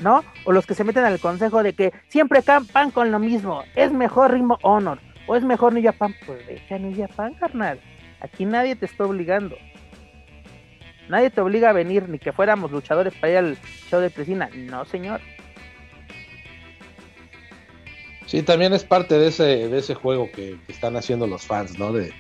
¿No? 0.01 0.25
O 0.45 0.53
los 0.53 0.67
que 0.67 0.75
se 0.75 0.85
meten 0.85 1.05
al 1.05 1.21
consejo 1.21 1.63
de 1.63 1.75
que 1.75 1.93
siempre 2.09 2.43
campan 2.43 2.91
con 2.91 3.11
lo 3.11 3.19
mismo. 3.19 3.65
Es 3.75 3.93
mejor 3.93 4.33
Ritmo 4.33 4.59
Honor. 4.63 4.99
O 5.27 5.37
es 5.37 5.45
mejor 5.45 5.73
New 5.73 5.83
Japan. 5.83 6.15
Pues 6.27 6.47
deja 6.47 6.79
New 6.79 6.97
Japan, 6.97 7.35
carnal. 7.35 7.81
Aquí 8.21 8.45
nadie 8.45 8.77
te 8.77 8.87
está 8.87 9.05
obligando. 9.05 9.57
Nadie 11.09 11.31
te 11.31 11.41
obliga 11.41 11.71
a 11.71 11.73
venir, 11.73 12.09
ni 12.09 12.19
que 12.19 12.33
fuéramos 12.33 12.71
luchadores 12.71 13.15
para 13.15 13.33
ir 13.33 13.39
al 13.39 13.59
show 13.89 14.01
de 14.01 14.11
Cristina. 14.11 14.49
No, 14.55 14.85
señor. 14.85 15.21
Sí, 18.27 18.43
también 18.43 18.73
es 18.73 18.85
parte 18.85 19.19
de 19.19 19.27
ese, 19.27 19.69
de 19.69 19.79
ese 19.79 19.95
juego 19.95 20.31
que, 20.31 20.57
que 20.65 20.73
están 20.73 20.97
haciendo 20.97 21.27
los 21.27 21.45
fans, 21.45 21.77
¿no? 21.81 21.93
De, 21.93 22.13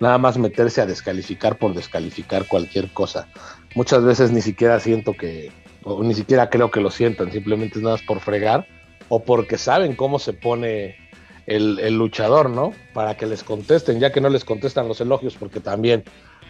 nada 0.00 0.18
más 0.18 0.38
meterse 0.38 0.80
a 0.80 0.86
descalificar 0.86 1.58
por 1.58 1.74
descalificar 1.74 2.46
cualquier 2.46 2.88
cosa. 2.92 3.28
Muchas 3.74 4.04
veces 4.04 4.30
ni 4.30 4.40
siquiera 4.40 4.80
siento 4.80 5.12
que, 5.12 5.50
o 5.84 6.02
ni 6.02 6.14
siquiera 6.14 6.50
creo 6.50 6.70
que 6.70 6.80
lo 6.80 6.90
sientan, 6.90 7.32
simplemente 7.32 7.78
es 7.78 7.82
nada 7.82 7.96
más 7.96 8.04
por 8.04 8.20
fregar 8.20 8.66
o 9.08 9.22
porque 9.22 9.58
saben 9.58 9.96
cómo 9.96 10.18
se 10.18 10.32
pone 10.32 10.96
el, 11.46 11.78
el 11.78 11.96
luchador, 11.96 12.50
¿no? 12.50 12.72
Para 12.92 13.16
que 13.16 13.26
les 13.26 13.42
contesten, 13.42 14.00
ya 14.00 14.12
que 14.12 14.20
no 14.20 14.28
les 14.28 14.44
contestan 14.44 14.86
los 14.86 15.00
elogios, 15.00 15.34
porque 15.34 15.60
también 15.60 16.04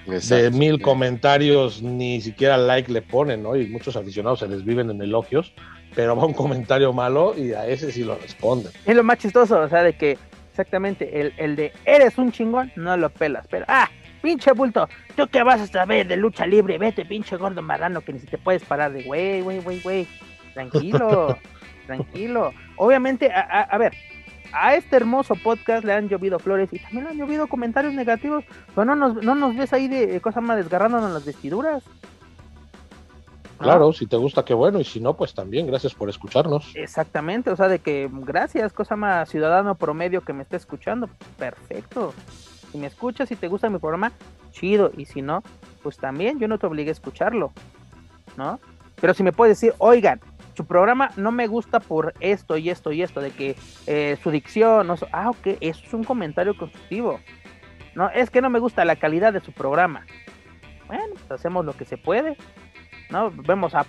Exacto. 0.06 0.44
de 0.44 0.50
mil 0.50 0.80
comentarios 0.80 1.82
ni 1.82 2.20
siquiera 2.20 2.56
like 2.56 2.90
le 2.90 3.02
ponen, 3.02 3.42
¿no? 3.42 3.56
Y 3.56 3.68
muchos 3.68 3.96
aficionados 3.96 4.40
se 4.40 4.48
les 4.48 4.64
viven 4.64 4.90
en 4.90 5.00
elogios, 5.00 5.52
pero 5.94 6.16
va 6.16 6.26
un 6.26 6.34
comentario 6.34 6.92
malo 6.92 7.34
y 7.36 7.52
a 7.52 7.66
ese 7.66 7.92
sí 7.92 8.02
lo 8.02 8.16
responden. 8.16 8.72
Es 8.84 8.96
lo 8.96 9.04
más 9.04 9.18
chistoso, 9.18 9.60
o 9.60 9.68
sea, 9.68 9.82
de 9.82 9.94
que 9.94 10.18
exactamente 10.58 11.20
el, 11.20 11.32
el 11.36 11.54
de 11.54 11.72
eres 11.84 12.18
un 12.18 12.32
chingón, 12.32 12.72
no 12.74 12.96
lo 12.96 13.10
pelas, 13.10 13.46
pero 13.48 13.64
ah, 13.68 13.88
pinche 14.20 14.50
bulto, 14.52 14.88
tú 15.16 15.28
que 15.28 15.44
vas 15.44 15.60
a 15.60 15.66
saber 15.68 16.08
de 16.08 16.16
lucha 16.16 16.46
libre, 16.46 16.78
vete 16.78 17.04
pinche 17.04 17.36
gordo 17.36 17.62
marrano 17.62 18.00
que 18.00 18.12
ni 18.12 18.18
si 18.18 18.26
te 18.26 18.38
puedes 18.38 18.64
parar 18.64 18.92
de 18.92 19.04
güey, 19.04 19.40
güey, 19.40 19.60
güey, 19.60 19.80
güey, 19.80 20.06
tranquilo, 20.54 21.38
tranquilo. 21.86 22.52
Obviamente, 22.76 23.30
a, 23.30 23.40
a, 23.40 23.60
a 23.62 23.78
ver, 23.78 23.92
a 24.52 24.74
este 24.74 24.96
hermoso 24.96 25.36
podcast 25.36 25.84
le 25.84 25.92
han 25.92 26.08
llovido 26.08 26.40
flores 26.40 26.72
y 26.72 26.80
también 26.80 27.04
le 27.04 27.10
han 27.10 27.18
llovido 27.18 27.46
comentarios 27.46 27.94
negativos, 27.94 28.44
pero 28.74 28.84
no 28.84 28.96
nos, 28.96 29.22
no 29.22 29.36
nos 29.36 29.56
ves 29.56 29.72
ahí 29.72 29.86
de 29.86 30.20
cosas 30.20 30.42
más 30.42 30.56
desgarrándonos 30.56 31.12
las 31.12 31.24
vestiduras. 31.24 31.84
Claro, 33.58 33.92
si 33.92 34.06
te 34.06 34.16
gusta, 34.16 34.44
qué 34.44 34.54
bueno, 34.54 34.80
y 34.80 34.84
si 34.84 35.00
no, 35.00 35.14
pues 35.14 35.34
también, 35.34 35.66
gracias 35.66 35.94
por 35.94 36.08
escucharnos. 36.08 36.70
Exactamente, 36.74 37.50
o 37.50 37.56
sea, 37.56 37.68
de 37.68 37.80
que 37.80 38.08
gracias, 38.10 38.72
cosa 38.72 38.94
más 38.94 39.28
ciudadano 39.28 39.74
promedio 39.74 40.20
que 40.20 40.32
me 40.32 40.42
esté 40.42 40.56
escuchando, 40.56 41.08
perfecto. 41.38 42.14
Si 42.70 42.78
me 42.78 42.86
escuchas 42.86 43.30
y 43.32 43.36
te 43.36 43.48
gusta 43.48 43.68
mi 43.68 43.78
programa, 43.78 44.12
chido, 44.52 44.92
y 44.96 45.06
si 45.06 45.22
no, 45.22 45.42
pues 45.82 45.96
también 45.96 46.38
yo 46.38 46.46
no 46.46 46.58
te 46.58 46.66
obligué 46.66 46.90
a 46.90 46.92
escucharlo, 46.92 47.52
¿no? 48.36 48.60
Pero 49.00 49.14
si 49.14 49.22
me 49.22 49.32
puedes 49.32 49.60
decir, 49.60 49.74
oigan, 49.78 50.20
su 50.54 50.64
programa 50.64 51.10
no 51.16 51.30
me 51.30 51.46
gusta 51.46 51.80
por 51.80 52.14
esto 52.20 52.56
y 52.56 52.70
esto 52.70 52.92
y 52.92 53.02
esto, 53.02 53.20
de 53.20 53.30
que 53.30 53.56
eh, 53.86 54.18
su 54.22 54.30
dicción, 54.30 54.86
no, 54.86 54.96
ah, 55.12 55.30
ok, 55.30 55.58
eso 55.60 55.82
es 55.84 55.94
un 55.94 56.04
comentario 56.04 56.56
constructivo. 56.56 57.20
No, 57.94 58.10
es 58.10 58.30
que 58.30 58.40
no 58.40 58.50
me 58.50 58.58
gusta 58.58 58.84
la 58.84 58.96
calidad 58.96 59.32
de 59.32 59.40
su 59.40 59.52
programa. 59.52 60.06
Bueno, 60.86 61.14
pues 61.14 61.30
hacemos 61.30 61.64
lo 61.64 61.74
que 61.74 61.84
se 61.84 61.96
puede. 61.96 62.36
¿No? 63.10 63.30
Vemos 63.30 63.74
a, 63.74 63.84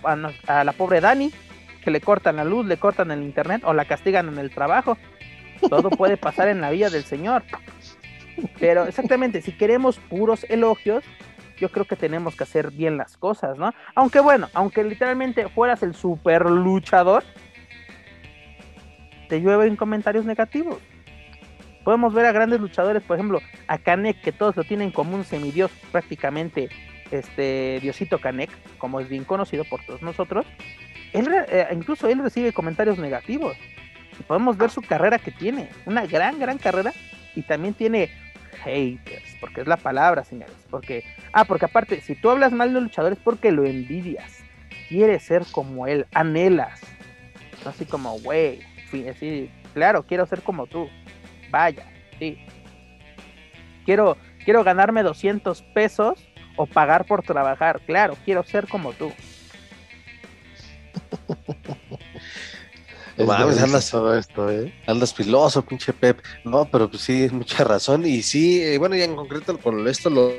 la 0.63 0.73
pobre 0.73 1.01
Dani, 1.01 1.31
que 1.83 1.91
le 1.91 2.01
cortan 2.01 2.37
la 2.37 2.43
luz, 2.43 2.65
le 2.65 2.77
cortan 2.77 3.11
el 3.11 3.23
internet 3.23 3.61
o 3.65 3.73
la 3.73 3.85
castigan 3.85 4.27
en 4.27 4.37
el 4.37 4.51
trabajo. 4.51 4.97
Todo 5.69 5.89
puede 5.89 6.17
pasar 6.17 6.47
en 6.47 6.61
la 6.61 6.69
vida 6.69 6.89
del 6.89 7.03
Señor. 7.03 7.43
Pero 8.59 8.85
exactamente, 8.85 9.41
si 9.41 9.51
queremos 9.51 9.97
puros 9.97 10.45
elogios, 10.49 11.03
yo 11.59 11.69
creo 11.69 11.85
que 11.85 11.95
tenemos 11.95 12.35
que 12.35 12.43
hacer 12.43 12.71
bien 12.71 12.97
las 12.97 13.17
cosas, 13.17 13.57
¿no? 13.57 13.73
Aunque 13.95 14.21
bueno, 14.21 14.47
aunque 14.53 14.83
literalmente 14.83 15.49
fueras 15.49 15.83
el 15.83 15.93
super 15.93 16.49
luchador, 16.49 17.23
te 19.27 19.41
llueven 19.41 19.75
comentarios 19.75 20.25
negativos. 20.25 20.77
Podemos 21.83 22.13
ver 22.13 22.25
a 22.25 22.31
grandes 22.31 22.59
luchadores, 22.59 23.03
por 23.03 23.17
ejemplo, 23.17 23.39
a 23.67 23.77
Kanek, 23.77 24.21
que 24.21 24.31
todos 24.31 24.55
lo 24.55 24.63
tienen 24.63 24.91
como 24.91 25.15
un 25.15 25.23
semidios 25.23 25.71
prácticamente, 25.91 26.69
este 27.11 27.79
Diosito 27.81 28.19
Kanek, 28.19 28.49
como 28.77 28.99
es 28.99 29.09
bien 29.09 29.23
conocido 29.23 29.63
por 29.65 29.83
todos 29.85 30.01
nosotros. 30.01 30.45
Él, 31.13 31.27
eh, 31.49 31.67
incluso 31.71 32.07
él 32.07 32.19
recibe 32.19 32.53
comentarios 32.53 32.97
negativos. 32.97 33.57
Y 34.19 34.23
podemos 34.23 34.57
ver 34.57 34.69
su 34.69 34.81
carrera 34.81 35.17
que 35.17 35.31
tiene, 35.31 35.69
una 35.85 36.05
gran, 36.05 36.39
gran 36.39 36.57
carrera, 36.57 36.93
y 37.35 37.41
también 37.43 37.73
tiene 37.73 38.09
haters, 38.63 39.37
porque 39.39 39.61
es 39.61 39.67
la 39.67 39.77
palabra, 39.77 40.23
señores. 40.23 40.55
Porque, 40.69 41.03
ah, 41.33 41.45
porque 41.45 41.65
aparte, 41.65 42.01
si 42.01 42.15
tú 42.15 42.29
hablas 42.29 42.51
mal 42.51 42.71
de 42.71 42.77
un 42.77 42.83
luchador 42.85 43.13
es 43.13 43.19
porque 43.19 43.51
lo 43.51 43.65
envidias, 43.65 44.39
quieres 44.89 45.23
ser 45.23 45.43
como 45.51 45.87
él, 45.87 46.05
anhelas. 46.13 46.81
Así 47.65 47.85
como, 47.85 48.19
güey, 48.19 48.59
claro, 49.73 50.03
quiero 50.03 50.25
ser 50.25 50.41
como 50.41 50.67
tú. 50.67 50.89
Vaya, 51.49 51.85
sí. 52.17 52.37
Quiero, 53.85 54.17
quiero 54.45 54.63
ganarme 54.63 55.03
200 55.03 55.61
pesos 55.73 56.28
o 56.61 56.65
pagar 56.65 57.05
por 57.05 57.23
trabajar. 57.23 57.79
Claro, 57.85 58.17
quiero 58.25 58.43
ser 58.43 58.67
como 58.67 58.91
tú. 58.91 59.13
Mames, 63.17 63.61
andas- 63.61 63.89
todo 63.91 64.17
esto, 64.17 64.49
¿eh? 64.51 64.73
Andas 64.87 65.13
piloso, 65.13 65.61
pinche 65.65 65.93
Pep. 65.93 66.19
No, 66.43 66.65
pero 66.65 66.89
pues 66.89 67.01
sí, 67.03 67.23
es 67.23 67.31
mucha 67.31 67.63
razón. 67.63 68.05
Y 68.05 68.21
sí, 68.21 68.61
eh, 68.61 68.77
bueno, 68.77 68.95
ya 68.95 69.05
en 69.05 69.15
concreto 69.15 69.57
con 69.57 69.87
esto 69.87 70.09
lo. 70.09 70.33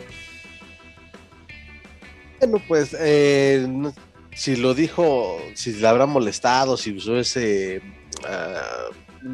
Bueno, 2.38 2.62
pues, 2.68 2.94
eh, 2.98 3.66
no- 3.68 3.92
si 4.34 4.56
lo 4.56 4.74
dijo, 4.74 5.38
si 5.54 5.72
le 5.74 5.86
habrá 5.88 6.04
molestado, 6.06 6.76
si 6.76 6.92
usó 6.92 7.18
ese. 7.18 7.80
ah, 8.26 8.88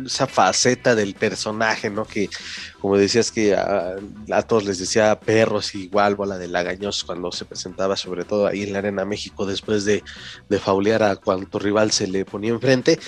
esa 0.05 0.27
faceta 0.27 0.95
del 0.95 1.15
personaje, 1.15 1.91
¿no? 1.91 2.05
Que, 2.05 2.29
como 2.81 2.97
decías, 2.97 3.31
que 3.31 3.55
a, 3.55 3.97
todos 4.47 4.65
les 4.65 4.79
decía 4.79 5.19
perros 5.19 5.75
igual, 5.75 6.15
bola 6.15 6.39
de 6.39 6.49
lagaños 6.49 7.05
cuando 7.05 7.33
se 7.33 7.45
presentaba, 7.45 7.97
sobre 7.97 8.25
todo 8.25 8.47
ahí 8.47 8.63
en 8.63 8.73
la 8.73 8.79
Arena 8.79 9.05
México, 9.05 9.47
después 9.47 9.85
de, 9.85 10.03
de 10.49 10.59
faulear 10.59 11.03
a 11.03 11.17
cuanto 11.17 11.59
rival 11.59 11.91
se 11.93 12.07
le 12.07 12.25
ponía 12.25 12.51
enfrente. 12.51 12.99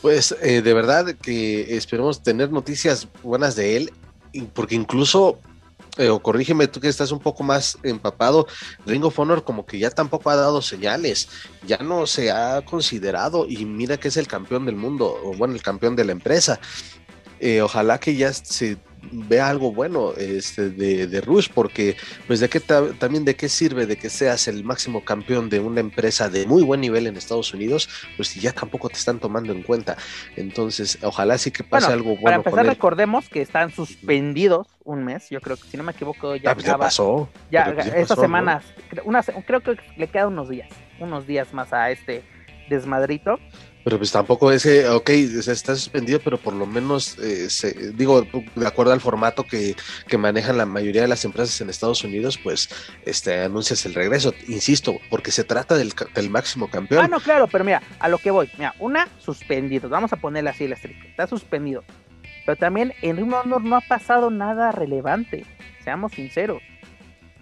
Pues 0.00 0.34
eh, 0.42 0.62
de 0.62 0.74
verdad 0.74 1.14
que 1.14 1.76
esperemos 1.76 2.22
tener 2.22 2.50
noticias 2.50 3.06
buenas 3.22 3.54
de 3.54 3.76
él, 3.76 3.92
porque 4.52 4.74
incluso, 4.74 5.38
o 5.98 6.20
corrígeme 6.20 6.68
tú 6.68 6.80
que 6.80 6.88
estás 6.88 7.12
un 7.12 7.18
poco 7.18 7.42
más 7.42 7.78
empapado, 7.82 8.46
Ring 8.86 9.04
of 9.04 9.18
Honor 9.18 9.44
como 9.44 9.66
que 9.66 9.78
ya 9.78 9.90
tampoco 9.90 10.30
ha 10.30 10.36
dado 10.36 10.62
señales, 10.62 11.28
ya 11.66 11.78
no 11.78 12.06
se 12.06 12.30
ha 12.30 12.62
considerado 12.64 13.46
y 13.46 13.64
mira 13.64 13.98
que 13.98 14.08
es 14.08 14.16
el 14.16 14.26
campeón 14.26 14.64
del 14.64 14.76
mundo, 14.76 15.18
o 15.22 15.34
bueno, 15.34 15.54
el 15.54 15.62
campeón 15.62 15.96
de 15.96 16.04
la 16.04 16.12
empresa. 16.12 16.60
Eh, 17.40 17.60
ojalá 17.60 17.98
que 17.98 18.14
ya 18.14 18.32
se 18.32 18.78
vea 19.10 19.48
algo 19.48 19.72
bueno 19.72 20.12
este, 20.16 20.70
de, 20.70 21.06
de 21.06 21.20
Rush, 21.20 21.48
porque 21.52 21.96
pues 22.26 22.40
de 22.40 22.48
qué 22.48 22.60
ta- 22.60 22.92
también 22.98 23.24
de 23.24 23.34
qué 23.36 23.48
sirve 23.48 23.86
de 23.86 23.96
que 23.96 24.08
seas 24.08 24.46
el 24.48 24.64
máximo 24.64 25.04
campeón 25.04 25.48
de 25.50 25.60
una 25.60 25.80
empresa 25.80 26.28
de 26.28 26.46
muy 26.46 26.62
buen 26.62 26.80
nivel 26.80 27.06
en 27.06 27.16
Estados 27.16 27.52
Unidos, 27.52 27.88
pues 28.16 28.28
si 28.28 28.40
ya 28.40 28.52
tampoco 28.52 28.88
te 28.88 28.96
están 28.96 29.18
tomando 29.18 29.52
en 29.52 29.62
cuenta. 29.62 29.96
Entonces, 30.36 30.98
ojalá 31.02 31.36
sí 31.38 31.50
que 31.50 31.64
pase 31.64 31.86
Bueno, 31.86 31.94
algo 32.00 32.10
Para 32.14 32.20
bueno 32.20 32.36
empezar, 32.36 32.50
con 32.58 32.60
él. 32.66 32.66
recordemos 32.70 33.28
que 33.28 33.40
están 33.42 33.72
suspendidos 33.72 34.68
un 34.84 35.04
mes. 35.04 35.28
Yo 35.30 35.40
creo 35.40 35.56
que, 35.56 35.68
si 35.68 35.76
no 35.76 35.82
me 35.82 35.92
equivoco, 35.92 36.36
ya 36.36 36.50
Ah, 36.50 36.54
pues 36.54 36.66
ya 36.66 36.78
pasó. 36.78 37.28
ya, 37.50 37.74
ya 37.74 37.82
estas 37.82 38.08
pasó, 38.08 38.14
¿no? 38.16 38.22
semanas, 38.26 38.64
cre- 38.90 39.02
una 39.04 39.22
creo 39.22 39.60
que 39.62 39.76
le 39.96 40.06
quedan 40.08 40.28
unos 40.28 40.48
días, 40.48 40.68
unos 41.00 41.26
días 41.26 41.52
más 41.52 41.72
a 41.72 41.90
este 41.90 42.22
desmadrito. 42.68 43.38
Pero 43.84 43.98
pues 43.98 44.12
tampoco 44.12 44.52
ese, 44.52 44.88
ok, 44.88 45.10
o 45.38 45.42
sea, 45.42 45.52
está 45.52 45.74
suspendido, 45.74 46.20
pero 46.20 46.38
por 46.38 46.54
lo 46.54 46.66
menos, 46.66 47.18
eh, 47.18 47.50
se- 47.50 47.92
digo, 47.92 48.24
de 48.54 48.66
acuerdo 48.66 48.92
al 48.92 49.00
formato 49.00 49.44
que, 49.44 49.74
que 50.06 50.18
manejan 50.18 50.56
la 50.56 50.66
mayoría 50.66 51.02
de 51.02 51.08
las 51.08 51.24
empresas 51.24 51.60
en 51.60 51.68
Estados 51.68 52.04
Unidos, 52.04 52.38
pues 52.42 52.68
este 53.04 53.40
anuncias 53.42 53.84
el 53.84 53.94
regreso, 53.94 54.34
insisto, 54.46 54.98
porque 55.10 55.32
se 55.32 55.42
trata 55.42 55.76
del, 55.76 55.92
del 56.14 56.30
máximo 56.30 56.70
campeón. 56.70 57.04
Ah, 57.04 57.08
no, 57.08 57.18
claro, 57.20 57.48
pero 57.48 57.64
mira, 57.64 57.82
a 57.98 58.08
lo 58.08 58.18
que 58.18 58.30
voy, 58.30 58.48
mira, 58.56 58.72
una, 58.78 59.08
suspendido, 59.18 59.88
vamos 59.88 60.12
a 60.12 60.16
ponerle 60.16 60.50
así 60.50 60.68
la 60.68 60.76
estricta, 60.76 61.08
está 61.08 61.26
suspendido. 61.26 61.82
Pero 62.46 62.56
también 62.56 62.92
en 63.02 63.16
Ring 63.16 63.32
Honor 63.32 63.62
no 63.64 63.76
ha 63.76 63.80
pasado 63.80 64.30
nada 64.30 64.70
relevante, 64.72 65.44
seamos 65.82 66.12
sinceros. 66.12 66.62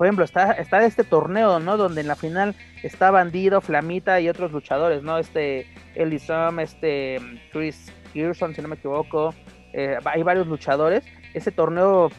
Por 0.01 0.06
ejemplo, 0.06 0.24
está, 0.24 0.52
está 0.52 0.82
este 0.86 1.05
torneo, 1.05 1.60
¿no? 1.60 1.77
Donde 1.77 2.01
en 2.01 2.09
la 2.09 2.16
final 2.16 2.56
está 2.82 3.10
Bandido, 3.10 3.60
Flamita 3.60 4.18
y 4.18 4.31
otros 4.31 4.51
luchadores, 4.51 5.02
¿no? 5.02 5.18
Este, 5.18 5.66
Elisam, 5.94 6.59
este, 6.60 7.18
Chris 7.52 7.93
Kirson, 8.14 8.55
si 8.55 8.62
no 8.62 8.68
me 8.68 8.77
equivoco. 8.77 9.35
eh, 9.74 9.98
hay 10.06 10.22
varios 10.22 10.47
luchadores. 10.47 11.05
Ese 11.35 11.52
torneo, 11.52 12.10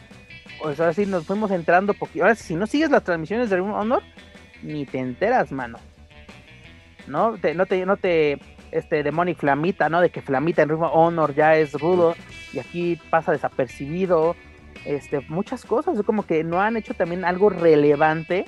pues 0.62 0.78
ahora 0.78 0.92
sí 0.92 1.06
nos 1.06 1.26
fuimos 1.26 1.50
entrando 1.50 1.92
poquito. 1.92 2.22
Ahora, 2.22 2.36
si 2.36 2.54
no 2.54 2.68
sigues 2.68 2.88
las 2.88 3.02
transmisiones 3.02 3.50
de 3.50 3.56
Ring 3.56 3.72
Honor, 3.72 4.04
ni 4.62 4.86
te 4.86 5.00
enteras, 5.00 5.50
mano. 5.50 5.80
¿No? 7.08 7.36
Te, 7.36 7.52
no 7.52 7.66
te, 7.66 7.84
no 7.84 7.96
te, 7.96 8.38
este, 8.70 9.02
Demonic 9.02 9.38
Flamita, 9.38 9.88
¿no? 9.88 10.00
De 10.00 10.10
que 10.10 10.22
Flamita 10.22 10.62
en 10.62 10.68
Ring 10.68 10.84
Honor 10.84 11.34
ya 11.34 11.56
es 11.56 11.72
rudo 11.72 12.14
y 12.52 12.60
aquí 12.60 13.00
pasa 13.10 13.32
desapercibido. 13.32 14.36
Este, 14.84 15.20
muchas 15.28 15.64
cosas, 15.64 15.98
es 15.98 16.04
como 16.04 16.26
que 16.26 16.44
no 16.44 16.60
han 16.60 16.76
hecho 16.76 16.94
también 16.94 17.24
algo 17.24 17.50
relevante. 17.50 18.44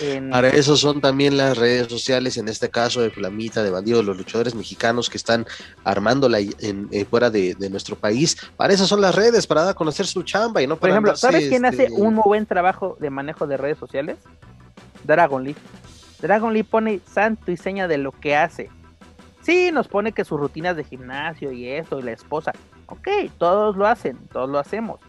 En... 0.00 0.30
Para 0.30 0.48
eso 0.48 0.76
son 0.76 1.00
también 1.00 1.36
las 1.36 1.56
redes 1.56 1.88
sociales, 1.88 2.36
en 2.36 2.48
este 2.48 2.68
caso 2.68 3.00
de 3.00 3.10
Flamita, 3.10 3.62
de 3.62 3.70
Bandido, 3.70 4.02
los 4.02 4.18
luchadores 4.18 4.54
mexicanos 4.54 5.08
que 5.08 5.16
están 5.16 5.46
armándola 5.82 6.40
en, 6.40 6.88
eh, 6.90 7.06
fuera 7.06 7.30
de, 7.30 7.54
de, 7.54 7.70
nuestro 7.70 7.96
país. 7.96 8.36
Para 8.56 8.74
eso 8.74 8.86
son 8.86 9.00
las 9.00 9.14
redes, 9.14 9.46
para 9.46 9.62
dar 9.62 9.70
a 9.70 9.74
conocer 9.74 10.06
su 10.06 10.22
chamba 10.22 10.60
y 10.60 10.66
no 10.66 10.74
Por 10.74 10.80
para 10.80 10.92
ejemplo, 10.92 11.10
andarse, 11.12 11.26
¿sabes 11.26 11.48
quién 11.48 11.64
este, 11.64 11.86
hace 11.86 11.92
un 11.92 12.14
muy 12.14 12.22
buen 12.24 12.44
trabajo 12.44 12.98
de 13.00 13.08
manejo 13.08 13.46
de 13.46 13.56
redes 13.56 13.78
sociales? 13.78 14.18
Dragon 15.04 15.42
Lee. 15.42 15.56
Dragon 16.20 16.52
Lee 16.52 16.64
pone 16.64 17.00
santo 17.10 17.50
y 17.50 17.56
seña 17.56 17.88
de 17.88 17.98
lo 17.98 18.12
que 18.12 18.36
hace. 18.36 18.70
Sí, 19.48 19.70
nos 19.72 19.88
pone 19.88 20.12
que 20.12 20.26
sus 20.26 20.38
rutinas 20.38 20.76
de 20.76 20.84
gimnasio 20.84 21.52
y 21.52 21.66
esto, 21.66 21.98
y 21.98 22.02
la 22.02 22.12
esposa. 22.12 22.52
Ok, 22.86 23.08
todos 23.38 23.76
lo 23.76 23.86
hacen, 23.86 24.18
todos 24.30 24.50
lo 24.50 24.58
hacemos. 24.58 25.00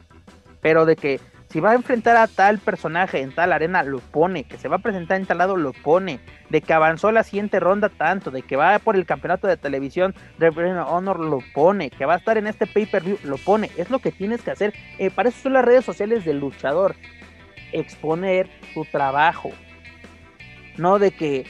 Pero 0.62 0.86
de 0.86 0.96
que 0.96 1.20
si 1.52 1.60
va 1.60 1.72
a 1.72 1.76
enfrentar 1.76 2.16
a 2.16 2.28
tal 2.28 2.60
personaje 2.60 3.22
en 3.22 3.34
tal 3.34 3.52
arena, 3.52 3.82
lo 3.82 4.00
pone. 4.00 4.44
Que 4.44 4.60
se 4.60 4.68
va 4.68 4.76
a 4.76 4.80
presentar 4.84 5.20
en 5.20 5.26
tal 5.26 5.40
lado, 5.40 5.58
lo 5.58 5.74
pone. 5.74 6.20
De 6.50 6.62
que 6.62 6.74
avanzó 6.74 7.12
la 7.12 7.24
siguiente 7.24 7.60
ronda 7.60 7.90
tanto. 7.90 8.30
De 8.30 8.44
que 8.44 8.56
va 8.56 8.78
por 8.78 8.96
el 8.96 9.08
campeonato 9.08 9.48
de 9.48 9.58
televisión 9.58 10.14
de 10.38 10.50
Honor, 10.50 11.20
lo 11.20 11.40
pone. 11.56 11.90
Que 11.90 12.06
va 12.06 12.14
a 12.14 12.18
estar 12.18 12.38
en 12.38 12.46
este 12.46 12.68
pay-per-view, 12.68 13.18
lo 13.24 13.38
pone. 13.38 13.72
Es 13.78 13.90
lo 13.90 13.98
que 13.98 14.12
tienes 14.12 14.44
que 14.44 14.52
hacer. 14.52 14.76
Eh, 15.00 15.10
para 15.10 15.30
eso 15.30 15.40
son 15.42 15.54
las 15.54 15.66
redes 15.66 15.84
sociales 15.84 16.24
del 16.24 16.40
luchador. 16.40 16.96
Exponer 17.72 18.48
tu 18.76 18.86
trabajo. 18.86 19.50
No 20.78 21.00
de 21.00 21.10
que, 21.10 21.48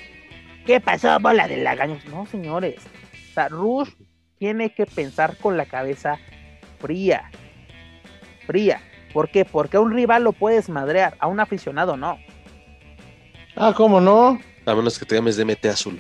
¿qué 0.66 0.80
pasó, 0.80 1.20
bola 1.20 1.50
de 1.50 1.58
lagaños? 1.58 2.06
No, 2.06 2.26
señores. 2.26 2.78
O 3.32 3.34
sea, 3.34 3.50
Rush 3.50 3.90
tiene 4.38 4.74
que 4.74 4.86
pensar 4.86 5.36
con 5.36 5.58
la 5.58 5.66
cabeza 5.66 6.18
fría. 6.80 7.30
Fría. 8.48 8.82
¿Por 9.14 9.30
qué? 9.30 9.46
Porque 9.46 9.78
a 9.78 9.80
un 9.82 9.92
rival 9.94 10.24
lo 10.24 10.34
puedes 10.34 10.70
madrear, 10.70 11.16
a 11.20 11.28
un 11.28 11.40
aficionado 11.40 11.98
no. 11.98 12.18
Ah, 13.56 13.74
¿cómo 13.76 14.00
no? 14.00 14.40
A 14.66 14.76
menos 14.76 14.98
que 15.00 15.06
te 15.06 15.16
llames 15.16 15.36
DMT 15.38 15.66
azul. 15.66 16.00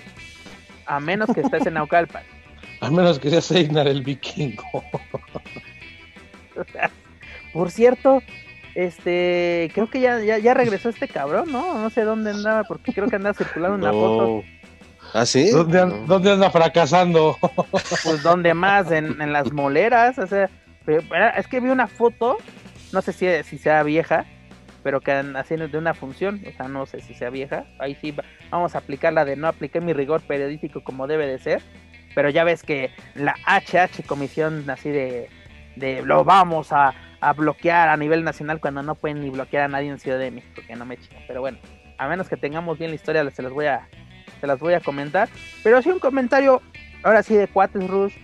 A 0.85 0.99
menos 0.99 1.29
que 1.33 1.41
estés 1.41 1.65
en 1.65 1.73
Naucalpan. 1.75 2.23
A 2.81 2.89
menos 2.89 3.19
que 3.19 3.29
seas 3.29 3.51
Einar 3.51 3.87
el 3.89 4.01
vikingo. 4.03 4.63
Por 7.53 7.71
cierto, 7.71 8.21
este, 8.75 9.69
creo 9.73 9.89
que 9.89 9.99
ya, 9.99 10.19
ya, 10.19 10.37
ya, 10.37 10.53
regresó 10.53 10.89
este 10.89 11.07
cabrón, 11.07 11.51
¿no? 11.51 11.77
No 11.79 11.89
sé 11.89 12.03
dónde 12.03 12.31
andaba, 12.31 12.63
porque 12.63 12.93
creo 12.93 13.07
que 13.09 13.15
andaba 13.15 13.33
circulando 13.33 13.75
una 13.77 13.87
No. 13.91 13.93
foto. 13.93 14.43
¿Ah, 15.13 15.25
sí? 15.25 15.49
¿Dónde, 15.49 15.79
an- 15.81 15.89
No. 15.89 15.97
dónde 16.05 16.31
anda 16.31 16.51
fracasando? 16.51 17.35
Pues 18.03 18.21
donde 18.21 18.53
más, 18.53 18.91
en, 18.91 19.19
en 19.21 19.33
las 19.33 19.51
moleras, 19.51 20.19
o 20.19 20.27
sea, 20.27 20.49
pero 20.85 21.01
es 21.35 21.47
que 21.47 21.59
vi 21.59 21.69
una 21.69 21.87
foto, 21.87 22.37
no 22.91 23.01
sé 23.01 23.13
si, 23.13 23.27
si 23.43 23.57
sea 23.57 23.83
vieja, 23.83 24.25
pero 24.83 25.01
que 25.01 25.11
haciendo 25.11 25.67
de 25.67 25.77
una 25.77 25.93
función, 25.93 26.41
o 26.47 26.51
sea, 26.55 26.67
no 26.67 26.85
sé 26.85 27.01
si 27.01 27.13
sea 27.13 27.29
vieja, 27.29 27.65
ahí 27.79 27.95
sí 27.95 28.11
va- 28.11 28.23
vamos 28.49 28.75
a 28.75 28.79
aplicar 28.79 29.13
la 29.13 29.25
de 29.25 29.35
no 29.35 29.47
apliqué 29.47 29.81
mi 29.81 29.93
rigor 29.93 30.21
periodístico 30.21 30.83
como 30.83 31.05
debe 31.07 31.27
de 31.27 31.37
ser, 31.39 31.61
pero 32.15 32.29
ya 32.29 32.43
ves 32.43 32.63
que 32.63 32.91
la 33.15 33.35
HH 33.45 34.03
comisión 34.07 34.69
así 34.69 34.89
de, 34.89 35.29
de 35.75 36.01
lo 36.01 36.23
vamos 36.23 36.71
a, 36.71 36.93
a 37.21 37.33
bloquear 37.33 37.89
a 37.89 37.97
nivel 37.97 38.23
nacional 38.23 38.59
cuando 38.61 38.81
no 38.81 38.95
pueden 38.95 39.21
ni 39.21 39.29
bloquear 39.29 39.63
a 39.63 39.67
nadie 39.67 39.89
en 39.89 39.99
Ciudad 39.99 40.17
de 40.17 40.31
México, 40.31 40.61
que 40.65 40.75
no 40.75 40.85
me 40.85 40.97
chingan, 40.97 41.23
pero 41.27 41.41
bueno, 41.41 41.57
a 41.97 42.07
menos 42.07 42.29
que 42.29 42.37
tengamos 42.37 42.79
bien 42.79 42.91
la 42.91 42.95
historia, 42.95 43.29
se 43.31 43.41
las 43.43 43.51
voy 43.51 43.65
a, 43.65 43.87
se 44.39 44.47
voy 44.55 44.73
a 44.73 44.79
comentar, 44.79 45.27
pero 45.63 45.81
sí 45.81 45.89
un 45.89 45.99
comentario, 45.99 46.61
ahora 47.03 47.21
sí 47.21 47.35
de 47.35 47.47
Cuates 47.49 47.85
Rush, 47.87 48.15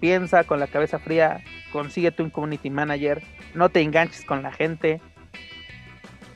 piensa 0.00 0.44
con 0.44 0.60
la 0.60 0.66
cabeza 0.66 0.98
fría, 0.98 1.40
consíguete 1.76 2.22
un 2.22 2.30
community 2.30 2.70
manager, 2.70 3.22
no 3.54 3.68
te 3.68 3.82
enganches 3.82 4.24
con 4.24 4.42
la 4.42 4.50
gente. 4.50 5.02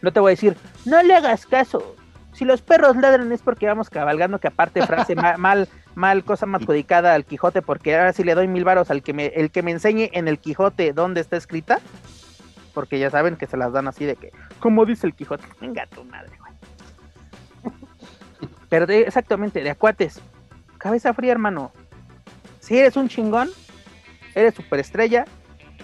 No 0.03 0.12
te 0.12 0.21
voy 0.21 0.31
a 0.31 0.35
decir, 0.35 0.55
no 0.85 1.03
le 1.03 1.15
hagas 1.15 1.47
caso. 1.47 1.97
Si 2.35 2.45
los 2.45 2.61
perros 2.61 2.95
ladran 2.97 3.33
es 3.33 3.41
porque 3.41 3.67
vamos 3.67 3.89
cabalgando, 3.89 4.39
que 4.39 4.49
aparte 4.49 4.87
frase 4.87 5.15
ma- 5.17 5.39
mal, 5.39 5.67
mal, 5.95 6.25
cosa 6.25 6.45
más 6.45 6.61
adjudicada 6.61 7.15
al 7.15 7.25
Quijote, 7.25 7.62
porque 7.62 7.97
ahora 7.97 8.12
sí 8.12 8.23
le 8.23 8.35
doy 8.35 8.49
mil 8.49 8.65
varos 8.65 8.91
al 8.91 9.03
que 9.03 9.15
me, 9.15 9.27
el 9.29 9.51
que 9.51 9.62
me 9.62 9.71
enseñe 9.71 10.11
en 10.12 10.29
el 10.29 10.39
Quijote 10.39 10.93
dónde 10.93 11.23
está 11.23 11.39
escrita, 11.39 11.81
porque 12.75 12.99
ya 12.99 13.09
saben 13.11 13.37
que 13.37 13.47
se 13.47 13.57
las 13.57 13.73
dan 13.73 13.89
así 13.89 14.05
de 14.05 14.17
que, 14.17 14.31
como 14.59 14.85
dice 14.85 15.07
el 15.07 15.15
Quijote, 15.15 15.45
venga 15.59 15.87
tu 15.87 16.05
madre, 16.05 16.33
güey. 16.39 17.73
Pero 18.69 18.87
de- 18.87 19.01
exactamente, 19.03 19.62
de 19.62 19.71
acuates, 19.71 20.21
cabeza 20.77 21.15
fría, 21.15 21.33
hermano. 21.33 21.73
Si 22.61 22.79
eres 22.79 22.97
un 22.97 23.09
chingón, 23.09 23.49
eres 24.35 24.55
superestrella, 24.55 25.24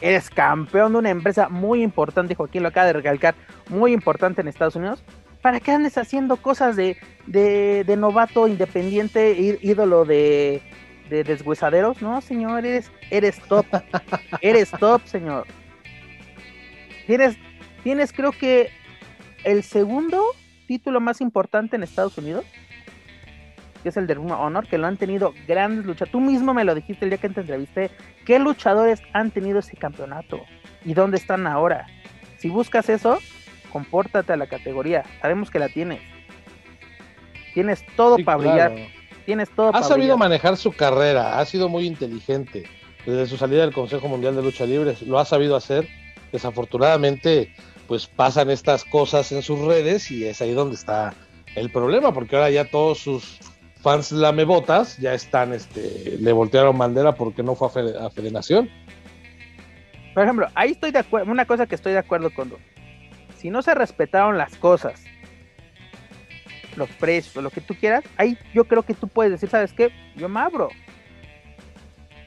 eres 0.01 0.31
campeón 0.31 0.93
de 0.93 0.98
una 0.98 1.10
empresa 1.10 1.48
muy 1.48 1.82
importante, 1.82 2.35
Joaquín 2.35 2.62
lo 2.62 2.68
acaba 2.68 2.86
de 2.86 2.93
recalcar, 2.94 3.35
muy 3.68 3.93
importante 3.93 4.40
en 4.40 4.48
Estados 4.48 4.77
Unidos, 4.77 5.02
¿para 5.43 5.60
qué 5.60 5.73
andes 5.73 5.97
haciendo 5.98 6.36
cosas 6.36 6.77
de, 6.77 6.97
de, 7.27 7.85
de 7.85 7.97
novato 7.97 8.48
independiente, 8.48 9.59
ídolo 9.62 10.05
de, 10.05 10.62
de 11.09 11.24
deshuesaderos? 11.24 12.02
No, 12.02 12.20
señor, 12.20 12.64
eres, 12.66 12.90
eres 13.10 13.40
top, 13.48 13.66
eres 14.40 14.70
top, 14.70 15.02
señor. 15.06 15.47
Tienes, 17.06 17.36
tienes 17.82 18.12
creo 18.12 18.32
que 18.32 18.70
el 19.44 19.62
segundo 19.62 20.23
título 20.66 21.01
más 21.01 21.20
importante 21.20 21.77
en 21.77 21.85
Estados 21.85 22.18
Unidos, 22.18 22.44
que 23.87 23.91
es 23.91 23.97
el 23.97 24.09
de 24.09 24.15
of 24.17 24.33
Honor, 24.33 24.67
que 24.67 24.79
lo 24.79 24.89
han 24.89 24.97
tenido 24.97 25.33
grandes 25.47 25.87
luchadores. 25.87 26.11
Tú 26.11 26.19
mismo 26.21 26.53
me 26.53 26.65
lo 26.65 26.75
dijiste 26.75 27.05
el 27.05 27.11
día 27.13 27.19
que 27.19 27.29
te 27.29 27.43
entrevisté. 27.43 27.89
¿Qué 28.25 28.41
luchadores 28.41 29.01
han 29.13 29.31
tenido 29.31 29.61
ese 29.61 29.77
campeonato? 29.77 30.41
¿Y 30.85 30.93
dónde 30.93 31.19
están 31.19 31.47
ahora? 31.47 31.87
Si 32.39 32.49
buscas 32.49 32.89
eso, 32.89 33.21
compórtate 33.73 34.33
a 34.33 34.37
la 34.37 34.49
categoría. 34.49 35.05
Sabemos 35.23 35.53
que 35.53 35.61
la 35.61 35.69
tienes. 35.69 36.01
Tienes 37.55 37.85
todo 37.95 38.17
Sí, 38.17 38.25
para 38.25 38.39
claro. 38.43 38.75
brillar. 38.75 38.89
Tienes 39.25 39.51
todo 39.51 39.69
Ha 39.69 39.73
para 39.75 39.85
sabido 39.85 40.17
brillar. 40.17 40.19
manejar 40.19 40.57
su 40.57 40.73
carrera, 40.73 41.39
ha 41.39 41.45
sido 41.45 41.69
muy 41.69 41.87
inteligente. 41.87 42.65
Desde 43.07 43.27
su 43.29 43.37
salida 43.37 43.61
del 43.61 43.73
Consejo 43.73 44.09
Mundial 44.09 44.35
de 44.35 44.43
Lucha 44.43 44.67
Libre 44.67 44.97
lo 45.07 45.21
ha 45.21 45.25
sabido 45.25 45.55
hacer. 45.55 45.87
Desafortunadamente, 46.33 47.55
pues 47.87 48.09
pasan 48.09 48.51
estas 48.51 48.83
cosas 48.85 49.31
en 49.31 49.43
sus 49.43 49.61
redes 49.61 50.11
y 50.11 50.25
es 50.27 50.43
ahí 50.43 50.55
donde 50.55 50.75
está 50.75 51.15
el 51.55 51.71
problema, 51.71 52.13
porque 52.13 52.35
ahora 52.35 52.51
ya 52.51 52.65
todos 52.69 52.99
sus 52.99 53.39
fans 53.87 54.11
lamebotas 54.11 54.97
ya 54.99 55.15
están, 55.15 55.53
este, 55.53 56.17
le 56.21 56.33
voltearon 56.33 56.77
bandera 56.77 57.15
porque 57.15 57.45
no 57.45 57.55
fue 57.55 57.69
a, 57.69 57.71
Fede- 57.71 57.97
a 58.05 58.11
Federación. 58.11 58.69
Por 60.13 60.25
ejemplo, 60.25 60.49
ahí 60.57 60.73
estoy 60.73 60.91
de 60.91 60.99
acuerdo. 60.99 61.31
Una 61.31 61.45
cosa 61.45 61.67
que 61.67 61.77
estoy 61.77 61.93
de 61.93 62.01
acuerdo 62.01 62.31
con 62.35 62.51
Ru. 62.51 62.57
Si 63.39 63.49
no 63.49 63.63
se 63.63 63.77
respetaron 63.77 64.39
las 64.39 64.57
cosas, 64.57 65.05
los 66.75 66.89
precios, 66.99 67.45
lo 67.45 67.51
que 67.51 67.61
tú 67.61 67.77
quieras, 67.77 68.03
ahí 68.17 68.37
yo 68.53 68.65
creo 68.65 68.83
que 68.83 68.95
tú 68.95 69.07
puedes 69.07 69.31
decir, 69.31 69.49
¿sabes 69.49 69.73
qué? 69.73 69.93
Yo 70.17 70.29
me 70.29 70.41
abro. 70.41 70.69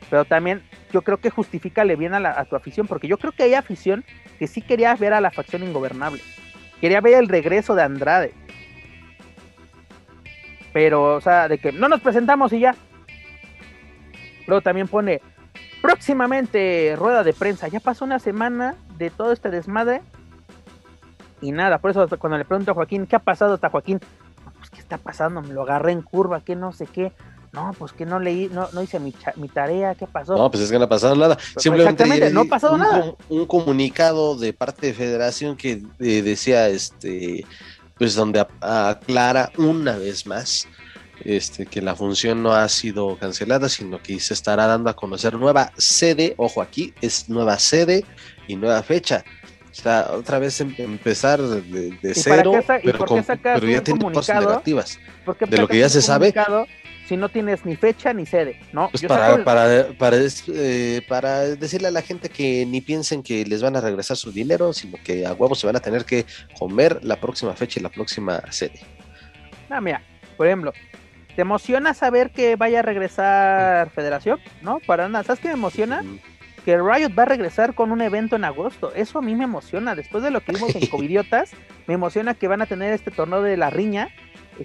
Pero 0.09 0.23
también 0.23 0.63
yo 0.93 1.01
creo 1.01 1.17
que 1.17 1.29
justifícale 1.29 1.97
bien 1.97 2.13
a, 2.13 2.21
la- 2.21 2.39
a 2.39 2.45
tu 2.45 2.55
afición, 2.55 2.87
porque 2.87 3.09
yo 3.09 3.17
creo 3.17 3.33
que 3.33 3.43
hay 3.43 3.53
afición 3.55 4.05
que 4.39 4.47
sí 4.47 4.61
quería 4.61 4.95
ver 4.95 5.11
a 5.11 5.19
la 5.19 5.29
facción 5.31 5.63
ingobernable. 5.63 6.21
Quería 6.79 7.01
ver 7.01 7.15
el 7.15 7.27
regreso 7.27 7.75
de 7.75 7.83
Andrade. 7.83 8.33
Pero, 10.73 11.15
o 11.15 11.21
sea, 11.21 11.47
de 11.47 11.57
que 11.57 11.71
no 11.71 11.87
nos 11.89 12.01
presentamos 12.01 12.53
y 12.53 12.59
ya. 12.59 12.75
Luego 14.47 14.61
también 14.61 14.87
pone, 14.87 15.21
próximamente 15.81 16.95
rueda 16.97 17.23
de 17.23 17.33
prensa. 17.33 17.67
Ya 17.67 17.79
pasó 17.79 18.05
una 18.05 18.19
semana 18.19 18.75
de 18.97 19.09
todo 19.09 19.31
este 19.31 19.49
desmadre 19.49 20.01
y 21.41 21.51
nada. 21.51 21.79
Por 21.79 21.91
eso 21.91 22.07
cuando 22.19 22.37
le 22.37 22.45
pregunto 22.45 22.71
a 22.71 22.73
Joaquín, 22.75 23.05
¿qué 23.07 23.15
ha 23.15 23.19
pasado 23.19 23.53
hasta 23.55 23.69
Joaquín? 23.69 23.99
"No, 24.45 24.51
Pues, 24.57 24.69
¿qué 24.71 24.79
está 24.79 24.97
pasando? 24.97 25.41
Me 25.41 25.53
lo 25.53 25.61
agarré 25.63 25.91
en 25.91 26.01
curva, 26.01 26.41
que 26.41 26.55
no 26.55 26.71
sé 26.73 26.85
qué. 26.87 27.11
No, 27.51 27.73
pues 27.79 27.93
que 27.93 28.05
no 28.05 28.19
leí, 28.19 28.47
no, 28.53 28.67
no 28.73 28.83
hice 28.83 28.99
mi, 28.99 29.11
mi 29.37 29.47
tarea, 29.49 29.95
¿qué 29.95 30.05
pasó? 30.05 30.37
No, 30.37 30.51
pues 30.51 30.63
es 30.65 30.71
que 30.71 30.77
no 30.77 30.85
ha 30.85 30.89
pasado 30.89 31.15
nada. 31.15 31.35
Simplemente 31.57 32.03
exactamente, 32.03 32.25
ayer 32.25 32.33
no 32.35 32.41
ha 32.41 32.45
pasado 32.45 32.73
un, 32.75 32.79
nada. 32.81 33.01
com- 33.01 33.15
Un 33.29 33.45
comunicado 33.47 34.35
de 34.37 34.53
parte 34.53 34.85
de 34.87 34.93
Federación 34.93 35.57
que 35.57 35.81
eh, 35.99 36.21
decía, 36.21 36.67
este, 36.67 37.45
pues 37.99 38.15
donde 38.15 38.43
aclara 38.61 39.51
una 39.57 39.97
vez 39.97 40.25
más 40.25 40.67
este, 41.25 41.65
que 41.65 41.81
la 41.81 41.95
función 41.95 42.41
no 42.41 42.53
ha 42.53 42.67
sido 42.69 43.17
cancelada, 43.17 43.67
sino 43.69 44.01
que 44.01 44.19
se 44.21 44.33
estará 44.33 44.65
dando 44.67 44.89
a 44.89 44.95
conocer 44.95 45.33
nueva 45.35 45.71
sede. 45.77 46.33
Ojo 46.37 46.61
aquí, 46.61 46.93
es 47.01 47.27
nueva 47.29 47.59
sede 47.59 48.05
y 48.47 48.55
nueva 48.55 48.81
fecha. 48.83 49.23
O 49.69 49.75
sea, 49.75 50.11
otra 50.13 50.39
vez 50.39 50.59
em- 50.61 50.73
empezar 50.77 51.41
de, 51.41 51.61
de 52.01 52.13
cero, 52.15 52.53
pero, 52.83 52.99
con- 53.05 53.23
pero 53.25 53.67
ya 53.67 53.83
tiene 53.83 53.99
cosas 54.13 54.35
negativas. 54.49 54.99
¿Por 55.25 55.37
qué 55.37 55.45
de 55.45 55.57
lo 55.57 55.67
que 55.67 55.77
ya 55.79 55.89
se 55.89 56.01
sabe. 56.01 56.33
Si 57.09 57.17
no 57.17 57.27
tienes 57.27 57.65
ni 57.65 57.75
fecha 57.75 58.13
ni 58.13 58.25
sede, 58.25 58.59
¿no? 58.71 58.89
Pues 58.91 59.03
para, 59.03 59.33
el- 59.35 59.43
para, 59.43 59.65
eh, 60.47 61.01
para 61.07 61.39
decirle 61.39 61.87
a 61.87 61.91
la 61.91 62.01
gente 62.03 62.29
que 62.29 62.65
ni 62.67 62.79
piensen 62.81 63.23
que 63.23 63.43
les 63.45 63.61
van 63.61 63.75
a 63.75 63.81
regresar 63.81 64.15
su 64.15 64.31
dinero, 64.31 64.71
sino 64.73 64.97
que 65.03 65.25
a 65.25 65.33
huevos 65.33 65.59
se 65.59 65.65
van 65.67 65.75
a 65.75 65.79
tener 65.79 66.05
que 66.05 66.25
comer 66.57 66.99
la 67.03 67.17
próxima 67.19 67.53
fecha 67.55 67.79
y 67.79 67.83
la 67.83 67.89
próxima 67.89 68.41
sede. 68.51 68.79
No, 69.69 69.81
mira, 69.81 70.01
por 70.37 70.45
ejemplo, 70.47 70.71
¿te 71.35 71.41
emociona 71.41 71.93
saber 71.93 72.29
que 72.31 72.55
vaya 72.55 72.79
a 72.79 72.83
regresar 72.83 73.89
Federación? 73.89 74.39
¿No? 74.61 74.79
Para 74.85 75.09
nada. 75.09 75.23
¿Sabes 75.23 75.39
qué 75.41 75.47
me 75.49 75.55
emociona? 75.55 76.01
Mm, 76.03 76.19
Que 76.65 76.77
Riot 76.77 77.15
va 77.17 77.23
a 77.23 77.25
regresar 77.25 77.73
con 77.73 77.91
un 77.91 78.01
evento 78.01 78.35
en 78.35 78.43
agosto. 78.45 78.93
Eso 78.93 79.17
a 79.19 79.21
mí 79.21 79.33
me 79.33 79.45
emociona. 79.45 79.95
Después 79.95 80.23
de 80.23 80.29
lo 80.31 80.41
que 80.41 80.51
vimos 80.51 80.75
en 80.75 80.85
Covidiotas, 80.91 81.51
me 81.87 81.95
emociona 81.95 82.35
que 82.35 82.47
van 82.47 82.61
a 82.61 82.65
tener 82.67 82.93
este 82.93 83.09
torneo 83.11 83.41
de 83.41 83.57
la 83.57 83.69
riña, 83.71 84.09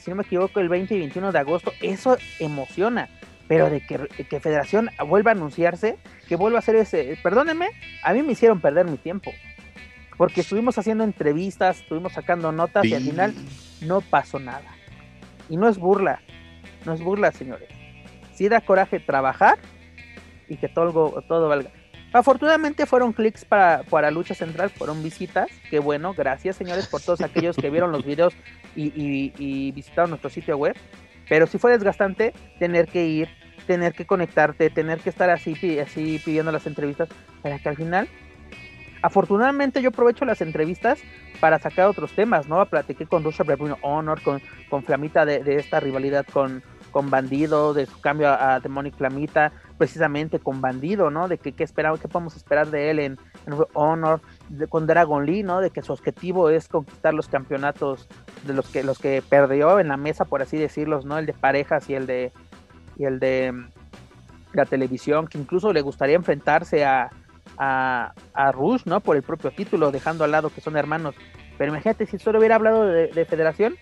si 0.00 0.10
no 0.10 0.16
me 0.16 0.22
equivoco, 0.22 0.60
el 0.60 0.68
20 0.68 0.94
y 0.94 0.98
21 0.98 1.32
de 1.32 1.38
agosto. 1.38 1.72
Eso 1.80 2.16
emociona. 2.38 3.08
Pero 3.46 3.68
de 3.68 3.80
que, 3.80 3.98
que 4.24 4.40
Federación 4.40 4.88
vuelva 5.06 5.32
a 5.32 5.34
anunciarse, 5.34 5.98
que 6.28 6.36
vuelva 6.36 6.58
a 6.58 6.60
hacer 6.60 6.76
ese. 6.76 7.18
Perdónenme, 7.22 7.68
a 8.02 8.14
mí 8.14 8.22
me 8.22 8.32
hicieron 8.32 8.60
perder 8.60 8.86
mi 8.86 8.96
tiempo. 8.96 9.32
Porque 10.16 10.40
estuvimos 10.40 10.78
haciendo 10.78 11.04
entrevistas, 11.04 11.80
estuvimos 11.80 12.12
sacando 12.12 12.52
notas 12.52 12.84
y 12.84 12.94
al 12.94 13.02
final 13.02 13.34
no 13.82 14.00
pasó 14.00 14.38
nada. 14.38 14.74
Y 15.50 15.56
no 15.56 15.68
es 15.68 15.78
burla, 15.78 16.20
no 16.86 16.94
es 16.94 17.02
burla, 17.02 17.32
señores. 17.32 17.68
Sí 18.32 18.48
da 18.48 18.60
coraje 18.60 18.98
trabajar 19.00 19.58
y 20.48 20.56
que 20.56 20.68
todo, 20.68 21.22
todo 21.28 21.48
valga. 21.48 21.70
Afortunadamente 22.14 22.86
fueron 22.86 23.12
clics 23.12 23.44
para, 23.44 23.82
para 23.90 24.08
Lucha 24.12 24.34
Central, 24.34 24.70
fueron 24.70 25.02
visitas. 25.02 25.50
Qué 25.68 25.80
bueno, 25.80 26.14
gracias 26.14 26.54
señores 26.54 26.86
por 26.86 27.02
todos 27.02 27.20
aquellos 27.22 27.56
que 27.56 27.70
vieron 27.70 27.90
los 27.90 28.04
videos 28.04 28.32
y, 28.76 29.72
visitaron 29.72 30.10
nuestro 30.10 30.30
sitio 30.30 30.56
web. 30.56 30.76
Pero 31.28 31.48
sí 31.48 31.58
fue 31.58 31.72
desgastante 31.72 32.32
tener 32.60 32.86
que 32.86 33.04
ir, 33.04 33.28
tener 33.66 33.94
que 33.94 34.06
conectarte, 34.06 34.70
tener 34.70 35.00
que 35.00 35.10
estar 35.10 35.28
así, 35.28 35.56
así 35.80 36.20
pidiendo 36.24 36.52
las 36.52 36.68
entrevistas 36.68 37.08
para 37.42 37.58
que 37.58 37.68
al 37.68 37.76
final 37.76 38.08
afortunadamente 39.02 39.82
yo 39.82 39.88
aprovecho 39.88 40.24
las 40.24 40.40
entrevistas 40.40 41.00
para 41.40 41.58
sacar 41.58 41.88
otros 41.88 42.12
temas, 42.12 42.46
¿no? 42.46 42.64
Platiqué 42.64 43.06
con 43.06 43.24
Russia 43.24 43.44
Bruno 43.44 43.76
Honor, 43.82 44.22
con, 44.22 44.40
con 44.70 44.84
Flamita 44.84 45.26
de, 45.26 45.42
de, 45.42 45.56
esta 45.56 45.80
rivalidad 45.80 46.24
con, 46.32 46.62
con 46.94 47.10
Bandido, 47.10 47.74
de 47.74 47.86
su 47.86 48.00
cambio 48.00 48.28
a, 48.28 48.60
Demonic 48.60 48.96
Flamita, 48.96 49.52
precisamente 49.78 50.38
con 50.38 50.60
Bandido, 50.60 51.10
¿no? 51.10 51.28
De 51.28 51.38
que 51.38 51.52
qué 51.52 51.64
esperamos, 51.64 52.00
qué 52.00 52.08
podemos 52.08 52.36
esperar 52.36 52.68
de 52.68 52.90
él 52.90 52.98
en, 52.98 53.18
Honor, 53.74 54.20
con 54.68 54.86
Dragon 54.86 55.26
Lee, 55.26 55.42
¿no? 55.42 55.60
De 55.60 55.70
que 55.70 55.82
su 55.82 55.92
objetivo 55.92 56.48
es 56.48 56.68
conquistar 56.68 57.14
los 57.14 57.28
campeonatos 57.28 58.08
de 58.46 58.54
los 58.54 58.68
que 58.68 58.82
los 58.82 58.98
que 58.98 59.22
perdió 59.28 59.80
en 59.80 59.88
la 59.88 59.96
mesa, 59.96 60.24
por 60.24 60.42
así 60.42 60.56
decirlo, 60.56 61.00
¿no? 61.04 61.18
El 61.18 61.26
de 61.26 61.32
parejas 61.32 61.88
y 61.90 61.94
el 61.94 62.06
de 62.06 62.32
y 62.96 63.04
el 63.04 63.18
de 63.18 63.52
mm, 63.52 63.68
la 64.52 64.64
televisión, 64.64 65.26
que 65.26 65.38
incluso 65.38 65.72
le 65.72 65.80
gustaría 65.80 66.16
enfrentarse 66.16 66.84
a, 66.84 67.10
a, 67.58 68.12
a 68.32 68.52
Rush, 68.52 68.82
¿no? 68.84 69.00
Por 69.00 69.16
el 69.16 69.22
propio 69.22 69.50
título, 69.50 69.90
dejando 69.90 70.24
al 70.24 70.30
lado 70.30 70.50
que 70.50 70.60
son 70.60 70.76
hermanos. 70.76 71.16
Pero 71.58 71.72
imagínate 71.72 72.06
si 72.06 72.18
solo 72.18 72.38
hubiera 72.38 72.56
hablado 72.56 72.86
de 72.86 73.24
Federación, 73.24 73.76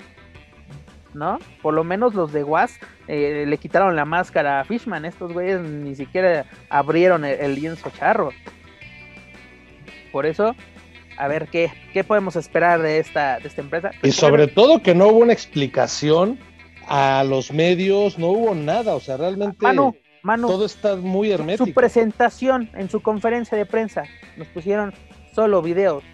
¿no? 1.15 1.39
Por 1.61 1.75
lo 1.75 1.85
menos 1.85 2.15
los 2.15 2.33
de 2.33 2.45
Was 2.45 2.79
eh, 3.09 3.45
le 3.47 3.59
quitaron 3.59 3.97
la 3.97 4.05
máscara 4.05 4.61
a 4.61 4.65
Fishman. 4.65 5.05
Estos 5.05 5.33
güeyes 5.33 5.61
ni 5.61 5.95
siquiera 5.95 6.47
abrieron 6.69 7.25
el, 7.25 7.55
lienzo 7.55 7.91
charro. 7.91 8.31
Por 10.11 10.27
eso, 10.27 10.55
a 11.17 11.29
ver 11.29 11.49
qué, 11.49 11.73
qué 11.93 12.05
podemos 12.05 12.37
esperar 12.37 12.83
de 12.83 12.99
esta, 12.99 13.39
de 13.39 13.49
esta 13.49 13.61
empresa. 13.61 13.91
Y 14.03 14.13
sobre 14.13 14.47
todo 14.47 14.83
que 14.83 14.95
no 14.95 15.09
hubo 15.09 15.19
una 15.19 15.33
explicación 15.33 16.39
a 16.89 17.25
los 17.25 17.53
medios, 17.53 18.19
no 18.19 18.29
hubo 18.29 18.55
nada, 18.55 18.95
o 18.95 19.01
sea, 19.01 19.17
realmente 19.17 19.57
todo 20.23 20.65
está 20.65 20.97
muy 20.97 21.31
hermético. 21.33 21.67
Su 21.67 21.73
presentación 21.73 22.71
en 22.75 22.89
su 22.89 23.01
conferencia 23.01 23.57
de 23.59 23.67
prensa, 23.67 24.05
nos 24.37 24.49
pusieron 24.49 24.93
solo 25.35 25.63
videos. 25.63 26.05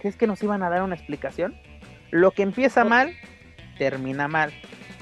¿Crees 0.00 0.16
que 0.16 0.26
nos 0.26 0.42
iban 0.42 0.62
a 0.62 0.70
dar 0.70 0.82
una 0.82 0.94
explicación? 0.94 1.56
Lo 2.10 2.30
que 2.30 2.42
empieza 2.42 2.84
mal, 2.84 3.14
termina 3.78 4.28
mal. 4.28 4.52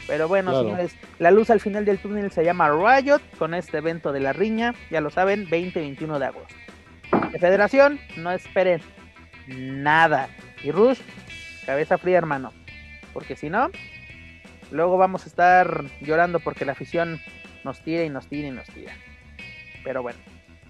Pero 0.07 0.29
bueno, 0.29 0.61
señores, 0.61 0.97
la 1.19 1.33
luz 1.33 1.51
al 1.51 1.61
final 1.61 1.85
del 1.85 1.99
túnel 1.99 2.31
se 2.31 2.45
llama 2.45 2.71
Riot 2.71 3.21
con 3.39 3.55
este 3.55 3.79
evento 3.79 4.13
de 4.13 4.21
la 4.21 4.33
riña, 4.33 4.75
ya 4.91 5.01
lo 5.01 5.11
saben, 5.11 5.49
20-21 5.49 6.19
de 6.19 6.27
agosto. 6.27 6.55
De 7.33 7.39
Federación, 7.39 7.99
no 8.17 8.31
esperen 8.31 8.81
nada. 9.49 10.29
Y 10.63 10.71
Rush, 10.71 11.01
cabeza 11.65 11.99
fría, 11.99 12.19
hermano. 12.19 12.53
Porque 13.13 13.35
si 13.35 13.51
no, 13.51 13.71
luego 14.71 14.97
vamos 14.97 15.25
a 15.25 15.29
estar 15.29 15.85
llorando 16.01 16.39
porque 16.39 16.65
la 16.65 16.73
afición 16.73 17.21
nos 17.65 17.81
tira 17.81 18.05
y 18.05 18.11
nos 18.11 18.29
tira 18.29 18.49
y 18.49 18.53
nos 18.53 18.67
tira. 18.69 18.93
Pero 19.83 20.03
bueno, 20.03 20.19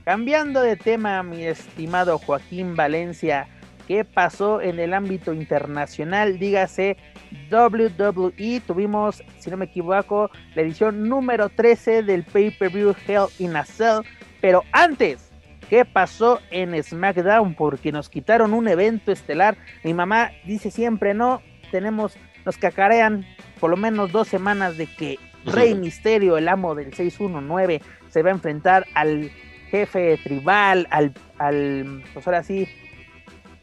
cambiando 0.05 0.63
de 0.63 0.77
tema, 0.77 1.23
mi 1.23 1.45
estimado 1.45 2.19
Joaquín 2.19 2.75
Valencia, 2.75 3.49
¿qué 3.87 4.05
pasó 4.05 4.61
en 4.63 4.79
el 4.79 4.95
ámbito 4.95 5.33
internacional? 5.33 6.39
Dígase 6.39 6.97
WWE. 7.51 8.61
Tuvimos, 8.67 9.23
si 9.39 9.51
no 9.51 9.57
me 9.57 9.67
equivoco, 9.67 10.31
la 10.55 10.63
edición 10.63 11.09
número 11.09 11.49
13 11.49 12.03
del 12.03 12.25
pay-per-view 12.25 12.95
Hell 13.07 13.27
in 13.39 13.57
a 13.57 13.65
Cell. 13.65 14.01
Pero 14.41 14.63
antes, 14.73 15.31
¿qué 15.69 15.85
pasó 15.85 16.41
en 16.51 16.83
SmackDown? 16.83 17.55
Porque 17.55 17.93
nos 17.93 18.09
quitaron 18.09 18.53
un 18.53 18.69
evento 18.69 19.13
estelar. 19.13 19.57
Mi 19.85 19.95
mamá 19.95 20.31
dice 20.45 20.71
siempre, 20.71 21.15
no, 21.15 21.43
tenemos, 21.71 22.17
nos 22.45 22.57
cacarean 22.57 23.27
por 23.61 23.71
lo 23.71 23.77
menos 23.77 24.13
dos 24.13 24.29
semanas 24.29 24.77
de 24.77 24.87
que 24.87 25.19
Rey 25.45 25.75
Misterio, 25.77 26.37
el 26.37 26.49
amo 26.49 26.75
del 26.75 26.95
619, 26.95 27.81
se 28.09 28.23
va 28.23 28.31
a 28.31 28.35
enfrentar 28.35 28.87
al 28.95 29.31
jefe 29.71 30.19
tribal, 30.23 30.87
al, 30.91 31.13
al 31.39 32.03
pues 32.15 32.27
ahora 32.27 32.43
sí, 32.43 32.69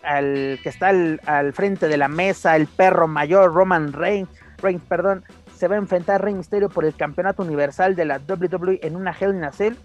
al 0.04 0.60
que 0.62 0.70
está 0.70 0.90
al, 0.90 1.54
frente 1.54 1.88
de 1.88 1.98
la 1.98 2.08
mesa, 2.08 2.56
el 2.56 2.68
perro 2.68 3.08
mayor, 3.08 3.54
Roman 3.54 3.94
Reigns, 3.94 4.30
Reigns, 4.62 4.84
perdón, 4.88 5.24
se 5.56 5.68
va 5.68 5.76
a 5.76 5.80
enfrentar 5.80 6.16
a 6.16 6.18
Rey 6.18 6.34
Mysterio 6.34 6.70
por 6.70 6.86
el 6.86 6.94
campeonato 6.94 7.42
universal 7.42 7.96
de 7.96 8.06
la 8.06 8.20
WWE 8.20 8.80
en 8.84 8.96
una 8.96 9.16
Hell 9.18 9.36
in 9.36 9.44
a 9.44 9.52
Cell. 9.52 9.76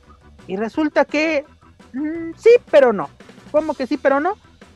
Y 0.46 0.56
resulta 0.56 1.04
que 1.04 1.44
mm, 1.92 2.32
sí, 2.36 2.50
pero 2.70 2.92
no. 2.92 3.08
¿Cómo 3.50 3.74
que 3.74 3.86
sí, 3.86 3.96
pero 3.96 4.20
no? 4.20 4.34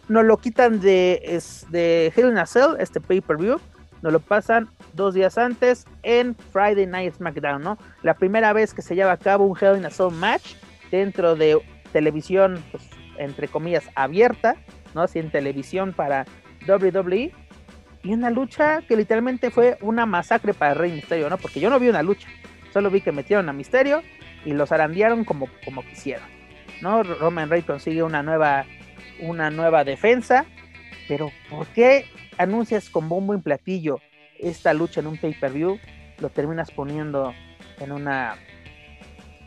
Nos 0.08 0.24
lo 0.24 0.36
quitan 0.36 0.80
de, 0.80 1.20
es, 1.24 1.66
de 1.70 2.12
Hell 2.14 2.28
in 2.28 2.38
a 2.38 2.46
Cell, 2.46 2.76
este 2.78 3.00
pay-per-view. 3.00 3.60
Nos 4.02 4.12
lo 4.12 4.20
pasan 4.20 4.68
dos 4.94 5.14
días 5.14 5.38
antes 5.38 5.86
en 6.02 6.34
Friday 6.52 6.86
Night 6.86 7.14
SmackDown, 7.14 7.62
¿no? 7.62 7.78
La 8.02 8.14
primera 8.14 8.52
vez 8.52 8.74
que 8.74 8.82
se 8.82 8.94
lleva 8.94 9.12
a 9.12 9.16
cabo 9.16 9.44
un 9.46 9.56
Hell 9.58 9.76
in 9.76 9.86
a 9.86 9.90
Cell 9.90 10.12
match 10.12 10.54
dentro 10.90 11.36
de 11.36 11.60
televisión, 11.92 12.62
pues, 12.70 12.82
entre 13.18 13.48
comillas, 13.48 13.84
abierta 13.94 14.56
¿no? 14.94 15.04
En 15.14 15.30
televisión 15.30 15.92
para 15.92 16.26
WWE. 16.66 17.32
Y 18.04 18.12
una 18.12 18.30
lucha 18.30 18.82
que 18.82 18.96
literalmente 18.96 19.50
fue 19.50 19.78
una 19.80 20.06
masacre 20.06 20.54
para 20.54 20.74
Rey 20.74 20.92
Misterio, 20.92 21.30
¿no? 21.30 21.38
Porque 21.38 21.60
yo 21.60 21.70
no 21.70 21.78
vi 21.78 21.88
una 21.88 22.02
lucha, 22.02 22.26
solo 22.72 22.90
vi 22.90 23.00
que 23.00 23.12
metieron 23.12 23.48
a 23.48 23.52
Misterio 23.52 24.02
y 24.44 24.52
los 24.52 24.72
arandearon 24.72 25.24
como, 25.24 25.48
como 25.64 25.82
quisieron, 25.82 26.26
¿no? 26.80 27.04
Roman 27.04 27.48
Reigns 27.48 27.66
consigue 27.66 28.02
una 28.02 28.24
nueva, 28.24 28.64
una 29.20 29.50
nueva 29.50 29.84
defensa, 29.84 30.46
pero 31.06 31.30
¿por 31.48 31.68
qué 31.68 32.06
anuncias 32.38 32.90
con 32.90 33.08
bombo 33.08 33.34
y 33.34 33.38
platillo 33.38 34.00
esta 34.40 34.74
lucha 34.74 35.00
en 35.00 35.06
un 35.06 35.16
pay-per-view? 35.16 35.78
Lo 36.18 36.28
terminas 36.28 36.72
poniendo 36.72 37.32
en 37.78 37.92
una 37.92 38.36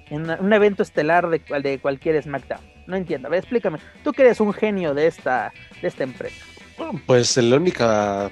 en 0.10 0.30
un 0.30 0.54
evento 0.54 0.84
estelar 0.84 1.30
de, 1.30 1.42
de 1.62 1.80
cualquier 1.80 2.22
SmackDown. 2.22 2.75
No 2.88 2.96
entiendo. 2.96 3.28
A 3.28 3.32
ver, 3.32 3.40
explícame. 3.40 3.80
Tú 4.04 4.12
que 4.12 4.24
eres 4.24 4.40
un 4.40 4.54
genio 4.54 4.94
de 4.94 5.08
esta, 5.08 5.52
de 5.82 5.88
esta 5.88 6.04
empresa. 6.04 6.46
Pues 7.06 7.38
la 7.38 7.56
única 7.56 8.32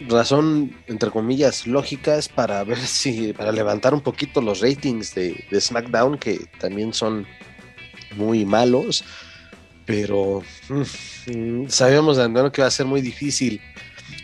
razón, 0.00 0.76
entre 0.86 1.10
comillas, 1.10 1.66
lógica 1.66 2.16
es 2.16 2.28
para 2.28 2.62
ver 2.64 2.78
si, 2.86 3.32
para 3.32 3.52
levantar 3.52 3.94
un 3.94 4.00
poquito 4.00 4.40
los 4.40 4.60
ratings 4.60 5.14
de, 5.14 5.44
SmackDown, 5.58 6.18
que 6.18 6.46
también 6.58 6.92
son 6.92 7.26
muy 8.16 8.44
malos, 8.44 9.04
pero 9.84 10.42
mm, 10.68 11.66
sabíamos 11.68 12.16
de 12.16 12.24
antemano 12.24 12.52
que 12.52 12.60
iba 12.60 12.68
a 12.68 12.70
ser 12.70 12.86
muy 12.86 13.00
difícil 13.00 13.60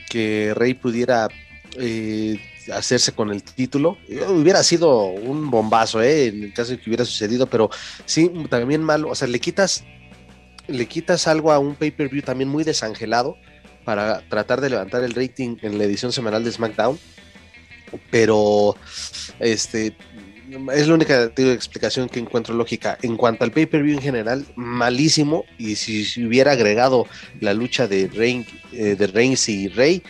que 0.08 0.52
Rey 0.54 0.74
pudiera 0.74 1.28
eh, 1.78 2.38
hacerse 2.72 3.12
con 3.12 3.30
el 3.30 3.42
título. 3.42 3.98
Hubiera 4.28 4.62
sido 4.62 5.04
un 5.04 5.50
bombazo, 5.50 6.02
¿eh? 6.02 6.26
En 6.26 6.44
el 6.44 6.52
caso 6.52 6.72
de 6.72 6.78
que 6.78 6.90
hubiera 6.90 7.04
sucedido, 7.04 7.46
pero 7.46 7.70
sí, 8.06 8.30
también 8.48 8.82
malo. 8.82 9.10
O 9.10 9.14
sea, 9.14 9.28
le 9.28 9.40
quitas, 9.40 9.84
le 10.68 10.86
quitas 10.86 11.26
algo 11.28 11.52
a 11.52 11.58
un 11.58 11.74
pay-per-view 11.74 12.22
también 12.22 12.48
muy 12.48 12.64
desangelado 12.64 13.36
para 13.84 14.26
tratar 14.28 14.60
de 14.60 14.70
levantar 14.70 15.04
el 15.04 15.14
rating 15.14 15.56
en 15.62 15.78
la 15.78 15.84
edición 15.84 16.12
semanal 16.12 16.44
de 16.44 16.52
SmackDown. 16.52 16.98
Pero, 18.10 18.76
este, 19.38 19.96
es 20.74 20.88
la 20.88 20.94
única 20.94 21.24
explicación 21.36 22.08
que 22.08 22.18
encuentro 22.18 22.54
lógica. 22.54 22.98
En 23.02 23.16
cuanto 23.16 23.44
al 23.44 23.52
pay-per-view 23.52 23.96
en 23.96 24.02
general, 24.02 24.46
malísimo. 24.56 25.44
Y 25.58 25.76
si, 25.76 26.24
hubiera 26.24 26.52
agregado 26.52 27.06
la 27.40 27.54
lucha 27.54 27.86
de, 27.86 28.10
eh, 28.72 28.96
de 28.96 29.06
Reigns 29.06 29.48
y 29.48 29.68
Rey, 29.68 30.02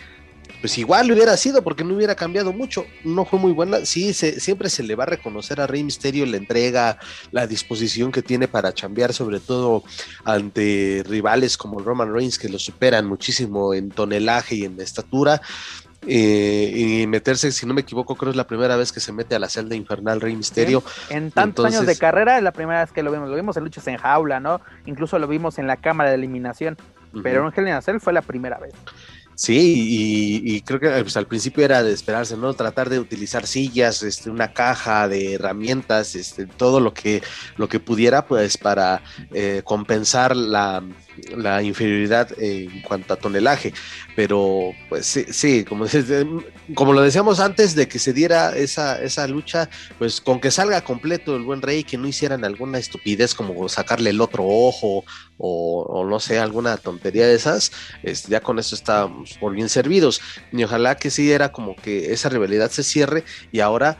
pues 0.61 0.77
igual 0.77 1.11
hubiera 1.11 1.35
sido 1.37 1.63
porque 1.63 1.83
no 1.83 1.95
hubiera 1.95 2.15
cambiado 2.15 2.53
mucho. 2.53 2.85
No 3.03 3.25
fue 3.25 3.39
muy 3.39 3.51
buena. 3.51 3.85
Sí, 3.85 4.13
siempre 4.13 4.69
se 4.69 4.83
le 4.83 4.95
va 4.95 5.03
a 5.03 5.07
reconocer 5.07 5.61
a 5.61 5.67
Rey 5.67 5.83
Misterio 5.83 6.25
la 6.25 6.37
entrega, 6.37 6.97
la 7.31 7.47
disposición 7.47 8.11
que 8.11 8.21
tiene 8.21 8.47
para 8.47 8.73
chambear, 8.73 9.13
sobre 9.13 9.39
todo 9.39 9.83
ante 10.23 11.03
rivales 11.07 11.57
como 11.57 11.79
Roman 11.79 12.13
Reigns 12.13 12.39
que 12.39 12.49
lo 12.49 12.59
superan 12.59 13.05
muchísimo 13.05 13.73
en 13.73 13.89
tonelaje 13.89 14.55
y 14.55 14.65
en 14.65 14.79
estatura. 14.79 15.41
eh, 16.07 17.01
y 17.01 17.07
meterse, 17.07 17.51
si 17.51 17.65
no 17.65 17.73
me 17.73 17.81
equivoco, 17.81 18.15
creo 18.15 18.29
es 18.29 18.37
la 18.37 18.47
primera 18.47 18.75
vez 18.75 18.91
que 18.91 18.99
se 18.99 19.11
mete 19.11 19.35
a 19.35 19.39
la 19.39 19.49
celda 19.49 19.75
infernal 19.75 20.21
Rey 20.21 20.35
Misterio. 20.35 20.83
En 21.09 21.31
tantos 21.31 21.65
años 21.65 21.85
de 21.85 21.97
carrera 21.97 22.37
es 22.37 22.43
la 22.43 22.51
primera 22.51 22.81
vez 22.81 22.91
que 22.91 23.01
lo 23.03 23.11
vimos. 23.11 23.29
Lo 23.29 23.35
vimos 23.35 23.57
en 23.57 23.63
luchas 23.63 23.87
en 23.87 23.97
jaula, 23.97 24.39
¿no? 24.39 24.61
Incluso 24.85 25.17
lo 25.19 25.27
vimos 25.27 25.57
en 25.57 25.67
la 25.67 25.77
cámara 25.77 26.09
de 26.09 26.15
eliminación. 26.15 26.77
Pero 27.23 27.47
en 27.47 27.53
Hell 27.55 27.73
in 27.73 27.81
Cell 27.81 27.99
fue 27.99 28.11
la 28.11 28.21
primera 28.21 28.57
vez. 28.57 28.73
Sí, 29.35 30.41
y, 30.45 30.61
creo 30.61 30.79
que 30.79 30.89
pues, 31.03 31.17
al 31.17 31.27
principio 31.27 31.65
era 31.65 31.83
de 31.83 31.91
esperarse, 31.91 32.37
¿no? 32.37 32.53
Tratar 32.53 32.89
de 32.89 32.99
utilizar 32.99 33.45
sillas, 33.45 34.01
este, 34.01 34.29
una 34.29 34.53
caja 34.53 35.09
de 35.09 35.33
herramientas, 35.33 36.15
este, 36.15 36.45
todo 36.47 36.79
lo 36.79 36.93
que, 36.93 37.21
lo 37.57 37.67
que 37.67 37.81
pudiera, 37.81 38.25
pues, 38.25 38.57
para 38.57 39.01
eh, 39.33 39.61
compensar 39.65 40.37
la, 40.37 40.81
la 41.35 41.61
inferioridad 41.61 42.29
en 42.37 42.81
cuanto 42.81 43.13
a 43.13 43.17
tonelaje. 43.17 43.73
Pero, 44.15 44.71
pues 44.89 45.05
sí, 45.05 45.25
sí 45.29 45.65
como, 46.75 46.93
lo 46.93 47.01
decíamos 47.01 47.39
antes 47.39 47.75
de 47.75 47.87
que 47.87 47.99
se 47.99 48.13
diera 48.13 48.55
esa, 48.55 49.01
esa 49.01 49.27
lucha, 49.27 49.69
pues 49.97 50.21
con 50.21 50.39
que 50.39 50.51
salga 50.51 50.81
completo 50.81 51.35
el 51.35 51.43
buen 51.43 51.61
rey, 51.61 51.83
que 51.83 51.97
no 51.97 52.07
hicieran 52.07 52.45
alguna 52.45 52.77
estupidez 52.77 53.33
como 53.33 53.67
sacarle 53.69 54.11
el 54.11 54.21
otro 54.21 54.45
ojo 54.45 55.03
o, 55.37 56.05
no 56.09 56.19
sé, 56.19 56.39
alguna 56.39 56.77
tontería 56.77 57.27
de 57.27 57.35
esas, 57.35 57.71
ya 58.27 58.39
con 58.39 58.57
eso 58.59 58.75
estábamos 58.75 59.37
por 59.39 59.53
bien 59.53 59.69
servidos. 59.69 60.21
Y 60.51 60.63
ojalá 60.63 60.95
que 60.95 61.11
sí 61.11 61.31
era 61.31 61.51
como 61.51 61.75
que 61.75 62.13
esa 62.13 62.29
rivalidad 62.29 62.71
se 62.71 62.83
cierre 62.83 63.23
y 63.51 63.59
ahora 63.59 63.97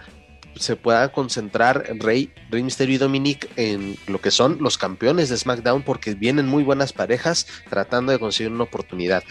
se 0.56 0.76
pueda 0.76 1.12
concentrar 1.12 1.86
Rey, 2.00 2.32
Rey 2.50 2.64
Mysterio 2.64 2.96
y 2.96 2.98
Dominic 2.98 3.50
en 3.56 3.96
lo 4.08 4.20
que 4.20 4.32
son 4.32 4.58
los 4.62 4.78
campeones 4.78 5.30
de 5.30 5.38
SmackDown 5.38 5.84
porque 5.84 6.14
vienen 6.14 6.48
muy 6.48 6.64
buenas 6.64 6.94
parejas 6.94 7.48
tratando 7.70 8.12
de 8.12 8.20
conseguir 8.20 8.52
una 8.52 8.64
oportunidad. 8.64 9.24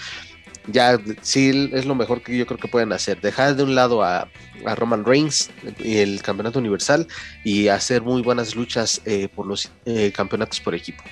Ya 0.66 0.98
sí 1.20 1.70
es 1.72 1.84
lo 1.84 1.94
mejor 1.94 2.22
que 2.22 2.38
yo 2.38 2.46
creo 2.46 2.58
que 2.58 2.68
pueden 2.68 2.92
hacer. 2.92 3.20
Dejar 3.20 3.54
de 3.54 3.64
un 3.64 3.74
lado 3.74 4.02
a, 4.02 4.28
Roman 4.76 5.04
Reigns 5.04 5.50
y 5.78 5.98
el 5.98 6.22
campeonato 6.22 6.58
universal 6.58 7.06
y 7.44 7.68
hacer 7.68 8.00
muy 8.00 8.22
buenas 8.22 8.54
luchas 8.56 9.02
eh, 9.04 9.28
por 9.28 9.46
los 9.46 9.70
eh, 9.84 10.10
campeonatos 10.12 10.60
por 10.60 10.74
equipo. 10.74 11.02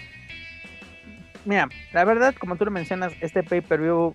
Mira, 1.44 1.68
la 1.92 2.04
verdad, 2.04 2.34
como 2.38 2.56
tú 2.56 2.64
lo 2.64 2.70
mencionas, 2.70 3.12
este 3.20 3.42
pay-per-view 3.42 4.14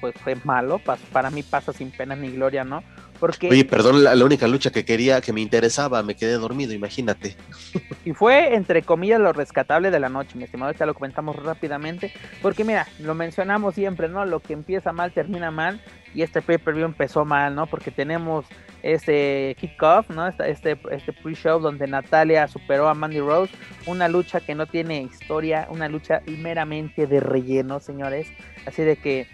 pues 0.00 0.14
fue 0.22 0.34
malo, 0.44 0.80
para 1.12 1.30
mí 1.30 1.42
pasa 1.42 1.74
sin 1.74 1.90
pena 1.90 2.16
ni 2.16 2.30
gloria, 2.30 2.64
¿no? 2.64 2.82
Porque... 3.20 3.50
Oye, 3.50 3.64
perdón, 3.66 4.02
la, 4.02 4.24
única 4.24 4.48
lucha 4.48 4.72
que 4.72 4.84
quería, 4.84 5.20
que 5.20 5.32
me 5.32 5.42
interesaba, 5.42 6.02
me 6.02 6.16
quedé 6.16 6.32
dormido, 6.32 6.72
imagínate. 6.72 7.36
Y 8.04 8.12
fue, 8.12 8.54
entre 8.54 8.82
comillas, 8.82 9.20
lo 9.20 9.32
rescatable 9.34 9.90
de 9.90 10.00
la 10.00 10.08
noche, 10.08 10.36
mi 10.36 10.44
estimado, 10.44 10.72
ya 10.72 10.86
lo 10.86 10.94
comentamos 10.94 11.36
rápidamente, 11.36 12.10
porque 12.40 12.64
mira, 12.64 12.88
lo 12.98 13.14
mencionamos 13.14 13.74
siempre, 13.74 14.08
¿no? 14.08 14.24
Lo 14.24 14.40
que 14.40 14.54
empieza 14.54 14.90
mal 14.92 15.12
termina 15.12 15.50
mal, 15.50 15.82
y 16.14 16.22
este 16.22 16.40
pay-per-view 16.40 16.86
empezó 16.86 17.26
mal, 17.26 17.54
¿no? 17.54 17.66
Porque 17.66 17.90
tenemos 17.90 18.46
este 18.82 19.54
kickoff, 19.60 20.08
¿no? 20.08 20.26
Este, 20.28 20.78
este 20.90 21.12
pre-show 21.12 21.60
donde 21.60 21.86
Natalia 21.86 22.48
superó 22.48 22.88
a 22.88 22.94
Mandy 22.94 23.20
Rose, 23.20 23.52
una 23.86 24.08
lucha 24.08 24.40
que 24.40 24.54
no 24.54 24.66
tiene 24.66 25.02
historia, 25.02 25.66
una 25.70 25.88
lucha 25.88 26.22
meramente 26.26 27.06
de 27.06 27.20
relleno, 27.20 27.80
señores, 27.80 28.28
así 28.66 28.82
de 28.82 28.96
que 28.96 29.26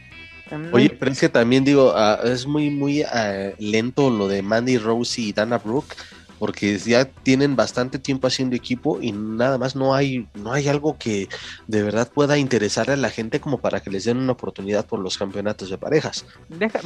Oye, 0.73 0.91
pero 0.91 1.11
es 1.11 1.21
que 1.21 1.29
también 1.29 1.65
digo, 1.65 1.93
ah, 1.97 2.21
es 2.25 2.47
muy, 2.47 2.71
muy 2.71 3.03
ah, 3.03 3.51
lento 3.59 4.11
lo 4.11 4.29
de 4.29 4.43
Mandy 4.43 4.79
Rose 4.79 5.21
y 5.21 5.33
Dana 5.33 5.59
Brooke, 5.59 5.97
porque 6.39 6.79
ya 6.79 7.05
tienen 7.05 7.57
bastante 7.57 7.99
tiempo 7.99 8.27
haciendo 8.27 8.55
equipo 8.55 9.01
y 9.01 9.13
nada 9.13 9.59
más 9.59 9.75
no 9.75 9.95
hay, 9.95 10.29
no 10.35 10.53
hay 10.53 10.69
algo 10.69 10.97
que 10.99 11.29
de 11.67 11.83
verdad 11.83 12.11
pueda 12.13 12.39
interesarle 12.39 12.95
a 12.95 12.97
la 12.97 13.11
gente 13.11 13.41
como 13.41 13.59
para 13.59 13.81
que 13.81 13.91
les 13.91 14.05
den 14.05 14.19
una 14.19 14.33
oportunidad 14.33 14.87
por 14.87 15.01
los 15.01 15.19
campeonatos 15.19 15.71
de 15.71 15.79
parejas. 15.79 16.27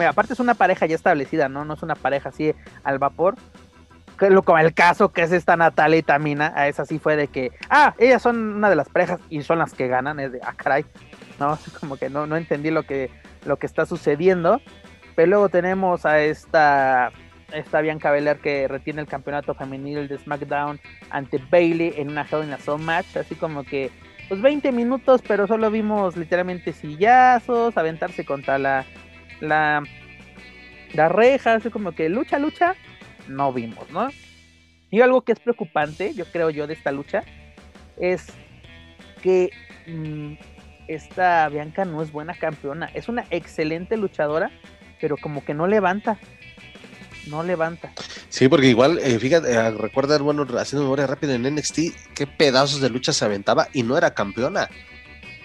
Aparte 0.09 0.33
es 0.33 0.41
una 0.41 0.55
pareja 0.55 0.87
ya 0.87 0.95
establecida, 0.95 1.49
¿no? 1.49 1.65
No 1.65 1.75
es 1.75 1.83
una 1.83 1.97
pareja 1.97 2.31
así 2.31 2.55
al 2.85 2.99
vapor. 2.99 3.37
Lo, 4.21 4.43
como 4.43 4.59
el 4.59 4.75
caso 4.75 5.13
que 5.13 5.23
es 5.23 5.33
esta 5.33 5.57
Natalia 5.57 5.99
y 5.99 6.03
Tamina, 6.03 6.53
a 6.55 6.69
esa 6.69 6.85
sí 6.85 6.99
fue 6.99 7.17
de 7.17 7.29
que, 7.29 7.53
ah, 7.71 7.95
ellas 7.99 8.21
son 8.21 8.37
una 8.37 8.69
de 8.69 8.77
las 8.77 8.91
parejas 8.91 9.19
y 9.31 9.41
son 9.43 9.59
las 9.59 9.73
que 9.73 9.89
ganan, 9.89 10.21
es 10.21 10.33
de, 10.33 10.41
ah, 10.43 10.53
caray, 10.55 10.85
no, 11.39 11.59
como 11.81 11.97
que 11.97 12.11
no, 12.11 12.27
no 12.27 12.37
entendí 12.37 12.71
lo 12.71 12.83
que 12.83 13.11
lo 13.45 13.57
que 13.57 13.67
está 13.67 13.87
sucediendo. 13.87 14.61
Pero 15.17 15.29
luego 15.29 15.49
tenemos 15.49 16.07
a 16.07 16.21
esta, 16.21 17.13
esta 17.53 17.81
Bianca 17.81 18.11
Belair 18.11 18.39
que 18.39 18.69
retiene 18.69 19.01
el 19.01 19.07
campeonato 19.07 19.55
femenil 19.55 20.09
de 20.09 20.19
SmackDown 20.19 20.81
ante 21.11 21.39
Bailey 21.51 21.95
en 21.97 22.11
una 22.11 22.27
Hell 22.31 22.45
in 22.45 22.53
a 22.53 22.59
Cell 22.59 22.79
match. 22.79 23.17
Así 23.17 23.35
como 23.35 23.65
que, 23.65 23.91
pues 24.29 24.41
20 24.41 24.73
minutos, 24.73 25.23
pero 25.27 25.47
solo 25.47 25.71
vimos 25.71 26.17
literalmente 26.17 26.73
sillazos, 26.73 27.77
aventarse 27.77 28.25
contra 28.25 28.59
la, 28.59 28.85
la, 29.41 29.83
la 30.95 31.09
reja. 31.09 31.55
Así 31.55 31.71
como 31.71 31.93
que 31.93 32.09
lucha, 32.09 32.39
lucha, 32.39 32.75
no 33.29 33.53
vimos, 33.53 33.91
¿no? 33.91 34.09
Y 34.91 35.01
algo 35.01 35.23
que 35.23 35.33
es 35.33 35.41
preocupante, 35.41 36.15
yo 36.15 36.25
creo 36.27 36.51
yo, 36.51 36.67
de 36.67 36.75
esta 36.75 36.91
lucha, 36.91 37.23
es 37.97 38.27
que 39.23 39.51
mm, 39.87 40.35
esta 40.95 41.49
Bianca 41.49 41.85
no 41.85 42.03
es 42.03 42.11
buena 42.11 42.35
campeona. 42.35 42.91
Es 42.95 43.09
una 43.09 43.25
excelente 43.31 43.97
luchadora, 43.97 44.51
pero 45.01 45.17
como 45.17 45.45
que 45.45 45.55
no 45.55 45.67
levanta. 45.69 46.19
No 47.29 47.45
levanta. 47.45 47.93
Sí, 48.29 48.49
porque 48.49 48.67
igual, 48.67 48.99
eh, 48.99 49.19
fíjate, 49.19 49.53
eh, 49.53 49.71
recuerda, 49.71 50.19
bueno, 50.19 50.47
haciendo 50.59 50.85
memoria 50.85 51.07
rápida 51.07 51.35
en 51.35 51.43
NXT, 51.43 51.79
qué 52.15 52.27
pedazos 52.27 52.81
de 52.81 52.91
lucha 52.91 53.13
se 53.13 53.25
aventaba 53.25 53.69
y 53.73 53.85
no 53.85 53.97
era 53.97 54.15
campeona. 54.15 54.69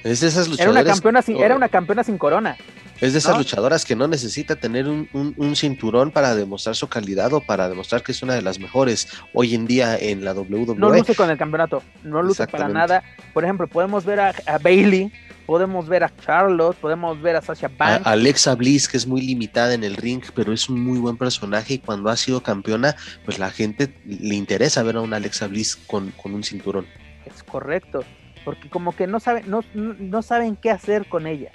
Es 0.03 0.21
de 0.21 0.27
esas 0.27 0.47
luchadoras. 0.47 0.81
Era 0.81 0.83
una 0.83 0.93
campeona 0.93 1.21
sin, 1.21 1.37
era 1.37 1.55
una 1.55 1.69
campeona 1.69 2.03
sin 2.03 2.17
corona. 2.17 2.57
Es 3.01 3.13
de 3.13 3.19
esas 3.19 3.37
luchadoras 3.37 3.83
que 3.83 3.95
no 3.95 4.07
necesita 4.07 4.55
tener 4.55 4.87
un, 4.87 5.55
cinturón 5.55 6.11
para 6.11 6.35
demostrar 6.35 6.75
su 6.75 6.87
calidad 6.87 7.33
o 7.33 7.41
para 7.41 7.67
demostrar 7.69 8.03
que 8.03 8.11
es 8.11 8.21
una 8.23 8.33
de 8.33 8.41
las 8.41 8.59
mejores 8.59 9.07
hoy 9.33 9.53
en 9.53 9.65
día 9.65 9.97
en 9.97 10.23
la 10.23 10.33
WWE. 10.33 10.75
No 10.75 10.89
luce 10.89 11.15
con 11.15 11.29
el 11.29 11.37
campeonato, 11.37 11.83
no 12.03 12.21
luce 12.21 12.47
para 12.47 12.67
nada. 12.69 13.03
Por 13.33 13.43
ejemplo, 13.43 13.67
podemos 13.67 14.05
ver 14.05 14.19
a, 14.19 14.33
a 14.45 14.57
Bailey 14.57 15.11
podemos 15.45 15.87
ver 15.87 16.03
a 16.03 16.11
Charlotte, 16.25 16.75
podemos 16.77 17.21
ver 17.21 17.35
a 17.35 17.41
Sasha 17.41 17.69
Banks. 17.77 18.05
Alexa 18.05 18.55
Bliss, 18.55 18.87
que 18.87 18.97
es 18.97 19.07
muy 19.07 19.21
limitada 19.21 19.73
en 19.73 19.83
el 19.83 19.95
ring, 19.95 20.23
pero 20.33 20.53
es 20.53 20.69
un 20.69 20.83
muy 20.83 20.99
buen 20.99 21.17
personaje 21.17 21.75
y 21.75 21.79
cuando 21.79 22.09
ha 22.09 22.17
sido 22.17 22.41
campeona, 22.41 22.95
pues 23.23 23.39
la 23.39 23.51
gente 23.51 23.93
le 24.05 24.35
interesa 24.35 24.83
ver 24.83 24.97
a 24.97 25.01
una 25.01 25.17
Alexa 25.17 25.47
Bliss 25.47 25.75
con, 25.75 26.13
un 26.23 26.43
cinturón. 26.43 26.85
Es 27.25 27.43
correcto, 27.43 28.03
porque 28.43 28.69
como 28.69 28.95
que 28.95 29.07
no 29.07 29.19
saben, 29.19 29.49
no, 29.49 29.61
no 29.73 30.21
saben 30.21 30.55
qué 30.55 30.71
hacer 30.71 31.07
con 31.07 31.27
ella. 31.27 31.51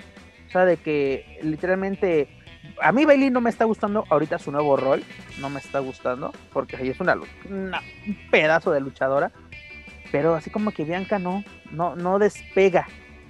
O 0.51 0.52
sea, 0.52 0.64
de 0.64 0.78
que 0.78 1.39
literalmente 1.44 2.28
a 2.82 2.90
mí 2.90 3.05
Bailey 3.05 3.31
no 3.31 3.40
me 3.40 3.51
está 3.51 3.64
gustando 3.66 4.05
ahorita 4.10 4.40
su 4.40 4.51
nuevo 4.51 4.77
rol, 4.77 5.05
no 5.40 5.48
me 5.48 5.60
está 5.60 5.78
gustando, 5.78 6.32
porque 6.52 6.77
ahí 6.77 6.89
es 6.89 6.98
una, 6.98 7.14
una, 7.48 7.81
un 8.05 8.18
pedazo 8.32 8.72
de 8.72 8.81
luchadora, 8.81 9.31
pero 10.10 10.35
así 10.35 10.51
como 10.51 10.72
que 10.72 10.85
Bianca 10.85 11.20
no, 11.20 11.44
no, 11.70 11.94
no 11.94 12.18
despega, 12.18 12.89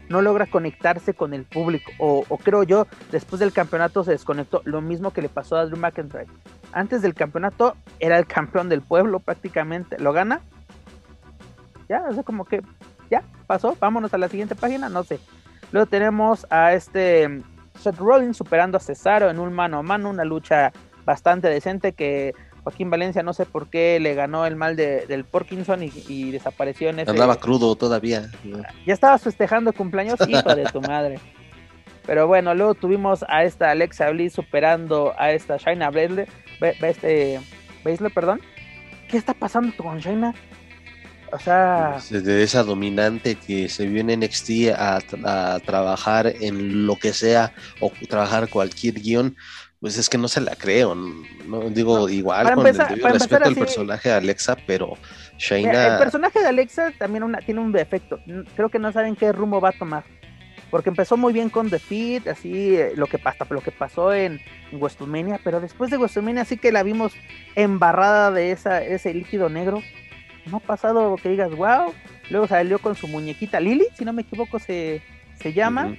no 0.09 0.23
logra 0.23 0.47
conectarse 0.47 1.13
con 1.13 1.35
el 1.35 1.45
público. 1.45 1.93
O, 1.99 2.25
creo 2.43 2.63
yo, 2.63 2.87
después 3.13 3.39
del 3.39 3.53
campeonato 3.53 4.03
se 4.03 4.13
desconectó. 4.13 4.63
Lo 4.65 4.81
mismo 4.81 5.13
que 5.13 5.23
le 5.23 5.29
pasó 5.29 5.57
a 5.57 5.67
Drew 5.67 5.79
McIntyre. 5.79 6.27
Antes 6.73 7.03
del 7.03 7.15
campeonato 7.15 7.77
era 8.01 8.19
el 8.19 8.27
campeón 8.27 8.69
del 8.69 8.81
pueblo 8.81 9.21
prácticamente. 9.21 9.99
Lo 9.99 10.13
gana. 10.13 10.41
Ya, 11.89 12.03
o 12.09 12.13
sea, 12.15 12.25
como 12.25 12.45
que 12.45 12.63
ya 13.09 13.23
pasó. 13.47 13.77
Vámonos 13.79 14.13
a 14.13 14.19
la 14.19 14.29
siguiente 14.29 14.57
página. 14.57 14.89
No 14.89 15.05
sé. 15.05 15.21
Luego 15.73 15.87
tenemos 15.87 16.47
a 16.51 16.73
este 16.73 17.43
Seth 17.79 17.99
Rollins 17.99 18.37
superando 18.37 18.77
a 18.77 18.81
Cesaro 18.81 19.31
en 19.31 19.39
un 19.39 19.53
mano 19.53 19.79
a 19.79 19.83
mano. 19.83 20.11
Una 20.11 20.25
lucha 20.25 20.73
bastante 21.05 21.49
decente 21.49 21.93
que 21.93 22.35
Joaquín 22.63 22.91
Valencia 22.91 23.23
no 23.23 23.33
sé 23.33 23.47
por 23.47 23.69
qué 23.69 23.99
le 24.01 24.15
ganó 24.15 24.47
el 24.47 24.57
mal 24.57 24.77
de, 24.77 25.07
del 25.07 25.25
Parkinson 25.25 25.83
y, 25.83 26.31
desapareció 26.31 26.91
en 26.91 27.01
ese... 27.01 27.11
Andaba 27.11 27.37
crudo 27.37 27.75
todavía. 27.77 28.31
Ya 28.87 28.95
estaba 28.95 29.19
festejando 29.19 29.73
cumpleaños, 29.73 30.19
hijo 30.29 30.55
de 30.55 30.65
tu 30.65 30.81
madre. 30.81 31.19
Pero 32.07 32.27
bueno, 32.27 32.55
luego 32.55 32.75
tuvimos 32.75 33.25
a 33.29 33.45
esta 33.45 33.71
Alexa 33.71 34.11
Bliss 34.11 34.33
superando 34.33 35.15
a 35.19 35.33
esta 35.33 35.57
Shaina 35.57 35.91
Baszler, 35.91 36.29
este, 36.61 37.41
perdón. 38.15 38.41
¿Qué 39.09 39.17
está 39.17 39.35
pasando 39.35 39.73
con 39.77 39.99
Shaina? 39.99 40.35
O 41.32 41.39
sea... 41.39 41.98
De 42.11 42.43
esa 42.43 42.62
dominante 42.62 43.36
que 43.36 43.69
se 43.69 43.86
viene 43.86 44.15
en 44.15 44.20
NXT 44.20 44.70
a, 44.77 45.01
a 45.24 45.61
trabajar 45.61 46.32
en 46.40 46.86
lo 46.86 46.97
que 46.97 47.12
sea 47.12 47.52
o 47.81 47.93
trabajar 48.09 48.48
cualquier 48.48 48.94
guion, 48.94 49.36
pues 49.81 49.97
es 49.97 50.09
que 50.09 50.19
no 50.19 50.28
se 50.28 50.40
la 50.40 50.55
creo. 50.55 50.94
No, 50.94 51.70
digo, 51.70 52.09
igual 52.09 52.55
con 52.55 52.66
el 52.66 52.77
respeto 52.77 53.44
al 53.44 53.55
personaje 53.55 54.11
de 54.11 54.15
Alexa, 54.15 54.57
pero 54.66 54.97
Shayna. 55.39 55.94
El, 55.94 55.98
personaje 55.98 56.39
de 56.40 56.47
Alexa 56.47 56.93
también 56.98 57.23
una, 57.23 57.39
tiene 57.39 57.61
un 57.61 57.73
defecto. 57.73 58.20
Creo 58.55 58.69
que 58.69 58.78
no 58.78 58.93
saben 58.93 59.16
qué 59.16 59.32
rumbo 59.32 59.61
va 59.61 59.70
a 59.70 59.78
tomar. 59.78 60.05
Porque 60.70 60.90
empezó 60.90 61.16
muy 61.16 61.32
bien 61.32 61.48
con 61.48 61.69
The 61.69 61.81
Feed, 61.81 62.28
así 62.28 62.77
eh, 62.77 62.93
lo 62.94 63.07
que 63.07 63.19
pasa, 63.19 63.44
lo 63.48 63.61
que 63.61 63.73
pasó 63.73 64.12
en, 64.12 64.40
WrestleMania, 64.73 65.40
pero 65.43 65.61
después 65.61 65.90
de 65.90 65.97
WrestleMania 65.97 66.44
sí 66.44 66.57
que 66.57 66.70
la 66.70 66.85
vimos 66.85 67.12
embarrada 67.57 68.31
de 68.31 68.52
esa, 68.52 68.85
ese 68.85 69.12
líquido 69.12 69.48
negro. 69.48 69.82
No 70.51 70.59
ha 70.59 70.61
pasado 70.61 71.17
que 71.17 71.31
digas, 71.31 71.51
wow. 71.55 71.93
Luego 72.31 72.47
salió 72.47 72.79
con 72.79 72.95
su 72.95 73.09
muñequita 73.09 73.61
Lily, 73.61 73.87
si 73.95 74.05
no 74.05 74.13
me 74.13 74.23
equivoco 74.23 74.59
se, 74.59 75.03
se 75.41 75.53
llama. 75.53 75.97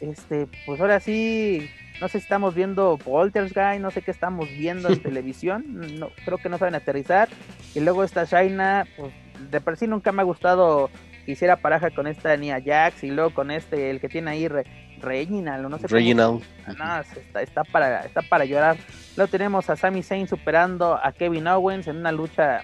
Este, 0.00 0.46
pues 0.66 0.80
ahora 0.80 1.00
sí 1.00 1.68
no 2.00 2.08
sé 2.08 2.18
si 2.18 2.24
estamos 2.24 2.54
viendo 2.54 2.98
Polter's 3.02 3.54
Guy, 3.54 3.78
no 3.78 3.90
sé 3.90 4.02
qué 4.02 4.10
estamos 4.10 4.48
viendo 4.50 4.88
en 4.88 5.00
televisión, 5.02 5.64
no, 5.98 6.10
creo 6.24 6.38
que 6.38 6.48
no 6.48 6.58
saben 6.58 6.74
aterrizar. 6.74 7.28
Y 7.74 7.80
luego 7.80 8.04
esta 8.04 8.24
Shaina, 8.24 8.86
pues 8.96 9.12
de 9.50 9.60
por 9.60 9.76
sí 9.76 9.86
nunca 9.86 10.12
me 10.12 10.22
ha 10.22 10.24
gustado 10.24 10.90
que 11.24 11.32
hiciera 11.32 11.56
paraja 11.56 11.90
con 11.90 12.06
esta 12.06 12.36
Nia 12.36 12.62
Jax 12.64 13.04
y 13.04 13.10
luego 13.10 13.34
con 13.34 13.50
este, 13.50 13.90
el 13.90 14.00
que 14.00 14.08
tiene 14.08 14.30
ahí, 14.30 14.48
Re, 14.48 14.64
Reginald, 15.00 15.68
no 15.68 15.78
sé 15.78 15.88
Reginald. 15.88 16.42
No, 16.78 17.00
está, 17.00 17.42
está, 17.42 17.64
para, 17.64 18.00
está 18.02 18.22
para 18.22 18.44
llorar. 18.44 18.76
Luego 19.16 19.30
tenemos 19.30 19.68
a 19.68 19.76
Sami 19.76 20.02
Zayn 20.02 20.28
superando 20.28 20.94
a 20.94 21.12
Kevin 21.12 21.48
Owens 21.48 21.88
en 21.88 21.96
una 21.96 22.12
lucha 22.12 22.62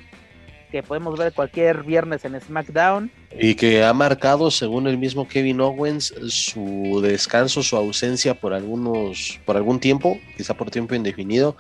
que 0.72 0.82
podemos 0.82 1.18
ver 1.18 1.34
cualquier 1.34 1.82
viernes 1.84 2.24
en 2.24 2.40
SmackDown. 2.40 3.12
Y 3.38 3.54
que 3.54 3.84
ha 3.84 3.92
marcado, 3.92 4.50
según 4.50 4.86
el 4.86 4.96
mismo 4.96 5.28
Kevin 5.28 5.60
Owens, 5.60 6.14
su 6.28 7.00
descanso, 7.02 7.62
su 7.62 7.76
ausencia 7.76 8.34
por 8.34 8.54
algunos, 8.54 9.38
por 9.44 9.56
algún 9.56 9.78
tiempo, 9.78 10.18
quizá 10.36 10.54
por 10.54 10.70
tiempo 10.70 10.94
indefinido. 10.94 11.56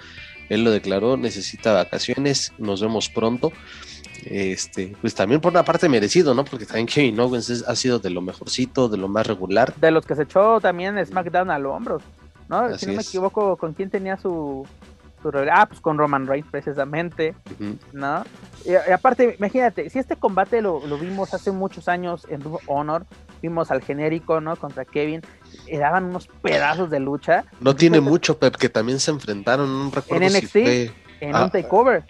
Él 0.48 0.64
lo 0.64 0.70
declaró, 0.70 1.18
necesita 1.18 1.74
vacaciones, 1.74 2.52
nos 2.56 2.80
vemos 2.80 3.10
pronto. 3.10 3.52
Este, 4.24 4.96
pues 5.00 5.14
también 5.14 5.40
por 5.40 5.52
una 5.52 5.64
parte 5.64 5.88
merecido, 5.88 6.34
¿no? 6.34 6.44
Porque 6.44 6.64
también 6.64 6.86
Kevin 6.86 7.20
Owens 7.20 7.64
ha 7.66 7.76
sido 7.76 7.98
de 7.98 8.08
lo 8.08 8.22
mejorcito, 8.22 8.88
de 8.88 8.96
lo 8.96 9.08
más 9.08 9.26
regular. 9.26 9.74
De 9.76 9.90
los 9.90 10.06
que 10.06 10.14
se 10.14 10.22
echó 10.22 10.58
también 10.60 11.04
SmackDown 11.04 11.50
a 11.50 11.58
los 11.58 11.74
hombros, 11.74 12.02
¿no? 12.48 12.78
si 12.78 12.86
no 12.86 12.94
me 12.94 13.02
equivoco, 13.02 13.56
¿con 13.56 13.74
quién 13.74 13.90
tenía 13.90 14.16
su, 14.16 14.66
Ah, 15.52 15.66
pues 15.66 15.80
con 15.80 15.98
Roman 15.98 16.26
Reigns 16.26 16.50
precisamente, 16.50 17.34
¿no? 17.92 18.24
Y, 18.64 18.74
aparte, 18.74 19.36
imagínate, 19.38 19.88
si 19.90 19.98
este 19.98 20.16
combate 20.16 20.62
lo, 20.62 20.80
vimos 20.98 21.34
hace 21.34 21.50
muchos 21.50 21.88
años 21.88 22.26
en 22.28 22.42
Honor, 22.66 23.06
vimos 23.40 23.70
al 23.70 23.82
genérico, 23.82 24.40
¿no? 24.40 24.56
Contra 24.56 24.84
Kevin, 24.84 25.22
y 25.66 25.76
daban 25.76 26.04
unos 26.04 26.28
pedazos 26.42 26.90
de 26.90 27.00
lucha. 27.00 27.44
No 27.60 27.74
tiene 27.74 28.00
mucho, 28.00 28.38
Pep, 28.38 28.56
que 28.56 28.68
también 28.68 29.00
se 29.00 29.10
enfrentaron, 29.10 29.68
un 29.68 29.92
recuerdo 29.92 30.26
en 30.26 30.32
NXT, 30.32 30.56
en 31.20 31.36
un 31.36 31.50
takeover. 31.50 32.04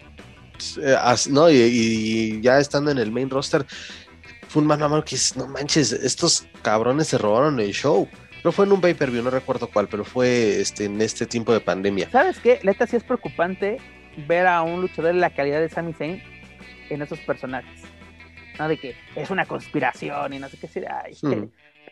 Eh, 0.78 0.96
no, 1.30 1.50
y, 1.50 2.40
ya 2.40 2.58
estando 2.58 2.90
en 2.90 2.98
el 2.98 3.10
main 3.10 3.28
roster, 3.28 3.66
fue 4.48 4.62
un 4.62 4.68
mano 4.68 4.84
a 4.84 4.88
mano 4.88 5.04
que 5.04 5.16
no 5.36 5.46
manches, 5.48 5.92
estos 5.92 6.46
cabrones 6.62 7.08
se 7.08 7.18
robaron 7.18 7.58
el 7.60 7.72
show. 7.72 8.08
No 8.44 8.50
fue 8.50 8.66
en 8.66 8.72
un 8.72 8.80
pay-per-view, 8.80 9.22
no 9.22 9.30
recuerdo 9.30 9.68
cuál, 9.68 9.86
pero 9.88 10.04
fue 10.04 10.60
este, 10.60 10.86
en 10.86 11.00
este 11.00 11.26
tiempo 11.26 11.52
de 11.52 11.60
pandemia. 11.60 12.10
¿Sabes 12.10 12.40
qué? 12.40 12.58
Neta 12.64 12.86
sí 12.86 12.96
es 12.96 13.04
preocupante 13.04 13.78
ver 14.26 14.46
a 14.46 14.62
un 14.62 14.80
luchador 14.80 15.14
de 15.14 15.20
la 15.20 15.30
calidad 15.30 15.60
de 15.60 15.68
Sami 15.68 15.92
Zayn 15.92 16.22
en 16.90 17.02
esos 17.02 17.20
personajes. 17.20 17.80
¿No? 18.58 18.68
De 18.68 18.76
que 18.76 18.96
es 19.14 19.30
una 19.30 19.46
conspiración 19.46 20.32
y 20.34 20.38
no 20.38 20.48
sé 20.48 20.58
qué. 20.58 20.86
Ay, 20.86 21.16
hmm. 21.22 21.44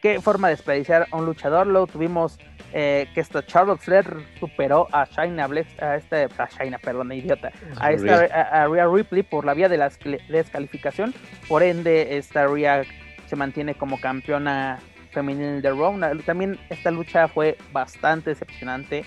qué, 0.03 0.21
forma 0.21 0.49
de 0.49 0.55
desperdiciar 0.57 1.07
a 1.11 1.17
un 1.17 1.25
luchador. 1.25 1.69
Luego 1.69 1.87
tuvimos 1.87 2.39
eh, 2.73 3.09
que 3.15 3.21
esta 3.21 3.47
Charlotte 3.47 3.81
Flair 3.81 4.27
superó 4.39 4.89
a 4.93 5.05
Shayna 5.05 5.49
a 5.81 5.97
este, 5.97 6.29
a 6.37 6.49
Shayna, 6.49 6.79
perdón, 6.79 7.13
idiota, 7.13 7.53
a, 7.79 7.93
esta, 7.93 8.25
a, 8.25 8.67
Rhea 8.67 8.87
Ripley 8.89 9.23
por 9.23 9.45
la 9.45 9.55
vía 9.55 9.69
de 9.69 9.79
la 9.79 9.91
descalificación. 10.29 11.15
Por 11.49 11.63
ende, 11.63 12.19
esta 12.19 12.47
Rhea 12.47 12.83
se 13.27 13.37
mantiene 13.37 13.75
como 13.75 14.01
campeona 14.01 14.81
femenil 15.13 15.63
de 15.63 15.71
Raw. 15.71 15.99
También 16.25 16.59
esta 16.69 16.91
lucha 16.91 17.29
fue 17.29 17.57
bastante 17.73 18.31
decepcionante. 18.31 19.05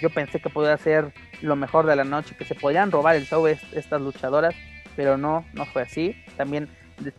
Yo 0.00 0.10
pensé 0.10 0.40
que 0.40 0.50
podía 0.50 0.76
ser 0.76 1.12
lo 1.42 1.56
mejor 1.56 1.86
de 1.86 1.96
la 1.96 2.04
noche, 2.04 2.36
que 2.36 2.44
se 2.44 2.54
podían 2.54 2.90
robar 2.90 3.16
el 3.16 3.26
show 3.26 3.46
estas 3.46 4.00
luchadoras, 4.00 4.54
pero 4.96 5.16
no, 5.16 5.44
no 5.54 5.64
fue 5.66 5.82
así. 5.82 6.14
También 6.36 6.68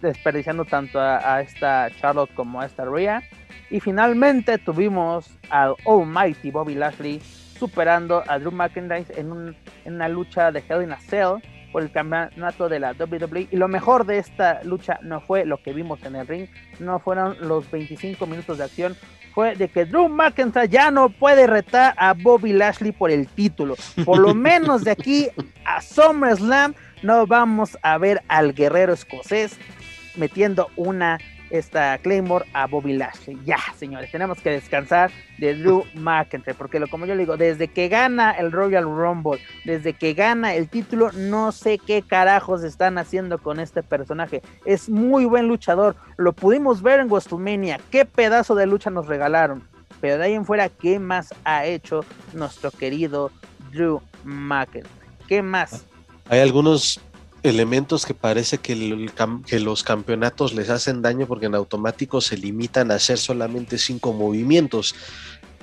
desperdiciando 0.01 0.65
tanto 0.65 0.99
a, 0.99 1.41
esta 1.41 1.89
Charlotte 1.99 2.33
como 2.33 2.61
a 2.61 2.65
esta 2.65 2.85
Rhea. 2.85 3.23
Y 3.69 3.79
finalmente 3.79 4.57
tuvimos 4.57 5.29
al 5.49 5.75
Almighty 5.85 6.51
Bobby 6.51 6.75
Lashley 6.75 7.21
superando 7.21 8.23
a 8.27 8.39
Drew 8.39 8.51
McIntyre 8.51 9.05
en, 9.15 9.55
en 9.85 9.93
una 9.93 10.09
lucha 10.09 10.51
de 10.51 10.63
Hell 10.67 10.83
in 10.83 10.91
a 10.91 10.99
Cell 10.99 11.39
por 11.71 11.83
el 11.83 11.91
campeonato 11.91 12.69
de 12.69 12.79
la 12.79 12.93
WWE. 12.93 13.47
Y 13.51 13.55
lo 13.57 13.67
mejor 13.67 14.05
de 14.05 14.17
esta 14.17 14.63
lucha 14.63 14.99
no 15.01 15.21
fue 15.21 15.45
lo 15.45 15.61
que 15.61 15.73
vimos 15.73 16.03
en 16.03 16.15
el 16.15 16.27
ring, 16.27 16.47
no 16.79 16.99
fueron 16.99 17.37
los 17.41 17.69
25 17.69 18.25
minutos 18.25 18.57
de 18.57 18.63
acción, 18.63 18.95
fue 19.33 19.55
de 19.55 19.67
que 19.67 19.85
Drew 19.85 20.09
McIntyre 20.09 20.67
ya 20.67 20.91
no 20.91 21.09
puede 21.09 21.47
retar 21.47 21.93
a 21.97 22.13
Bobby 22.13 22.53
Lashley 22.53 22.91
por 22.91 23.11
el 23.11 23.27
título. 23.27 23.75
Por 24.05 24.19
lo 24.19 24.33
menos 24.35 24.83
de 24.83 24.91
aquí 24.91 25.29
a 25.65 25.81
SummerSlam 25.81 26.73
no 27.03 27.25
vamos 27.25 27.77
a 27.81 27.97
ver 27.97 28.21
al 28.27 28.53
guerrero 28.53 28.93
escocés 28.93 29.57
metiendo 30.15 30.69
una 30.75 31.19
esta 31.49 31.97
Claymore 31.99 32.45
a 32.53 32.67
Bobby 32.67 32.93
Lashley. 32.93 33.37
Ya, 33.45 33.57
señores, 33.77 34.11
tenemos 34.11 34.39
que 34.39 34.51
descansar 34.51 35.11
de 35.37 35.55
Drew 35.55 35.83
McIntyre, 35.95 36.55
porque 36.55 36.79
lo, 36.79 36.87
como 36.87 37.05
yo 37.05 37.15
le 37.15 37.21
digo, 37.21 37.37
desde 37.37 37.67
que 37.67 37.87
gana 37.87 38.31
el 38.31 38.51
Royal 38.51 38.83
Rumble, 38.83 39.39
desde 39.65 39.93
que 39.93 40.13
gana 40.13 40.53
el 40.53 40.69
título, 40.69 41.11
no 41.13 41.51
sé 41.51 41.77
qué 41.77 42.01
carajos 42.01 42.63
están 42.63 42.97
haciendo 42.97 43.37
con 43.37 43.59
este 43.59 43.83
personaje. 43.83 44.41
Es 44.65 44.89
muy 44.89 45.25
buen 45.25 45.47
luchador, 45.47 45.95
lo 46.17 46.33
pudimos 46.33 46.81
ver 46.81 46.99
en 46.99 47.07
WrestleMania, 47.07 47.79
qué 47.91 48.05
pedazo 48.05 48.55
de 48.55 48.65
lucha 48.65 48.89
nos 48.89 49.07
regalaron. 49.07 49.67
Pero 50.01 50.17
de 50.17 50.25
ahí 50.25 50.33
en 50.33 50.45
fuera, 50.45 50.69
¿qué 50.69 50.97
más 50.97 51.33
ha 51.43 51.65
hecho 51.65 52.05
nuestro 52.33 52.71
querido 52.71 53.31
Drew 53.71 54.01
McIntyre? 54.23 54.87
¿Qué 55.27 55.41
más? 55.41 55.85
Hay 56.29 56.39
algunos 56.39 57.01
elementos 57.43 58.05
que 58.05 58.13
parece 58.13 58.57
que, 58.57 59.09
que, 59.45 59.59
los 59.59 59.83
campeonatos 59.83 60.53
les 60.53 60.69
hacen 60.69 61.01
daño 61.01 61.27
porque 61.27 61.45
en 61.47 61.55
automático 61.55 62.21
se 62.21 62.37
limitan 62.37 62.91
a 62.91 62.95
hacer 62.95 63.17
solamente 63.17 63.77
cinco 63.77 64.13
movimientos. 64.13 64.95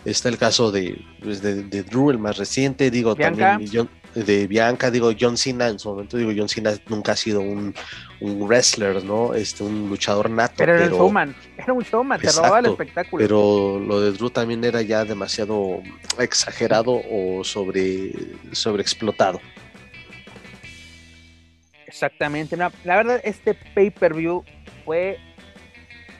Está 0.05 0.29
el 0.29 0.39
caso 0.39 0.71
de, 0.71 1.05
pues, 1.23 1.43
de, 1.43 1.83
Drew, 1.83 2.11
el 2.11 2.19
más 2.19 2.37
reciente, 2.37 2.91
digo 2.91 3.15
también 3.17 3.89
de 4.25 4.47
Bianca, 4.47 4.91
digo 4.91 5.13
John 5.19 5.37
Cena, 5.37 5.69
en 5.69 5.79
su 5.79 5.91
momento 5.91 6.17
digo 6.17 6.33
John 6.35 6.49
Cena 6.49 6.73
nunca 6.89 7.13
ha 7.13 7.17
sido 7.17 7.41
un, 7.41 7.75
un 8.21 8.43
wrestler, 8.49 9.05
¿no? 9.05 9.35
Este, 9.35 9.63
un 9.63 9.91
luchador 9.91 10.31
nato. 10.31 10.55
Pero 10.57 10.75
era 10.75 10.87
un 10.87 10.93
showman, 10.93 11.37
era 11.59 11.73
un 11.73 11.83
showman, 11.83 12.21
te 12.21 12.33
robaba 12.33 12.61
el 12.61 12.67
espectáculo. 12.67 13.23
Pero 13.23 13.79
lo 13.79 14.01
de 14.01 14.13
Drew 14.13 14.31
también 14.31 14.65
era 14.65 14.81
ya 14.81 15.05
demasiado 15.05 15.83
exagerado 16.19 17.03
o 17.11 17.45
sobre, 17.45 18.13
sobre 18.53 18.83
explotado. 18.83 19.41
Exactamente. 21.87 22.57
la 22.57 22.71
verdad, 22.85 23.21
este 23.25 23.55
pay-per-view 23.55 24.45
fue 24.85 25.19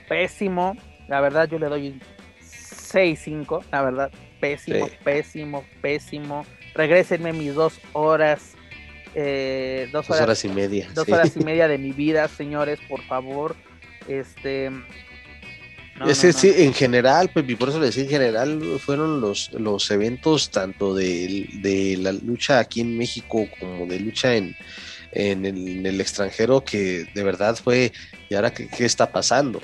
pésimo. 0.07 0.75
La 1.07 1.21
verdad, 1.21 1.47
yo 1.49 1.59
le 1.59 1.67
doy 1.67 1.99
6-5. 2.41 3.63
La 3.71 3.81
verdad, 3.81 4.11
pésimo, 4.39 4.89
pésimo, 5.03 5.65
pésimo. 5.81 6.45
Regrésenme 6.73 7.33
mis 7.33 7.53
dos 7.53 7.79
horas. 7.93 8.53
Eh, 9.15 9.89
dos, 9.91 10.09
horas, 10.09 10.45
y 10.45 10.49
media. 10.49 10.89
Dos 10.93 11.09
horas 11.09 11.35
y 11.35 11.39
media 11.39 11.67
de 11.67 11.77
mi 11.77 11.91
vida, 11.91 12.27
señores, 12.27 12.79
por 12.87 13.01
favor. 13.03 13.55
Este. 14.07 14.69
sí, 16.13 16.53
en 16.57 16.73
general, 16.73 17.31
pues, 17.33 17.45
por 17.55 17.69
eso 17.69 17.79
le 17.79 17.87
decía 17.87 18.03
en 18.03 18.09
general, 18.09 18.61
fueron 18.79 19.19
los, 19.19 19.51
los 19.53 19.89
eventos 19.89 20.51
tanto 20.51 20.93
de, 20.93 21.49
de 21.61 21.97
la 21.97 22.11
lucha 22.11 22.59
aquí 22.59 22.81
en 22.81 22.95
México 22.95 23.47
como 23.59 23.87
de 23.87 23.99
lucha 23.99 24.35
en, 24.35 24.55
en 25.11 25.45
el, 25.45 26.01
extranjero 26.01 26.63
que 26.63 27.07
de 27.13 27.23
verdad 27.23 27.55
fue, 27.55 27.91
¿y 28.29 28.35
ahora 28.35 28.53
qué, 28.53 28.67
está 28.79 29.11
pasando? 29.11 29.61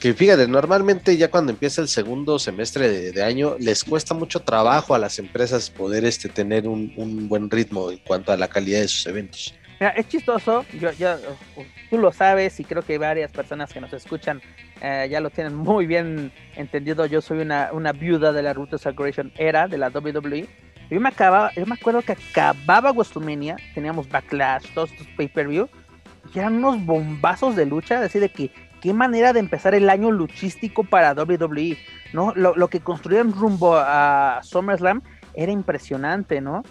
Que 0.00 0.12
fíjate, 0.12 0.46
normalmente 0.46 1.16
ya 1.16 1.30
cuando 1.30 1.52
empieza 1.52 1.80
el 1.80 1.88
segundo 1.88 2.38
semestre 2.38 3.12
de, 3.12 3.22
año, 3.22 3.56
les 3.58 3.82
cuesta 3.82 4.14
mucho 4.14 4.40
trabajo 4.40 4.94
a 4.94 4.98
las 4.98 5.18
empresas 5.18 5.70
poder 5.70 6.04
este, 6.04 6.28
tener 6.28 6.68
un, 6.68 7.28
buen 7.28 7.50
ritmo 7.50 7.90
en 7.90 7.98
cuanto 7.98 8.32
a 8.32 8.36
la 8.36 8.48
calidad 8.48 8.80
de 8.80 8.88
sus 8.88 9.06
eventos. 9.06 9.54
Mira, 9.80 9.90
es 9.90 10.08
chistoso, 10.08 10.64
yo, 10.80 10.90
ya 10.92 11.18
tú 11.90 11.98
lo 11.98 12.10
sabes 12.12 12.58
y 12.60 12.64
creo 12.64 12.82
que 12.82 12.96
varias 12.96 13.30
personas 13.30 13.72
que 13.72 13.80
nos 13.80 13.92
escuchan 13.92 14.40
eh, 14.80 15.06
ya 15.10 15.20
lo 15.20 15.28
tienen 15.28 15.54
muy 15.54 15.86
bien 15.86 16.32
entendido. 16.54 17.04
Yo 17.04 17.20
soy 17.20 17.38
una, 17.38 17.70
una 17.72 17.92
viuda 17.92 18.32
de 18.32 18.42
la 18.42 18.54
Ruta 18.54 18.76
Aggression 18.88 19.32
era 19.36 19.68
de 19.68 19.76
la 19.76 19.88
WWE 19.88 20.46
yo 20.90 21.00
me 21.00 21.08
acababa, 21.08 21.52
yo 21.54 21.66
me 21.66 21.74
acuerdo 21.74 22.02
que 22.02 22.12
acababa 22.12 22.92
WrestleMania, 22.92 23.56
teníamos 23.74 24.08
Backlash, 24.08 24.72
todos 24.72 24.92
estos 24.92 25.06
pay-per-view, 25.16 25.68
y 26.32 26.38
eran 26.38 26.54
unos 26.56 26.84
bombazos 26.84 27.56
de 27.56 27.66
lucha, 27.66 28.00
decir, 28.00 28.20
de 28.20 28.28
que 28.28 28.50
qué 28.80 28.92
manera 28.92 29.32
de 29.32 29.40
empezar 29.40 29.74
el 29.74 29.90
año 29.90 30.10
luchístico 30.10 30.84
para 30.84 31.12
WWE, 31.12 31.76
¿no? 32.12 32.32
Lo, 32.34 32.68
que 32.68 32.80
construyeron 32.80 33.32
rumbo 33.32 33.76
a 33.76 34.40
SummerSlam 34.42 35.02
era 35.34 35.50
impresionante, 35.50 36.40
¿no? 36.40 36.62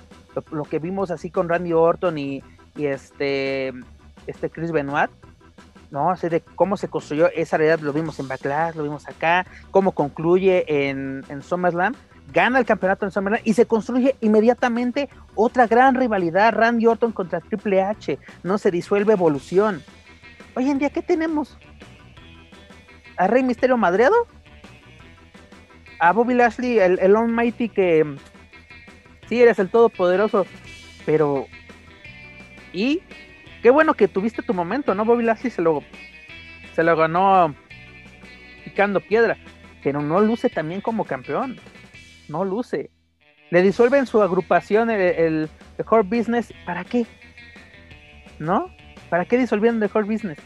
Lo, 0.51 0.63
que 0.63 0.79
vimos 0.79 1.11
así 1.11 1.29
con 1.29 1.49
Randy 1.49 1.73
Orton 1.73 2.17
y, 2.17 2.43
este, 2.77 3.73
este 4.27 4.49
Chris 4.49 4.71
Benoit, 4.71 5.09
¿no? 5.91 6.11
Así 6.11 6.29
de 6.29 6.41
cómo 6.41 6.77
se 6.77 6.87
construyó 6.87 7.27
esa 7.31 7.57
realidad, 7.57 7.79
lo 7.79 7.91
vimos 7.91 8.19
en 8.19 8.27
Backlash, 8.27 8.75
lo 8.75 8.83
vimos 8.83 9.07
acá, 9.07 9.45
cómo 9.71 9.91
concluye 9.91 10.89
en, 10.89 11.23
en 11.27 11.41
SummerSlam 11.41 11.95
gana 12.33 12.59
el 12.59 12.65
campeonato 12.65 13.05
en 13.05 13.11
SummerSlam 13.11 13.41
y 13.45 13.53
se 13.53 13.65
construye 13.65 14.15
inmediatamente 14.21 15.09
otra 15.35 15.67
gran 15.67 15.95
rivalidad, 15.95 16.53
Randy 16.53 16.87
Orton 16.87 17.11
contra 17.11 17.41
Triple 17.41 17.81
H, 17.81 18.19
no 18.43 18.57
se 18.57 18.71
disuelve 18.71 19.13
evolución. 19.13 19.81
Hoy 20.55 20.69
en 20.69 20.79
día, 20.79 20.89
¿qué 20.89 21.01
tenemos? 21.01 21.57
¿A 23.17 23.27
Rey 23.27 23.43
Misterio 23.43 23.77
madreado? 23.77 24.27
a 25.99 26.11
Bobby 26.11 26.33
Lashley, 26.33 26.79
el, 26.79 26.99
el 26.99 27.15
Almighty 27.15 27.69
que 27.69 28.05
sí 29.27 29.41
eres 29.41 29.59
el 29.59 29.69
todopoderoso, 29.69 30.45
pero 31.05 31.47
y 32.73 33.01
qué 33.61 33.69
bueno 33.69 33.93
que 33.93 34.07
tuviste 34.07 34.41
tu 34.41 34.53
momento, 34.53 34.93
¿no? 34.93 35.05
Bobby 35.05 35.23
Lashley 35.23 35.51
se 35.51 35.61
lo 35.61 35.83
se 36.75 36.83
lo 36.83 36.95
ganó 36.95 37.55
picando 38.63 38.99
piedra, 38.99 39.37
pero 39.83 40.01
no 40.01 40.19
luce 40.19 40.49
también 40.49 40.81
como 40.81 41.05
campeón. 41.05 41.57
No 42.27 42.43
luce. 42.43 42.91
Le 43.51 43.61
disuelven 43.61 44.07
su 44.07 44.21
agrupación 44.21 44.89
el, 44.89 45.01
el, 45.01 45.49
el 45.77 45.85
Core 45.85 46.03
Business, 46.03 46.53
¿para 46.65 46.83
qué? 46.83 47.05
¿No? 48.39 48.69
¿Para 49.09 49.25
qué 49.25 49.37
disolvieron 49.37 49.79
The 49.79 49.89
Core 49.89 50.07
Business? 50.07 50.39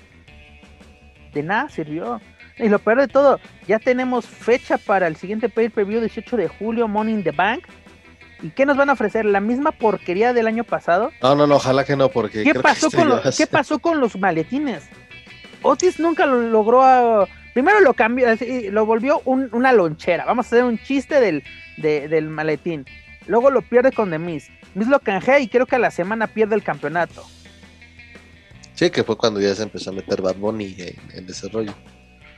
De 1.34 1.44
nada 1.44 1.70
sirvió. 1.70 2.20
Y 2.58 2.68
lo 2.68 2.80
peor 2.80 3.00
de 3.00 3.08
todo, 3.08 3.40
ya 3.68 3.80
tenemos 3.80 4.26
fecha 4.26 4.78
para 4.78 5.08
el 5.08 5.16
siguiente 5.16 5.48
pay-per-view 5.48 6.02
18 6.02 6.38
de 6.38 6.48
julio, 6.50 6.88
Money 6.88 7.14
in 7.14 7.24
the 7.24 7.32
Bank. 7.32 7.64
¿Y 8.42 8.50
qué 8.50 8.66
nos 8.66 8.78
van 8.78 8.90
a 8.90 8.94
ofrecer? 8.94 9.26
¿La 9.26 9.40
misma 9.40 9.72
porquería 9.72 10.34
del 10.34 10.48
año 10.48 10.64
pasado? 10.64 11.12
No, 11.22 11.36
no, 11.36 11.48
no, 11.48 11.56
ojalá 11.56 11.86
que 11.86 11.96
no, 11.96 12.10
porque. 12.10 12.44
¿Qué, 12.44 12.54
pasó, 12.54 12.90
con 12.92 13.10
lo, 13.10 13.22
¿qué 13.22 13.48
pasó 13.48 13.80
con 13.80 14.00
los 14.00 14.18
maletines? 14.18 14.90
Otis 15.62 16.00
nunca 16.00 16.26
lo 16.26 16.42
logró. 16.42 16.84
A, 16.84 17.28
primero 17.54 17.80
lo 17.82 17.94
cambió, 17.94 18.28
lo 18.72 18.86
volvió 18.86 19.22
un, 19.26 19.50
una 19.52 19.74
lonchera. 19.74 20.26
Vamos 20.26 20.46
a 20.46 20.50
hacer 20.50 20.64
un 20.64 20.78
chiste 20.80 21.20
del, 21.20 21.44
de, 21.82 22.08
del 22.08 22.30
maletín. 22.30 22.86
Luego 23.28 23.52
lo 23.52 23.62
pierde 23.62 23.92
con 23.92 24.10
The 24.10 24.20
Miz. 24.20 24.48
Miz 24.76 24.88
lo 24.88 25.00
canjea 25.00 25.40
y 25.40 25.48
creo 25.48 25.66
que 25.66 25.76
a 25.76 25.80
la 25.80 25.92
semana 25.92 26.28
pierde 26.28 26.56
el 26.56 26.64
campeonato. 26.64 27.26
Sí, 28.74 28.90
que 28.90 29.04
fue 29.04 29.18
cuando 29.18 29.42
ya 29.42 29.54
se 29.56 29.64
empezó 29.64 29.90
a 29.90 29.94
meter 29.94 30.22
Bad 30.22 30.36
Bunny 30.36 30.76
en, 30.78 31.18
en 31.18 31.28
desarrollo. 31.28 31.74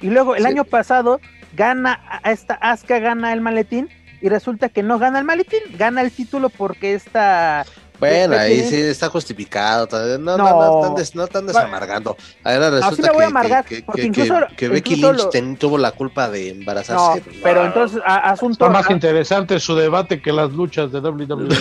Y 0.02 0.10
luego 0.10 0.36
el 0.36 0.42
sí. 0.42 0.48
año 0.48 0.64
pasado 0.64 1.22
gana 1.54 2.02
a 2.24 2.32
esta 2.32 2.56
Asuka 2.56 3.00
gana 3.00 3.34
el 3.34 3.42
maletín 3.42 3.90
y 4.22 4.30
resulta 4.30 4.70
que 4.70 4.84
no 4.84 5.00
gana 5.00 5.20
el 5.20 5.26
maletín, 5.26 5.60
gana 5.78 6.02
el 6.02 6.12
título 6.12 6.50
porque 6.50 6.94
esta 6.94 7.66
bueno, 8.02 8.36
ahí 8.36 8.68
sí 8.68 8.82
está 8.82 9.10
justificado. 9.10 9.88
No, 10.18 10.38
no, 10.38 10.38
no, 10.38 10.82
no, 10.82 10.96
no 11.14 11.24
están 11.24 11.46
desamargando. 11.46 12.18
Ahora 12.44 12.72
resulta 12.72 13.04
sí 13.04 13.10
voy 13.14 13.24
a 13.24 13.28
amargar, 13.28 13.64
que, 13.64 13.84
que, 13.84 14.02
incluso, 14.02 14.36
que, 14.58 14.68
Becky 14.70 14.96
Lynch 14.96 15.18
lo... 15.18 15.30
ten, 15.30 15.56
tuvo 15.56 15.78
la 15.78 15.92
culpa 15.92 16.28
de 16.28 16.50
embarazarse. 16.50 17.20
No, 17.20 17.40
pero 17.44 17.66
entonces 17.66 18.02
asunto. 18.04 18.66
Está 18.66 18.80
más 18.80 18.90
interesante 18.90 19.60
su 19.60 19.76
debate 19.76 20.20
que 20.22 20.34
las 20.34 20.52
luchas 20.52 20.92
de 20.92 21.00
WWE. 21.00 21.56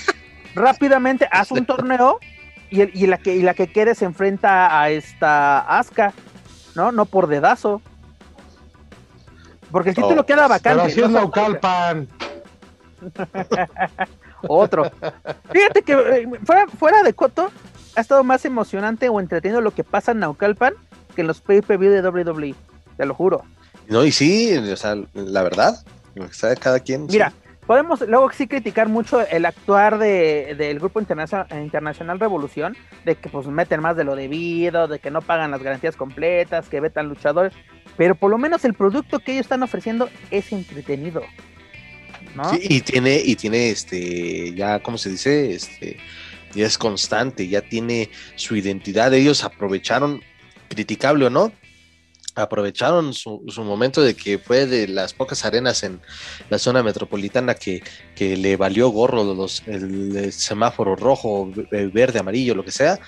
Rápidamente, 0.56 1.28
haz 1.30 1.52
un 1.52 1.64
torneo 1.64 2.18
y, 2.70 2.80
el, 2.80 2.90
y, 2.92 3.06
la 3.06 3.18
que, 3.18 3.36
y 3.36 3.42
la 3.42 3.54
que 3.54 3.68
quede 3.68 3.94
se 3.94 4.06
enfrenta 4.06 4.80
a 4.80 4.90
esta 4.90 5.60
Asuka, 5.60 6.12
¿no? 6.74 6.90
No 6.90 7.04
por 7.04 7.28
dedazo. 7.28 7.80
Porque 9.70 9.90
el 9.90 9.96
título 9.96 10.22
Oh, 10.22 10.26
queda 10.26 10.48
vacante. 10.48 10.70
Pero 10.70 10.82
así 10.82 11.00
es 11.00 11.10
Naucalpan. 11.10 12.08
Otro. 14.48 14.90
Fíjate 15.50 15.82
que 15.82 15.92
eh, 15.92 16.28
fuera, 16.44 16.66
fuera, 16.66 17.02
de 17.02 17.12
Coto, 17.12 17.50
ha 17.94 18.00
estado 18.00 18.24
más 18.24 18.44
emocionante 18.44 19.08
o 19.08 19.20
entretenido 19.20 19.60
lo 19.60 19.72
que 19.72 19.84
pasa 19.84 20.12
en 20.12 20.20
Naucalpan 20.20 20.74
que 21.16 21.22
en 21.22 21.26
los 21.26 21.40
pay-per-view 21.40 21.90
de 21.90 22.08
WWE. 22.08 22.54
Te 22.96 23.06
lo 23.06 23.14
juro. 23.14 23.42
No, 23.88 24.04
y 24.04 24.12
sí, 24.12 24.56
o 24.56 24.76
sea, 24.76 24.96
la 25.14 25.42
verdad, 25.42 25.84
lo 26.14 26.28
que 26.28 26.34
sabe 26.34 26.56
cada 26.56 26.80
quien. 26.80 27.06
Mira, 27.06 27.30
sí. 27.30 27.36
podemos 27.66 28.00
luego 28.02 28.30
sí 28.32 28.46
criticar 28.46 28.88
mucho 28.88 29.26
el 29.26 29.44
actuar 29.44 29.98
de, 29.98 30.54
del 30.56 30.78
Grupo 30.78 31.00
Internacional, 31.00 31.46
Internacional 31.62 32.20
Revolución, 32.20 32.76
de 33.04 33.16
que 33.16 33.28
pues 33.28 33.46
meten 33.46 33.80
más 33.80 33.96
de 33.96 34.04
lo 34.04 34.14
debido, 34.14 34.88
de 34.88 34.98
que 34.98 35.10
no 35.10 35.22
pagan 35.22 35.50
las 35.50 35.62
garantías 35.62 35.96
completas, 35.96 36.68
que 36.68 36.80
vetan 36.80 37.08
luchadores, 37.08 37.52
pero 37.96 38.14
por 38.14 38.30
lo 38.30 38.38
menos 38.38 38.64
el 38.64 38.74
producto 38.74 39.18
que 39.20 39.32
ellos 39.32 39.46
están 39.46 39.62
ofreciendo 39.62 40.08
es 40.30 40.52
entretenido. 40.52 41.22
Y 42.60 42.80
tiene, 42.80 43.22
y 43.24 43.36
tiene 43.36 43.70
este, 43.70 44.54
ya, 44.54 44.82
¿cómo 44.82 44.98
se 44.98 45.10
dice? 45.10 45.54
Este, 45.54 45.98
ya 46.54 46.66
es 46.66 46.78
constante, 46.78 47.48
ya 47.48 47.60
tiene 47.62 48.10
su 48.36 48.56
identidad. 48.56 49.12
Ellos 49.14 49.44
aprovecharon, 49.44 50.22
criticable 50.68 51.26
o 51.26 51.30
no, 51.30 51.52
aprovecharon 52.34 53.14
su, 53.14 53.42
su, 53.48 53.64
momento 53.64 54.02
de 54.02 54.14
que 54.14 54.38
fue 54.38 54.66
de 54.66 54.88
las 54.88 55.14
pocas 55.14 55.44
arenas 55.44 55.82
en 55.82 56.00
la 56.50 56.58
zona 56.58 56.82
metropolitana 56.82 57.54
que, 57.54 57.82
que 58.14 58.36
le 58.36 58.56
valió 58.56 58.88
gorro 58.90 59.24
los, 59.34 59.62
el, 59.66 60.16
el, 60.16 60.32
semáforo 60.32 60.96
rojo, 60.96 61.50
verde, 61.92 62.18
amarillo, 62.18 62.54
lo 62.54 62.64
que 62.64 62.72
sea, 62.72 62.98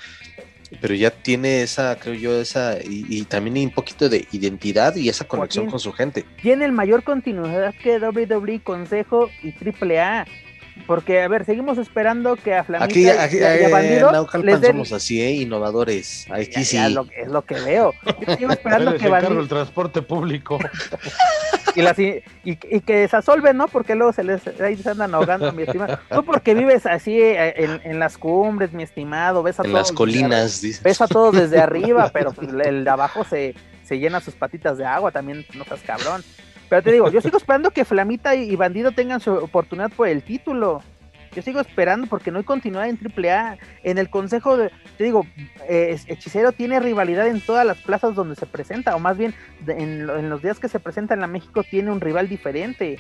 pero 0.81 0.95
ya 0.95 1.11
tiene 1.11 1.63
esa, 1.63 1.99
creo 1.99 2.15
yo, 2.15 2.41
esa, 2.41 2.79
y, 2.79 3.07
y 3.09 3.25
también 3.25 3.67
un 3.67 3.73
poquito 3.73 4.09
de 4.09 4.27
identidad 4.33 4.95
y 4.97 5.09
esa 5.09 5.27
conexión 5.27 5.65
Joaquín, 5.65 5.71
con 5.71 5.81
su 5.81 5.93
gente. 5.93 6.25
Tiene 6.43 6.65
el 6.65 6.73
mayor 6.73 7.03
continuidad 7.05 7.75
que 7.83 7.99
WWE, 7.99 8.61
Consejo 8.61 9.31
y 9.43 9.53
AAA. 9.53 10.27
Porque, 10.87 11.23
a 11.23 11.29
ver, 11.29 11.45
seguimos 11.45 11.77
esperando 11.77 12.37
que 12.37 12.55
a 12.55 12.63
Flamita 12.63 12.85
aquí, 12.85 13.09
aquí, 13.09 13.39
y, 13.39 13.43
a, 13.43 13.61
y 13.61 13.65
a 13.65 13.69
Bandido 13.69 14.29
les 14.45 14.61
den... 14.61 14.73
somos 14.73 14.93
así, 14.93 15.21
¿eh? 15.21 15.33
innovadores. 15.33 16.27
Aquí 16.31 16.53
ya, 16.53 16.65
sí. 16.65 16.77
Ya 16.77 16.89
lo, 16.89 17.07
es 17.17 17.29
lo 17.29 17.45
que 17.45 17.55
veo. 17.55 17.95
Yo 18.27 18.37
sigo 18.37 18.53
esperando 18.53 18.97
que 18.97 19.09
Bandido... 19.09 19.41
el 19.41 19.49
transporte 19.49 20.03
público. 20.03 20.59
y, 21.75 21.83
las, 21.83 21.99
y, 21.99 22.23
y, 22.45 22.57
que 22.57 22.97
desasolven, 22.97 23.57
¿no? 23.57 23.69
Porque 23.69 23.95
luego 23.95 24.13
se 24.13 24.25
les 24.25 24.47
ahí 24.61 24.77
se 24.77 24.91
andan 24.91 25.15
ahogando, 25.15 25.53
mi 25.53 25.63
estimado. 25.63 25.99
Tú 26.11 26.25
porque 26.25 26.55
vives 26.55 26.87
así 26.87 27.21
eh, 27.21 27.55
en, 27.57 27.81
en, 27.85 27.99
las 27.99 28.19
cumbres, 28.19 28.73
mi 28.73 28.83
estimado, 28.83 29.43
ves 29.43 29.61
a 29.61 29.65
en 29.65 29.73
todos. 29.73 29.89
las 29.89 29.93
colinas, 29.93 30.61
dices. 30.61 30.83
Ves 30.83 31.01
a 31.01 31.07
todos 31.07 31.35
desde 31.35 31.61
arriba, 31.61 32.11
pero 32.13 32.33
pues, 32.33 32.49
el 32.49 32.85
de 32.85 32.91
abajo 32.91 33.25
se, 33.25 33.55
se 33.85 33.99
llena 33.99 34.21
sus 34.21 34.35
patitas 34.35 34.79
de 34.79 34.85
agua, 34.85 35.11
también 35.11 35.45
no 35.55 35.65
seas 35.65 35.81
cabrón. 35.81 36.23
Pero 36.69 36.83
te 36.83 36.93
digo, 36.93 37.11
yo 37.11 37.21
sigo 37.21 37.39
esperando 37.39 37.71
que 37.71 37.85
Flamita 37.85 38.35
y 38.35 38.55
Bandido 38.57 38.93
tengan 38.93 39.21
su 39.21 39.33
oportunidad 39.33 39.91
por 39.91 40.09
el 40.09 40.23
título. 40.23 40.83
Yo 41.39 41.43
sigo 41.43 41.61
esperando 41.61 42.09
porque 42.09 42.33
no 42.33 42.39
hay 42.39 42.45
continuidad 42.45 42.89
en 42.89 42.99
AAA. 42.99 43.59
En 43.85 43.99
el 43.99 44.11
consejo, 44.11 44.57
de, 44.57 44.73
te 44.97 45.05
digo, 45.05 45.25
Hechicero 45.69 46.51
tiene 46.51 46.81
rivalidad 46.81 47.29
en 47.29 47.41
todas 47.41 47.65
las 47.65 47.79
plazas 47.79 48.17
donde 48.17 48.35
se 48.35 48.45
presenta, 48.45 48.97
o 48.97 48.99
más 48.99 49.17
bien 49.17 49.37
en, 49.69 50.11
en, 50.11 50.31
los 50.31 50.43
días 50.43 50.59
que 50.59 50.69
se 50.69 50.81
presenta 50.81 51.15
en 51.15 51.21
la 51.21 51.29
México 51.29 51.63
tiene 51.63 51.93
un 51.93 52.01
rival 52.01 52.29
diferente. 52.29 52.99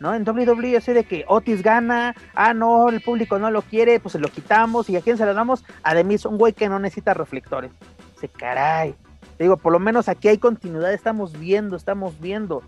¿No? 0.00 0.14
En 0.14 0.28
WWE 0.28 0.76
así 0.76 0.92
de 0.92 1.04
que 1.04 1.24
Otis 1.28 1.62
gana, 1.62 2.14
ah 2.34 2.52
no, 2.52 2.90
el 2.90 3.00
público 3.00 3.38
no 3.38 3.50
lo 3.50 3.62
quiere, 3.62 4.00
pues 4.00 4.12
se 4.12 4.18
lo 4.18 4.28
quitamos 4.28 4.90
y 4.90 4.96
a 4.96 5.00
quién 5.00 5.16
se 5.16 5.24
lo 5.24 5.32
damos, 5.32 5.64
a 5.82 5.94
un 5.94 6.36
güey 6.36 6.52
que 6.52 6.68
no 6.68 6.78
necesita 6.78 7.14
reflectores. 7.14 7.72
Se 8.20 8.28
caray, 8.28 8.94
te 9.40 9.44
digo, 9.44 9.56
por 9.56 9.72
lo 9.72 9.78
menos 9.78 10.10
aquí 10.10 10.28
hay 10.28 10.36
continuidad, 10.36 10.92
estamos 10.92 11.32
viendo, 11.32 11.74
estamos 11.74 12.20
viendo, 12.20 12.62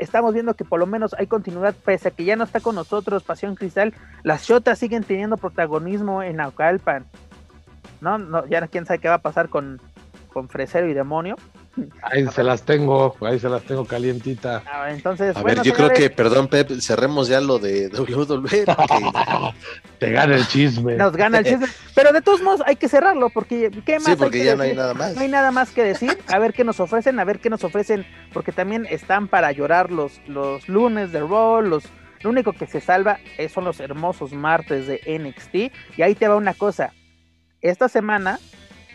estamos 0.00 0.34
viendo 0.34 0.54
que 0.54 0.64
por 0.64 0.80
lo 0.80 0.86
menos 0.88 1.14
hay 1.16 1.28
continuidad, 1.28 1.76
pese 1.84 2.08
a 2.08 2.10
que 2.10 2.24
ya 2.24 2.34
no 2.34 2.42
está 2.42 2.58
con 2.58 2.74
nosotros 2.74 3.22
Pasión 3.22 3.54
Cristal, 3.54 3.94
las 4.24 4.42
Shotas 4.42 4.80
siguen 4.80 5.04
teniendo 5.04 5.36
protagonismo 5.36 6.20
en 6.24 6.38
Naucalpan, 6.38 7.06
¿no? 8.00 8.18
no 8.18 8.44
ya 8.48 8.66
quién 8.66 8.84
sabe 8.84 8.98
qué 8.98 9.06
va 9.06 9.14
a 9.14 9.18
pasar 9.18 9.48
con, 9.48 9.80
con 10.32 10.48
Fresero 10.48 10.88
y 10.88 10.92
Demonio. 10.92 11.36
Ahí 12.02 12.26
se 12.28 12.42
las 12.42 12.62
tengo, 12.64 13.16
ahí 13.22 13.38
se 13.38 13.48
las 13.48 13.62
tengo 13.62 13.86
calientita. 13.86 14.62
Ah, 14.66 14.90
entonces, 14.90 15.34
a 15.34 15.40
bueno, 15.40 15.62
ver, 15.62 15.66
yo 15.66 15.74
señores, 15.74 15.98
creo 15.98 16.10
que, 16.10 16.14
perdón, 16.14 16.48
Pep, 16.48 16.70
cerremos 16.80 17.28
ya 17.28 17.40
lo 17.40 17.58
de 17.58 17.88
WWE. 17.88 18.64
Porque... 18.66 19.54
Te 19.98 20.10
gana 20.10 20.36
el 20.36 20.46
chisme. 20.46 20.96
Nos 20.96 21.16
gana 21.16 21.38
el 21.38 21.44
chisme. 21.44 21.66
Pero 21.94 22.12
de 22.12 22.20
todos 22.20 22.42
modos 22.42 22.60
hay 22.66 22.76
que 22.76 22.88
cerrarlo, 22.88 23.30
porque 23.30 23.70
¿qué 23.86 23.94
más? 23.94 24.04
Sí, 24.04 24.16
porque 24.16 24.40
hay 24.40 24.44
ya 24.44 24.56
decir? 24.56 24.58
no 24.58 24.62
hay 24.64 24.74
nada 24.74 24.94
más. 24.94 25.14
No 25.14 25.22
hay 25.22 25.28
nada 25.28 25.50
más 25.50 25.70
que 25.70 25.82
decir. 25.82 26.18
A 26.28 26.38
ver 26.38 26.52
qué 26.52 26.62
nos 26.64 26.78
ofrecen, 26.78 27.18
a 27.18 27.24
ver 27.24 27.38
qué 27.38 27.48
nos 27.48 27.64
ofrecen, 27.64 28.04
porque 28.34 28.52
también 28.52 28.86
están 28.90 29.28
para 29.28 29.50
llorar 29.52 29.90
los, 29.90 30.20
los 30.26 30.68
lunes 30.68 31.12
de 31.12 31.20
Raw, 31.20 31.62
los. 31.62 31.84
Lo 32.20 32.30
único 32.30 32.52
que 32.52 32.68
se 32.68 32.80
salva 32.80 33.18
son 33.52 33.64
los 33.64 33.80
hermosos 33.80 34.32
martes 34.32 34.86
de 34.86 35.00
NXT. 35.18 35.98
Y 35.98 36.02
ahí 36.02 36.14
te 36.14 36.28
va 36.28 36.36
una 36.36 36.54
cosa. 36.54 36.92
Esta 37.62 37.88
semana, 37.88 38.38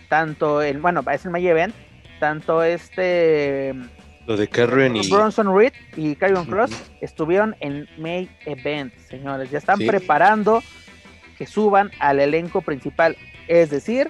tanto 0.08 0.62
el, 0.62 0.80
bueno, 0.80 1.04
es 1.12 1.26
el 1.26 1.32
May 1.32 1.46
Event, 1.46 1.76
tanto 2.20 2.64
este 2.64 3.74
lo 4.28 4.36
de 4.36 4.48
Karen 4.50 4.96
y 4.98 5.10
Bronson 5.10 5.58
Reed 5.58 5.72
y 5.96 6.16
Kyron 6.16 6.46
Cross 6.46 6.72
uh 6.72 6.74
-huh. 6.74 6.98
estuvieron 7.02 7.56
en 7.62 7.88
May 7.98 8.30
Event, 8.46 8.94
señores. 9.10 9.50
Ya 9.50 9.58
están 9.58 9.78
sí. 9.78 9.88
preparando 9.88 10.62
que 11.38 11.46
suban 11.46 11.92
al 12.00 12.20
elenco 12.20 12.62
principal. 12.62 13.16
Es 13.48 13.70
decir, 13.70 14.10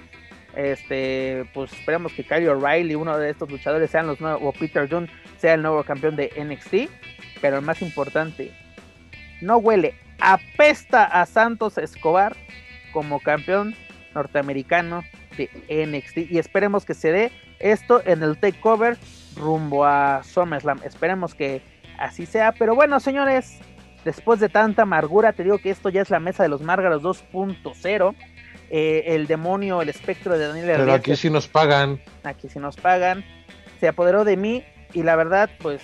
este, 0.56 1.44
pues 1.54 1.72
esperemos 1.72 2.12
que 2.12 2.24
Kyle 2.24 2.48
O'Reilly, 2.48 2.96
uno 2.96 3.16
de 3.16 3.30
estos 3.30 3.48
luchadores, 3.48 3.92
sean 3.92 4.08
los 4.08 4.20
nuevos, 4.20 4.42
o 4.42 4.52
Peter 4.52 4.88
Dunne 4.88 5.08
sea 5.36 5.54
el 5.54 5.62
nuevo 5.62 5.84
campeón 5.84 6.16
de 6.16 6.32
NXT. 6.36 6.90
Pero 7.40 7.58
el 7.58 7.62
más 7.62 7.80
importante, 7.80 8.50
no 9.40 9.58
huele, 9.58 9.94
apesta 10.18 11.04
a 11.04 11.26
Santos 11.26 11.78
Escobar 11.78 12.36
como 12.92 13.20
campeón 13.20 13.76
norteamericano 14.16 15.04
de 15.38 15.86
NXT. 15.86 16.30
Y 16.30 16.38
esperemos 16.38 16.84
que 16.84 16.94
se 16.94 17.10
dé 17.12 17.32
esto 17.58 18.02
en 18.04 18.22
el 18.22 18.38
takeover 18.38 18.98
rumbo 19.36 19.84
a 19.84 20.22
SummerSlam. 20.22 20.80
Esperemos 20.84 21.34
que 21.34 21.62
así 21.98 22.26
sea. 22.26 22.52
Pero 22.52 22.74
bueno, 22.74 23.00
señores, 23.00 23.58
después 24.04 24.40
de 24.40 24.48
tanta 24.48 24.82
amargura, 24.82 25.32
te 25.32 25.44
digo 25.44 25.58
que 25.58 25.70
esto 25.70 25.88
ya 25.88 26.02
es 26.02 26.10
la 26.10 26.20
mesa 26.20 26.42
de 26.42 26.48
los 26.48 26.60
Márgaros 26.60 27.02
2.0. 27.02 28.14
Eh, 28.70 29.14
el 29.14 29.26
demonio, 29.26 29.80
el 29.80 29.88
espectro 29.88 30.36
de 30.36 30.46
Daniel 30.46 30.66
Pero 30.66 30.92
aquí 30.92 31.16
sí 31.16 31.30
nos 31.30 31.48
pagan. 31.48 32.00
Aquí 32.22 32.48
sí 32.50 32.58
nos 32.58 32.76
pagan. 32.76 33.24
Se 33.80 33.88
apoderó 33.88 34.24
de 34.24 34.36
mí 34.36 34.62
y 34.92 35.02
la 35.02 35.16
verdad, 35.16 35.48
pues 35.60 35.80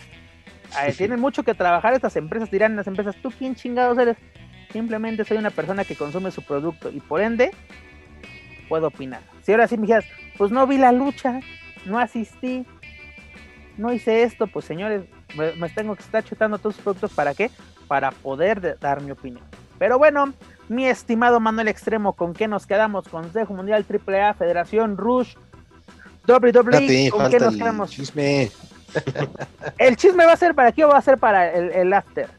tienen 0.97 1.21
mucho 1.21 1.43
que 1.43 1.55
trabajar 1.55 1.95
estas 1.95 2.17
empresas, 2.17 2.51
dirán 2.51 2.77
las 2.77 2.87
empresas, 2.87 3.17
¿tú 3.23 3.31
quién 3.31 3.55
chingados 3.55 3.99
eres? 3.99 4.17
Simplemente 4.73 5.25
soy 5.25 5.37
una 5.37 5.51
persona 5.51 5.85
que 5.85 5.95
consume 5.95 6.31
su 6.31 6.43
producto 6.43 6.91
y 6.91 7.01
por 7.01 7.21
ende 7.21 7.53
puedo 8.69 8.89
opinar. 8.89 9.21
Si 9.45 9.53
ahora 9.53 9.69
sí 9.69 9.77
me 9.77 9.83
dijeras, 9.83 10.05
pues 10.39 10.51
no 10.51 10.67
vi 10.67 10.79
la 10.79 10.91
lucha, 10.91 11.41
no 11.85 11.99
asistí, 11.99 12.65
no 13.77 13.93
hice 13.93 14.23
esto, 14.23 14.47
pues 14.47 14.65
señores, 14.65 15.03
me, 15.37 15.69
tengo 15.69 15.95
que 15.95 16.03
estar 16.03 16.25
chutando 16.25 16.59
todos 16.59 16.77
sus 16.77 16.85
productos 16.85 17.13
para 17.13 17.35
qué? 17.35 17.51
Para 17.87 18.11
poder 18.11 18.79
dar 18.81 19.03
mi 19.03 19.11
opinión. 19.11 19.45
Pero 19.79 19.99
bueno, 19.99 20.33
mi 20.69 20.87
estimado 20.87 21.41
Manuel 21.41 21.69
Extremo, 21.69 22.15
¿con 22.15 22.33
qué 22.33 22.49
nos 22.49 22.67
quedamos? 22.67 23.07
Consejo 23.09 23.53
Mundial 23.53 23.85
AAA, 23.87 24.33
Federación 24.35 24.97
Rush, 24.97 25.35
WWE, 26.27 27.11
¿con 27.11 27.31
qué 27.31 27.39
nos 27.39 27.57
quedamos? 27.57 27.91
Chisme. 27.91 28.51
¿El 29.79 29.97
chisme 29.97 30.25
va 30.25 30.33
a 30.33 30.37
ser 30.37 30.55
para 30.55 30.69
aquí 30.69 30.83
o 30.83 30.89
va 30.89 30.99
a 30.99 31.03
ser 31.03 31.19
para 31.19 31.53
el, 31.53 31.93
after? 31.93 32.31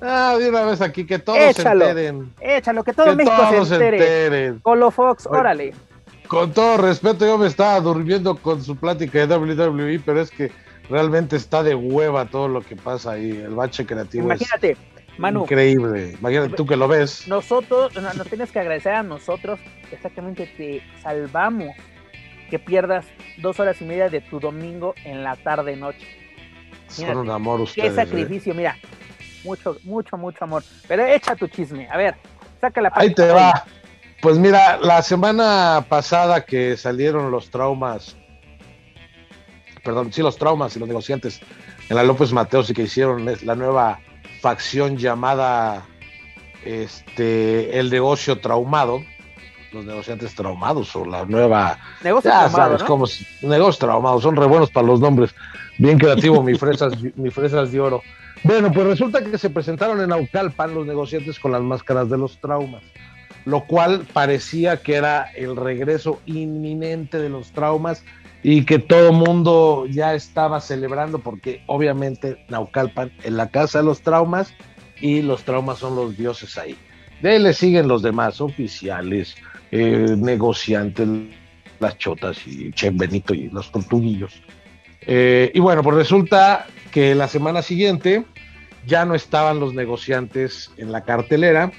Ah, 0.00 0.36
de 0.38 0.48
una 0.48 0.62
vez 0.62 0.80
aquí, 0.80 1.04
que 1.04 1.18
todos 1.18 1.38
se 1.54 1.60
enteren. 1.60 2.32
Échalo, 2.40 2.82
que 2.82 2.94
todo 2.94 3.14
México 3.14 3.66
se 3.66 3.74
entere. 3.74 4.54
Colo 4.62 4.90
Fox, 4.90 5.26
órale. 5.26 5.74
Con 6.30 6.52
todo 6.52 6.76
respeto, 6.76 7.26
yo 7.26 7.38
me 7.38 7.48
estaba 7.48 7.80
durmiendo 7.80 8.36
con 8.36 8.62
su 8.62 8.76
plática 8.76 9.26
de 9.26 9.36
WWE, 9.36 9.98
pero 10.06 10.20
es 10.20 10.30
que 10.30 10.52
realmente 10.88 11.34
está 11.34 11.64
de 11.64 11.74
hueva 11.74 12.26
todo 12.26 12.46
lo 12.46 12.60
que 12.60 12.76
pasa 12.76 13.14
ahí. 13.14 13.32
El 13.32 13.56
bache 13.56 13.84
creativo 13.84 14.26
Imagínate, 14.26 14.76
Manu. 15.18 15.42
Increíble. 15.42 16.14
Imagínate 16.20 16.54
tú 16.54 16.64
que 16.64 16.76
lo 16.76 16.86
ves. 16.86 17.26
Nosotros, 17.26 17.92
nos 18.00 18.28
tienes 18.28 18.52
que 18.52 18.60
agradecer 18.60 18.92
a 18.92 19.02
nosotros, 19.02 19.58
exactamente 19.90 20.46
te 20.56 20.84
salvamos 21.02 21.74
que 22.48 22.60
pierdas 22.60 23.06
dos 23.38 23.58
horas 23.58 23.80
y 23.80 23.84
media 23.84 24.08
de 24.08 24.20
tu 24.20 24.38
domingo 24.38 24.94
en 25.04 25.24
la 25.24 25.34
tarde 25.34 25.74
noche. 25.74 26.06
Son 26.86 27.16
un 27.16 27.30
amor 27.30 27.62
ustedes. 27.62 27.92
Qué 27.92 28.02
¿eh? 28.02 28.06
sacrificio, 28.06 28.54
mira. 28.54 28.76
Mucho, 29.42 29.78
mucho, 29.82 30.16
mucho 30.16 30.44
amor. 30.44 30.62
Pero 30.86 31.04
echa 31.06 31.34
tu 31.34 31.48
chisme. 31.48 31.88
A 31.90 31.96
ver, 31.96 32.14
saca 32.60 32.80
la 32.80 32.92
Ahí 32.94 33.12
te 33.12 33.26
va. 33.32 33.64
Pues 34.20 34.38
mira, 34.38 34.78
la 34.78 35.02
semana 35.02 35.86
pasada 35.88 36.44
que 36.44 36.76
salieron 36.76 37.30
los 37.30 37.50
traumas, 37.50 38.16
perdón, 39.82 40.12
sí, 40.12 40.22
los 40.22 40.36
traumas 40.36 40.76
y 40.76 40.78
los 40.78 40.88
negociantes 40.88 41.40
en 41.88 41.96
la 41.96 42.02
López 42.02 42.32
Mateos 42.32 42.68
y 42.70 42.74
que 42.74 42.82
hicieron 42.82 43.26
la 43.42 43.54
nueva 43.54 44.00
facción 44.40 44.96
llamada 44.96 45.86
este 46.64 47.78
el 47.78 47.88
negocio 47.90 48.38
traumado 48.38 49.00
los 49.72 49.84
negociantes 49.84 50.34
traumados 50.34 50.94
o 50.96 51.04
la 51.04 51.24
nueva. 51.24 51.78
Negocio 52.02 52.30
ya 52.30 52.48
sabes 52.48 52.82
cómo 52.82 53.06
negocios 53.42 53.78
traumados, 53.78 54.22
son 54.22 54.36
re 54.36 54.46
buenos 54.46 54.70
para 54.70 54.86
los 54.86 55.00
nombres. 55.00 55.34
Bien 55.78 55.98
creativo, 55.98 56.42
mi 56.42 56.54
fresas, 56.54 56.94
mi 57.16 57.30
fresas 57.30 57.72
de 57.72 57.80
oro. 57.80 58.02
Bueno, 58.42 58.72
pues 58.72 58.86
resulta 58.86 59.22
que 59.22 59.36
se 59.38 59.50
presentaron 59.50 60.00
en 60.00 60.12
Aucalpan 60.12 60.74
los 60.74 60.86
negociantes 60.86 61.38
con 61.38 61.52
las 61.52 61.62
máscaras 61.62 62.08
de 62.08 62.16
los 62.16 62.40
traumas, 62.40 62.82
lo 63.44 63.66
cual 63.66 64.06
parecía 64.12 64.78
que 64.78 64.94
era 64.94 65.30
el 65.34 65.56
regreso 65.56 66.20
inminente 66.26 67.18
de 67.18 67.28
los 67.28 67.52
traumas 67.52 68.04
y 68.42 68.64
que 68.64 68.78
todo 68.78 69.12
mundo 69.12 69.86
ya 69.90 70.14
estaba 70.14 70.60
celebrando 70.60 71.18
porque 71.18 71.62
obviamente 71.66 72.44
Naucalpan 72.48 73.12
en 73.22 73.36
la 73.36 73.50
casa 73.50 73.78
de 73.78 73.84
los 73.84 74.00
traumas 74.02 74.54
y 75.00 75.22
los 75.22 75.44
traumas 75.44 75.78
son 75.78 75.96
los 75.96 76.16
dioses 76.16 76.56
ahí. 76.58 76.76
De 77.22 77.30
ahí 77.30 77.38
le 77.38 77.52
siguen 77.52 77.88
los 77.88 78.02
demás 78.02 78.40
oficiales, 78.40 79.36
eh, 79.70 80.14
negociantes, 80.16 81.06
las 81.80 81.98
chotas 81.98 82.46
y 82.46 82.72
Chen 82.72 82.96
Benito 82.96 83.34
y 83.34 83.48
los 83.50 83.70
tortuguillos. 83.70 84.42
Eh, 85.02 85.50
y 85.54 85.60
bueno, 85.60 85.82
pues 85.82 85.96
resulta 85.96 86.66
que 86.90 87.14
la 87.14 87.28
semana 87.28 87.62
siguiente 87.62 88.24
ya 88.86 89.04
no 89.04 89.14
estaban 89.14 89.60
los 89.60 89.74
negociantes 89.74 90.70
en 90.76 90.92
la 90.92 91.04
cartelera 91.04 91.72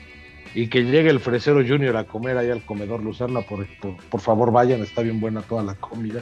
y 0.53 0.67
que 0.67 0.83
llegue 0.83 1.09
el 1.09 1.19
fresero 1.19 1.65
junior 1.65 1.95
a 1.95 2.03
comer 2.03 2.37
ahí 2.37 2.49
al 2.49 2.65
comedor 2.65 3.01
Luzarna, 3.01 3.41
por, 3.41 3.65
por, 4.09 4.19
favor 4.19 4.51
vayan, 4.51 4.81
está 4.81 5.01
bien 5.01 5.19
buena 5.19 5.41
toda 5.41 5.63
la 5.63 5.75
comida. 5.75 6.21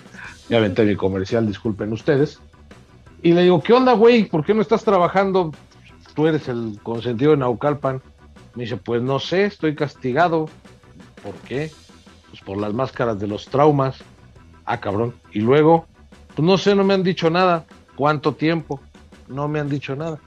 Ya 0.49 0.57
aventé 0.57 0.83
mi 0.85 0.95
comercial, 0.95 1.47
disculpen 1.47 1.91
ustedes. 1.93 2.39
Y 3.21 3.33
le 3.33 3.43
digo, 3.43 3.61
¿qué 3.61 3.73
onda, 3.73 3.93
güey? 3.93 4.25
¿Por 4.25 4.45
qué 4.45 4.53
no 4.53 4.61
estás 4.61 4.83
trabajando? 4.83 5.51
Tú 6.13 6.27
eres 6.27 6.47
el 6.47 6.79
consentido 6.83 7.31
de 7.31 7.37
Naucalpan. 7.37 8.01
Me 8.55 8.63
dice, 8.63 8.77
pues 8.77 9.01
no 9.01 9.19
sé, 9.19 9.45
estoy 9.45 9.75
castigado. 9.75 10.47
¿Por 11.23 11.33
qué? 11.47 11.71
Pues 12.29 12.41
por 12.41 12.57
las 12.57 12.73
máscaras 12.73 13.19
de 13.19 13.27
los 13.27 13.47
traumas. 13.47 13.97
Ah, 14.65 14.79
cabrón. 14.79 15.15
Y 15.31 15.39
luego, 15.39 15.87
pues 16.35 16.45
no 16.45 16.57
sé, 16.57 16.75
no 16.75 16.83
me 16.83 16.93
han 16.93 17.03
dicho 17.03 17.29
nada. 17.29 17.65
¿Cuánto 17.95 18.35
tiempo? 18.35 18.79
No 19.27 19.47
me 19.47 19.59
han 19.59 19.69
dicho 19.69 19.95
nada. 19.95 20.19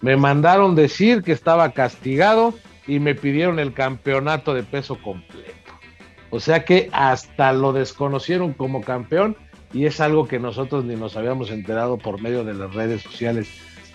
Me 0.00 0.16
mandaron 0.16 0.74
decir 0.74 1.22
que 1.22 1.32
estaba 1.32 1.70
castigado 1.72 2.54
y 2.88 2.98
me 2.98 3.14
pidieron 3.14 3.60
el 3.60 3.72
campeonato 3.72 4.54
de 4.54 4.64
peso 4.64 5.00
completo. 5.00 5.52
O 6.30 6.40
sea 6.40 6.64
que 6.64 6.88
hasta 6.92 7.52
lo 7.52 7.72
desconocieron 7.72 8.52
como 8.52 8.80
campeón 8.80 9.36
y 9.72 9.86
es 9.86 10.00
algo 10.00 10.26
que 10.26 10.38
nosotros 10.38 10.84
ni 10.84 10.96
nos 10.96 11.16
habíamos 11.16 11.50
enterado 11.50 11.98
por 11.98 12.20
medio 12.20 12.42
de 12.42 12.54
las 12.54 12.74
redes 12.74 13.02
sociales 13.02 13.48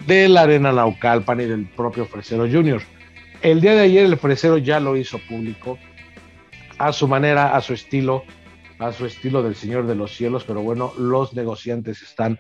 de 0.08 0.30
la 0.30 0.42
Arena 0.42 0.72
Naucalpan 0.72 1.42
y 1.42 1.46
del 1.46 1.66
propio 1.66 2.06
Fresero 2.06 2.48
Junior. 2.50 2.82
El 3.42 3.60
día 3.60 3.74
de 3.74 3.82
ayer 3.82 4.06
el 4.06 4.18
Fresero 4.18 4.58
ya 4.58 4.80
lo 4.80 4.96
hizo 4.96 5.18
público 5.20 5.78
a 6.78 6.94
su 6.94 7.08
manera, 7.08 7.56
a 7.56 7.62
su 7.62 7.74
estilo, 7.74 8.24
a 8.80 8.92
su 8.92 9.06
estilo 9.06 9.44
del 9.44 9.56
Señor 9.56 9.88
de 9.88 9.96
los 9.96 10.16
Cielos, 10.16 10.44
pero 10.46 10.62
bueno, 10.62 10.94
los 10.98 11.34
negociantes 11.34 12.02
están 12.02 12.40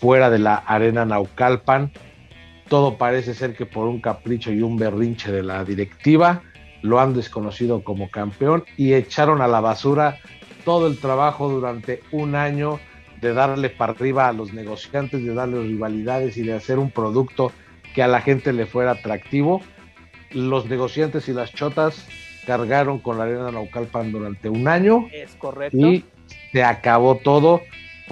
fuera 0.00 0.30
de 0.30 0.38
la 0.38 0.56
arena 0.56 1.04
Naucalpan. 1.04 1.92
Todo 2.72 2.96
parece 2.96 3.34
ser 3.34 3.54
que 3.54 3.66
por 3.66 3.86
un 3.86 4.00
capricho 4.00 4.50
y 4.50 4.62
un 4.62 4.78
berrinche 4.78 5.30
de 5.30 5.42
la 5.42 5.62
directiva 5.62 6.40
lo 6.80 7.00
han 7.00 7.12
desconocido 7.12 7.84
como 7.84 8.10
campeón 8.10 8.64
y 8.78 8.94
echaron 8.94 9.42
a 9.42 9.46
la 9.46 9.60
basura 9.60 10.20
todo 10.64 10.86
el 10.86 10.98
trabajo 10.98 11.50
durante 11.50 12.00
un 12.12 12.34
año 12.34 12.80
de 13.20 13.34
darle 13.34 13.68
para 13.68 13.92
arriba 13.92 14.26
a 14.26 14.32
los 14.32 14.54
negociantes, 14.54 15.22
de 15.22 15.34
darle 15.34 15.60
rivalidades 15.60 16.38
y 16.38 16.44
de 16.44 16.54
hacer 16.54 16.78
un 16.78 16.90
producto 16.90 17.52
que 17.94 18.02
a 18.02 18.08
la 18.08 18.22
gente 18.22 18.54
le 18.54 18.64
fuera 18.64 18.92
atractivo. 18.92 19.60
Los 20.30 20.64
negociantes 20.64 21.28
y 21.28 21.34
las 21.34 21.52
chotas 21.52 22.08
cargaron 22.46 23.00
con 23.00 23.18
la 23.18 23.24
arena 23.24 23.52
Naucalpan 23.52 24.12
durante 24.12 24.48
un 24.48 24.66
año. 24.66 25.08
Es 25.12 25.34
correcto. 25.34 25.76
Y 25.76 26.06
se 26.52 26.64
acabó 26.64 27.16
todo 27.16 27.60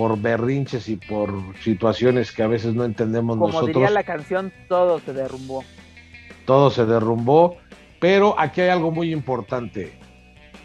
por 0.01 0.19
berrinches 0.19 0.89
y 0.89 0.97
por 0.97 1.31
situaciones 1.63 2.33
que 2.33 2.43
a 2.43 2.47
veces 2.47 2.75
no 2.75 2.87
entendemos 2.87 3.37
Como 3.37 3.49
nosotros. 3.49 3.75
Como 3.75 3.81
diría 3.81 3.91
la 3.91 4.03
canción, 4.03 4.51
todo 4.67 4.99
se 4.99 5.13
derrumbó. 5.13 5.63
Todo 6.47 6.71
se 6.71 6.87
derrumbó, 6.87 7.59
pero 8.01 8.35
aquí 8.39 8.63
hay 8.63 8.71
algo 8.71 8.93
muy 8.93 9.13
importante. 9.13 9.93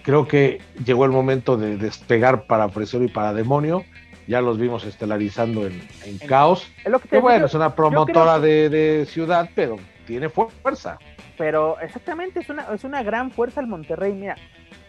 Creo 0.04 0.26
que 0.26 0.62
llegó 0.86 1.04
el 1.04 1.12
momento 1.12 1.58
de 1.58 1.76
despegar 1.76 2.48
para 2.48 2.70
Fresero 2.70 3.04
y 3.04 3.10
para 3.10 3.34
Demonio. 3.34 3.84
Ya 4.26 4.40
los 4.40 4.58
vimos 4.58 4.86
estelarizando 4.86 5.68
en, 5.68 5.82
Caos. 6.30 6.66
Es 6.86 6.90
lo 6.90 7.00
que, 7.00 7.20
bueno, 7.20 7.48
es 7.48 7.54
una 7.54 7.76
promotora 7.76 8.40
de, 8.40 8.70
de 8.70 9.06
ciudad, 9.06 9.50
pero 9.54 9.76
tiene 10.06 10.30
fuerza. 10.30 10.98
Pero 11.38 11.80
exactamente, 11.80 12.40
es 12.40 12.50
una, 12.50 12.74
es 12.74 12.84
una 12.84 13.04
gran 13.04 13.32
fuerza 13.32 13.62
el 13.62 13.68
Monterrey. 13.68 14.14
Mira, 14.14 14.36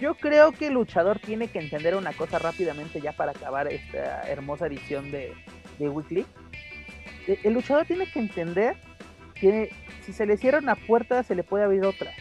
yo 0.00 0.14
creo 0.14 0.52
que 0.52 0.68
el 0.68 0.74
luchador 0.74 1.18
tiene 1.18 1.48
que 1.48 1.58
entender 1.58 1.96
una 1.96 2.12
cosa 2.12 2.38
rápidamente 2.38 3.00
ya 3.00 3.12
para 3.12 3.32
acabar 3.32 3.72
esta 3.72 4.22
hermosa 4.28 4.66
edición 4.66 5.10
de, 5.10 5.32
de 5.78 5.88
Weekly. 5.88 6.26
E, 7.26 7.40
el 7.44 7.54
luchador 7.54 7.86
tiene 7.86 8.06
que 8.10 8.20
entender 8.20 8.76
que 9.34 9.72
si 10.04 10.12
se 10.12 10.26
le 10.26 10.36
cierra 10.36 10.58
una 10.58 10.76
puerta, 10.76 11.22
se 11.22 11.34
le 11.34 11.42
puede 11.42 11.64
abrir 11.64 11.84
otra. 11.84 12.12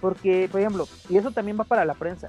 Porque, 0.00 0.48
por 0.50 0.60
ejemplo, 0.60 0.86
y 1.08 1.16
eso 1.16 1.30
también 1.30 1.58
va 1.58 1.64
para 1.64 1.84
la 1.84 1.94
prensa. 1.94 2.28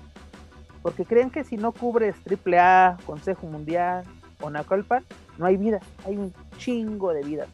Porque 0.81 1.05
creen 1.05 1.29
que 1.29 1.43
si 1.43 1.57
no 1.57 1.71
cubres 1.73 2.15
AAA, 2.25 2.97
Consejo 3.05 3.47
Mundial 3.47 4.05
o 4.39 4.49
Nacolpan, 4.49 5.03
no 5.37 5.45
hay 5.45 5.57
vida. 5.57 5.79
Hay 6.05 6.15
un 6.15 6.33
chingo 6.57 7.13
de 7.13 7.23
vida. 7.23 7.47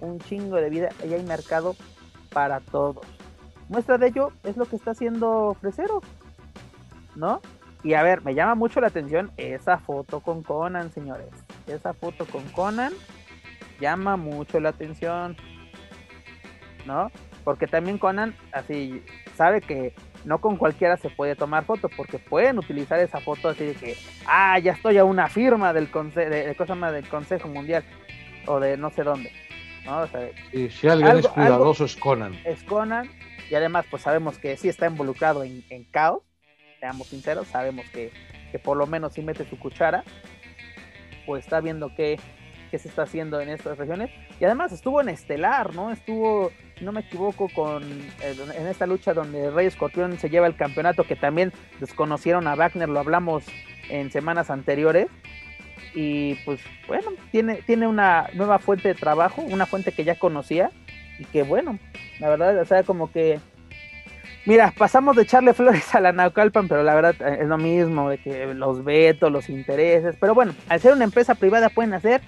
Un 0.00 0.18
chingo 0.20 0.56
de 0.56 0.70
vida. 0.70 0.88
Ahí 1.02 1.14
hay 1.14 1.22
mercado 1.24 1.76
para 2.32 2.60
todos. 2.60 3.06
Muestra 3.68 3.96
de 3.96 4.08
ello 4.08 4.32
es 4.42 4.56
lo 4.56 4.66
que 4.66 4.76
está 4.76 4.90
haciendo 4.90 5.56
Fresero, 5.60 6.02
¿no? 7.16 7.40
Y 7.82 7.94
a 7.94 8.02
ver, 8.02 8.22
me 8.22 8.34
llama 8.34 8.54
mucho 8.54 8.80
la 8.80 8.88
atención 8.88 9.30
esa 9.36 9.78
foto 9.78 10.20
con 10.20 10.42
Conan, 10.42 10.92
señores. 10.92 11.28
Esa 11.66 11.94
foto 11.94 12.26
con 12.26 12.42
Conan 12.48 12.92
llama 13.80 14.16
mucho 14.16 14.60
la 14.60 14.70
atención, 14.70 15.36
¿no? 16.86 17.10
Porque 17.44 17.66
también 17.66 17.98
Conan, 17.98 18.34
así, 18.52 19.02
sabe 19.36 19.60
que 19.60 19.94
no 20.24 20.38
con 20.40 20.56
cualquiera 20.56 20.96
se 20.96 21.10
puede 21.10 21.36
tomar 21.36 21.64
foto, 21.64 21.90
porque 21.94 22.18
pueden 22.18 22.58
utilizar 22.58 22.98
esa 23.00 23.20
foto 23.20 23.50
así 23.50 23.64
de 23.64 23.74
que, 23.74 23.96
ah, 24.26 24.58
ya 24.58 24.72
estoy 24.72 24.96
a 24.96 25.04
una 25.04 25.28
firma 25.28 25.72
del, 25.74 25.90
conse 25.90 26.28
de, 26.28 26.54
del 26.54 27.08
Consejo 27.08 27.48
Mundial 27.48 27.84
o 28.46 28.60
de 28.60 28.76
no 28.76 28.90
sé 28.90 29.02
dónde 29.02 29.30
si 30.70 30.88
alguien 30.88 31.18
es 31.18 31.28
cuidadoso 31.28 31.84
es 31.84 31.96
Conan. 31.96 32.34
Es 32.44 32.62
Conan, 32.64 33.10
y 33.50 33.54
además 33.54 33.86
pues 33.90 34.02
sabemos 34.02 34.38
que 34.38 34.56
sí 34.56 34.68
está 34.68 34.86
involucrado 34.86 35.44
en, 35.44 35.84
caos, 35.90 36.22
seamos 36.80 37.08
sinceros, 37.08 37.48
sabemos 37.48 37.86
que, 37.90 38.10
por 38.62 38.76
lo 38.76 38.86
menos 38.86 39.14
si 39.14 39.22
mete 39.22 39.44
su 39.48 39.58
cuchara, 39.58 40.04
pues 41.26 41.44
está 41.44 41.60
viendo 41.60 41.94
qué, 41.94 42.18
que 42.70 42.78
se 42.78 42.88
está 42.88 43.02
haciendo 43.02 43.40
en 43.40 43.48
estas 43.48 43.78
regiones. 43.78 44.10
Y 44.40 44.44
además 44.44 44.72
estuvo 44.72 45.00
en 45.00 45.08
Estelar, 45.08 45.74
¿no? 45.74 45.90
Estuvo, 45.90 46.50
si 46.76 46.84
no 46.84 46.92
me 46.92 47.00
equivoco, 47.00 47.48
con 47.54 47.82
eh, 47.82 48.36
en 48.56 48.66
esta 48.66 48.86
lucha 48.86 49.14
donde 49.14 49.50
Rey 49.50 49.66
Escorpión 49.66 50.18
se 50.18 50.28
lleva 50.28 50.46
el 50.46 50.56
campeonato, 50.56 51.04
que 51.04 51.16
también 51.16 51.52
desconocieron 51.80 52.46
a 52.46 52.54
Wagner, 52.54 52.88
lo 52.88 53.00
hablamos 53.00 53.44
en 53.88 54.10
semanas 54.10 54.50
anteriores. 54.50 55.08
Y 55.94 56.34
pues 56.44 56.60
bueno, 56.88 57.10
tiene, 57.30 57.56
tiene 57.62 57.86
una 57.86 58.28
nueva 58.34 58.58
fuente 58.58 58.88
de 58.88 58.94
trabajo, 58.94 59.42
una 59.42 59.66
fuente 59.66 59.92
que 59.92 60.04
ya 60.04 60.18
conocía. 60.18 60.70
Y 61.18 61.24
que 61.26 61.42
bueno, 61.42 61.78
la 62.18 62.28
verdad, 62.28 62.58
o 62.58 62.64
sea, 62.64 62.82
como 62.82 63.12
que 63.12 63.38
Mira, 64.46 64.74
pasamos 64.76 65.16
de 65.16 65.22
echarle 65.22 65.54
flores 65.54 65.94
a 65.94 66.00
la 66.00 66.12
Naucalpan, 66.12 66.68
pero 66.68 66.82
la 66.82 66.94
verdad 66.94 67.14
eh, 67.20 67.38
es 67.40 67.48
lo 67.48 67.56
mismo, 67.56 68.10
de 68.10 68.18
que 68.18 68.52
los 68.54 68.84
vetos, 68.84 69.32
los 69.32 69.48
intereses. 69.48 70.16
Pero 70.20 70.34
bueno, 70.34 70.54
al 70.68 70.80
ser 70.80 70.92
una 70.92 71.04
empresa 71.04 71.34
privada 71.34 71.70
pueden 71.70 71.94
hacer 71.94 72.20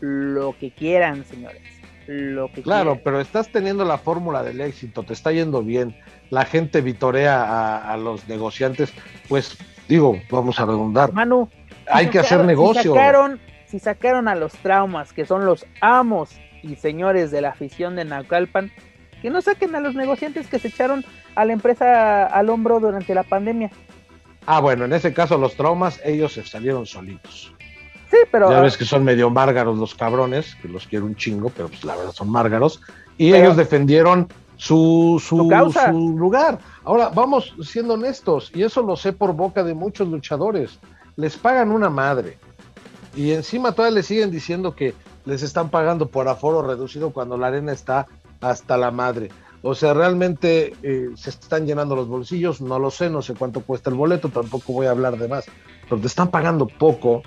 lo 0.00 0.56
que 0.58 0.72
quieran, 0.72 1.24
señores. 1.24 1.62
Lo 2.08 2.50
que 2.52 2.62
claro, 2.62 3.00
pero 3.04 3.20
estás 3.20 3.48
teniendo 3.50 3.84
la 3.84 3.96
fórmula 3.96 4.42
del 4.42 4.60
éxito, 4.60 5.04
te 5.04 5.12
está 5.12 5.30
yendo 5.30 5.62
bien. 5.62 5.96
La 6.30 6.44
gente 6.44 6.80
vitorea 6.80 7.78
a, 7.78 7.96
los 7.96 8.26
negociantes, 8.26 8.92
pues 9.28 9.56
digo, 9.88 10.20
vamos 10.28 10.58
a 10.58 10.66
redundar. 10.66 11.12
Manu, 11.12 11.48
hay 11.88 12.08
que 12.08 12.18
hacer 12.18 12.44
negocio. 12.44 12.82
Si 12.82 12.88
sacaron, 12.88 13.40
si 13.66 13.78
sacaron 13.78 14.28
a 14.28 14.34
los 14.34 14.52
traumas, 14.54 15.12
que 15.12 15.26
son 15.26 15.44
los 15.44 15.66
amos 15.80 16.30
y 16.62 16.76
señores 16.76 17.30
de 17.30 17.40
la 17.40 17.50
afición 17.50 17.96
de 17.96 18.04
Naucalpan, 18.04 18.70
que 19.20 19.30
no 19.30 19.40
saquen 19.40 19.74
a 19.74 19.80
los 19.80 19.94
negociantes 19.94 20.48
que 20.48 20.58
se 20.58 20.68
echaron 20.68 21.04
a 21.34 21.44
la 21.44 21.52
empresa 21.52 22.26
al 22.26 22.50
hombro 22.50 22.80
durante 22.80 23.14
la 23.14 23.22
pandemia. 23.22 23.70
Ah, 24.46 24.60
bueno, 24.60 24.84
en 24.84 24.92
ese 24.92 25.12
caso 25.12 25.38
los 25.38 25.54
traumas, 25.54 26.00
ellos 26.04 26.32
se 26.32 26.44
salieron 26.44 26.86
solitos. 26.86 27.54
Sí, 28.10 28.18
pero. 28.30 28.50
Ya 28.50 28.60
ves 28.60 28.76
que 28.76 28.84
son 28.84 29.04
medio 29.04 29.30
márgaros 29.30 29.78
los 29.78 29.94
cabrones, 29.94 30.54
que 30.56 30.68
los 30.68 30.86
quiero 30.86 31.06
un 31.06 31.16
chingo, 31.16 31.50
pero 31.50 31.68
pues 31.68 31.84
la 31.84 31.96
verdad 31.96 32.12
son 32.12 32.28
márgaros. 32.28 32.80
Y 33.16 33.32
ellos 33.32 33.56
defendieron 33.56 34.28
su, 34.56 35.22
su, 35.24 35.36
su, 35.36 36.18
lugar. 36.18 36.58
Ahora, 36.84 37.08
vamos 37.08 37.54
siendo 37.62 37.94
honestos, 37.94 38.50
y 38.54 38.64
eso 38.64 38.82
lo 38.82 38.96
sé 38.96 39.12
por 39.12 39.32
boca 39.32 39.62
de 39.62 39.74
muchos 39.74 40.08
luchadores. 40.08 40.78
Les 41.16 41.36
pagan 41.36 41.70
una 41.70 41.90
madre. 41.90 42.38
Y 43.14 43.32
encima 43.32 43.72
todavía 43.72 43.96
les 43.96 44.06
siguen 44.06 44.30
diciendo 44.30 44.74
que 44.74 44.94
les 45.24 45.42
están 45.42 45.70
pagando 45.70 46.08
por 46.08 46.28
aforo 46.28 46.62
reducido 46.62 47.10
cuando 47.10 47.36
la 47.36 47.48
arena 47.48 47.72
está 47.72 48.06
hasta 48.40 48.76
la 48.76 48.90
madre. 48.90 49.30
O 49.62 49.74
sea, 49.74 49.94
realmente 49.94 50.74
eh, 50.82 51.10
se 51.14 51.30
están 51.30 51.66
llenando 51.66 51.94
los 51.94 52.08
bolsillos, 52.08 52.60
no 52.60 52.78
lo 52.78 52.90
sé, 52.90 53.10
no 53.10 53.22
sé 53.22 53.34
cuánto 53.34 53.60
cuesta 53.60 53.90
el 53.90 53.96
boleto, 53.96 54.28
tampoco 54.28 54.72
voy 54.72 54.86
a 54.86 54.90
hablar 54.90 55.16
de 55.18 55.28
más, 55.28 55.44
pero 55.88 56.00
te 56.00 56.08
están 56.08 56.30
pagando 56.30 56.66
poco 56.66 57.22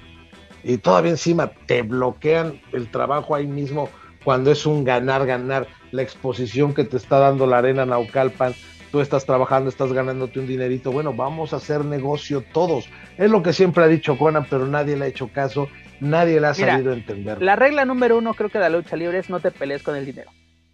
y 0.61 0.77
todavía 0.77 1.11
encima 1.11 1.51
te 1.65 1.81
bloquean 1.83 2.59
el 2.73 2.91
trabajo 2.91 3.35
ahí 3.35 3.47
mismo 3.47 3.89
cuando 4.25 4.51
es 4.51 4.65
un 4.65 4.83
ganar, 4.83 5.25
ganar, 5.25 5.67
la 5.91 6.01
exposición 6.01 6.73
que 6.73 6.83
te 6.83 6.97
está 6.97 7.19
dando 7.19 7.47
la 7.47 7.59
arena 7.59 7.85
Naucalpan, 7.85 8.53
tú 8.95 9.01
estás 9.01 9.25
trabajando, 9.25 9.69
estás 9.69 9.91
ganándote 9.91 10.39
un 10.39 10.47
dinerito, 10.47 10.89
bueno, 10.89 11.11
vamos 11.11 11.51
a 11.51 11.57
hacer 11.57 11.83
negocio 11.83 12.45
todos. 12.53 12.87
Es 13.17 13.29
lo 13.29 13.43
que 13.43 13.51
siempre 13.51 13.83
ha 13.83 13.87
dicho 13.87 14.17
Conan, 14.17 14.47
pero 14.49 14.65
nadie 14.67 14.95
le 14.95 15.03
ha 15.03 15.07
hecho 15.09 15.27
caso, 15.27 15.67
nadie 15.99 16.39
le 16.39 16.47
ha 16.47 16.53
sabido 16.53 16.93
entender. 16.93 17.41
La 17.41 17.57
regla 17.57 17.83
número 17.83 18.17
uno 18.17 18.33
creo 18.33 18.49
que 18.49 18.57
de 18.57 18.69
la 18.69 18.77
lucha 18.77 18.95
libre 18.95 19.17
es 19.17 19.29
no 19.29 19.41
te 19.41 19.51
pelees 19.51 19.83
con 19.83 19.97
el 19.97 20.05
dinero. 20.05 20.31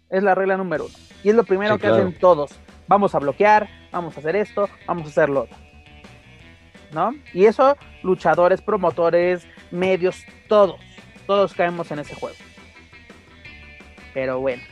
Es 0.08 0.22
la 0.22 0.36
regla 0.36 0.56
número 0.56 0.84
uno. 0.84 0.94
Y 1.24 1.30
es 1.30 1.34
lo 1.34 1.42
primero 1.42 1.78
que 1.78 1.88
hacen 1.88 2.16
todos. 2.16 2.52
Vamos 2.86 3.12
a 3.16 3.18
bloquear, 3.18 3.68
vamos 3.90 4.16
a 4.16 4.20
hacer 4.20 4.36
esto, 4.36 4.68
vamos 4.86 5.06
a 5.06 5.08
hacer 5.08 5.28
lo 5.28 5.40
otro. 5.40 5.56
¿No? 6.92 7.10
Y 7.34 7.46
eso, 7.46 7.76
luchadores, 8.04 8.62
promotores, 8.62 9.48
medios, 9.72 10.22
todos, 10.46 10.78
todos 11.26 11.54
caemos 11.54 11.90
en 11.90 11.98
ese 11.98 12.14
juego. 12.14 12.36
Pero 14.14 14.38
bueno, 14.38 14.62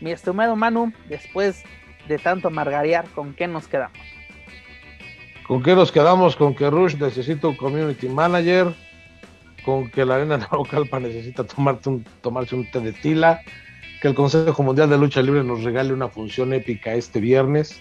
mi 0.00 0.10
estimado 0.10 0.56
Manu, 0.56 0.92
después 1.08 1.62
de 2.08 2.18
tanto 2.18 2.50
margarear, 2.50 3.04
¿con 3.14 3.34
qué 3.34 3.46
nos 3.46 3.68
quedamos? 3.68 3.98
¿Con 5.46 5.62
qué 5.62 5.74
nos 5.74 5.92
quedamos? 5.92 6.34
Con 6.34 6.54
que 6.54 6.68
Rush 6.68 6.96
necesita 6.96 7.48
un 7.48 7.56
community 7.56 8.08
manager, 8.08 8.74
con 9.64 9.90
que 9.90 10.04
la 10.04 10.16
arena 10.16 10.38
Naucalpa 10.52 10.98
necesita 10.98 11.44
tomarte 11.44 11.88
un, 11.88 12.04
tomarse 12.20 12.54
un 12.54 12.70
té 12.70 12.80
de 12.80 12.92
tila, 12.92 13.40
que 14.00 14.08
el 14.08 14.14
Consejo 14.14 14.62
Mundial 14.62 14.90
de 14.90 14.98
Lucha 14.98 15.22
Libre 15.22 15.44
nos 15.44 15.62
regale 15.62 15.92
una 15.92 16.08
función 16.08 16.52
épica 16.52 16.94
este 16.94 17.20
viernes 17.20 17.80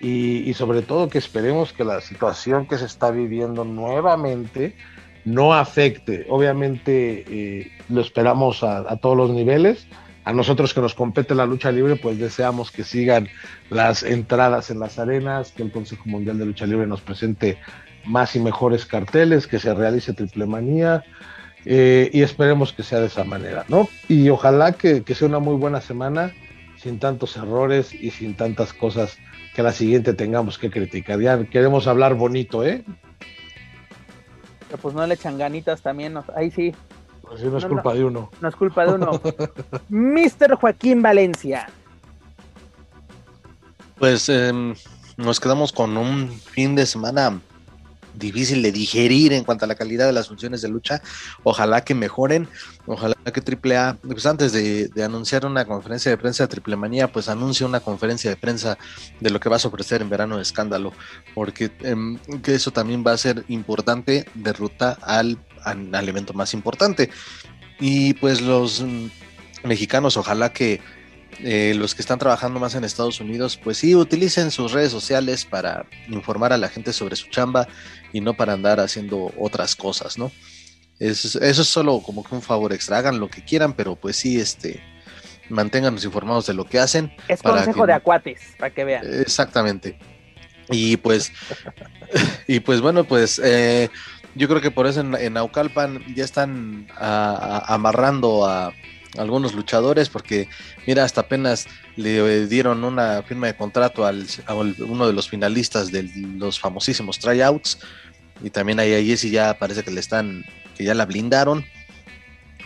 y, 0.00 0.52
sobre 0.54 0.82
todo 0.82 1.08
que 1.08 1.18
esperemos 1.18 1.72
que 1.72 1.84
la 1.84 2.00
situación 2.00 2.66
que 2.66 2.78
se 2.78 2.86
está 2.86 3.10
viviendo 3.10 3.64
nuevamente 3.64 4.76
no 5.24 5.52
afecte. 5.52 6.26
Obviamente 6.28 7.24
eh, 7.28 7.72
lo 7.88 8.00
esperamos 8.00 8.62
a, 8.62 8.96
todos 8.96 9.16
los 9.16 9.30
niveles. 9.30 9.86
A 10.28 10.32
nosotros 10.34 10.74
que 10.74 10.82
nos 10.82 10.92
compete 10.92 11.34
la 11.34 11.46
lucha 11.46 11.72
libre, 11.72 11.96
pues 11.96 12.18
deseamos 12.18 12.70
que 12.70 12.84
sigan 12.84 13.30
las 13.70 14.02
entradas 14.02 14.70
en 14.70 14.78
las 14.78 14.98
arenas, 14.98 15.52
que 15.52 15.62
el 15.62 15.72
Consejo 15.72 16.02
Mundial 16.04 16.36
de 16.36 16.44
Lucha 16.44 16.66
Libre 16.66 16.86
nos 16.86 17.00
presente 17.00 17.56
más 18.04 18.36
y 18.36 18.40
mejores 18.40 18.84
carteles, 18.84 19.46
que 19.46 19.58
se 19.58 19.72
realice 19.72 20.12
triple 20.12 20.44
manía, 20.44 21.02
eh, 21.64 22.10
y 22.12 22.20
esperemos 22.20 22.74
que 22.74 22.82
sea 22.82 23.00
de 23.00 23.06
esa 23.06 23.24
manera, 23.24 23.64
¿no? 23.68 23.88
Y 24.06 24.28
ojalá 24.28 24.72
que, 24.72 25.02
sea 25.14 25.28
una 25.28 25.38
muy 25.38 25.56
buena 25.56 25.80
semana, 25.80 26.34
sin 26.76 26.98
tantos 26.98 27.34
errores 27.38 27.94
y 27.94 28.10
sin 28.10 28.36
tantas 28.36 28.74
cosas 28.74 29.16
que 29.54 29.62
la 29.62 29.72
siguiente 29.72 30.12
tengamos 30.12 30.58
que 30.58 30.68
criticar. 30.68 31.18
Ya 31.22 31.42
queremos 31.44 31.86
hablar 31.86 32.16
bonito, 32.16 32.66
¿eh? 32.66 32.84
pues 34.82 34.94
no 34.94 35.06
le 35.06 35.14
echan 35.14 35.38
ganitas 35.38 35.80
también, 35.80 36.18
ahí 36.36 36.50
sí. 36.50 36.74
Pues 37.28 37.42
no 37.42 37.58
es 37.58 37.66
culpa 37.66 37.94
de 37.94 38.04
uno. 38.04 38.30
No 38.40 38.48
es 38.48 38.56
culpa 38.56 38.86
de 38.86 38.94
uno. 38.94 39.20
Mister 39.88 40.54
Joaquín 40.54 41.02
Valencia. 41.02 41.68
Pues 43.98 44.28
em, 44.28 44.74
nos 45.16 45.40
quedamos 45.40 45.72
con 45.72 45.96
un 45.96 46.30
fin 46.30 46.74
de 46.74 46.86
semana 46.86 47.40
difícil 48.18 48.62
de 48.62 48.72
digerir 48.72 49.32
en 49.32 49.44
cuanto 49.44 49.64
a 49.64 49.68
la 49.68 49.74
calidad 49.74 50.06
de 50.06 50.12
las 50.12 50.28
funciones 50.28 50.62
de 50.62 50.68
lucha. 50.68 51.02
Ojalá 51.42 51.84
que 51.84 51.94
mejoren, 51.94 52.48
ojalá 52.86 53.14
que 53.32 53.40
AAA, 53.40 53.96
pues 54.02 54.26
antes 54.26 54.52
de, 54.52 54.90
anunciar 55.02 55.46
una 55.46 55.64
conferencia 55.64 56.10
de 56.10 56.18
prensa 56.18 56.44
de 56.44 56.48
Triple 56.48 56.76
Manía, 56.76 57.10
pues 57.12 57.28
anuncie 57.28 57.64
una 57.64 57.80
conferencia 57.80 58.30
de 58.30 58.36
prensa 58.36 58.78
de 59.20 59.30
lo 59.30 59.40
que 59.40 59.48
vas 59.48 59.64
a 59.64 59.68
ofrecer 59.68 60.02
en 60.02 60.10
verano 60.10 60.36
de 60.36 60.42
escándalo, 60.42 60.92
porque 61.34 61.70
em, 61.80 62.18
que 62.42 62.54
eso 62.54 62.70
también 62.70 63.04
va 63.06 63.12
a 63.12 63.18
ser 63.18 63.44
importante 63.48 64.26
de 64.34 64.52
ruta 64.52 64.98
al, 65.02 65.38
al 65.68 66.08
evento 66.08 66.32
más 66.34 66.54
importante. 66.54 67.10
Y 67.80 68.14
pues 68.14 68.40
los 68.40 68.82
mm, 68.82 69.06
mexicanos, 69.64 70.16
ojalá 70.16 70.52
que 70.52 70.80
eh, 71.40 71.74
los 71.76 71.94
que 71.94 72.02
están 72.02 72.18
trabajando 72.18 72.58
más 72.58 72.74
en 72.74 72.84
Estados 72.84 73.20
Unidos, 73.20 73.60
pues 73.62 73.78
sí, 73.78 73.94
utilicen 73.94 74.50
sus 74.50 74.72
redes 74.72 74.90
sociales 74.90 75.44
para 75.44 75.86
informar 76.08 76.52
a 76.52 76.58
la 76.58 76.68
gente 76.68 76.92
sobre 76.92 77.16
su 77.16 77.28
chamba 77.28 77.68
y 78.12 78.20
no 78.20 78.34
para 78.34 78.54
andar 78.54 78.80
haciendo 78.80 79.32
otras 79.38 79.76
cosas, 79.76 80.18
¿no? 80.18 80.32
eso 80.98 81.38
es 81.40 81.56
solo 81.58 82.00
como 82.00 82.24
que 82.24 82.34
un 82.34 82.42
favor 82.42 82.72
extra, 82.72 82.98
hagan 82.98 83.20
lo 83.20 83.28
que 83.28 83.44
quieran, 83.44 83.72
pero 83.72 83.94
pues 83.94 84.16
sí, 84.16 84.40
este, 84.40 84.82
manténganos 85.48 86.04
informados 86.04 86.46
de 86.46 86.54
lo 86.54 86.64
que 86.64 86.78
hacen. 86.78 87.12
Es 87.28 87.42
consejo 87.42 87.86
de 87.86 87.92
acuates, 87.92 88.40
para 88.58 88.74
que 88.74 88.84
vean. 88.84 89.04
Exactamente. 89.20 89.98
Y 90.70 90.96
pues, 90.96 91.32
y 92.46 92.60
pues 92.60 92.80
bueno, 92.80 93.04
pues 93.04 93.40
eh, 93.42 93.90
yo 94.38 94.48
creo 94.48 94.60
que 94.60 94.70
por 94.70 94.86
eso 94.86 95.00
en, 95.00 95.14
en 95.14 95.34
Naucalpan 95.34 96.02
ya 96.14 96.24
están 96.24 96.86
amarrando 96.96 98.46
a 98.46 98.72
algunos 99.16 99.54
luchadores, 99.54 100.08
porque 100.08 100.48
mira, 100.86 101.04
hasta 101.04 101.22
apenas 101.22 101.66
le 101.96 102.46
dieron 102.46 102.84
una 102.84 103.22
firma 103.22 103.48
de 103.48 103.56
contrato 103.56 104.06
al, 104.06 104.26
a 104.46 104.54
uno 104.54 105.06
de 105.06 105.12
los 105.12 105.28
finalistas 105.28 105.90
de 105.90 106.04
los 106.36 106.60
famosísimos 106.60 107.18
tryouts, 107.18 107.78
y 108.42 108.50
también 108.50 108.78
ahí 108.78 108.94
a 108.94 109.02
Jesse 109.02 109.30
ya 109.30 109.58
parece 109.58 109.82
que 109.82 109.90
le 109.90 110.00
están, 110.00 110.44
que 110.76 110.84
ya 110.84 110.94
la 110.94 111.06
blindaron, 111.06 111.64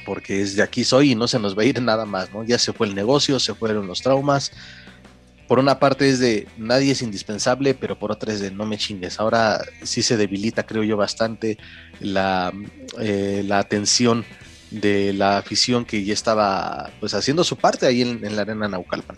porque 0.04 0.42
es 0.42 0.56
de 0.56 0.62
aquí 0.62 0.84
soy 0.84 1.12
y 1.12 1.14
no 1.14 1.28
se 1.28 1.38
nos 1.38 1.56
va 1.56 1.62
a 1.62 1.66
ir 1.66 1.80
nada 1.80 2.04
más, 2.04 2.32
¿no? 2.32 2.44
Ya 2.44 2.58
se 2.58 2.72
fue 2.72 2.86
el 2.88 2.94
negocio, 2.94 3.38
se 3.38 3.54
fueron 3.54 3.86
los 3.86 4.02
traumas. 4.02 4.52
Por 5.48 5.58
una 5.58 5.78
parte 5.78 6.08
es 6.08 6.18
de 6.18 6.46
nadie 6.56 6.92
es 6.92 7.02
indispensable, 7.02 7.74
pero 7.74 7.98
por 7.98 8.10
otra 8.10 8.32
es 8.32 8.40
de 8.40 8.50
no 8.50 8.64
me 8.64 8.78
chingues. 8.78 9.20
Ahora 9.20 9.60
sí 9.82 10.02
se 10.02 10.16
debilita, 10.16 10.64
creo 10.64 10.82
yo, 10.82 10.96
bastante 10.96 11.58
la, 12.00 12.52
eh, 12.98 13.42
la 13.44 13.58
atención 13.58 14.24
de 14.70 15.12
la 15.12 15.38
afición 15.38 15.84
que 15.84 16.02
ya 16.04 16.14
estaba 16.14 16.90
pues 17.00 17.14
haciendo 17.14 17.44
su 17.44 17.56
parte 17.56 17.86
ahí 17.86 18.02
en, 18.02 18.36
la 18.36 18.42
arena 18.42 18.68
Naucalpan. 18.68 19.16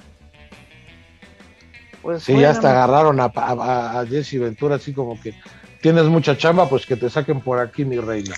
Pues 2.02 2.24
sí, 2.24 2.38
ya 2.38 2.50
hasta 2.50 2.70
agarraron 2.70 3.20
a, 3.20 3.32
a, 3.34 4.04
Jesse 4.06 4.38
Ventura 4.38 4.76
así 4.76 4.92
como 4.92 5.18
que 5.20 5.34
tienes 5.80 6.04
mucha 6.04 6.36
chamba, 6.36 6.68
pues 6.68 6.84
que 6.84 6.96
te 6.96 7.08
saquen 7.08 7.40
por 7.40 7.60
aquí, 7.60 7.84
mi 7.84 7.98
reina. 7.98 8.34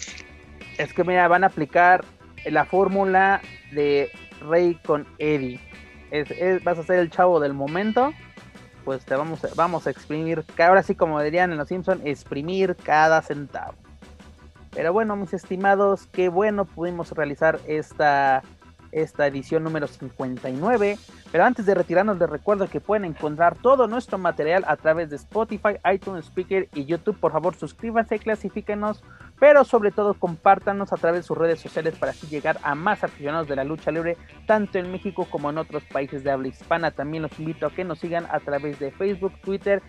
Es 0.79 0.93
que 0.93 1.03
mira, 1.03 1.27
van 1.27 1.43
a 1.43 1.49
aplicar 1.49 2.05
la 2.45 2.65
fórmula 2.65 3.41
de 3.73 4.11
Rey 4.49 4.79
con 4.85 5.07
Eddie. 5.19 5.61
Vas 6.65 6.79
a 6.79 6.83
ser 6.83 6.99
el 6.99 7.11
chavo 7.11 7.41
del 7.41 7.55
momento, 7.55 8.13
pues 8.85 9.05
te 9.05 9.15
vamos 9.17 9.45
a, 9.45 9.49
vamos 9.57 9.87
a 9.87 9.91
exprimir, 9.91 10.45
ahora 10.59 10.83
sí 10.83 10.95
como 10.95 11.21
dirían 11.21 11.53
en 11.53 11.59
los 11.59 11.69
Simpsons, 11.69 12.03
exprimir 12.05 12.77
cada 12.77 13.23
centavo. 13.23 13.75
Pero 14.71 14.93
bueno, 14.93 15.17
mis 15.17 15.33
estimados, 15.33 16.07
qué 16.13 16.29
bueno 16.29 16.67
pudimos 16.67 17.11
realizar 17.13 17.59
esta, 17.67 18.43
esta 18.93 19.27
edición 19.27 19.65
número 19.65 19.87
59. 19.87 20.99
Pero 21.33 21.45
antes 21.45 21.67
de 21.67 21.75
retirarnos, 21.75 22.19
les 22.19 22.29
recuerdo 22.29 22.69
que 22.69 22.81
pueden 22.81 23.05
encontrar 23.05 23.57
todo 23.57 23.87
nuestro 23.89 24.19
material 24.19 24.65
a 24.67 24.77
través 24.77 25.11
de 25.11 25.17
Spotify, 25.17 25.77
iTunes 25.93 26.27
Speaker 26.27 26.69
y 26.75 26.85
YouTube. 26.85 27.19
Por 27.19 27.33
favor, 27.33 27.55
suscríbanse, 27.55 28.19
clasifíquenos, 28.19 29.03
pero 29.39 29.65
sobre 29.65 29.91
todo 29.91 30.15
compártanos 30.15 30.93
a 30.93 30.97
través 30.97 31.21
de 31.21 31.27
sus 31.27 31.37
redes 31.37 31.61
sociales 31.61 31.95
para 31.97 32.13
así 32.13 32.27
llegar 32.27 32.59
a 32.63 32.75
más 32.75 33.05
aficionados 33.05 33.49
de 33.49 33.57
la 33.57 33.65
lucha 33.65 33.91
libre, 33.91 34.17
tanto 34.47 34.79
en 34.79 34.91
México 34.91 35.27
como 35.31 35.51
en 35.51 35.59
otros 35.59 35.85
países 35.85 36.25
de 36.25 36.31
habla 36.31 36.49
hispana. 36.49 36.91
También 36.91 37.23
los 37.23 37.39
invito 37.39 37.67
a 37.67 37.71
que 37.71 37.85
nos 37.85 37.99
sigan 37.99 38.27
a 38.31 38.41
través 38.41 38.79
de 38.79 38.91
Facebook, 38.91 39.33
Twitter, 39.43 39.83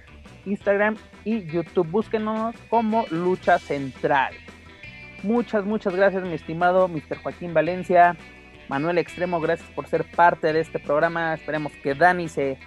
Instagram 0.45 0.95
y 1.23 1.45
YouTube. 1.45 1.87
Búsquenos 1.89 2.55
como 2.69 3.05
Lucha 3.09 3.59
Central. 3.59 4.33
Muchas, 5.23 5.65
muchas 5.65 5.95
gracias, 5.95 6.23
mi 6.23 6.33
estimado 6.33 6.87
Mr. 6.87 7.17
Joaquín 7.23 7.53
Valencia. 7.53 8.15
Manuel 8.69 8.97
Extremo, 8.97 9.39
gracias 9.39 9.69
por 9.71 9.87
ser 9.87 10.03
parte 10.03 10.51
de 10.51 10.59
este 10.59 10.79
programa. 10.79 11.33
Esperemos 11.33 11.71
que 11.81 11.95
Dani 11.95 12.27
se, 12.27 12.57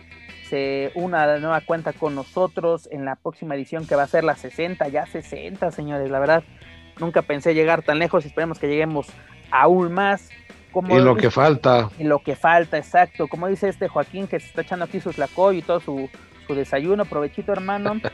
se 0.49 0.93
una 0.95 1.27
de 1.27 1.41
nueva 1.41 1.61
cuenta 1.61 1.93
con 1.93 2.15
nosotros 2.15 2.89
en 2.91 3.05
la 3.05 3.17
próxima 3.17 3.55
edición 3.55 3.87
que 3.87 3.97
va 3.97 4.05
a 4.05 4.09
ser 4.09 4.25
la 4.25 4.35
60, 4.35 4.89
ya 4.89 5.07
60, 5.07 5.71
señores. 5.71 6.11
La 6.11 6.19
verdad, 6.19 6.43
nunca 7.01 7.23
pensé 7.23 7.55
llegar 7.55 7.83
tan 7.83 7.99
lejos. 7.99 8.25
Esperemos 8.25 8.59
que 8.59 8.69
lleguemos 8.69 9.09
aún 9.51 9.93
más. 9.93 10.29
Como 10.73 10.97
y 10.97 11.03
lo 11.03 11.17
que 11.17 11.31
falta. 11.31 11.91
Y 11.99 12.05
lo 12.05 12.21
que 12.21 12.37
falta, 12.37 12.79
exacto. 12.79 13.27
Como 13.27 13.49
dice 13.49 13.69
este 13.69 13.89
Joaquín 13.89 14.29
que 14.29 14.39
se 14.39 14.47
está 14.47 14.63
echando 14.63 14.85
aquí 14.85 15.01
su 15.01 15.13
flacoy 15.13 15.59
y 15.59 15.63
todo 15.63 15.81
su, 15.81 16.09
su 16.47 16.55
desayuno. 16.55 17.05
Provechito, 17.05 17.53
hermano. 17.53 18.01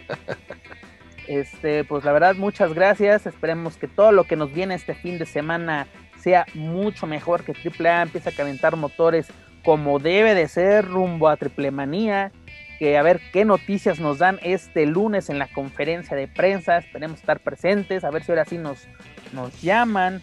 Este, 1.29 1.83
pues 1.83 2.05
la 2.05 2.13
verdad, 2.13 2.37
muchas 2.37 2.73
gracias. 2.73 3.27
Esperemos 3.27 3.77
que 3.77 3.89
todo 3.89 4.13
lo 4.13 4.23
que 4.23 4.37
nos 4.37 4.53
viene 4.53 4.77
este 4.77 4.95
fin 4.95 5.19
de 5.19 5.27
semana 5.27 5.89
sea 6.21 6.47
mucho 6.55 7.09
mejor, 7.09 7.43
que 7.43 7.53
AAA 7.53 8.03
empiece 8.03 8.29
a 8.29 8.33
calentar 8.33 8.77
motores 8.77 9.27
como 9.65 9.99
debe 9.99 10.35
de 10.35 10.47
ser 10.47 10.87
rumbo 10.87 11.29
a 11.29 11.37
Triple 11.37 11.73
Manía. 11.73 12.31
Que 12.78 12.98
a 12.98 13.03
ver 13.03 13.20
qué 13.32 13.44
noticias 13.44 14.01
nos 14.01 14.19
dan 14.19 14.39
este 14.43 14.86
lunes 14.86 15.31
en 15.31 15.39
la 15.39 15.48
conferencia 15.48 16.16
de 16.16 16.28
prensa. 16.28 16.78
Esperemos 16.78 17.20
estar 17.20 17.40
presentes, 17.40 18.05
a 18.05 18.11
ver 18.11 18.23
si 18.23 18.32
ahora 18.32 18.44
sí 18.44 18.59
nos, 18.59 18.86
nos 19.32 19.61
llaman. 19.62 20.23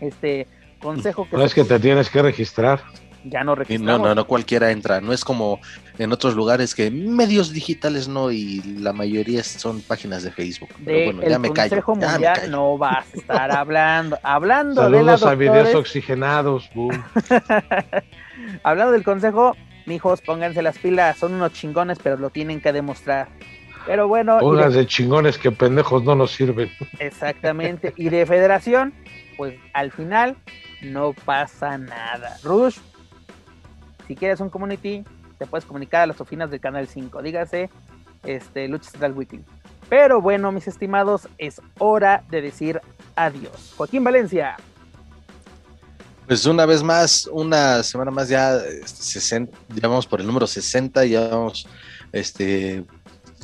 Este 0.00 0.46
consejo 0.80 1.28
que. 1.28 1.36
No 1.36 1.44
es 1.44 1.54
que 1.54 1.64
te 1.64 1.80
tienes 1.80 2.08
que 2.08 2.22
registrar 2.22 2.80
ya 3.24 3.44
no 3.44 3.54
registramos. 3.54 4.00
No, 4.00 4.08
no, 4.08 4.14
no 4.14 4.26
cualquiera 4.26 4.70
entra. 4.70 5.00
No 5.00 5.12
es 5.12 5.24
como 5.24 5.60
en 5.98 6.12
otros 6.12 6.34
lugares 6.34 6.74
que 6.74 6.90
medios 6.90 7.52
digitales 7.52 8.08
no 8.08 8.30
y 8.30 8.62
la 8.62 8.92
mayoría 8.92 9.42
son 9.42 9.80
páginas 9.82 10.22
de 10.22 10.30
Facebook. 10.30 10.70
Pero 10.84 11.12
bueno, 11.12 11.28
ya 11.28 11.38
me 11.38 11.48
Consejo 11.48 11.96
Mundial 11.96 12.50
no 12.50 12.78
vas 12.78 13.06
a 13.14 13.18
estar 13.18 13.50
hablando. 13.50 14.18
Hablando 14.22 14.82
Saludos 14.82 15.20
de 15.20 15.26
la 15.26 15.32
a 15.32 15.34
videos 15.34 15.74
oxigenados. 15.74 16.70
Hablando 18.62 18.92
del 18.92 19.04
consejo, 19.04 19.56
mijos, 19.88 20.20
pónganse 20.20 20.62
las 20.62 20.78
pilas. 20.78 21.18
Son 21.18 21.34
unos 21.34 21.52
chingones, 21.52 21.98
pero 22.00 22.16
lo 22.16 22.30
tienen 22.30 22.60
que 22.60 22.72
demostrar. 22.72 23.28
Pero 23.86 24.06
bueno. 24.06 24.38
Pónganse 24.38 24.78
de... 24.78 24.86
chingones 24.86 25.38
que 25.38 25.50
pendejos 25.50 26.04
no 26.04 26.14
nos 26.14 26.32
sirven. 26.32 26.70
Exactamente. 26.98 27.92
Y 27.96 28.10
de 28.10 28.26
federación, 28.26 28.94
pues 29.36 29.56
al 29.72 29.90
final 29.90 30.36
no 30.82 31.14
pasa 31.24 31.78
nada. 31.78 32.36
Rush, 32.44 32.78
si 34.06 34.14
quieres 34.14 34.40
un 34.40 34.50
community, 34.50 35.04
te 35.38 35.46
puedes 35.46 35.64
comunicar 35.64 36.02
a 36.02 36.06
las 36.06 36.20
oficinas 36.20 36.50
del 36.50 36.60
canal 36.60 36.86
5. 36.86 37.22
Dígase, 37.22 37.70
este, 38.24 38.68
Lucha 38.68 38.90
Central 38.90 39.12
Weekly. 39.12 39.44
Pero 39.88 40.20
bueno, 40.20 40.52
mis 40.52 40.68
estimados, 40.68 41.28
es 41.38 41.62
hora 41.78 42.22
de 42.28 42.42
decir 42.42 42.80
adiós. 43.16 43.72
Joaquín 43.76 44.04
Valencia. 44.04 44.56
Pues 46.28 46.44
una 46.44 46.66
vez 46.66 46.82
más, 46.82 47.26
una 47.32 47.82
semana 47.82 48.10
más 48.10 48.28
ya, 48.28 48.60
60, 48.84 49.50
este, 49.50 49.80
ya 49.80 49.88
vamos 49.88 50.06
por 50.06 50.20
el 50.20 50.26
número 50.26 50.46
60, 50.46 51.06
ya 51.06 51.26
vamos, 51.26 51.66
este, 52.12 52.84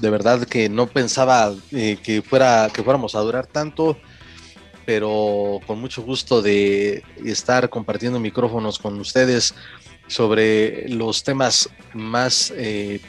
de 0.02 0.10
verdad 0.10 0.44
que 0.44 0.68
no 0.68 0.86
pensaba 0.86 1.54
eh, 1.72 1.96
que, 2.02 2.20
fuera, 2.20 2.68
que 2.70 2.82
fuéramos 2.82 3.14
a 3.14 3.20
durar 3.20 3.46
tanto, 3.46 3.96
pero 4.84 5.60
con 5.66 5.80
mucho 5.80 6.02
gusto 6.02 6.42
de 6.42 7.02
estar 7.24 7.70
compartiendo 7.70 8.20
micrófonos 8.20 8.78
con 8.78 9.00
ustedes 9.00 9.54
sobre 10.06 10.86
los 10.90 11.24
temas 11.24 11.70
más, 11.94 12.52
eh, 12.54 13.00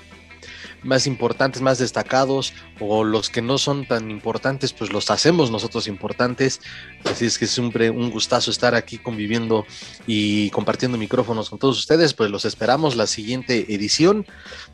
más 0.85 1.07
importantes, 1.07 1.61
más 1.61 1.79
destacados, 1.79 2.53
o 2.79 3.03
los 3.03 3.29
que 3.29 3.41
no 3.41 3.57
son 3.57 3.85
tan 3.85 4.11
importantes, 4.11 4.71
pues 4.71 4.93
los 4.93 5.09
hacemos 5.11 5.51
nosotros 5.51 5.87
importantes. 5.87 6.61
Así 7.03 7.25
es 7.25 7.37
que 7.37 7.47
siempre 7.47 7.89
un 7.89 8.11
gustazo 8.11 8.51
estar 8.51 8.75
aquí 8.75 8.97
conviviendo 8.97 9.65
y 10.07 10.49
compartiendo 10.51 10.97
micrófonos 10.97 11.49
con 11.49 11.59
todos 11.59 11.77
ustedes. 11.77 12.13
Pues 12.13 12.29
los 12.29 12.45
esperamos 12.45 12.95
la 12.95 13.07
siguiente 13.07 13.73
edición. 13.73 14.25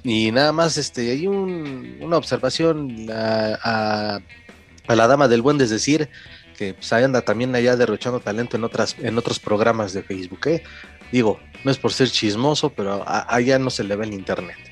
Y 0.04 0.32
nada 0.32 0.52
más, 0.52 0.78
este, 0.78 1.12
hay 1.12 1.28
una 1.28 2.18
observación 2.18 3.08
a, 3.10 4.20
la 4.88 5.08
dama 5.08 5.30
del 5.30 5.42
buen, 5.42 5.60
es 5.62 5.70
decir, 5.70 6.10
que 6.58 6.74
pues, 6.74 6.92
anda 6.92 7.22
también 7.22 7.56
allá 7.56 7.78
derrochando 7.78 8.20
talento 8.20 8.58
en 8.58 8.66
otras 8.66 8.96
en 9.00 9.18
otros 9.18 9.40
programas 9.40 9.94
de 9.94 10.04
Facebook. 10.04 10.48
¿eh? 10.48 10.64
Digo, 11.12 11.40
no 11.64 11.72
es 11.72 11.78
por 11.78 11.94
ser 11.94 12.10
chismoso, 12.10 12.70
pero 12.72 13.04
allá 13.08 13.58
no 13.58 13.70
se 13.70 13.84
le 13.84 13.96
ve 13.96 14.06
el 14.06 14.14
internet. 14.14 14.71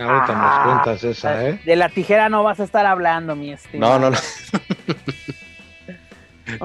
Ahorita 0.00 0.34
nos 0.34 0.64
cuentas 0.64 1.04
esa, 1.04 1.48
¿eh? 1.48 1.60
De 1.64 1.76
la 1.76 1.88
tijera 1.88 2.28
no 2.28 2.42
vas 2.42 2.60
a 2.60 2.64
estar 2.64 2.86
hablando, 2.86 3.36
mi 3.36 3.52
estimado. 3.52 3.98
No, 3.98 4.10
no, 4.10 4.16
no. 4.16 4.18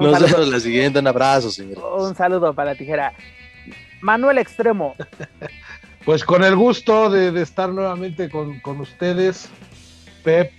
Nos 0.00 0.20
vemos 0.20 0.48
la 0.48 0.58
siguiente. 0.58 0.98
Un 0.98 1.06
abrazo, 1.06 1.50
señor. 1.50 1.78
Un 1.98 2.14
saludo 2.16 2.52
para 2.54 2.72
la 2.72 2.78
tijera. 2.78 3.12
Manuel 4.00 4.38
Extremo. 4.38 4.94
Pues 6.04 6.22
con 6.22 6.44
el 6.44 6.54
gusto 6.54 7.10
de, 7.10 7.42
estar 7.42 7.68
nuevamente 7.68 8.30
con, 8.30 8.60
con, 8.60 8.80
ustedes, 8.80 9.48
Pep, 10.22 10.52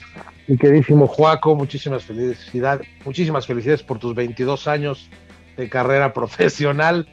mi 0.45 0.57
queridísimo 0.57 1.07
Juaco, 1.07 1.55
muchísimas 1.55 2.03
felicidades, 2.03 2.85
muchísimas 3.05 3.47
felicidades 3.47 3.81
por 3.81 3.97
tus 3.97 4.13
22 4.13 4.67
años 4.67 5.09
de 5.55 5.69
carrera 5.69 6.11
profesional. 6.13 7.07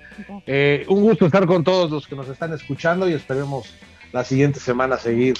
Eh, 0.46 0.84
un 0.88 1.02
gusto 1.02 1.26
estar 1.26 1.46
con 1.46 1.62
todos 1.62 1.92
los 1.92 2.08
que 2.08 2.16
nos 2.16 2.28
están 2.28 2.52
escuchando 2.52 3.08
y 3.08 3.12
esperemos 3.12 3.72
la 4.10 4.24
siguiente 4.24 4.58
semana 4.58 4.96
seguir 4.96 5.36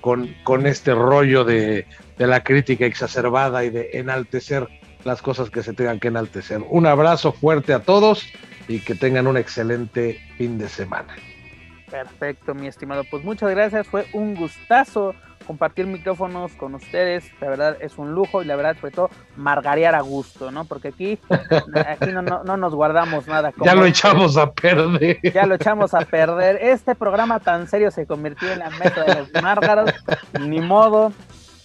con, 0.00 0.34
con 0.44 0.66
este 0.66 0.94
rollo 0.94 1.44
de, 1.44 1.86
de 2.18 2.26
la 2.26 2.42
crítica 2.42 2.86
exacerbada 2.86 3.64
y 3.64 3.70
de 3.70 3.90
enaltecer 3.94 4.68
las 5.04 5.22
cosas 5.22 5.50
que 5.50 5.62
se 5.62 5.72
tengan 5.72 6.00
que 6.00 6.08
enaltecer. 6.08 6.62
Un 6.68 6.86
abrazo 6.86 7.32
fuerte 7.32 7.72
a 7.72 7.80
todos 7.80 8.26
y 8.68 8.80
que 8.80 8.94
tengan 8.94 9.26
un 9.26 9.36
excelente 9.36 10.20
fin 10.36 10.58
de 10.58 10.68
semana. 10.68 11.14
Perfecto, 11.90 12.54
mi 12.54 12.66
estimado. 12.66 13.04
Pues 13.10 13.24
muchas 13.24 13.50
gracias, 13.50 13.86
fue 13.86 14.06
un 14.12 14.34
gustazo 14.34 15.14
compartir 15.46 15.86
micrófonos 15.86 16.52
con 16.52 16.74
ustedes, 16.74 17.30
la 17.40 17.48
verdad 17.48 17.76
es 17.80 17.96
un 17.98 18.12
lujo 18.12 18.42
y 18.42 18.44
la 18.44 18.56
verdad 18.56 18.76
sobre 18.80 18.92
todo 18.92 19.10
margarear 19.36 19.94
a 19.94 20.00
gusto, 20.00 20.50
¿no? 20.50 20.64
Porque 20.64 20.88
aquí, 20.88 21.18
aquí 21.86 22.12
no, 22.12 22.22
no, 22.22 22.56
nos 22.56 22.74
guardamos 22.74 23.26
nada. 23.28 23.52
ya 23.62 23.74
lo 23.74 23.86
echamos 23.86 24.36
a 24.36 24.52
perder. 24.52 25.20
Ya 25.22 25.46
lo 25.46 25.54
echamos 25.54 25.94
a 25.94 26.00
perder. 26.00 26.58
Este 26.60 26.94
programa 26.94 27.40
tan 27.40 27.68
serio 27.68 27.90
se 27.90 28.06
convirtió 28.06 28.52
en 28.52 28.58
la 28.58 28.70
meta 28.70 29.04
de 29.04 29.14
los 29.14 29.42
márgaros, 29.42 29.92
ni 30.40 30.60
modo. 30.60 31.12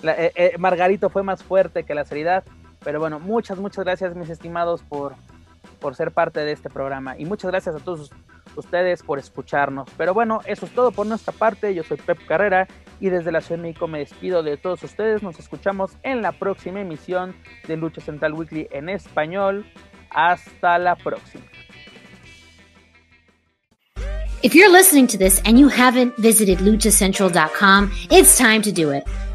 Eh, 0.03 0.31
eh, 0.35 0.53
Margarito 0.57 1.09
fue 1.09 1.23
más 1.23 1.43
fuerte 1.43 1.83
que 1.83 1.95
la 1.95 2.05
seriedad, 2.05 2.43
pero 2.83 2.99
bueno, 2.99 3.19
muchas, 3.19 3.57
muchas 3.57 3.83
gracias 3.83 4.15
mis 4.15 4.29
estimados 4.29 4.81
por, 4.83 5.15
por 5.79 5.95
ser 5.95 6.11
parte 6.11 6.39
de 6.41 6.51
este 6.51 6.69
programa 6.69 7.17
y 7.17 7.25
muchas 7.25 7.51
gracias 7.51 7.75
a 7.75 7.79
todos 7.79 8.11
ustedes 8.55 9.03
por 9.03 9.19
escucharnos. 9.19 9.89
Pero 9.97 10.13
bueno, 10.13 10.41
eso 10.45 10.65
es 10.65 10.73
todo 10.73 10.91
por 10.91 11.07
nuestra 11.07 11.33
parte. 11.33 11.73
Yo 11.73 11.83
soy 11.83 11.97
Pep 11.97 12.19
Carrera 12.27 12.67
y 12.99 13.09
desde 13.09 13.31
la 13.31 13.41
Ciudad 13.41 13.61
de 13.61 13.69
México 13.69 13.87
me 13.87 13.99
despido 13.99 14.43
de 14.43 14.57
todos 14.57 14.83
ustedes. 14.83 15.23
Nos 15.23 15.39
escuchamos 15.39 15.91
en 16.03 16.21
la 16.21 16.31
próxima 16.31 16.81
emisión 16.81 17.35
de 17.67 17.77
Lucha 17.77 18.01
Central 18.01 18.33
Weekly 18.33 18.67
en 18.71 18.89
español. 18.89 19.65
Hasta 20.09 20.77
la 20.77 20.95
próxima. 20.95 21.45
If 24.43 24.55
you're 24.55 24.71
listening 24.71 25.05
to 25.07 25.19
this 25.19 25.39
and 25.45 25.59
you 25.59 25.67
haven't 25.67 26.17
visited 26.17 26.59
luchacentral.com, 26.59 27.91
it's 28.09 28.37
time 28.37 28.63
to 28.63 28.71
do 28.71 28.89
it. 28.89 29.03